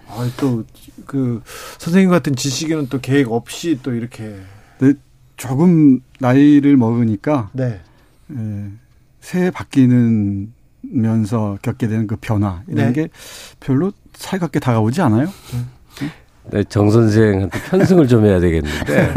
아, 0.08 0.32
또그 0.38 1.42
선생님 1.80 2.10
같은 2.10 2.34
지식인은 2.34 2.88
또 2.88 3.02
계획 3.02 3.30
없이 3.30 3.80
또 3.84 3.94
이렇게. 3.94 4.38
네, 4.80 4.94
조금 5.36 6.00
나이를 6.22 6.78
먹으니까. 6.78 7.50
네. 7.52 7.82
에, 8.32 8.70
새해 9.20 9.52
바뀌는 9.52 10.54
면서 10.82 11.58
겪게 11.62 11.90
되는 11.90 12.08
그 12.08 12.16
변화 12.16 12.64
이런 12.70 12.94
네. 12.94 12.94
게 12.94 13.10
별로 13.60 13.92
살갑게 14.14 14.62
다가오지 14.62 15.02
않아요? 15.02 15.26
네, 15.26 15.66
정 16.70 16.90
선생한테 16.90 17.60
편승을 17.70 18.08
좀 18.08 18.26
해야 18.26 18.40
되겠는데. 18.40 19.14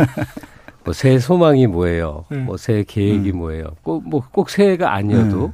뭐 0.85 0.95
새해 0.95 1.19
소망이 1.19 1.67
뭐예요? 1.67 2.25
음. 2.33 2.47
뭐 2.47 2.57
새해 2.57 2.83
계획이 2.83 3.33
음. 3.33 3.39
뭐예요? 3.39 3.65
꼭 3.83 4.03
뭐 4.07 4.23
꼭 4.33 4.49
새해가 4.49 4.95
아니어도 4.95 5.47
음. 5.47 5.53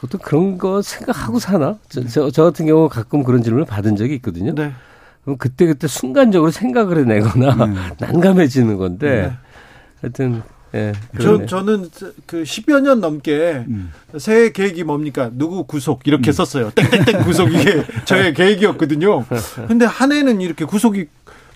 보통 0.00 0.18
그런 0.22 0.56
거 0.56 0.80
생각하고 0.80 1.38
사나? 1.38 1.76
저, 1.90 2.02
저, 2.06 2.30
저, 2.30 2.44
같은 2.44 2.64
경우 2.66 2.88
가끔 2.88 3.22
그런 3.22 3.42
질문을 3.42 3.66
받은 3.66 3.96
적이 3.96 4.14
있거든요. 4.14 4.54
네. 4.54 4.72
그럼 5.24 5.36
그때 5.36 5.66
그때 5.66 5.86
순간적으로 5.86 6.50
생각을 6.50 6.98
해내거나 6.98 7.66
네. 7.66 7.74
난감해지는 8.00 8.78
건데 8.78 9.22
네. 9.26 9.32
하여튼 10.00 10.42
예. 10.74 10.92
저, 11.20 11.46
저는 11.46 11.90
그 12.26 12.42
10여 12.42 12.80
년 12.80 13.00
넘게 13.00 13.64
음. 13.68 13.92
새해 14.18 14.52
계획이 14.52 14.84
뭡니까? 14.84 15.30
누구 15.32 15.64
구속 15.64 16.06
이렇게 16.06 16.30
음. 16.30 16.32
썼어요. 16.32 16.70
땡땡땡 16.70 17.24
구속 17.24 17.52
이게 17.52 17.84
저의 18.04 18.34
계획이었거든요. 18.34 19.24
근데 19.66 19.84
한 19.84 20.12
해는 20.12 20.40
이렇게 20.40 20.64
구속이 20.64 21.06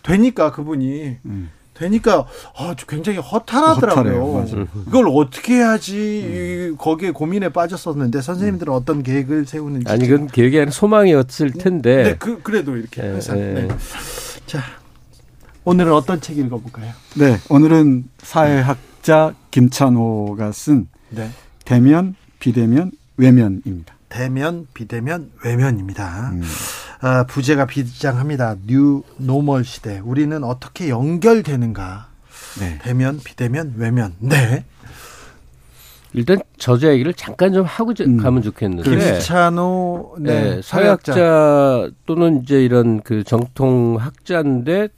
되니까 0.03 0.51
그분이 0.53 1.17
음. 1.25 1.51
되니까 1.75 2.27
아, 2.57 2.75
굉장히 2.89 3.19
허탈하더라고요. 3.19 4.47
이걸 4.87 5.09
어떻게 5.09 5.55
해야지 5.55 6.71
음. 6.71 6.77
거기에 6.79 7.11
고민에 7.11 7.49
빠졌었는데 7.51 8.21
선생님들은 8.21 8.73
음. 8.73 8.77
어떤 8.77 9.03
계획을 9.03 9.47
세우는지 9.47 9.91
아니 9.91 10.07
그건 10.07 10.29
계획이 10.29 10.57
아니라 10.57 10.71
소망이었을 10.71 11.53
텐데. 11.53 12.03
네, 12.03 12.17
그 12.17 12.41
그래도 12.43 12.77
이렇게 12.77 13.03
예, 13.03 13.09
항상. 13.09 13.39
예. 13.39 13.43
네. 13.43 13.69
자, 14.47 14.61
오늘은 15.65 15.93
어떤 15.93 16.21
책 16.21 16.39
읽어볼까요? 16.39 16.93
네, 17.17 17.39
오늘은 17.49 18.05
사회학자 18.19 19.35
김찬호가 19.51 20.51
쓴 20.53 20.89
네. 21.11 21.29
대면, 21.67 22.17
비대면, 22.39 22.91
외면입니다. 23.19 23.95
대면, 24.09 24.67
비대면, 24.73 25.31
외면입니다. 25.45 26.31
음. 26.33 26.43
아, 27.01 27.25
부제가 27.25 27.67
비장합니다. 27.67 28.57
new 28.67 29.03
normal 29.19 29.65
시대. 29.65 30.01
우리는 30.03 30.43
어떻게 30.43 30.89
연결되는가? 30.89 32.09
네. 32.61 32.79
대면, 32.83 33.21
비대면, 33.23 33.75
외면. 33.77 34.15
네. 34.21 34.65
일단 36.15 36.39
저자 36.57 36.91
얘기를 36.93 37.13
잠깐 37.13 37.53
좀 37.53 37.67
하고 37.67 37.93
음. 38.01 38.17
가면 38.17 38.43
좋겠는데. 38.43 38.89
김찬호 38.89 40.17
네, 40.21 40.55
네, 40.57 40.63
사회학자 40.63 41.91
또는 42.07 42.43
이제 42.43 42.65
이런 42.65 43.03
그 43.03 43.23
정통 43.25 43.97
학자인데 43.99 44.89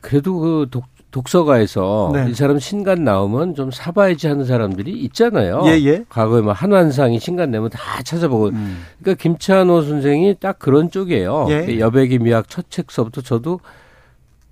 그래도 0.00 0.38
그 0.38 0.66
독, 0.70 0.84
독서가에서 1.12 2.10
네. 2.14 2.30
이 2.30 2.34
사람 2.34 2.58
신간 2.58 3.04
나오면 3.04 3.54
좀 3.54 3.70
사봐야지 3.70 4.26
하는 4.26 4.44
사람들이 4.44 4.90
있잖아요. 5.04 5.62
예, 5.66 5.72
예. 5.84 6.04
과거에 6.08 6.40
뭐 6.40 6.52
한완상이 6.52 7.20
신간 7.20 7.50
내면 7.50 7.70
다 7.70 8.02
찾아보고. 8.02 8.48
음. 8.48 8.82
그러니까 9.00 9.22
김찬호 9.22 9.82
선생이 9.82 10.36
딱 10.40 10.58
그런 10.58 10.90
쪽이에요. 10.90 11.46
예. 11.50 11.78
여백의 11.78 12.18
미학 12.18 12.48
첫 12.48 12.70
책서부터 12.70 13.20
저도 13.20 13.60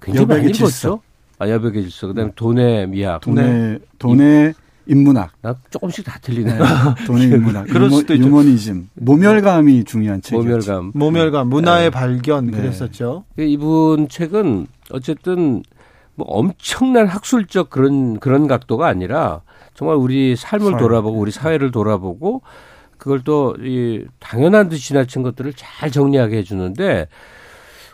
굉장히 0.01 0.27
많이 0.27 0.51
읽었죠. 0.51 1.01
아, 1.39 1.49
여백의 1.49 1.83
질서. 1.83 2.07
그다음에 2.07 2.31
돈의 2.37 2.89
미학. 2.89 3.23
돈의 3.23 3.81
돈의 3.99 4.55
인문학. 4.87 5.33
나 5.41 5.57
조금씩 5.71 6.05
다 6.05 6.19
틀리네요. 6.21 6.59
돈의 7.07 7.29
인문학. 7.29 7.67
그럴 7.69 7.91
수도 7.91 8.15
있죠. 8.15 8.27
유머니즘. 8.27 8.91
모멸감이 8.95 9.85
중요한 9.85 10.21
책이죠. 10.21 10.43
모멸감. 10.43 10.93
모멸감. 10.95 11.49
문화의 11.49 11.85
네. 11.85 11.91
발견 11.91 12.47
네. 12.47 12.59
그랬었죠. 12.59 13.25
이분 13.39 14.09
책은 14.09 14.67
어쨌든 14.91 15.63
뭐 16.21 16.27
엄청난 16.29 17.07
학술적 17.07 17.71
그런 17.71 18.21
그런 18.21 18.47
각도가 18.47 18.87
아니라 18.87 19.41
정말 19.75 19.97
우리 19.97 20.37
삶을 20.37 20.77
돌아보고 20.77 21.19
우리 21.19 21.31
사회를 21.31 21.71
돌아보고 21.71 22.43
그걸 22.99 23.25
또 23.25 23.55
이 23.59 24.05
당연한 24.19 24.69
듯이 24.69 24.89
지나친 24.89 25.23
것들을 25.23 25.55
잘 25.57 25.91
정리하게 25.91 26.37
해주는데 26.39 27.09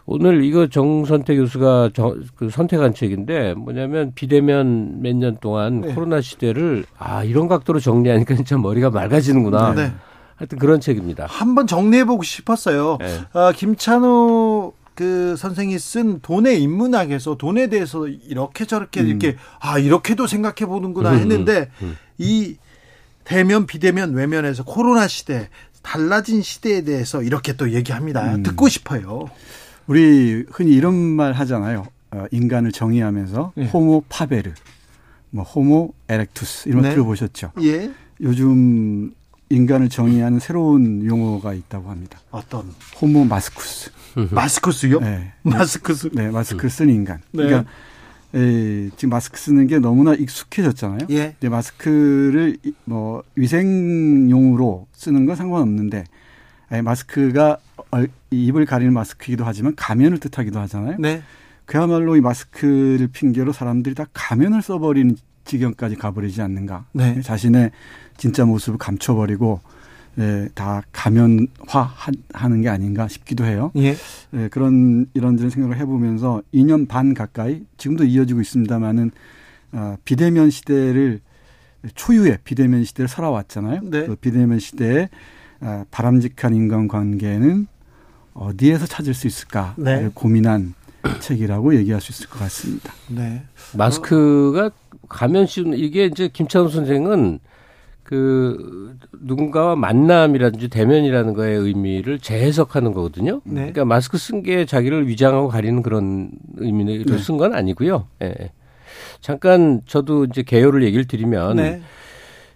오늘 0.05 0.43
이거 0.44 0.66
정선태 0.69 1.36
교수가 1.36 1.90
저, 1.94 2.16
그 2.36 2.48
선택한 2.51 2.94
책인데 2.94 3.55
뭐냐면 3.55 4.12
비대면 4.15 5.03
몇 5.03 5.15
년 5.16 5.36
동안 5.40 5.81
네. 5.82 5.94
코로나 5.94 6.20
시대를 6.20 6.85
아 6.98 7.23
이런 7.24 7.47
각도로 7.48 7.78
정리하니까 7.81 8.35
진짜 8.36 8.57
머리가 8.59 8.90
맑아지는구나. 8.90 9.74
네. 9.74 9.93
하여튼 10.36 10.59
그런 10.59 10.81
책입니다. 10.81 11.27
한번 11.28 11.66
정리해보고 11.69 12.23
싶었어요. 12.24 12.98
네. 13.01 13.20
어, 13.32 13.53
김찬호 13.53 14.73
그 14.97 15.36
선생이 15.36 15.78
쓴 15.78 16.20
돈의 16.20 16.60
인문학에서 16.62 17.36
돈에 17.36 17.68
대해서 17.68 18.09
이렇게 18.09 18.64
저렇게 18.64 19.02
음. 19.02 19.09
이렇게 19.09 19.36
아 19.60 19.78
이렇게도 19.78 20.27
생각해 20.27 20.66
보는구나 20.66 21.12
음, 21.12 21.18
했는데 21.18 21.70
음, 21.82 21.89
음. 21.89 21.97
이 22.16 22.56
대면 23.23 23.66
비대면 23.66 24.14
외면에서 24.14 24.64
코로나 24.64 25.06
시대 25.06 25.51
달라진 25.82 26.40
시대에 26.40 26.82
대해서 26.82 27.23
이렇게 27.23 27.52
또 27.56 27.73
얘기합니다. 27.73 28.36
음. 28.36 28.43
듣고 28.43 28.68
싶어요. 28.70 29.31
우리 29.86 30.44
흔히 30.51 30.73
이런 30.73 30.94
말 30.94 31.35
하잖아요. 31.35 31.86
어, 32.12 32.24
인간을 32.31 32.73
정의하면서 32.73 33.52
네. 33.55 33.66
호모 33.66 34.05
파베르, 34.09 34.52
뭐 35.28 35.44
호모 35.44 35.93
에렉투스 36.09 36.70
이런 36.70 36.81
거 36.81 36.89
네. 36.89 36.94
들어보셨죠? 36.94 37.52
예. 37.62 37.90
요즘 38.23 39.12
인간을 39.51 39.90
정의하는 39.90 40.39
새로운 40.39 41.05
용어가 41.05 41.52
있다고 41.52 41.90
합니다. 41.90 42.18
어떤? 42.31 42.73
호모 43.01 43.27
마스쿠스. 43.27 43.90
마스크스요? 44.30 45.01
네. 45.01 45.32
마스크스. 45.43 46.10
네, 46.12 46.30
마스크를 46.30 46.70
쓴 46.70 46.88
인간. 46.88 47.18
네. 47.32 47.44
그러니까 47.44 47.70
에, 48.34 48.90
지금 48.97 49.10
마스크 49.10 49.38
쓰는 49.38 49.66
게 49.66 49.78
너무나 49.78 50.14
익숙해졌잖아요. 50.14 51.01
예. 51.10 51.34
근데 51.38 51.48
마스크를 51.48 52.56
뭐 52.84 53.22
위생용으로 53.34 54.86
쓰는 54.93 55.26
건 55.26 55.36
상관없는데 55.36 56.05
에, 56.72 56.82
마스크가 56.82 57.59
입을 58.30 58.66
가리는 58.66 58.93
마스크이기도 58.93 59.44
하지만 59.44 59.74
가면을 59.76 60.18
뜻하기도 60.18 60.59
하잖아요. 60.60 60.97
네. 60.98 61.22
그야말로 61.64 62.16
이 62.16 62.20
마스크를 62.20 63.09
핑계로 63.09 63.52
사람들이 63.52 63.94
다 63.94 64.06
가면을 64.12 64.62
써버리는 64.62 65.16
지경까지 65.44 65.97
가버리지 65.97 66.43
않는가. 66.43 66.86
네. 66.93 67.20
자신의 67.22 67.70
진짜 68.16 68.44
모습을 68.44 68.78
감춰버리고 68.78 69.60
예, 70.18 70.48
다 70.55 70.82
가면화하는 70.93 72.62
게 72.62 72.68
아닌가 72.68 73.06
싶기도 73.09 73.44
해요. 73.44 73.70
예. 73.76 73.94
예, 74.34 74.48
그런 74.48 75.06
이런저런 75.14 75.51
생각을 75.51 75.76
해보면서 75.78 76.43
2년 76.55 76.88
반 76.88 77.12
가까이 77.12 77.62
지금도 77.76 78.05
이어지고 78.05 78.40
있습니다만은 78.40 79.10
어, 79.72 79.97
비대면 80.05 80.51
시대를 80.51 81.20
초유의 81.94 82.38
비대면 82.44 82.84
시대를 82.84 83.09
살아왔잖아요. 83.09 83.80
네. 83.84 84.06
그 84.06 84.16
비대면 84.16 84.59
시대에 84.59 85.09
어, 85.60 85.84
바람직한 85.90 86.55
인간관계는 86.55 87.66
어디에서 88.32 88.86
찾을 88.86 89.14
수 89.14 89.26
있을까 89.26 89.74
네. 89.76 90.10
고민한 90.14 90.74
책이라고 91.20 91.74
얘기할 91.76 92.01
수 92.01 92.12
있을 92.12 92.28
것 92.28 92.38
같습니다. 92.40 92.93
네. 93.09 93.44
마스크가 93.74 94.70
가면 95.09 95.47
씌우는 95.47 95.78
이게 95.78 96.06
이제 96.06 96.28
김찬호 96.28 96.68
선생은 96.68 97.38
그 98.06 98.96
누군가와 99.20 99.74
만남이라든지 99.74 100.68
대면이라는 100.68 101.34
거의 101.34 101.56
의미를 101.56 102.20
재해석하는 102.20 102.92
거거든요. 102.92 103.40
네. 103.42 103.54
그러니까 103.62 103.84
마스크 103.84 104.16
쓴 104.16 104.44
게 104.44 104.64
자기를 104.64 105.08
위장하고 105.08 105.48
가리는 105.48 105.82
그런 105.82 106.30
의미를 106.58 107.04
네. 107.04 107.18
쓴건 107.18 107.52
아니고요. 107.52 108.06
예. 108.22 108.28
네. 108.28 108.52
잠깐 109.20 109.80
저도 109.86 110.26
이제 110.26 110.44
개요를 110.44 110.84
얘기를 110.84 111.04
드리면 111.04 111.56
네. 111.56 111.82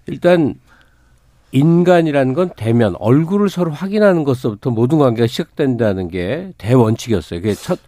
일단 0.07 0.55
인간이라는 1.51 2.33
건 2.35 2.51
대면 2.57 2.95
얼굴을 3.01 3.49
서로 3.49 3.73
확인하는 3.73 4.23
것서부터 4.23 4.71
모든 4.71 4.99
관계가 4.99 5.27
시작된다는 5.27 6.07
게 6.07 6.53
대원칙이었어요. 6.59 7.41
그게 7.41 7.55
첫 7.55 7.81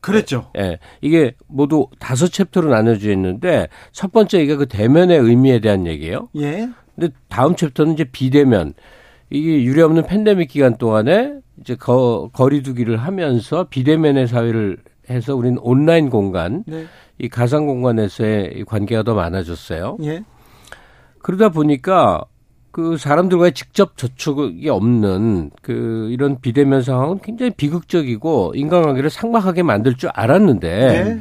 그랬죠. 0.00 0.46
예. 0.58 0.60
네. 0.60 0.78
이게 1.00 1.34
모두 1.48 1.88
다섯 1.98 2.28
챕터로 2.28 2.70
나눠져 2.70 3.10
있는데 3.10 3.66
첫 3.90 4.12
번째 4.12 4.40
이게 4.44 4.54
그 4.54 4.66
대면의 4.66 5.18
의미에 5.18 5.58
대한 5.58 5.88
얘기예요. 5.88 6.28
예. 6.36 6.68
근데 6.94 7.12
다음 7.28 7.56
챕터는 7.56 7.94
이제 7.94 8.04
비대면. 8.04 8.74
이게 9.30 9.64
유례없는 9.64 10.06
팬데믹 10.06 10.48
기간 10.48 10.76
동안에 10.76 11.34
이제 11.60 11.74
거, 11.74 12.30
거리두기를 12.32 12.98
하면서 12.98 13.64
비대면의 13.64 14.28
사회를 14.28 14.78
해서 15.10 15.34
우리는 15.34 15.58
온라인 15.60 16.10
공간, 16.10 16.62
네. 16.66 16.86
이 17.18 17.28
가상 17.28 17.66
공간에서의 17.66 18.64
관계가 18.66 19.02
더 19.02 19.14
많아졌어요. 19.14 19.98
예. 20.04 20.24
그러다 21.20 21.48
보니까 21.48 22.24
그 22.70 22.96
사람들과의 22.96 23.52
직접 23.54 23.96
접촉이 23.96 24.68
없는 24.68 25.50
그 25.62 26.08
이런 26.10 26.40
비대면 26.40 26.82
상황은 26.82 27.20
굉장히 27.22 27.52
비극적이고 27.52 28.52
인간관계를 28.56 29.10
삭막하게 29.10 29.62
만들 29.62 29.94
줄 29.94 30.10
알았는데 30.12 31.04
네. 31.04 31.20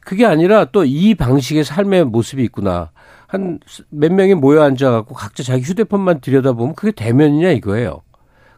그게 0.00 0.24
아니라 0.24 0.66
또 0.66 0.84
이 0.84 1.14
방식의 1.14 1.64
삶의 1.64 2.04
모습이 2.06 2.42
있구나. 2.44 2.90
한 3.28 3.60
몇 3.90 4.12
명이 4.12 4.34
모여 4.34 4.62
앉아갖고 4.62 5.14
각자 5.14 5.42
자기 5.44 5.62
휴대폰만 5.62 6.20
들여다보면 6.20 6.74
그게 6.74 6.90
대면이냐 6.92 7.50
이거예요. 7.52 8.00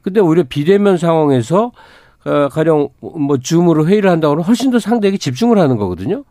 근데 0.02 0.20
오히려 0.20 0.44
비대면 0.48 0.96
상황에서 0.96 1.72
어, 2.24 2.48
가령 2.48 2.88
뭐 3.00 3.36
줌으로 3.38 3.86
회의를 3.86 4.10
한다고는 4.10 4.42
훨씬 4.44 4.70
더 4.70 4.78
상대에게 4.78 5.18
집중을 5.18 5.58
하는 5.58 5.76
거거든요. 5.76 6.24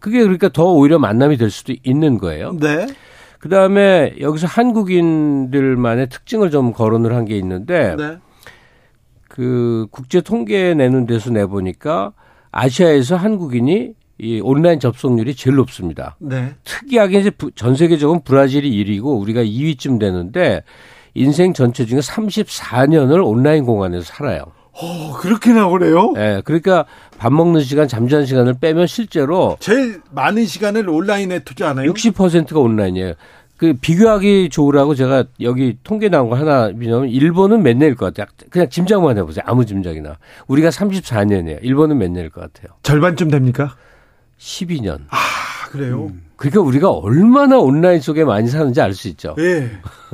그게 0.00 0.20
그러니까 0.22 0.48
더 0.50 0.64
오히려 0.72 0.98
만남이 0.98 1.36
될 1.38 1.50
수도 1.50 1.72
있는 1.82 2.18
거예요. 2.18 2.52
네. 2.60 2.86
그 3.38 3.48
다음에 3.48 4.14
여기서 4.20 4.46
한국인들만의 4.46 6.08
특징을 6.08 6.50
좀 6.50 6.72
거론을 6.72 7.14
한 7.14 7.24
게 7.26 7.36
있는데 7.38 7.94
네. 7.96 8.18
그 9.28 9.86
국제 9.90 10.20
통계 10.20 10.74
내는 10.74 11.06
데서 11.06 11.30
내보니까 11.30 12.12
아시아에서 12.50 13.16
한국인이 13.16 13.94
이 14.18 14.40
온라인 14.40 14.78
접속률이 14.78 15.34
제일 15.34 15.56
높습니다. 15.56 16.16
네. 16.20 16.54
특이하게 16.64 17.20
이제 17.20 17.30
전 17.56 17.74
세계적으로 17.74 18.20
브라질이 18.20 18.70
1위고 18.70 19.20
우리가 19.20 19.42
2위쯤 19.42 19.98
되는데 19.98 20.62
인생 21.14 21.52
전체 21.52 21.84
중에 21.84 22.00
34년을 22.00 23.26
온라인 23.26 23.64
공간에서 23.64 24.04
살아요. 24.04 24.44
어, 24.72 25.12
그렇게 25.20 25.52
나오네요? 25.52 26.12
네, 26.12 26.42
그러니까 26.44 26.84
밥 27.16 27.32
먹는 27.32 27.60
시간, 27.60 27.86
잠자는 27.86 28.26
시간을 28.26 28.54
빼면 28.60 28.88
실제로 28.88 29.56
제일 29.60 30.00
많은 30.10 30.46
시간을 30.46 30.88
온라인에 30.88 31.40
투자하나요? 31.40 31.92
60%가 31.92 32.58
온라인이에요. 32.58 33.14
그 33.56 33.74
비교하기 33.80 34.48
좋으라고 34.50 34.96
제가 34.96 35.24
여기 35.40 35.78
통계 35.84 36.08
나온 36.08 36.28
거 36.28 36.34
하나 36.34 36.72
비냐면 36.72 37.08
일본은 37.08 37.62
몇 37.62 37.76
년일 37.76 37.94
것 37.94 38.12
같아요. 38.12 38.26
그냥 38.50 38.68
짐작만 38.68 39.16
해보세요. 39.16 39.44
아무 39.46 39.64
짐작이나. 39.64 40.18
우리가 40.48 40.70
34년이에요. 40.70 41.60
일본은 41.62 41.98
몇 41.98 42.10
년일 42.10 42.30
것 42.30 42.40
같아요. 42.40 42.76
절반쯤 42.82 43.30
됩니까? 43.30 43.76
12년. 44.38 45.00
아, 45.10 45.16
그래요? 45.70 46.06
음. 46.10 46.22
그러니까 46.36 46.60
우리가 46.62 46.90
얼마나 46.90 47.58
온라인 47.58 48.00
속에 48.00 48.24
많이 48.24 48.48
사는지 48.48 48.80
알 48.80 48.92
수 48.92 49.08
있죠. 49.08 49.34
예. 49.38 49.70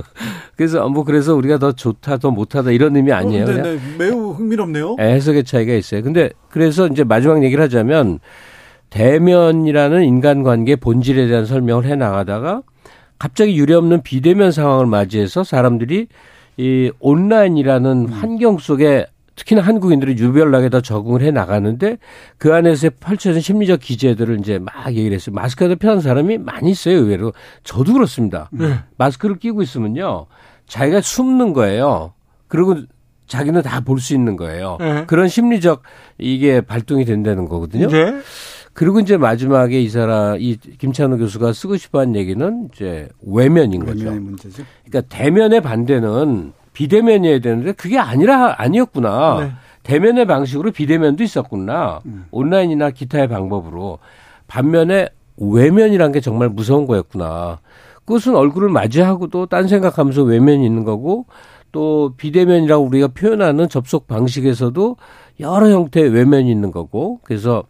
그래서 0.56 0.86
뭐 0.88 1.04
그래서 1.04 1.34
우리가 1.34 1.58
더 1.58 1.72
좋다, 1.72 2.18
더 2.18 2.30
못하다 2.30 2.70
이런 2.70 2.94
의미 2.94 3.12
아니에요. 3.12 3.44
어, 3.44 3.48
네, 3.48 3.62
네. 3.62 3.78
매우 3.98 4.32
흥미롭네요. 4.32 4.96
네, 4.96 5.14
해석의 5.14 5.44
차이가 5.44 5.72
있어요. 5.72 6.02
근데 6.02 6.30
그래서 6.50 6.86
이제 6.86 7.04
마지막 7.04 7.42
얘기를 7.42 7.62
하자면 7.64 8.20
대면이라는 8.90 10.04
인간관계 10.04 10.76
본질에 10.76 11.26
대한 11.28 11.46
설명을 11.46 11.86
해 11.86 11.96
나가다가 11.96 12.62
갑자기 13.18 13.56
유례없는 13.56 14.02
비대면 14.02 14.52
상황을 14.52 14.86
맞이해서 14.86 15.44
사람들이 15.44 16.08
이 16.56 16.90
온라인이라는 17.00 17.90
음. 17.90 18.06
환경 18.12 18.58
속에 18.58 19.06
특히나 19.40 19.62
한국인들이 19.62 20.12
유별나게 20.22 20.68
더 20.68 20.80
적응을 20.82 21.22
해 21.22 21.30
나가는데 21.30 21.96
그 22.36 22.52
안에서 22.54 22.90
펼쳐진 23.00 23.40
심리적 23.40 23.80
기제들을 23.80 24.38
이제 24.40 24.58
막 24.58 24.72
얘기를 24.88 25.12
했어요. 25.14 25.34
마스크가 25.34 25.68
더 25.68 25.74
편한 25.76 26.00
사람이 26.00 26.38
많이 26.38 26.70
있어요, 26.70 26.98
의외로. 26.98 27.32
저도 27.64 27.94
그렇습니다. 27.94 28.50
네. 28.52 28.74
마스크를 28.98 29.38
끼고 29.38 29.62
있으면요. 29.62 30.26
자기가 30.66 31.00
숨는 31.00 31.54
거예요. 31.54 32.12
그리고 32.48 32.76
자기는 33.26 33.62
다 33.62 33.80
볼 33.80 33.98
수 34.00 34.12
있는 34.14 34.36
거예요. 34.36 34.76
네. 34.78 35.04
그런 35.06 35.28
심리적 35.28 35.82
이게 36.18 36.60
발동이 36.60 37.04
된다는 37.06 37.48
거거든요. 37.48 37.88
네. 37.88 38.20
그리고 38.74 39.00
이제 39.00 39.16
마지막에 39.16 39.80
이 39.80 39.88
사람 39.88 40.36
이 40.38 40.56
김찬호 40.56 41.16
교수가 41.16 41.52
쓰고 41.54 41.76
싶어 41.76 42.00
한 42.00 42.14
얘기는 42.14 42.68
이제 42.72 43.08
외면인 43.26 43.84
거죠. 43.84 44.00
외면의 44.04 44.20
문제죠. 44.20 44.64
그러니까 44.84 45.14
대면의 45.16 45.60
반대는 45.62 46.52
비대면이어야 46.80 47.40
되는데 47.40 47.72
그게 47.72 47.98
아니라 47.98 48.54
아니었구나. 48.56 49.40
네. 49.40 49.52
대면의 49.82 50.26
방식으로 50.26 50.72
비대면도 50.72 51.22
있었구나. 51.22 52.00
음. 52.06 52.24
온라인이나 52.30 52.90
기타의 52.90 53.28
방법으로. 53.28 53.98
반면에 54.46 55.10
외면이란 55.36 56.12
게 56.12 56.20
정말 56.20 56.48
무서운 56.48 56.86
거였구나. 56.86 57.58
그것은 58.06 58.34
얼굴을 58.34 58.70
맞이하고도 58.70 59.46
딴 59.46 59.68
생각하면서 59.68 60.22
외면이 60.22 60.64
있는 60.64 60.84
거고 60.84 61.26
또 61.70 62.14
비대면이라고 62.16 62.82
우리가 62.82 63.08
표현하는 63.08 63.68
접속 63.68 64.06
방식에서도 64.06 64.96
여러 65.40 65.68
형태의 65.68 66.08
외면이 66.08 66.50
있는 66.50 66.70
거고 66.70 67.20
그래서 67.24 67.64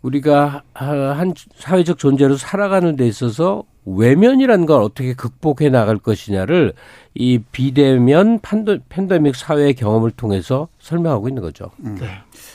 우리가 0.00 0.62
한 0.72 1.34
사회적 1.54 1.98
존재로 1.98 2.36
살아가는 2.36 2.96
데 2.96 3.06
있어서 3.06 3.64
외면이라는 3.86 4.66
걸 4.66 4.82
어떻게 4.82 5.14
극복해 5.14 5.70
나갈 5.70 5.96
것이냐를 5.98 6.74
이 7.14 7.38
비대면 7.52 8.40
판도, 8.40 8.78
팬데믹 8.88 9.36
사회 9.36 9.72
경험을 9.72 10.10
통해서 10.10 10.68
설명하고 10.80 11.28
있는 11.28 11.40
거죠. 11.42 11.70
음. 11.84 11.96
네. 12.00 12.08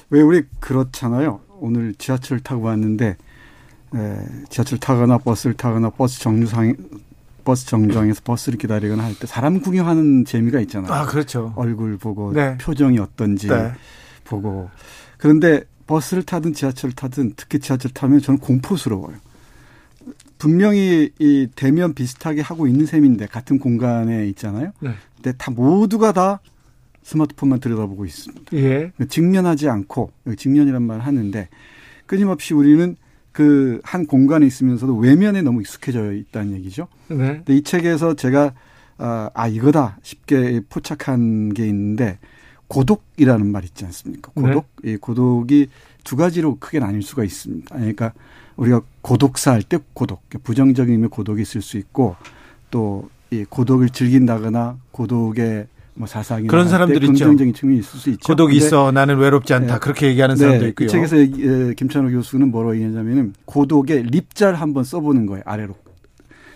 왜 0.09 0.21
우리 0.21 0.43
그렇잖아요. 0.59 1.39
오늘 1.59 1.93
지하철 1.95 2.39
타고 2.39 2.63
왔는데 2.67 3.15
에, 3.95 4.17
지하철 4.49 4.77
타거나 4.79 5.17
버스를 5.19 5.55
타거나 5.55 5.89
버스 5.91 6.19
정류상 6.19 6.75
버스 7.43 7.65
정류장에서 7.65 8.21
버스를 8.23 8.59
기다리거나 8.59 9.03
할 9.03 9.15
때 9.15 9.25
사람 9.25 9.61
구경하는 9.61 10.25
재미가 10.25 10.59
있잖아요. 10.61 10.91
아, 10.93 11.05
그렇죠. 11.05 11.53
얼굴 11.55 11.97
보고 11.97 12.33
네. 12.33 12.57
표정이 12.57 12.99
어떤지 12.99 13.47
네. 13.47 13.71
보고. 14.25 14.69
그런데 15.17 15.63
버스를 15.87 16.23
타든 16.23 16.53
지하철을 16.53 16.93
타든 16.93 17.33
특히 17.35 17.59
지하철 17.59 17.91
타면 17.91 18.19
저는 18.21 18.39
공포스러워요. 18.39 19.15
분명히 20.41 21.11
이 21.19 21.47
대면 21.55 21.93
비슷하게 21.93 22.41
하고 22.41 22.67
있는 22.67 22.85
셈인데 22.85 23.27
같은 23.27 23.59
공간에 23.59 24.27
있잖아요. 24.29 24.71
네. 24.79 24.91
근데 25.15 25.33
다 25.37 25.51
모두가 25.51 26.11
다 26.13 26.39
스마트폰만 27.03 27.59
들여다보고 27.59 28.05
있습니다. 28.05 28.57
예. 28.57 28.91
직면하지 29.07 29.69
않고 29.69 30.11
직면이란 30.37 30.81
말을 30.81 31.05
하는데 31.05 31.47
끊임없이 32.07 32.53
우리는 32.53 32.95
그 33.31 33.79
한 33.83 34.05
공간에 34.05 34.45
있으면서도 34.45 34.97
외면에 34.97 35.41
너무 35.41 35.61
익숙해져 35.61 36.13
있다는 36.13 36.53
얘기죠. 36.55 36.87
네. 37.07 37.15
근데 37.15 37.55
이 37.55 37.61
책에서 37.61 38.15
제가 38.15 38.53
아, 38.97 39.29
아 39.33 39.47
이거다 39.47 39.99
쉽게 40.03 40.61
포착한 40.69 41.53
게 41.53 41.67
있는데 41.67 42.19
고독이라는 42.67 43.45
말 43.47 43.63
있지 43.63 43.85
않습니까? 43.85 44.31
고독. 44.33 44.67
네. 44.83 44.93
이 44.93 44.97
고독이 44.97 45.67
두 46.03 46.15
가지로 46.15 46.57
크게 46.59 46.79
나뉠 46.79 47.01
수가 47.01 47.23
있습니다. 47.23 47.75
그러니까 47.75 48.13
우리가 48.57 48.81
고독사 49.01 49.51
할 49.51 49.63
때 49.63 49.79
고독, 49.93 50.21
부정적인 50.43 50.91
의미의 50.93 51.09
고독이 51.09 51.41
있을 51.41 51.61
수 51.61 51.77
있고 51.77 52.15
또 52.69 53.09
이 53.31 53.45
고독을 53.49 53.89
즐긴다거나 53.89 54.77
고독의 54.91 55.67
뭐 55.93 56.05
사상이 56.05 56.47
그런 56.47 56.67
사람들이 56.67 57.07
있죠. 57.07 57.25
긍정적인 57.25 57.53
측면이 57.53 57.79
있을 57.79 57.99
수 57.99 58.09
있죠. 58.09 58.19
고독이 58.27 58.57
있어 58.57 58.91
나는 58.91 59.17
외롭지 59.17 59.53
않다 59.53 59.75
네. 59.75 59.79
그렇게 59.79 60.07
얘기하는 60.07 60.35
네. 60.35 60.39
사람도 60.39 60.67
있고요. 60.67 60.85
이 60.85 60.89
책에서 60.89 61.15
김찬호 61.75 62.11
교수는 62.11 62.51
뭐라고 62.51 62.75
얘기하냐면은 62.75 63.33
고독의 63.45 64.03
립자를 64.03 64.59
한번 64.59 64.83
써보는 64.83 65.25
거예요 65.27 65.43
아래로 65.45 65.75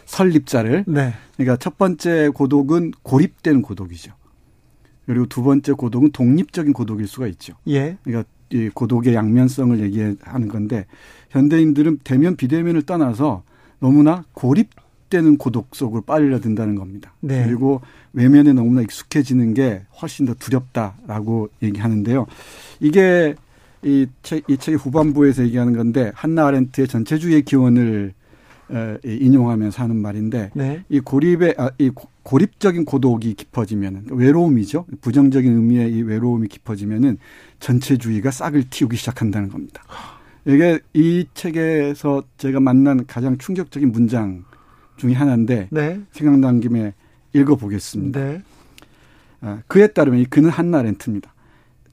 설립자를. 0.05 0.83
네. 0.87 1.13
그러니까 1.37 1.55
첫 1.57 1.77
번째 1.77 2.29
고독은 2.33 2.91
고립된 3.03 3.61
고독이죠. 3.61 4.11
그리고 5.05 5.27
두 5.27 5.43
번째 5.43 5.71
고독은 5.73 6.11
독립적인 6.11 6.73
고독일 6.73 7.07
수가 7.07 7.27
있죠. 7.27 7.53
예. 7.67 7.97
그러니까 8.03 8.27
이 8.51 8.69
고독의 8.73 9.15
양면성을 9.15 9.79
얘기하는 9.79 10.47
건데 10.49 10.85
현대인들은 11.29 11.99
대면 12.03 12.35
비대면을 12.35 12.83
떠나서 12.83 13.43
너무나 13.79 14.23
고립되는 14.33 15.37
고독 15.37 15.75
속으로 15.75 16.01
빨려든다는 16.01 16.75
겁니다. 16.75 17.13
네. 17.21 17.43
그리고 17.45 17.81
외면에 18.13 18.53
너무나 18.53 18.81
익숙해지는 18.81 19.53
게 19.53 19.83
훨씬 20.01 20.25
더 20.25 20.33
두렵다라고 20.33 21.49
얘기하는데요. 21.61 22.25
이게 22.79 23.35
이, 23.83 24.07
책, 24.23 24.43
이 24.49 24.57
책의 24.57 24.79
후반부에서 24.79 25.43
얘기하는 25.43 25.73
건데 25.75 26.11
한나 26.15 26.47
아렌트의 26.47 26.87
전체주의 26.87 27.43
기원을 27.43 28.13
인용하면서 29.03 29.83
하는 29.83 29.95
말인데 29.97 30.49
네. 30.55 30.83
이 30.89 30.99
고립의 30.99 31.55
아, 31.57 31.69
이 31.77 31.91
고립적인 32.23 32.85
고독이 32.85 33.35
깊어지면 33.35 34.07
외로움이죠. 34.09 34.87
부정적인 35.01 35.55
의미의 35.55 35.91
이 35.93 36.01
외로움이 36.01 36.47
깊어지면은 36.47 37.19
전체주의가 37.59 38.31
싹을 38.31 38.63
틔우기 38.71 38.97
시작한다는 38.97 39.49
겁니다. 39.49 39.83
이게 40.45 40.79
이 40.93 41.25
책에서 41.33 42.23
제가 42.37 42.59
만난 42.59 43.05
가장 43.07 43.37
충격적인 43.37 43.91
문장 43.91 44.45
중의 44.97 45.15
하나인데 45.15 45.69
네. 45.71 46.01
생각난 46.11 46.59
김에 46.59 46.93
읽어보겠습니다. 47.33 48.19
네. 48.19 48.41
아, 49.41 49.61
그에 49.67 49.87
따르면 49.87 50.25
그는 50.29 50.49
한나 50.49 50.81
렌트입니다. 50.81 51.33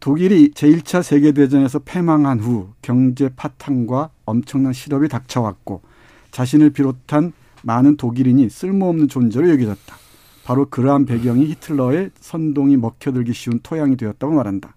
독일이 0.00 0.50
제1차 0.50 1.02
세계대전에서 1.02 1.80
패망한 1.80 2.40
후 2.40 2.70
경제 2.82 3.28
파탄과 3.34 4.10
엄청난 4.24 4.72
실업이 4.72 5.08
닥쳐왔고 5.08 5.80
자신을 6.30 6.70
비롯한 6.70 7.32
많은 7.62 7.96
독일인이 7.96 8.50
쓸모없는 8.50 9.08
존재로 9.08 9.48
여겨졌다. 9.50 9.96
바로 10.44 10.66
그러한 10.68 11.06
배경이 11.06 11.46
히틀러의 11.46 12.10
선동이 12.18 12.76
먹혀들기 12.76 13.32
쉬운 13.32 13.60
토양이 13.62 13.96
되었다고 13.96 14.34
말한다. 14.34 14.74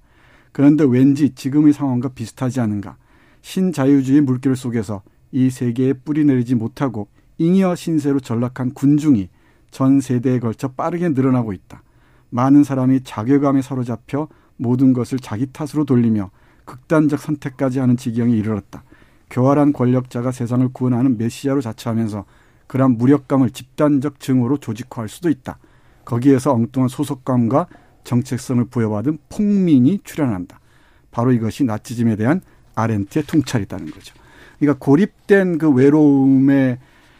그런데 0.51 0.85
왠지 0.87 1.31
지금의 1.31 1.73
상황과 1.73 2.09
비슷하지 2.09 2.59
않은가. 2.59 2.97
신자유주의 3.45 4.21
물길 4.21 4.55
속에서 4.55 5.03
이 5.31 5.51
세계에 5.51 5.93
뿌리 5.93 6.25
내리지 6.25 6.55
못하고 6.55 7.07
잉여 7.37 7.75
신세로 7.75 8.19
전락한 8.19 8.73
군중이 8.73 9.29
전 9.69 10.01
세대에 10.01 10.39
걸쳐 10.39 10.69
빠르게 10.69 11.09
늘어나고 11.09 11.53
있다. 11.53 11.83
많은 12.31 12.63
사람이 12.63 13.03
자괴감에 13.03 13.61
사로잡혀 13.61 14.27
모든 14.57 14.93
것을 14.93 15.19
자기 15.19 15.45
탓으로 15.45 15.85
돌리며 15.85 16.31
극단적 16.65 17.19
선택까지 17.19 17.77
하는 17.77 17.97
지경에 17.97 18.35
이르렀다. 18.35 18.83
교활한 19.29 19.73
권력자가 19.73 20.31
세상을 20.31 20.67
구원하는 20.69 21.19
메시아로 21.19 21.61
자처하면서 21.61 22.25
그러한 22.65 22.97
무력감을 22.97 23.51
집단적 23.51 24.19
증오로 24.19 24.57
조직화할 24.57 25.07
수도 25.07 25.29
있다. 25.29 25.59
거기에서 26.03 26.51
엉뚱한 26.51 26.89
소속감과 26.89 27.67
정체성을 28.05 28.65
부여받은 28.65 29.19
폭민이 29.29 29.99
출현한다. 30.03 30.59
바로 31.11 31.31
이것이 31.31 31.63
나치즘에 31.63 32.15
대한 32.15 32.41
아렌트의 32.75 33.25
통찰이다는 33.25 33.91
거죠. 33.91 34.13
그러니까 34.59 34.83
고립된 34.83 35.57
그 35.57 35.69
외로움에 35.69 36.79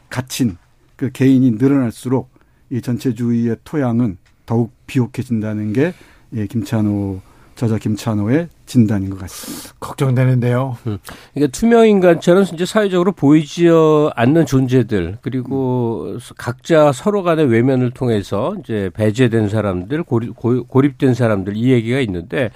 갇힌 0.10 0.58
그 0.96 1.12
개인이 1.12 1.52
늘어날수록 1.52 2.30
이 2.70 2.82
전체주의의 2.82 3.58
토양은 3.64 4.18
더욱 4.46 4.72
비옥해진다는 4.88 5.74
게 5.74 5.94
예, 6.34 6.48
김찬호 6.48 7.22
저자 7.56 7.78
김찬호의 7.78 8.50
진단인 8.66 9.10
것 9.10 9.20
같습니다. 9.20 9.74
걱정되는데요. 9.80 10.78
음. 10.88 10.98
그러니까 11.34 11.58
투명 11.58 11.88
인간처럼 11.88 12.44
이제 12.54 12.66
사회적으로 12.66 13.14
보이지 13.14 13.70
않는 14.14 14.46
존재들 14.46 15.20
그리고 15.22 16.18
각자 16.38 16.92
서로 16.92 17.24
간의 17.24 17.46
외면을 17.46 17.92
통해서 17.92 18.56
이제 18.60 18.90
배제된 18.94 19.48
사람들 19.48 20.04
고립, 20.04 20.36
고립된 20.36 21.14
사람들 21.14 21.56
이 21.56 21.72
얘기가 21.72 22.00
있는데 22.02 22.52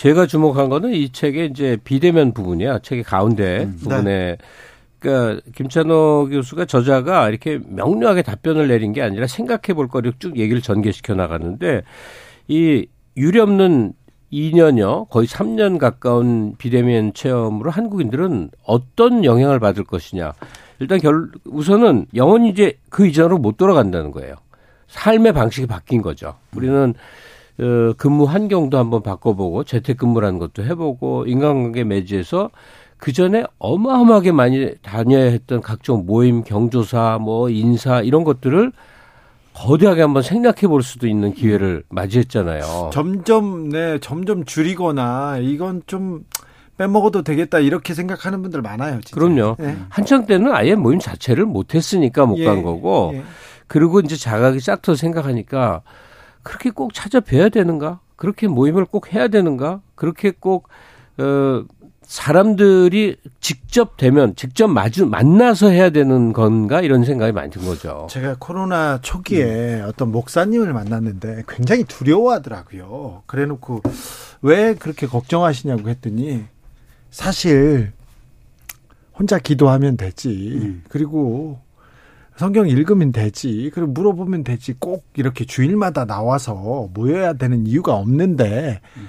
제가 0.00 0.24
주목한 0.24 0.70
거는 0.70 0.94
이 0.94 1.10
책의 1.10 1.50
이제 1.50 1.76
비대면 1.84 2.32
부분이야. 2.32 2.78
책의 2.78 3.04
가운데 3.04 3.64
음, 3.64 3.76
네. 3.76 3.84
부분에 3.84 4.36
그러니까 4.98 5.42
김찬호 5.54 6.28
교수가 6.30 6.64
저자가 6.64 7.28
이렇게 7.28 7.60
명료하게 7.66 8.22
답변을 8.22 8.68
내린 8.68 8.94
게 8.94 9.02
아니라 9.02 9.26
생각해 9.26 9.74
볼 9.74 9.88
거를 9.88 10.14
쭉 10.18 10.38
얘기를 10.38 10.62
전개시켜 10.62 11.14
나가는데 11.14 11.82
이 12.48 12.86
유례없는 13.18 13.92
2년여 14.32 15.10
거의 15.10 15.26
3년 15.26 15.76
가까운 15.76 16.54
비대면 16.56 17.12
체험으로 17.12 17.70
한국인들은 17.70 18.52
어떤 18.64 19.22
영향을 19.22 19.60
받을 19.60 19.84
것이냐. 19.84 20.32
일단 20.78 20.98
결 20.98 21.28
우선은 21.44 22.06
영원히 22.14 22.48
이제 22.48 22.78
그 22.88 23.06
이전으로 23.06 23.36
못 23.36 23.58
돌아간다는 23.58 24.12
거예요. 24.12 24.34
삶의 24.88 25.34
방식이 25.34 25.66
바뀐 25.66 26.00
거죠. 26.00 26.36
우리는 26.56 26.94
어, 27.60 27.92
근무 27.96 28.24
환경도 28.24 28.78
한번 28.78 29.02
바꿔보고 29.02 29.64
재택근무라는 29.64 30.38
것도 30.38 30.64
해보고 30.64 31.26
인간관계 31.26 31.84
매지에서 31.84 32.50
그 32.96 33.12
전에 33.12 33.44
어마어마하게 33.58 34.32
많이 34.32 34.74
다녀야 34.82 35.24
했던 35.24 35.60
각종 35.60 36.06
모임, 36.06 36.42
경조사, 36.42 37.18
뭐 37.20 37.48
인사 37.48 38.00
이런 38.00 38.24
것들을 38.24 38.72
거대하게 39.54 40.02
한번 40.02 40.22
생각해 40.22 40.68
볼 40.68 40.82
수도 40.82 41.06
있는 41.06 41.34
기회를 41.34 41.82
맞이했잖아요. 41.88 42.90
점점 42.92 43.68
네 43.68 43.98
점점 44.00 44.44
줄이거나 44.44 45.38
이건 45.38 45.82
좀 45.86 46.24
빼먹어도 46.78 47.22
되겠다 47.22 47.58
이렇게 47.58 47.92
생각하는 47.92 48.40
분들 48.42 48.62
많아요. 48.62 49.00
진짜. 49.02 49.14
그럼요. 49.14 49.56
네. 49.58 49.76
한창 49.90 50.24
때는 50.24 50.52
아예 50.52 50.74
모임 50.74 50.98
자체를 50.98 51.44
못했으니까 51.44 52.24
못간 52.24 52.58
예, 52.58 52.62
거고 52.62 53.10
예. 53.14 53.22
그리고 53.66 54.00
이제 54.00 54.16
자각이 54.16 54.60
싹터 54.60 54.94
생각하니까 54.94 55.82
그렇게 56.42 56.70
꼭 56.70 56.94
찾아뵈야 56.94 57.48
되는가? 57.48 58.00
그렇게 58.16 58.48
모임을 58.48 58.84
꼭 58.84 59.12
해야 59.12 59.28
되는가? 59.28 59.80
그렇게 59.94 60.30
꼭 60.30 60.68
어, 61.18 61.64
사람들이 62.02 63.18
직접 63.40 63.96
되면 63.96 64.34
직접 64.34 64.66
마주 64.66 65.06
만나서 65.06 65.68
해야 65.68 65.90
되는 65.90 66.32
건가 66.32 66.80
이런 66.80 67.04
생각이 67.04 67.30
많이 67.30 67.50
든 67.50 67.64
거죠. 67.64 68.08
제가 68.10 68.34
코로나 68.40 69.00
초기에 69.00 69.80
음. 69.80 69.84
어떤 69.86 70.10
목사님을 70.10 70.72
만났는데 70.72 71.44
굉장히 71.48 71.84
두려워하더라고요. 71.84 73.22
그래놓고 73.26 73.82
왜 74.42 74.74
그렇게 74.74 75.06
걱정하시냐고 75.06 75.88
했더니 75.88 76.46
사실 77.10 77.92
혼자 79.16 79.38
기도하면 79.38 79.96
되지. 79.96 80.58
음. 80.62 80.82
그리고 80.88 81.60
성경 82.40 82.66
읽으면 82.66 83.12
되지. 83.12 83.70
그리고 83.74 83.92
물어보면 83.92 84.44
되지. 84.44 84.74
꼭 84.78 85.04
이렇게 85.14 85.44
주일마다 85.44 86.06
나와서 86.06 86.88
모여야 86.94 87.34
되는 87.34 87.66
이유가 87.66 87.94
없는데. 87.94 88.80
음. 88.96 89.08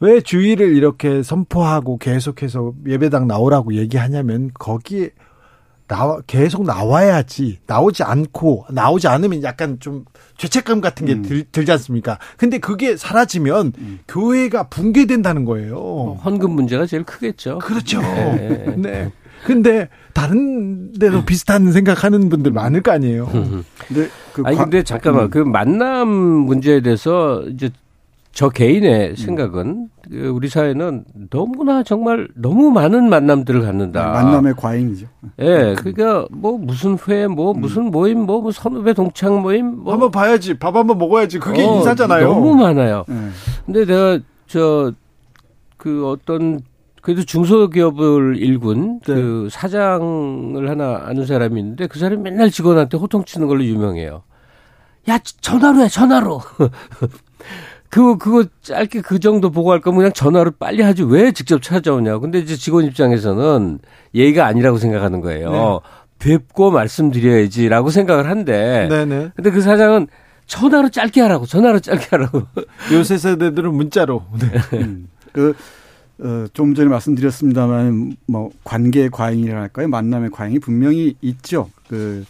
왜 0.00 0.20
주의를 0.20 0.74
이렇게 0.74 1.22
선포하고 1.22 1.98
계속해서 1.98 2.72
예배당 2.88 3.28
나오라고 3.28 3.74
얘기하냐면 3.74 4.50
거기에 4.52 5.10
나와 5.86 6.20
계속 6.26 6.64
나와야지 6.64 7.58
나오지 7.66 8.02
않고 8.02 8.66
나오지 8.70 9.06
않으면 9.06 9.42
약간 9.42 9.78
좀 9.78 10.04
죄책감 10.38 10.80
같은 10.80 11.06
게 11.06 11.12
음. 11.12 11.22
들, 11.22 11.44
들지 11.52 11.70
않습니까? 11.70 12.18
근데 12.36 12.58
그게 12.58 12.96
사라지면 12.96 13.72
음. 13.78 13.98
교회가 14.08 14.64
붕괴된다는 14.70 15.44
거예요. 15.44 15.74
뭐 15.74 16.14
헌금 16.16 16.50
문제가 16.50 16.86
제일 16.86 17.04
크겠죠. 17.04 17.58
그렇죠. 17.58 18.00
네. 18.00 18.74
네. 18.78 19.12
근데 19.44 19.88
다른 20.12 20.92
데도 20.92 21.24
비슷한 21.24 21.72
생각하는 21.72 22.28
분들 22.28 22.52
많을 22.52 22.82
거 22.82 22.92
아니에요. 22.92 23.28
근데 23.88 24.08
그 24.32 24.42
아니 24.44 24.56
근데 24.56 24.82
잠깐만 24.82 25.24
음. 25.24 25.30
그 25.30 25.38
만남 25.38 26.08
문제에 26.08 26.80
대해서 26.80 27.42
이제 27.48 27.70
저 28.32 28.48
개인의 28.48 29.16
생각은 29.16 29.88
그 30.10 30.28
우리 30.28 30.48
사회는 30.48 31.04
너무나 31.30 31.82
정말 31.82 32.28
너무 32.34 32.70
많은 32.70 33.10
만남들을 33.10 33.60
갖는다. 33.60 34.06
네, 34.06 34.12
만남의 34.12 34.54
과잉이죠. 34.56 35.06
예, 35.38 35.44
네, 35.44 35.74
그러니까 35.74 36.26
뭐 36.30 36.56
무슨 36.56 36.96
회, 37.08 37.26
뭐 37.26 37.52
무슨 37.52 37.90
모임, 37.90 38.20
뭐, 38.20 38.40
뭐 38.40 38.50
선후배 38.50 38.94
동창 38.94 39.42
모임, 39.42 39.82
뭐 39.82 39.92
한번 39.92 40.10
봐야지, 40.10 40.58
밥 40.58 40.74
한번 40.74 40.96
먹어야지. 40.96 41.38
그게 41.38 41.62
어, 41.62 41.76
인사잖아요. 41.76 42.26
너무 42.26 42.54
많아요. 42.56 43.04
네. 43.08 43.28
근데 43.66 43.84
내가 43.84 44.18
저 44.46 44.92
그 45.82 46.08
어떤 46.08 46.60
그래도 47.02 47.24
중소기업을 47.24 48.36
일군 48.38 49.00
네. 49.00 49.14
그 49.14 49.48
사장을 49.50 50.70
하나 50.70 51.02
아는 51.04 51.26
사람이 51.26 51.60
있는데 51.60 51.88
그 51.88 51.98
사람이 51.98 52.22
맨날 52.22 52.50
직원한테 52.50 52.96
호통치는 52.96 53.48
걸로 53.48 53.64
유명해요. 53.64 54.22
야 55.10 55.18
전화로 55.18 55.82
해 55.82 55.88
전화로. 55.88 56.40
그거 57.90 58.16
그거 58.16 58.44
짧게 58.62 59.02
그 59.02 59.18
정도 59.18 59.50
보고 59.50 59.72
할 59.72 59.80
거면 59.80 59.98
그냥 59.98 60.12
전화로 60.12 60.52
빨리 60.52 60.82
하지 60.82 61.02
왜 61.02 61.32
직접 61.32 61.60
찾아오냐. 61.60 62.18
근데 62.20 62.38
이제 62.38 62.56
직원 62.56 62.84
입장에서는 62.86 63.80
예의가 64.14 64.46
아니라고 64.46 64.78
생각하는 64.78 65.20
거예요. 65.20 65.50
네. 65.50 65.78
뵙고 66.20 66.70
말씀드려야지라고 66.70 67.90
생각을 67.90 68.30
한데. 68.30 68.86
네네. 68.88 69.32
근데 69.34 69.50
그 69.50 69.60
사장은 69.60 70.06
전화로 70.46 70.88
짧게 70.90 71.20
하라고 71.20 71.46
전화로 71.46 71.80
짧게 71.80 72.06
하라고. 72.10 72.42
요새 72.92 73.18
세대들은 73.18 73.74
문자로. 73.74 74.24
네. 74.38 74.78
음. 74.78 75.08
그 75.32 75.54
어, 76.22 76.46
좀 76.52 76.74
전에 76.74 76.88
말씀드렸습니다만 76.88 78.16
뭐 78.26 78.50
관계의 78.64 79.10
과잉이랄까요 79.10 79.88
만남의 79.88 80.30
과잉이 80.30 80.60
분명히 80.60 81.16
있죠. 81.20 81.70
그 81.88 82.24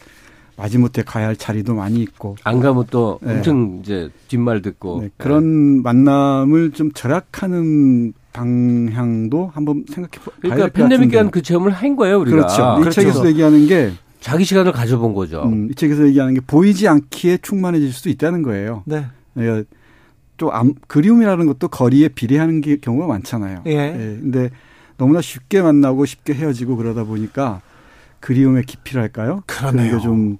마지못해 0.56 1.02
가야 1.02 1.27
할 1.27 1.36
자리도 1.36 1.74
많이 1.74 2.01
있고 2.01 2.36
안 2.44 2.60
가면 2.60 2.85
또 2.90 3.19
네. 3.23 3.36
엄청 3.36 3.81
이제 3.82 4.10
뒷말 4.28 4.62
듣고 4.62 5.01
네, 5.02 5.10
그런 5.16 5.77
네. 5.77 5.82
만남을 5.82 6.73
좀 6.73 6.93
절약하는 6.93 8.12
방향도 8.32 9.51
한번 9.52 9.85
생각해 9.89 10.24
봐야 10.24 10.36
그러니까 10.40 10.69
팬데믹 10.69 11.10
기간 11.10 11.31
그 11.31 11.43
체험을 11.43 11.70
한 11.73 11.97
거예요 11.97 12.20
우리가 12.20 12.36
그렇죠. 12.36 12.77
그렇죠. 12.81 12.89
이 12.89 12.93
책에서 12.93 13.27
얘기하는 13.28 13.66
게 13.66 13.93
자기 14.20 14.44
시간을 14.44 14.73
가져본 14.73 15.14
거죠. 15.14 15.43
음, 15.43 15.69
이 15.70 15.74
책에서 15.74 16.06
얘기하는 16.06 16.35
게 16.35 16.40
보이지 16.40 16.86
않기에 16.86 17.39
충만해질 17.43 17.93
수도 17.93 18.09
있다는 18.09 18.43
거예요. 18.43 18.85
네. 18.86 19.06
네. 19.35 19.64
또 20.36 20.52
암, 20.52 20.74
그리움이라는 20.86 21.46
것도 21.46 21.68
거리에 21.68 22.09
비례하는 22.09 22.60
게, 22.60 22.76
경우가 22.76 23.06
많잖아요. 23.06 23.62
예. 23.66 23.70
예. 23.70 24.18
근데 24.20 24.50
너무나 24.96 25.20
쉽게 25.20 25.62
만나고 25.62 26.04
쉽게 26.04 26.34
헤어지고 26.34 26.76
그러다 26.76 27.04
보니까 27.04 27.60
그리움의 28.20 28.64
깊이랄까요? 28.64 29.42
그러네요. 29.46 30.00
좀 30.00 30.38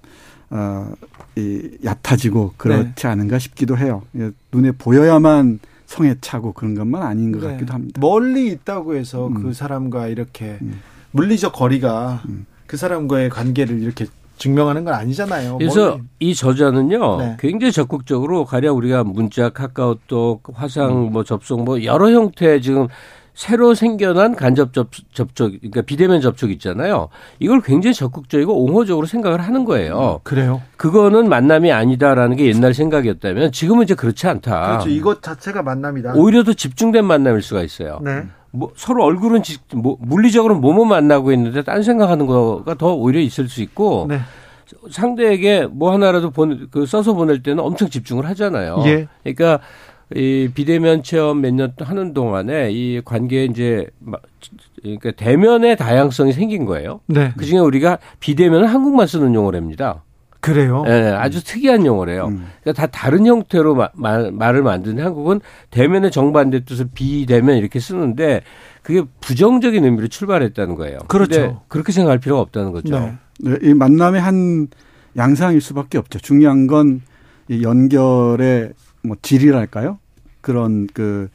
어, 0.49 0.91
이, 1.35 1.77
얕아지고 1.83 2.53
그렇지 2.57 2.93
네. 2.95 3.07
않은가 3.07 3.39
싶기도 3.39 3.77
해요. 3.77 4.03
예, 4.17 4.31
눈에 4.51 4.71
보여야만 4.71 5.59
성에 5.85 6.15
차고 6.21 6.53
그런 6.53 6.75
것만 6.75 7.01
아닌 7.01 7.31
것 7.31 7.41
네. 7.41 7.53
같기도 7.53 7.73
합니다. 7.73 7.99
멀리 7.99 8.47
있다고 8.51 8.95
해서 8.95 9.27
음. 9.27 9.33
그 9.33 9.53
사람과 9.53 10.07
이렇게 10.07 10.57
음. 10.61 10.79
물리적 11.11 11.53
거리가 11.53 12.23
음. 12.29 12.45
그 12.67 12.77
사람과의 12.77 13.29
관계를 13.29 13.81
이렇게 13.81 14.05
증명하는 14.43 14.83
건 14.83 14.93
아니잖아요. 14.93 15.57
그래서 15.57 15.91
멀리. 15.91 16.03
이 16.19 16.35
저자는요, 16.35 17.17
네. 17.17 17.37
굉장히 17.39 17.71
적극적으로 17.71 18.43
가령 18.43 18.75
우리가 18.77 19.03
문자, 19.05 19.49
카카오톡, 19.49 20.43
화상, 20.53 21.07
음. 21.07 21.13
뭐 21.13 21.23
접속, 21.23 21.63
뭐 21.63 21.83
여러 21.83 22.11
형태 22.11 22.59
지금 22.59 22.87
새로 23.33 23.73
생겨난 23.73 24.35
간접 24.35 24.73
접, 24.73 24.89
접촉, 25.13 25.53
그러니까 25.59 25.81
비대면 25.81 26.21
접촉 26.21 26.51
있잖아요. 26.51 27.07
이걸 27.39 27.61
굉장히 27.61 27.93
적극적이고 27.93 28.63
옹호적으로 28.63 29.07
생각을 29.07 29.41
하는 29.41 29.63
거예요. 29.65 30.19
그래요? 30.23 30.61
그거는 30.77 31.29
만남이 31.29 31.71
아니다라는 31.71 32.35
게 32.35 32.45
옛날 32.45 32.73
생각이었다면 32.73 33.51
지금은 33.53 33.85
이제 33.85 33.95
그렇지 33.95 34.27
않다. 34.27 34.67
그렇죠. 34.67 34.89
이것 34.89 35.23
자체가 35.23 35.63
만남이다. 35.63 36.13
오히려 36.15 36.43
더 36.43 36.53
집중된 36.53 37.05
만남일 37.05 37.41
수가 37.41 37.63
있어요. 37.63 38.01
네. 38.03 38.23
뭐 38.55 38.71
서로 38.75 39.03
얼굴은 39.03 39.41
지, 39.41 39.57
뭐 39.73 39.97
물리적으로 39.99 40.55
뭐뭐 40.55 40.85
만나고 40.85 41.31
있는데 41.33 41.63
딴 41.63 41.81
생각하는 41.81 42.27
거가 42.27 42.75
더 42.75 42.93
오히려 42.93 43.19
있을 43.19 43.49
수 43.49 43.63
있고 43.63 44.05
네. 44.07 44.19
상대에게 44.91 45.65
뭐 45.71 45.91
하나라도 45.91 46.29
보내, 46.29 46.57
그 46.69 46.85
써서 46.85 47.13
보낼 47.13 47.41
때는 47.41 47.63
엄청 47.63 47.89
집중을 47.89 48.25
하잖아요. 48.29 48.83
예. 48.85 49.07
그러니까 49.23 49.59
이 50.15 50.49
비대면 50.53 51.01
체험 51.01 51.41
몇 51.41 51.51
년 51.55 51.73
하는 51.79 52.13
동안에 52.13 52.69
이 52.71 53.01
관계에 53.03 53.45
이제 53.45 53.87
그러니까 54.83 55.11
대면의 55.11 55.75
다양성이 55.75 56.31
생긴 56.31 56.65
거예요. 56.65 56.99
네. 57.07 57.33
그 57.35 57.45
중에 57.45 57.57
우리가 57.57 57.97
비대면은 58.19 58.67
한국만 58.67 59.07
쓰는 59.07 59.33
용어랍니다. 59.33 60.03
그래요? 60.43 60.83
네, 60.85 61.09
아주 61.11 61.43
특이한 61.43 61.85
용어래요. 61.85 62.27
음. 62.27 62.45
그러니까 62.61 62.81
다 62.81 62.87
다른 62.91 63.25
형태로 63.25 63.75
마, 63.75 63.89
마, 63.93 64.29
말을 64.31 64.61
만드는 64.61 65.03
한국은 65.03 65.39
대면의 65.71 66.11
정반대 66.11 66.65
뜻을 66.65 66.89
비대면 66.93 67.57
이렇게 67.57 67.79
쓰는데 67.79 68.41
그게 68.81 69.03
부정적인 69.21 69.83
의미로 69.83 70.07
출발했다는 70.07 70.75
거예요. 70.75 70.99
그렇죠. 71.07 71.61
그렇게 71.67 71.91
생각할 71.91 72.19
필요가 72.19 72.41
없다는 72.41 72.71
거죠. 72.71 72.99
네. 72.99 73.13
네, 73.39 73.57
이 73.61 73.73
만남의 73.73 74.21
한 74.21 74.67
양상일 75.17 75.61
수밖에 75.61 75.97
없죠. 75.97 76.19
중요한 76.19 76.67
건 76.67 77.01
이 77.49 77.63
연결의 77.63 78.73
뭐 79.03 79.17
질이랄까요? 79.21 79.99
그런 80.41 80.87
그, 80.93 81.29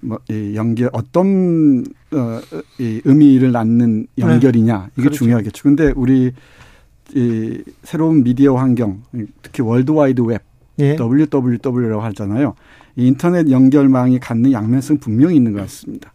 뭐, 0.00 0.18
이 0.30 0.54
연결, 0.54 0.90
어떤, 0.92 1.84
어, 2.12 2.40
이 2.78 3.00
의미를 3.04 3.52
낳는 3.52 4.06
연결이냐. 4.18 4.78
네. 4.78 4.86
이게 4.96 5.02
그렇죠. 5.02 5.18
중요하겠죠. 5.24 5.62
근데 5.62 5.92
우리, 5.96 6.32
이 7.14 7.62
새로운 7.82 8.22
미디어 8.24 8.56
환경, 8.56 9.02
특히 9.42 9.62
월드와이드 9.62 10.22
웹, 10.22 10.42
예. 10.80 10.96
WWW라고 10.98 12.00
하잖아요. 12.02 12.54
이 12.96 13.06
인터넷 13.06 13.50
연결망이 13.50 14.18
갖는 14.18 14.52
양면성 14.52 14.98
분명히 14.98 15.36
있는 15.36 15.52
것 15.52 15.60
같습니다. 15.62 16.12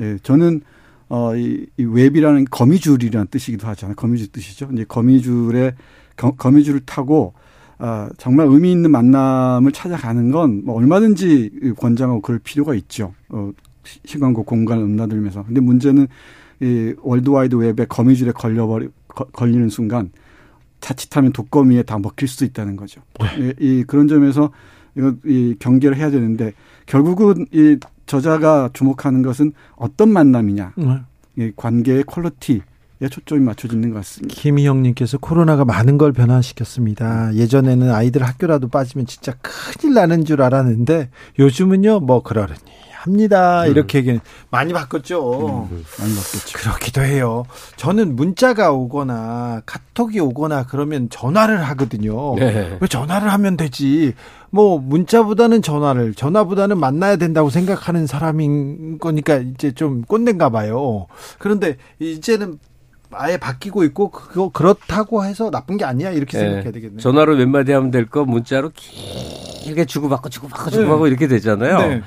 예, 0.00 0.18
저는 0.22 0.60
어, 1.08 1.34
이, 1.36 1.66
이 1.76 1.84
웹이라는 1.84 2.46
거미줄이라는 2.50 3.28
뜻이기도 3.30 3.66
하잖아요. 3.68 3.96
거미줄 3.96 4.28
뜻이죠. 4.28 4.68
이제 4.72 4.84
거미줄에 4.84 5.74
거미줄을 6.16 6.80
타고 6.80 7.32
아, 7.78 8.10
정말 8.18 8.46
의미 8.48 8.72
있는 8.72 8.90
만남을 8.90 9.72
찾아가는 9.72 10.30
건 10.30 10.62
뭐 10.64 10.76
얼마든지 10.76 11.72
권장하고 11.78 12.20
그럴 12.20 12.40
필요가 12.40 12.74
있죠. 12.74 13.14
어, 13.28 13.52
시간과 14.04 14.42
공간을 14.42 14.82
넘나들면서. 14.82 15.44
근데 15.44 15.60
문제는 15.60 16.08
이 16.60 16.92
월드와이드 17.00 17.54
웹에 17.54 17.86
거미줄에 17.88 18.32
걸려버리, 18.32 18.88
거, 19.06 19.24
걸리는 19.24 19.68
순간 19.68 20.10
자칫하면 20.80 21.32
독거미에 21.32 21.82
다 21.82 21.98
먹힐 21.98 22.28
수도 22.28 22.44
있다는 22.44 22.76
거죠. 22.76 23.00
네. 23.20 23.54
이, 23.60 23.80
이 23.80 23.84
그런 23.84 24.08
점에서 24.08 24.50
이거 24.96 25.14
이 25.24 25.54
경계를 25.58 25.96
해야 25.96 26.10
되는데 26.10 26.52
결국은 26.86 27.46
이 27.52 27.78
저자가 28.06 28.70
주목하는 28.72 29.22
것은 29.22 29.52
어떤 29.76 30.10
만남이냐. 30.10 30.72
네. 30.76 31.00
이 31.36 31.52
관계의 31.54 32.04
quality 32.04 32.62
예, 33.00 33.08
초점이 33.08 33.40
맞춰지는 33.42 33.90
것 33.90 33.96
같습니다. 33.96 34.34
김희영님께서 34.34 35.18
코로나가 35.18 35.64
많은 35.64 35.98
걸 35.98 36.12
변화시켰습니다. 36.12 37.32
예전에는 37.34 37.92
아이들 37.92 38.24
학교라도 38.24 38.66
빠지면 38.68 39.06
진짜 39.06 39.34
큰일 39.40 39.94
나는 39.94 40.24
줄 40.24 40.42
알았는데 40.42 41.10
요즘은요, 41.38 42.00
뭐 42.00 42.22
그러려니 42.24 42.58
합니다. 43.02 43.62
음. 43.64 43.70
이렇게 43.70 43.98
얘기 43.98 44.18
많이 44.50 44.72
바꿨죠. 44.72 45.68
음, 45.70 45.84
많이 46.00 46.14
바뀌었죠. 46.14 46.58
그렇기도 46.58 47.02
해요. 47.02 47.44
저는 47.76 48.16
문자가 48.16 48.72
오거나 48.72 49.62
카톡이 49.66 50.18
오거나 50.18 50.66
그러면 50.66 51.08
전화를 51.08 51.62
하거든요. 51.68 52.34
네. 52.36 52.76
왜 52.80 52.88
전화를 52.88 53.32
하면 53.32 53.56
되지? 53.56 54.14
뭐 54.50 54.78
문자보다는 54.78 55.62
전화를 55.62 56.14
전화보다는 56.14 56.78
만나야 56.78 57.16
된다고 57.16 57.50
생각하는 57.50 58.06
사람인 58.06 58.98
거니까 58.98 59.36
이제 59.36 59.72
좀 59.72 60.02
꼰대인가 60.02 60.48
봐요. 60.48 61.06
그런데 61.38 61.76
이제는 62.00 62.58
아예 63.12 63.36
바뀌고 63.36 63.84
있고 63.84 64.10
그거 64.10 64.50
그렇다고 64.50 65.24
해서 65.24 65.50
나쁜 65.50 65.76
게 65.76 65.84
아니야 65.84 66.10
이렇게 66.10 66.36
네. 66.36 66.44
생각해야 66.44 66.72
되겠네요. 66.72 66.98
전화로 67.00 67.36
몇 67.36 67.48
마디 67.48 67.72
하면 67.72 67.90
될 67.90 68.06
거 68.06 68.24
문자로 68.24 68.70
길게 68.74 69.84
주고받고 69.84 70.28
주고받고 70.30 70.70
주고받고 70.70 71.04
네. 71.04 71.10
이렇게 71.10 71.28
되잖아요. 71.28 71.78
네. 71.78 72.02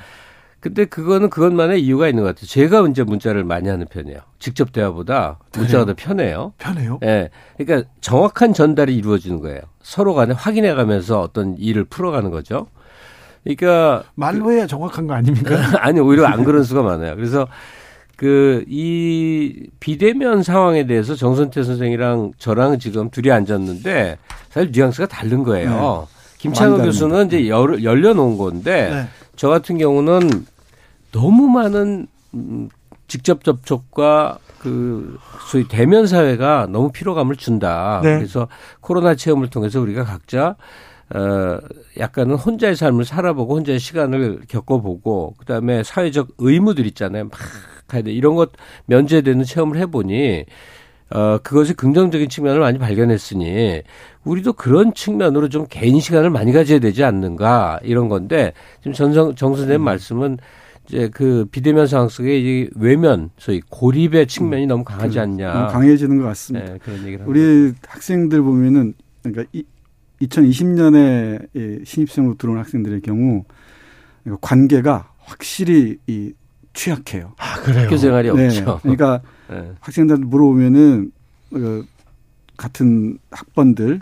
근데 0.62 0.84
그거는 0.84 1.28
그것만의 1.28 1.82
이유가 1.82 2.06
있는 2.06 2.22
것 2.22 2.28
같아요. 2.28 2.46
제가 2.46 2.86
이제 2.88 3.02
문자를 3.02 3.42
많이 3.42 3.68
하는 3.68 3.84
편이에요. 3.84 4.20
직접 4.38 4.72
대화보다 4.72 5.40
문자가 5.56 5.84
더 5.84 5.94
편해요. 5.96 6.52
편해요? 6.56 7.00
예. 7.02 7.06
네. 7.06 7.30
그러니까 7.58 7.90
정확한 8.00 8.54
전달이 8.54 8.94
이루어지는 8.94 9.40
거예요. 9.40 9.60
서로 9.82 10.14
간에 10.14 10.32
확인해 10.32 10.72
가면서 10.74 11.20
어떤 11.20 11.56
일을 11.58 11.82
풀어가는 11.84 12.30
거죠. 12.30 12.68
그러니까 13.42 14.04
말로 14.14 14.52
해야 14.52 14.68
정확한 14.68 15.08
거 15.08 15.14
아닙니까? 15.14 15.56
아니 15.82 15.98
오히려 15.98 16.26
안 16.26 16.44
그런 16.44 16.62
수가 16.62 16.82
많아요. 16.82 17.16
그래서 17.16 17.48
그, 18.14 18.64
이 18.68 19.66
비대면 19.80 20.44
상황에 20.44 20.86
대해서 20.86 21.16
정선태 21.16 21.64
선생이랑 21.64 22.34
저랑 22.38 22.78
지금 22.78 23.10
둘이 23.10 23.32
앉았는데 23.32 24.16
사실 24.48 24.70
뉘앙스가 24.70 25.08
다른 25.08 25.42
거예요. 25.42 26.06
네. 26.08 26.38
김창호 26.38 26.78
교수는 26.78 27.26
이제 27.26 27.48
열, 27.48 27.82
열려놓은 27.82 28.38
건데 28.38 28.90
네. 28.90 29.08
저 29.34 29.48
같은 29.48 29.76
경우는 29.76 30.51
너무 31.12 31.48
많은 31.48 32.06
음, 32.34 32.68
직접 33.06 33.44
접촉과 33.44 34.38
그 34.58 35.18
소위 35.48 35.68
대면 35.68 36.06
사회가 36.06 36.66
너무 36.70 36.90
피로감을 36.92 37.36
준다. 37.36 38.00
네. 38.02 38.16
그래서 38.16 38.48
코로나 38.80 39.14
체험을 39.14 39.50
통해서 39.50 39.80
우리가 39.80 40.04
각자 40.04 40.56
어 41.14 41.58
약간은 41.98 42.36
혼자의 42.36 42.74
삶을 42.74 43.04
살아보고 43.04 43.56
혼자의 43.56 43.78
시간을 43.78 44.42
겪어보고 44.48 45.34
그다음에 45.38 45.82
사회적 45.82 46.28
의무들 46.38 46.86
있잖아요. 46.86 47.24
막 47.24 47.32
가야 47.86 48.02
돼. 48.02 48.12
이런 48.12 48.34
것 48.34 48.50
면제되는 48.86 49.44
체험을 49.44 49.76
해보니 49.78 50.46
어, 51.10 51.38
그것이 51.42 51.74
긍정적인 51.74 52.30
측면을 52.30 52.60
많이 52.60 52.78
발견했으니 52.78 53.82
우리도 54.24 54.54
그런 54.54 54.94
측면으로 54.94 55.50
좀 55.50 55.66
개인 55.68 56.00
시간을 56.00 56.30
많이 56.30 56.52
가져야 56.52 56.78
되지 56.78 57.04
않는가 57.04 57.80
이런 57.82 58.08
건데 58.08 58.54
지금 58.78 58.94
전성 58.94 59.34
정 59.34 59.54
선생님 59.54 59.82
음. 59.82 59.84
말씀은 59.84 60.38
이제 60.92 61.08
그 61.08 61.46
비대면 61.50 61.86
상황 61.86 62.10
속에 62.10 62.38
이 62.38 62.68
외면 62.76 63.30
소위 63.38 63.62
고립의 63.70 64.26
측면이 64.26 64.66
음. 64.66 64.68
너무 64.68 64.84
강하지 64.84 65.18
않냐 65.18 65.68
강해지는 65.68 66.18
것 66.18 66.24
같습니다. 66.24 66.74
네, 66.74 66.78
그런 66.82 67.06
얘기를 67.06 67.24
우리 67.26 67.72
학생들 67.86 68.42
보면은 68.42 68.92
그러니까 69.22 69.44
이, 69.52 69.64
2020년에 70.20 71.86
신입생으로 71.86 72.34
들어온 72.36 72.58
학생들의 72.58 73.00
경우 73.00 73.44
관계가 74.42 75.12
확실히 75.18 75.96
이 76.06 76.34
취약해요. 76.74 77.32
아, 77.38 77.60
그래요? 77.62 77.84
학교 77.84 77.96
생활이 77.96 78.30
네. 78.30 78.46
없죠. 78.46 78.80
그러니까 78.82 79.22
네. 79.50 79.72
학생들 79.80 80.18
물어보면은 80.18 81.10
그 81.50 81.86
같은 82.58 83.18
학번들을 83.30 83.98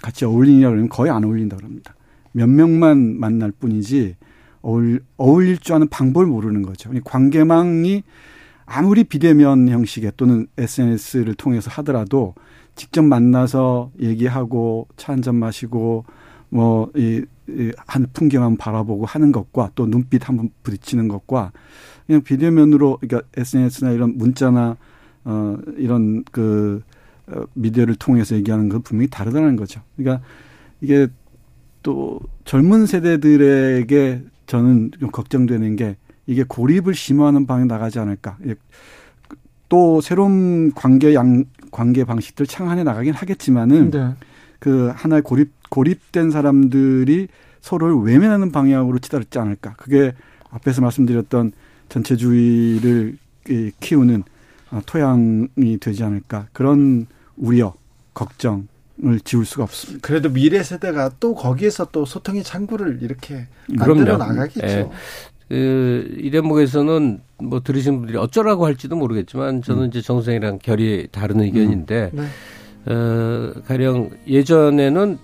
같이 0.00 0.24
어울리냐 0.24 0.70
그러면 0.70 0.88
거의 0.88 1.10
안 1.10 1.24
어울린다 1.24 1.56
그럽니다. 1.56 1.94
몇 2.32 2.48
명만 2.48 3.20
만날 3.20 3.50
뿐이지 3.50 4.16
어울, 4.62 5.00
어울릴 5.16 5.58
줄 5.58 5.74
아는 5.76 5.88
방법을 5.88 6.26
모르는 6.26 6.62
거죠. 6.62 6.90
관계망이 7.04 8.02
아무리 8.66 9.04
비대면 9.04 9.68
형식의 9.68 10.12
또는 10.16 10.46
SNS를 10.58 11.34
통해서 11.34 11.70
하더라도 11.70 12.34
직접 12.74 13.02
만나서 13.02 13.90
얘기하고 14.00 14.88
차 14.96 15.12
한 15.12 15.22
잔 15.22 15.36
마시고 15.36 16.04
뭐 16.50 16.90
이 16.96 17.24
한 17.86 18.06
풍경 18.12 18.42
한번 18.42 18.56
바라보고 18.58 19.06
하는 19.06 19.32
것과 19.32 19.70
또 19.74 19.86
눈빛 19.86 20.28
한번 20.28 20.50
부딪히는 20.62 21.08
것과 21.08 21.52
그냥 22.06 22.22
비대면으로 22.22 22.98
그러니까 23.00 23.26
SNS나 23.36 23.92
이런 23.92 24.16
문자나 24.18 24.76
어 25.24 25.58
이런 25.76 26.24
그 26.30 26.82
어, 27.26 27.42
미디어를 27.54 27.94
통해서 27.96 28.34
얘기하는 28.36 28.68
건 28.68 28.82
분명히 28.82 29.08
다르다는 29.08 29.56
거죠. 29.56 29.80
그러니까 29.96 30.24
이게 30.80 31.08
또 31.82 32.20
젊은 32.44 32.86
세대들에게 32.86 34.22
저는 34.48 34.90
좀 34.98 35.10
걱정되는 35.10 35.76
게 35.76 35.96
이게 36.26 36.42
고립을 36.42 36.94
심화하는 36.94 37.46
방에 37.46 37.64
나가지 37.64 38.00
않을까. 38.00 38.36
또 39.68 40.00
새로운 40.00 40.72
관계 40.74 41.14
양 41.14 41.44
관계 41.70 42.04
방식들 42.04 42.46
창안해 42.46 42.82
나가긴 42.82 43.12
하겠지만은 43.12 43.90
네. 43.90 44.14
그 44.58 44.90
하나의 44.94 45.22
고립 45.22 45.52
고립된 45.68 46.30
사람들이 46.30 47.28
서로를 47.60 47.96
외면하는 47.96 48.50
방향으로 48.50 48.98
치달지 48.98 49.38
않을까. 49.38 49.74
그게 49.76 50.14
앞에서 50.50 50.80
말씀드렸던 50.80 51.52
전체주의를 51.90 53.18
키우는 53.80 54.22
어, 54.70 54.80
토양이 54.86 55.78
되지 55.80 56.04
않을까. 56.04 56.46
그런 56.52 57.06
우려, 57.36 57.74
걱정 58.14 58.66
을 59.04 59.20
지울 59.20 59.44
수가 59.44 59.62
없습니다. 59.62 60.00
그래도 60.02 60.28
미래 60.28 60.60
세대가 60.62 61.10
또 61.20 61.34
거기에서 61.34 61.86
또 61.92 62.04
소통의 62.04 62.42
창구를 62.42 62.98
이렇게 63.02 63.46
만들어 63.68 64.16
나가겠죠. 64.16 64.66
네. 64.66 64.90
그이 65.48 66.30
대목에서는 66.30 67.20
뭐 67.38 67.60
들으신 67.60 67.98
분들이 67.98 68.18
어쩌라고 68.18 68.66
할지도 68.66 68.96
모르겠지만 68.96 69.62
저는 69.62 69.84
음. 69.84 69.88
이제 69.88 70.02
정성이랑 70.02 70.58
결이 70.62 71.08
다른 71.12 71.40
의견인데 71.40 72.10
음. 72.14 72.28
네. 72.84 72.92
어, 72.92 73.52
가령 73.66 74.10
예전에는 74.26 75.18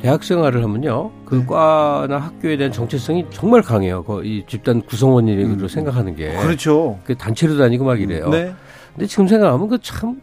대학 0.00 0.22
생활을 0.22 0.62
하면요. 0.62 1.10
그 1.24 1.36
네. 1.36 1.46
과나 1.46 2.18
학교에 2.18 2.56
대한 2.56 2.70
정체성이 2.70 3.26
정말 3.30 3.62
강해요. 3.62 4.04
이 4.22 4.44
집단 4.46 4.82
구성원이라고 4.82 5.62
음. 5.62 5.68
생각하는 5.68 6.14
게. 6.14 6.36
그렇죠. 6.36 6.98
그 7.04 7.16
단체로 7.16 7.56
다니고 7.56 7.84
막 7.84 8.00
이래요. 8.00 8.28
네. 8.28 8.54
근데 8.94 9.06
지금 9.06 9.26
생각하면 9.26 9.68
그 9.68 9.78
참, 9.82 10.20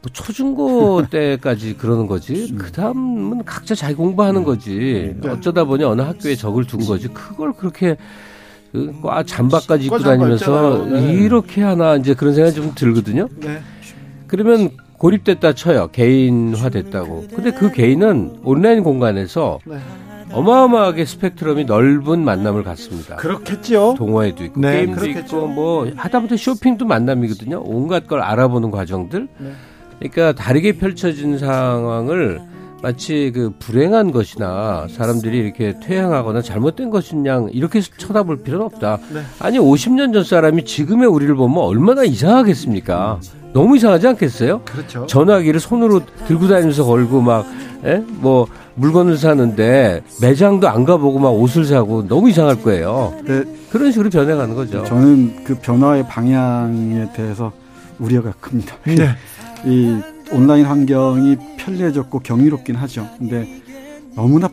뭐 0.00 0.12
초중고 0.12 1.06
때까지 1.10 1.76
그러는 1.76 2.06
거지. 2.06 2.48
음. 2.52 2.58
그 2.58 2.72
다음은 2.72 3.44
각자 3.44 3.74
자기 3.74 3.94
공부하는 3.94 4.42
음. 4.42 4.44
거지. 4.44 5.14
네. 5.20 5.28
어쩌다 5.28 5.64
보니 5.64 5.84
어느 5.84 6.02
학교에 6.02 6.36
적을 6.36 6.66
둔 6.66 6.84
거지. 6.86 7.08
그걸 7.08 7.52
그렇게 7.52 7.96
그과 8.72 9.22
잠바까지 9.22 9.86
입고 9.86 9.98
다니면서 9.98 10.86
네. 10.86 11.12
이렇게 11.14 11.62
하나 11.62 11.96
이제 11.96 12.14
그런 12.14 12.34
생각이 12.34 12.54
좀 12.54 12.72
들거든요. 12.74 13.28
네. 13.36 13.60
그러면 14.26 14.70
고립됐다 14.98 15.54
쳐요. 15.54 15.88
개인화됐다고. 15.88 17.28
근데 17.34 17.50
그 17.52 17.72
개인은 17.72 18.40
온라인 18.44 18.82
공간에서 18.82 19.58
네. 19.64 19.78
어마어마하게 20.30 21.06
스펙트럼이 21.06 21.64
넓은 21.64 22.22
만남을 22.22 22.62
갖습니다. 22.62 23.16
그렇겠죠. 23.16 23.94
동호회도 23.96 24.44
있고 24.44 24.60
네, 24.60 24.80
게임도 24.80 25.00
그렇겠죠. 25.00 25.36
있고 25.36 25.46
뭐 25.46 25.90
하다못해 25.96 26.36
쇼핑도 26.36 26.84
만남이거든요. 26.84 27.62
온갖 27.64 28.06
걸 28.06 28.20
알아보는 28.20 28.70
과정들. 28.70 29.28
네. 30.00 30.08
그러니까 30.08 30.40
다르게 30.40 30.72
펼쳐진 30.72 31.38
상황을 31.38 32.40
마치 32.82 33.32
그 33.34 33.52
불행한 33.58 34.12
것이나 34.12 34.86
사람들이 34.88 35.36
이렇게 35.38 35.74
퇴행하거나 35.80 36.42
잘못된 36.42 36.90
것이냐 36.90 37.46
이렇게 37.52 37.80
쳐다볼 37.80 38.42
필요는 38.42 38.66
없다. 38.66 38.98
네. 39.12 39.22
아니 39.40 39.58
50년 39.58 40.12
전 40.12 40.22
사람이 40.22 40.64
지금의 40.64 41.08
우리를 41.08 41.34
보면 41.34 41.58
얼마나 41.58 42.04
이상하겠습니까? 42.04 43.20
너무 43.52 43.76
이상하지 43.76 44.06
않겠어요? 44.08 44.60
그렇죠. 44.64 45.06
전화기를 45.06 45.58
손으로 45.58 46.02
들고 46.26 46.48
다니면서 46.48 46.84
걸고 46.84 47.20
막, 47.20 47.46
예? 47.84 48.02
뭐, 48.06 48.46
물건을 48.74 49.16
사는데 49.16 50.02
매장도 50.20 50.68
안 50.68 50.84
가보고 50.84 51.18
막 51.18 51.30
옷을 51.30 51.64
사고 51.64 52.06
너무 52.06 52.30
이상할 52.30 52.62
거예요. 52.62 53.14
네. 53.24 53.42
그런 53.70 53.90
식으로 53.90 54.10
변해가는 54.10 54.54
거죠. 54.54 54.84
저는 54.84 55.44
그 55.44 55.56
변화의 55.56 56.06
방향에 56.06 57.10
대해서 57.12 57.50
우려가 57.98 58.32
큽니다. 58.40 58.76
네. 58.84 58.94
이 59.64 60.00
온라인 60.32 60.64
환경이 60.64 61.36
편리해졌고 61.56 62.20
경이롭긴 62.20 62.76
하죠. 62.76 63.08
근데 63.18 63.48
너무나 64.14 64.48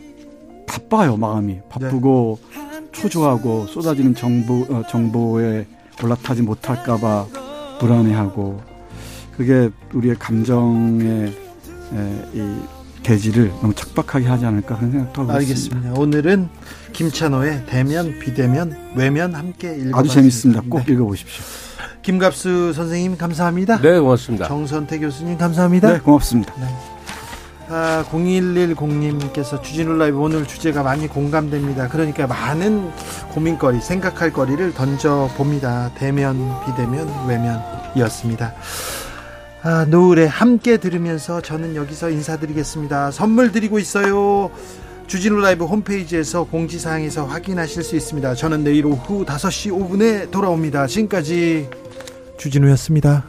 바빠요, 0.67 1.17
마음이. 1.17 1.59
바쁘고 1.69 2.39
네. 2.53 2.87
초조하고 2.91 3.67
쏟아지는 3.67 4.15
정보, 4.15 4.65
어, 4.69 4.83
정보에 4.89 5.65
올라타지 6.03 6.41
못할까봐 6.41 7.27
불안해하고 7.79 8.61
그게 9.35 9.69
우리의 9.93 10.15
감정의 10.17 11.33
이 12.33 12.55
대지를 13.03 13.49
너무 13.61 13.73
척박하게 13.75 14.25
하지 14.25 14.45
않을까 14.45 14.77
그런 14.77 14.91
생각도 14.91 15.21
하고 15.21 15.31
알겠습니다. 15.33 15.77
있습니다. 15.77 16.01
오늘은 16.01 16.49
김찬호의 16.93 17.65
대면, 17.67 18.17
비대면, 18.19 18.93
외면 18.95 19.35
함께 19.35 19.67
읽어봤습니다. 19.67 19.97
아주 19.99 20.09
재밌습니다. 20.09 20.61
꼭 20.69 20.85
네. 20.85 20.93
읽어보십시오. 20.93 21.43
김갑수 22.05 22.73
선생님 22.73 23.17
감사합니다. 23.17 23.81
네, 23.81 23.99
고맙습니다. 23.99 24.47
정선태 24.47 24.99
교수님 24.99 25.39
감사합니다. 25.39 25.91
네, 25.91 25.99
고맙습니다. 25.99 26.53
네. 26.59 26.67
아, 27.67 28.05
0110님께서 28.11 29.63
주진우 29.63 29.97
라이브 29.97 30.19
오늘 30.19 30.45
주제가 30.45 30.83
많이 30.83 31.07
공감됩니다. 31.07 31.87
그러니까 31.87 32.27
많은 32.27 32.91
고민거리, 33.31 33.81
생각할 33.81 34.31
거리를 34.31 34.75
던져봅니다. 34.75 35.93
대면, 35.95 36.53
비대면, 36.67 37.27
외면이었습니다. 37.27 38.53
아, 39.63 39.85
노을에 39.85 40.27
함께 40.27 40.77
들으면서 40.77 41.41
저는 41.41 41.75
여기서 41.75 42.11
인사드리겠습니다. 42.11 43.09
선물 43.09 43.51
드리고 43.51 43.79
있어요. 43.79 44.51
주진우 45.07 45.39
라이브 45.39 45.65
홈페이지에서 45.65 46.43
공지사항에서 46.43 47.25
확인하실 47.25 47.83
수 47.83 47.95
있습니다. 47.95 48.33
저는 48.35 48.63
내일 48.63 48.85
오후 48.85 49.23
5시 49.25 49.71
5분에 49.71 50.31
돌아옵니다. 50.31 50.87
지금까지 50.87 51.69
주진우였습니다. 52.37 53.23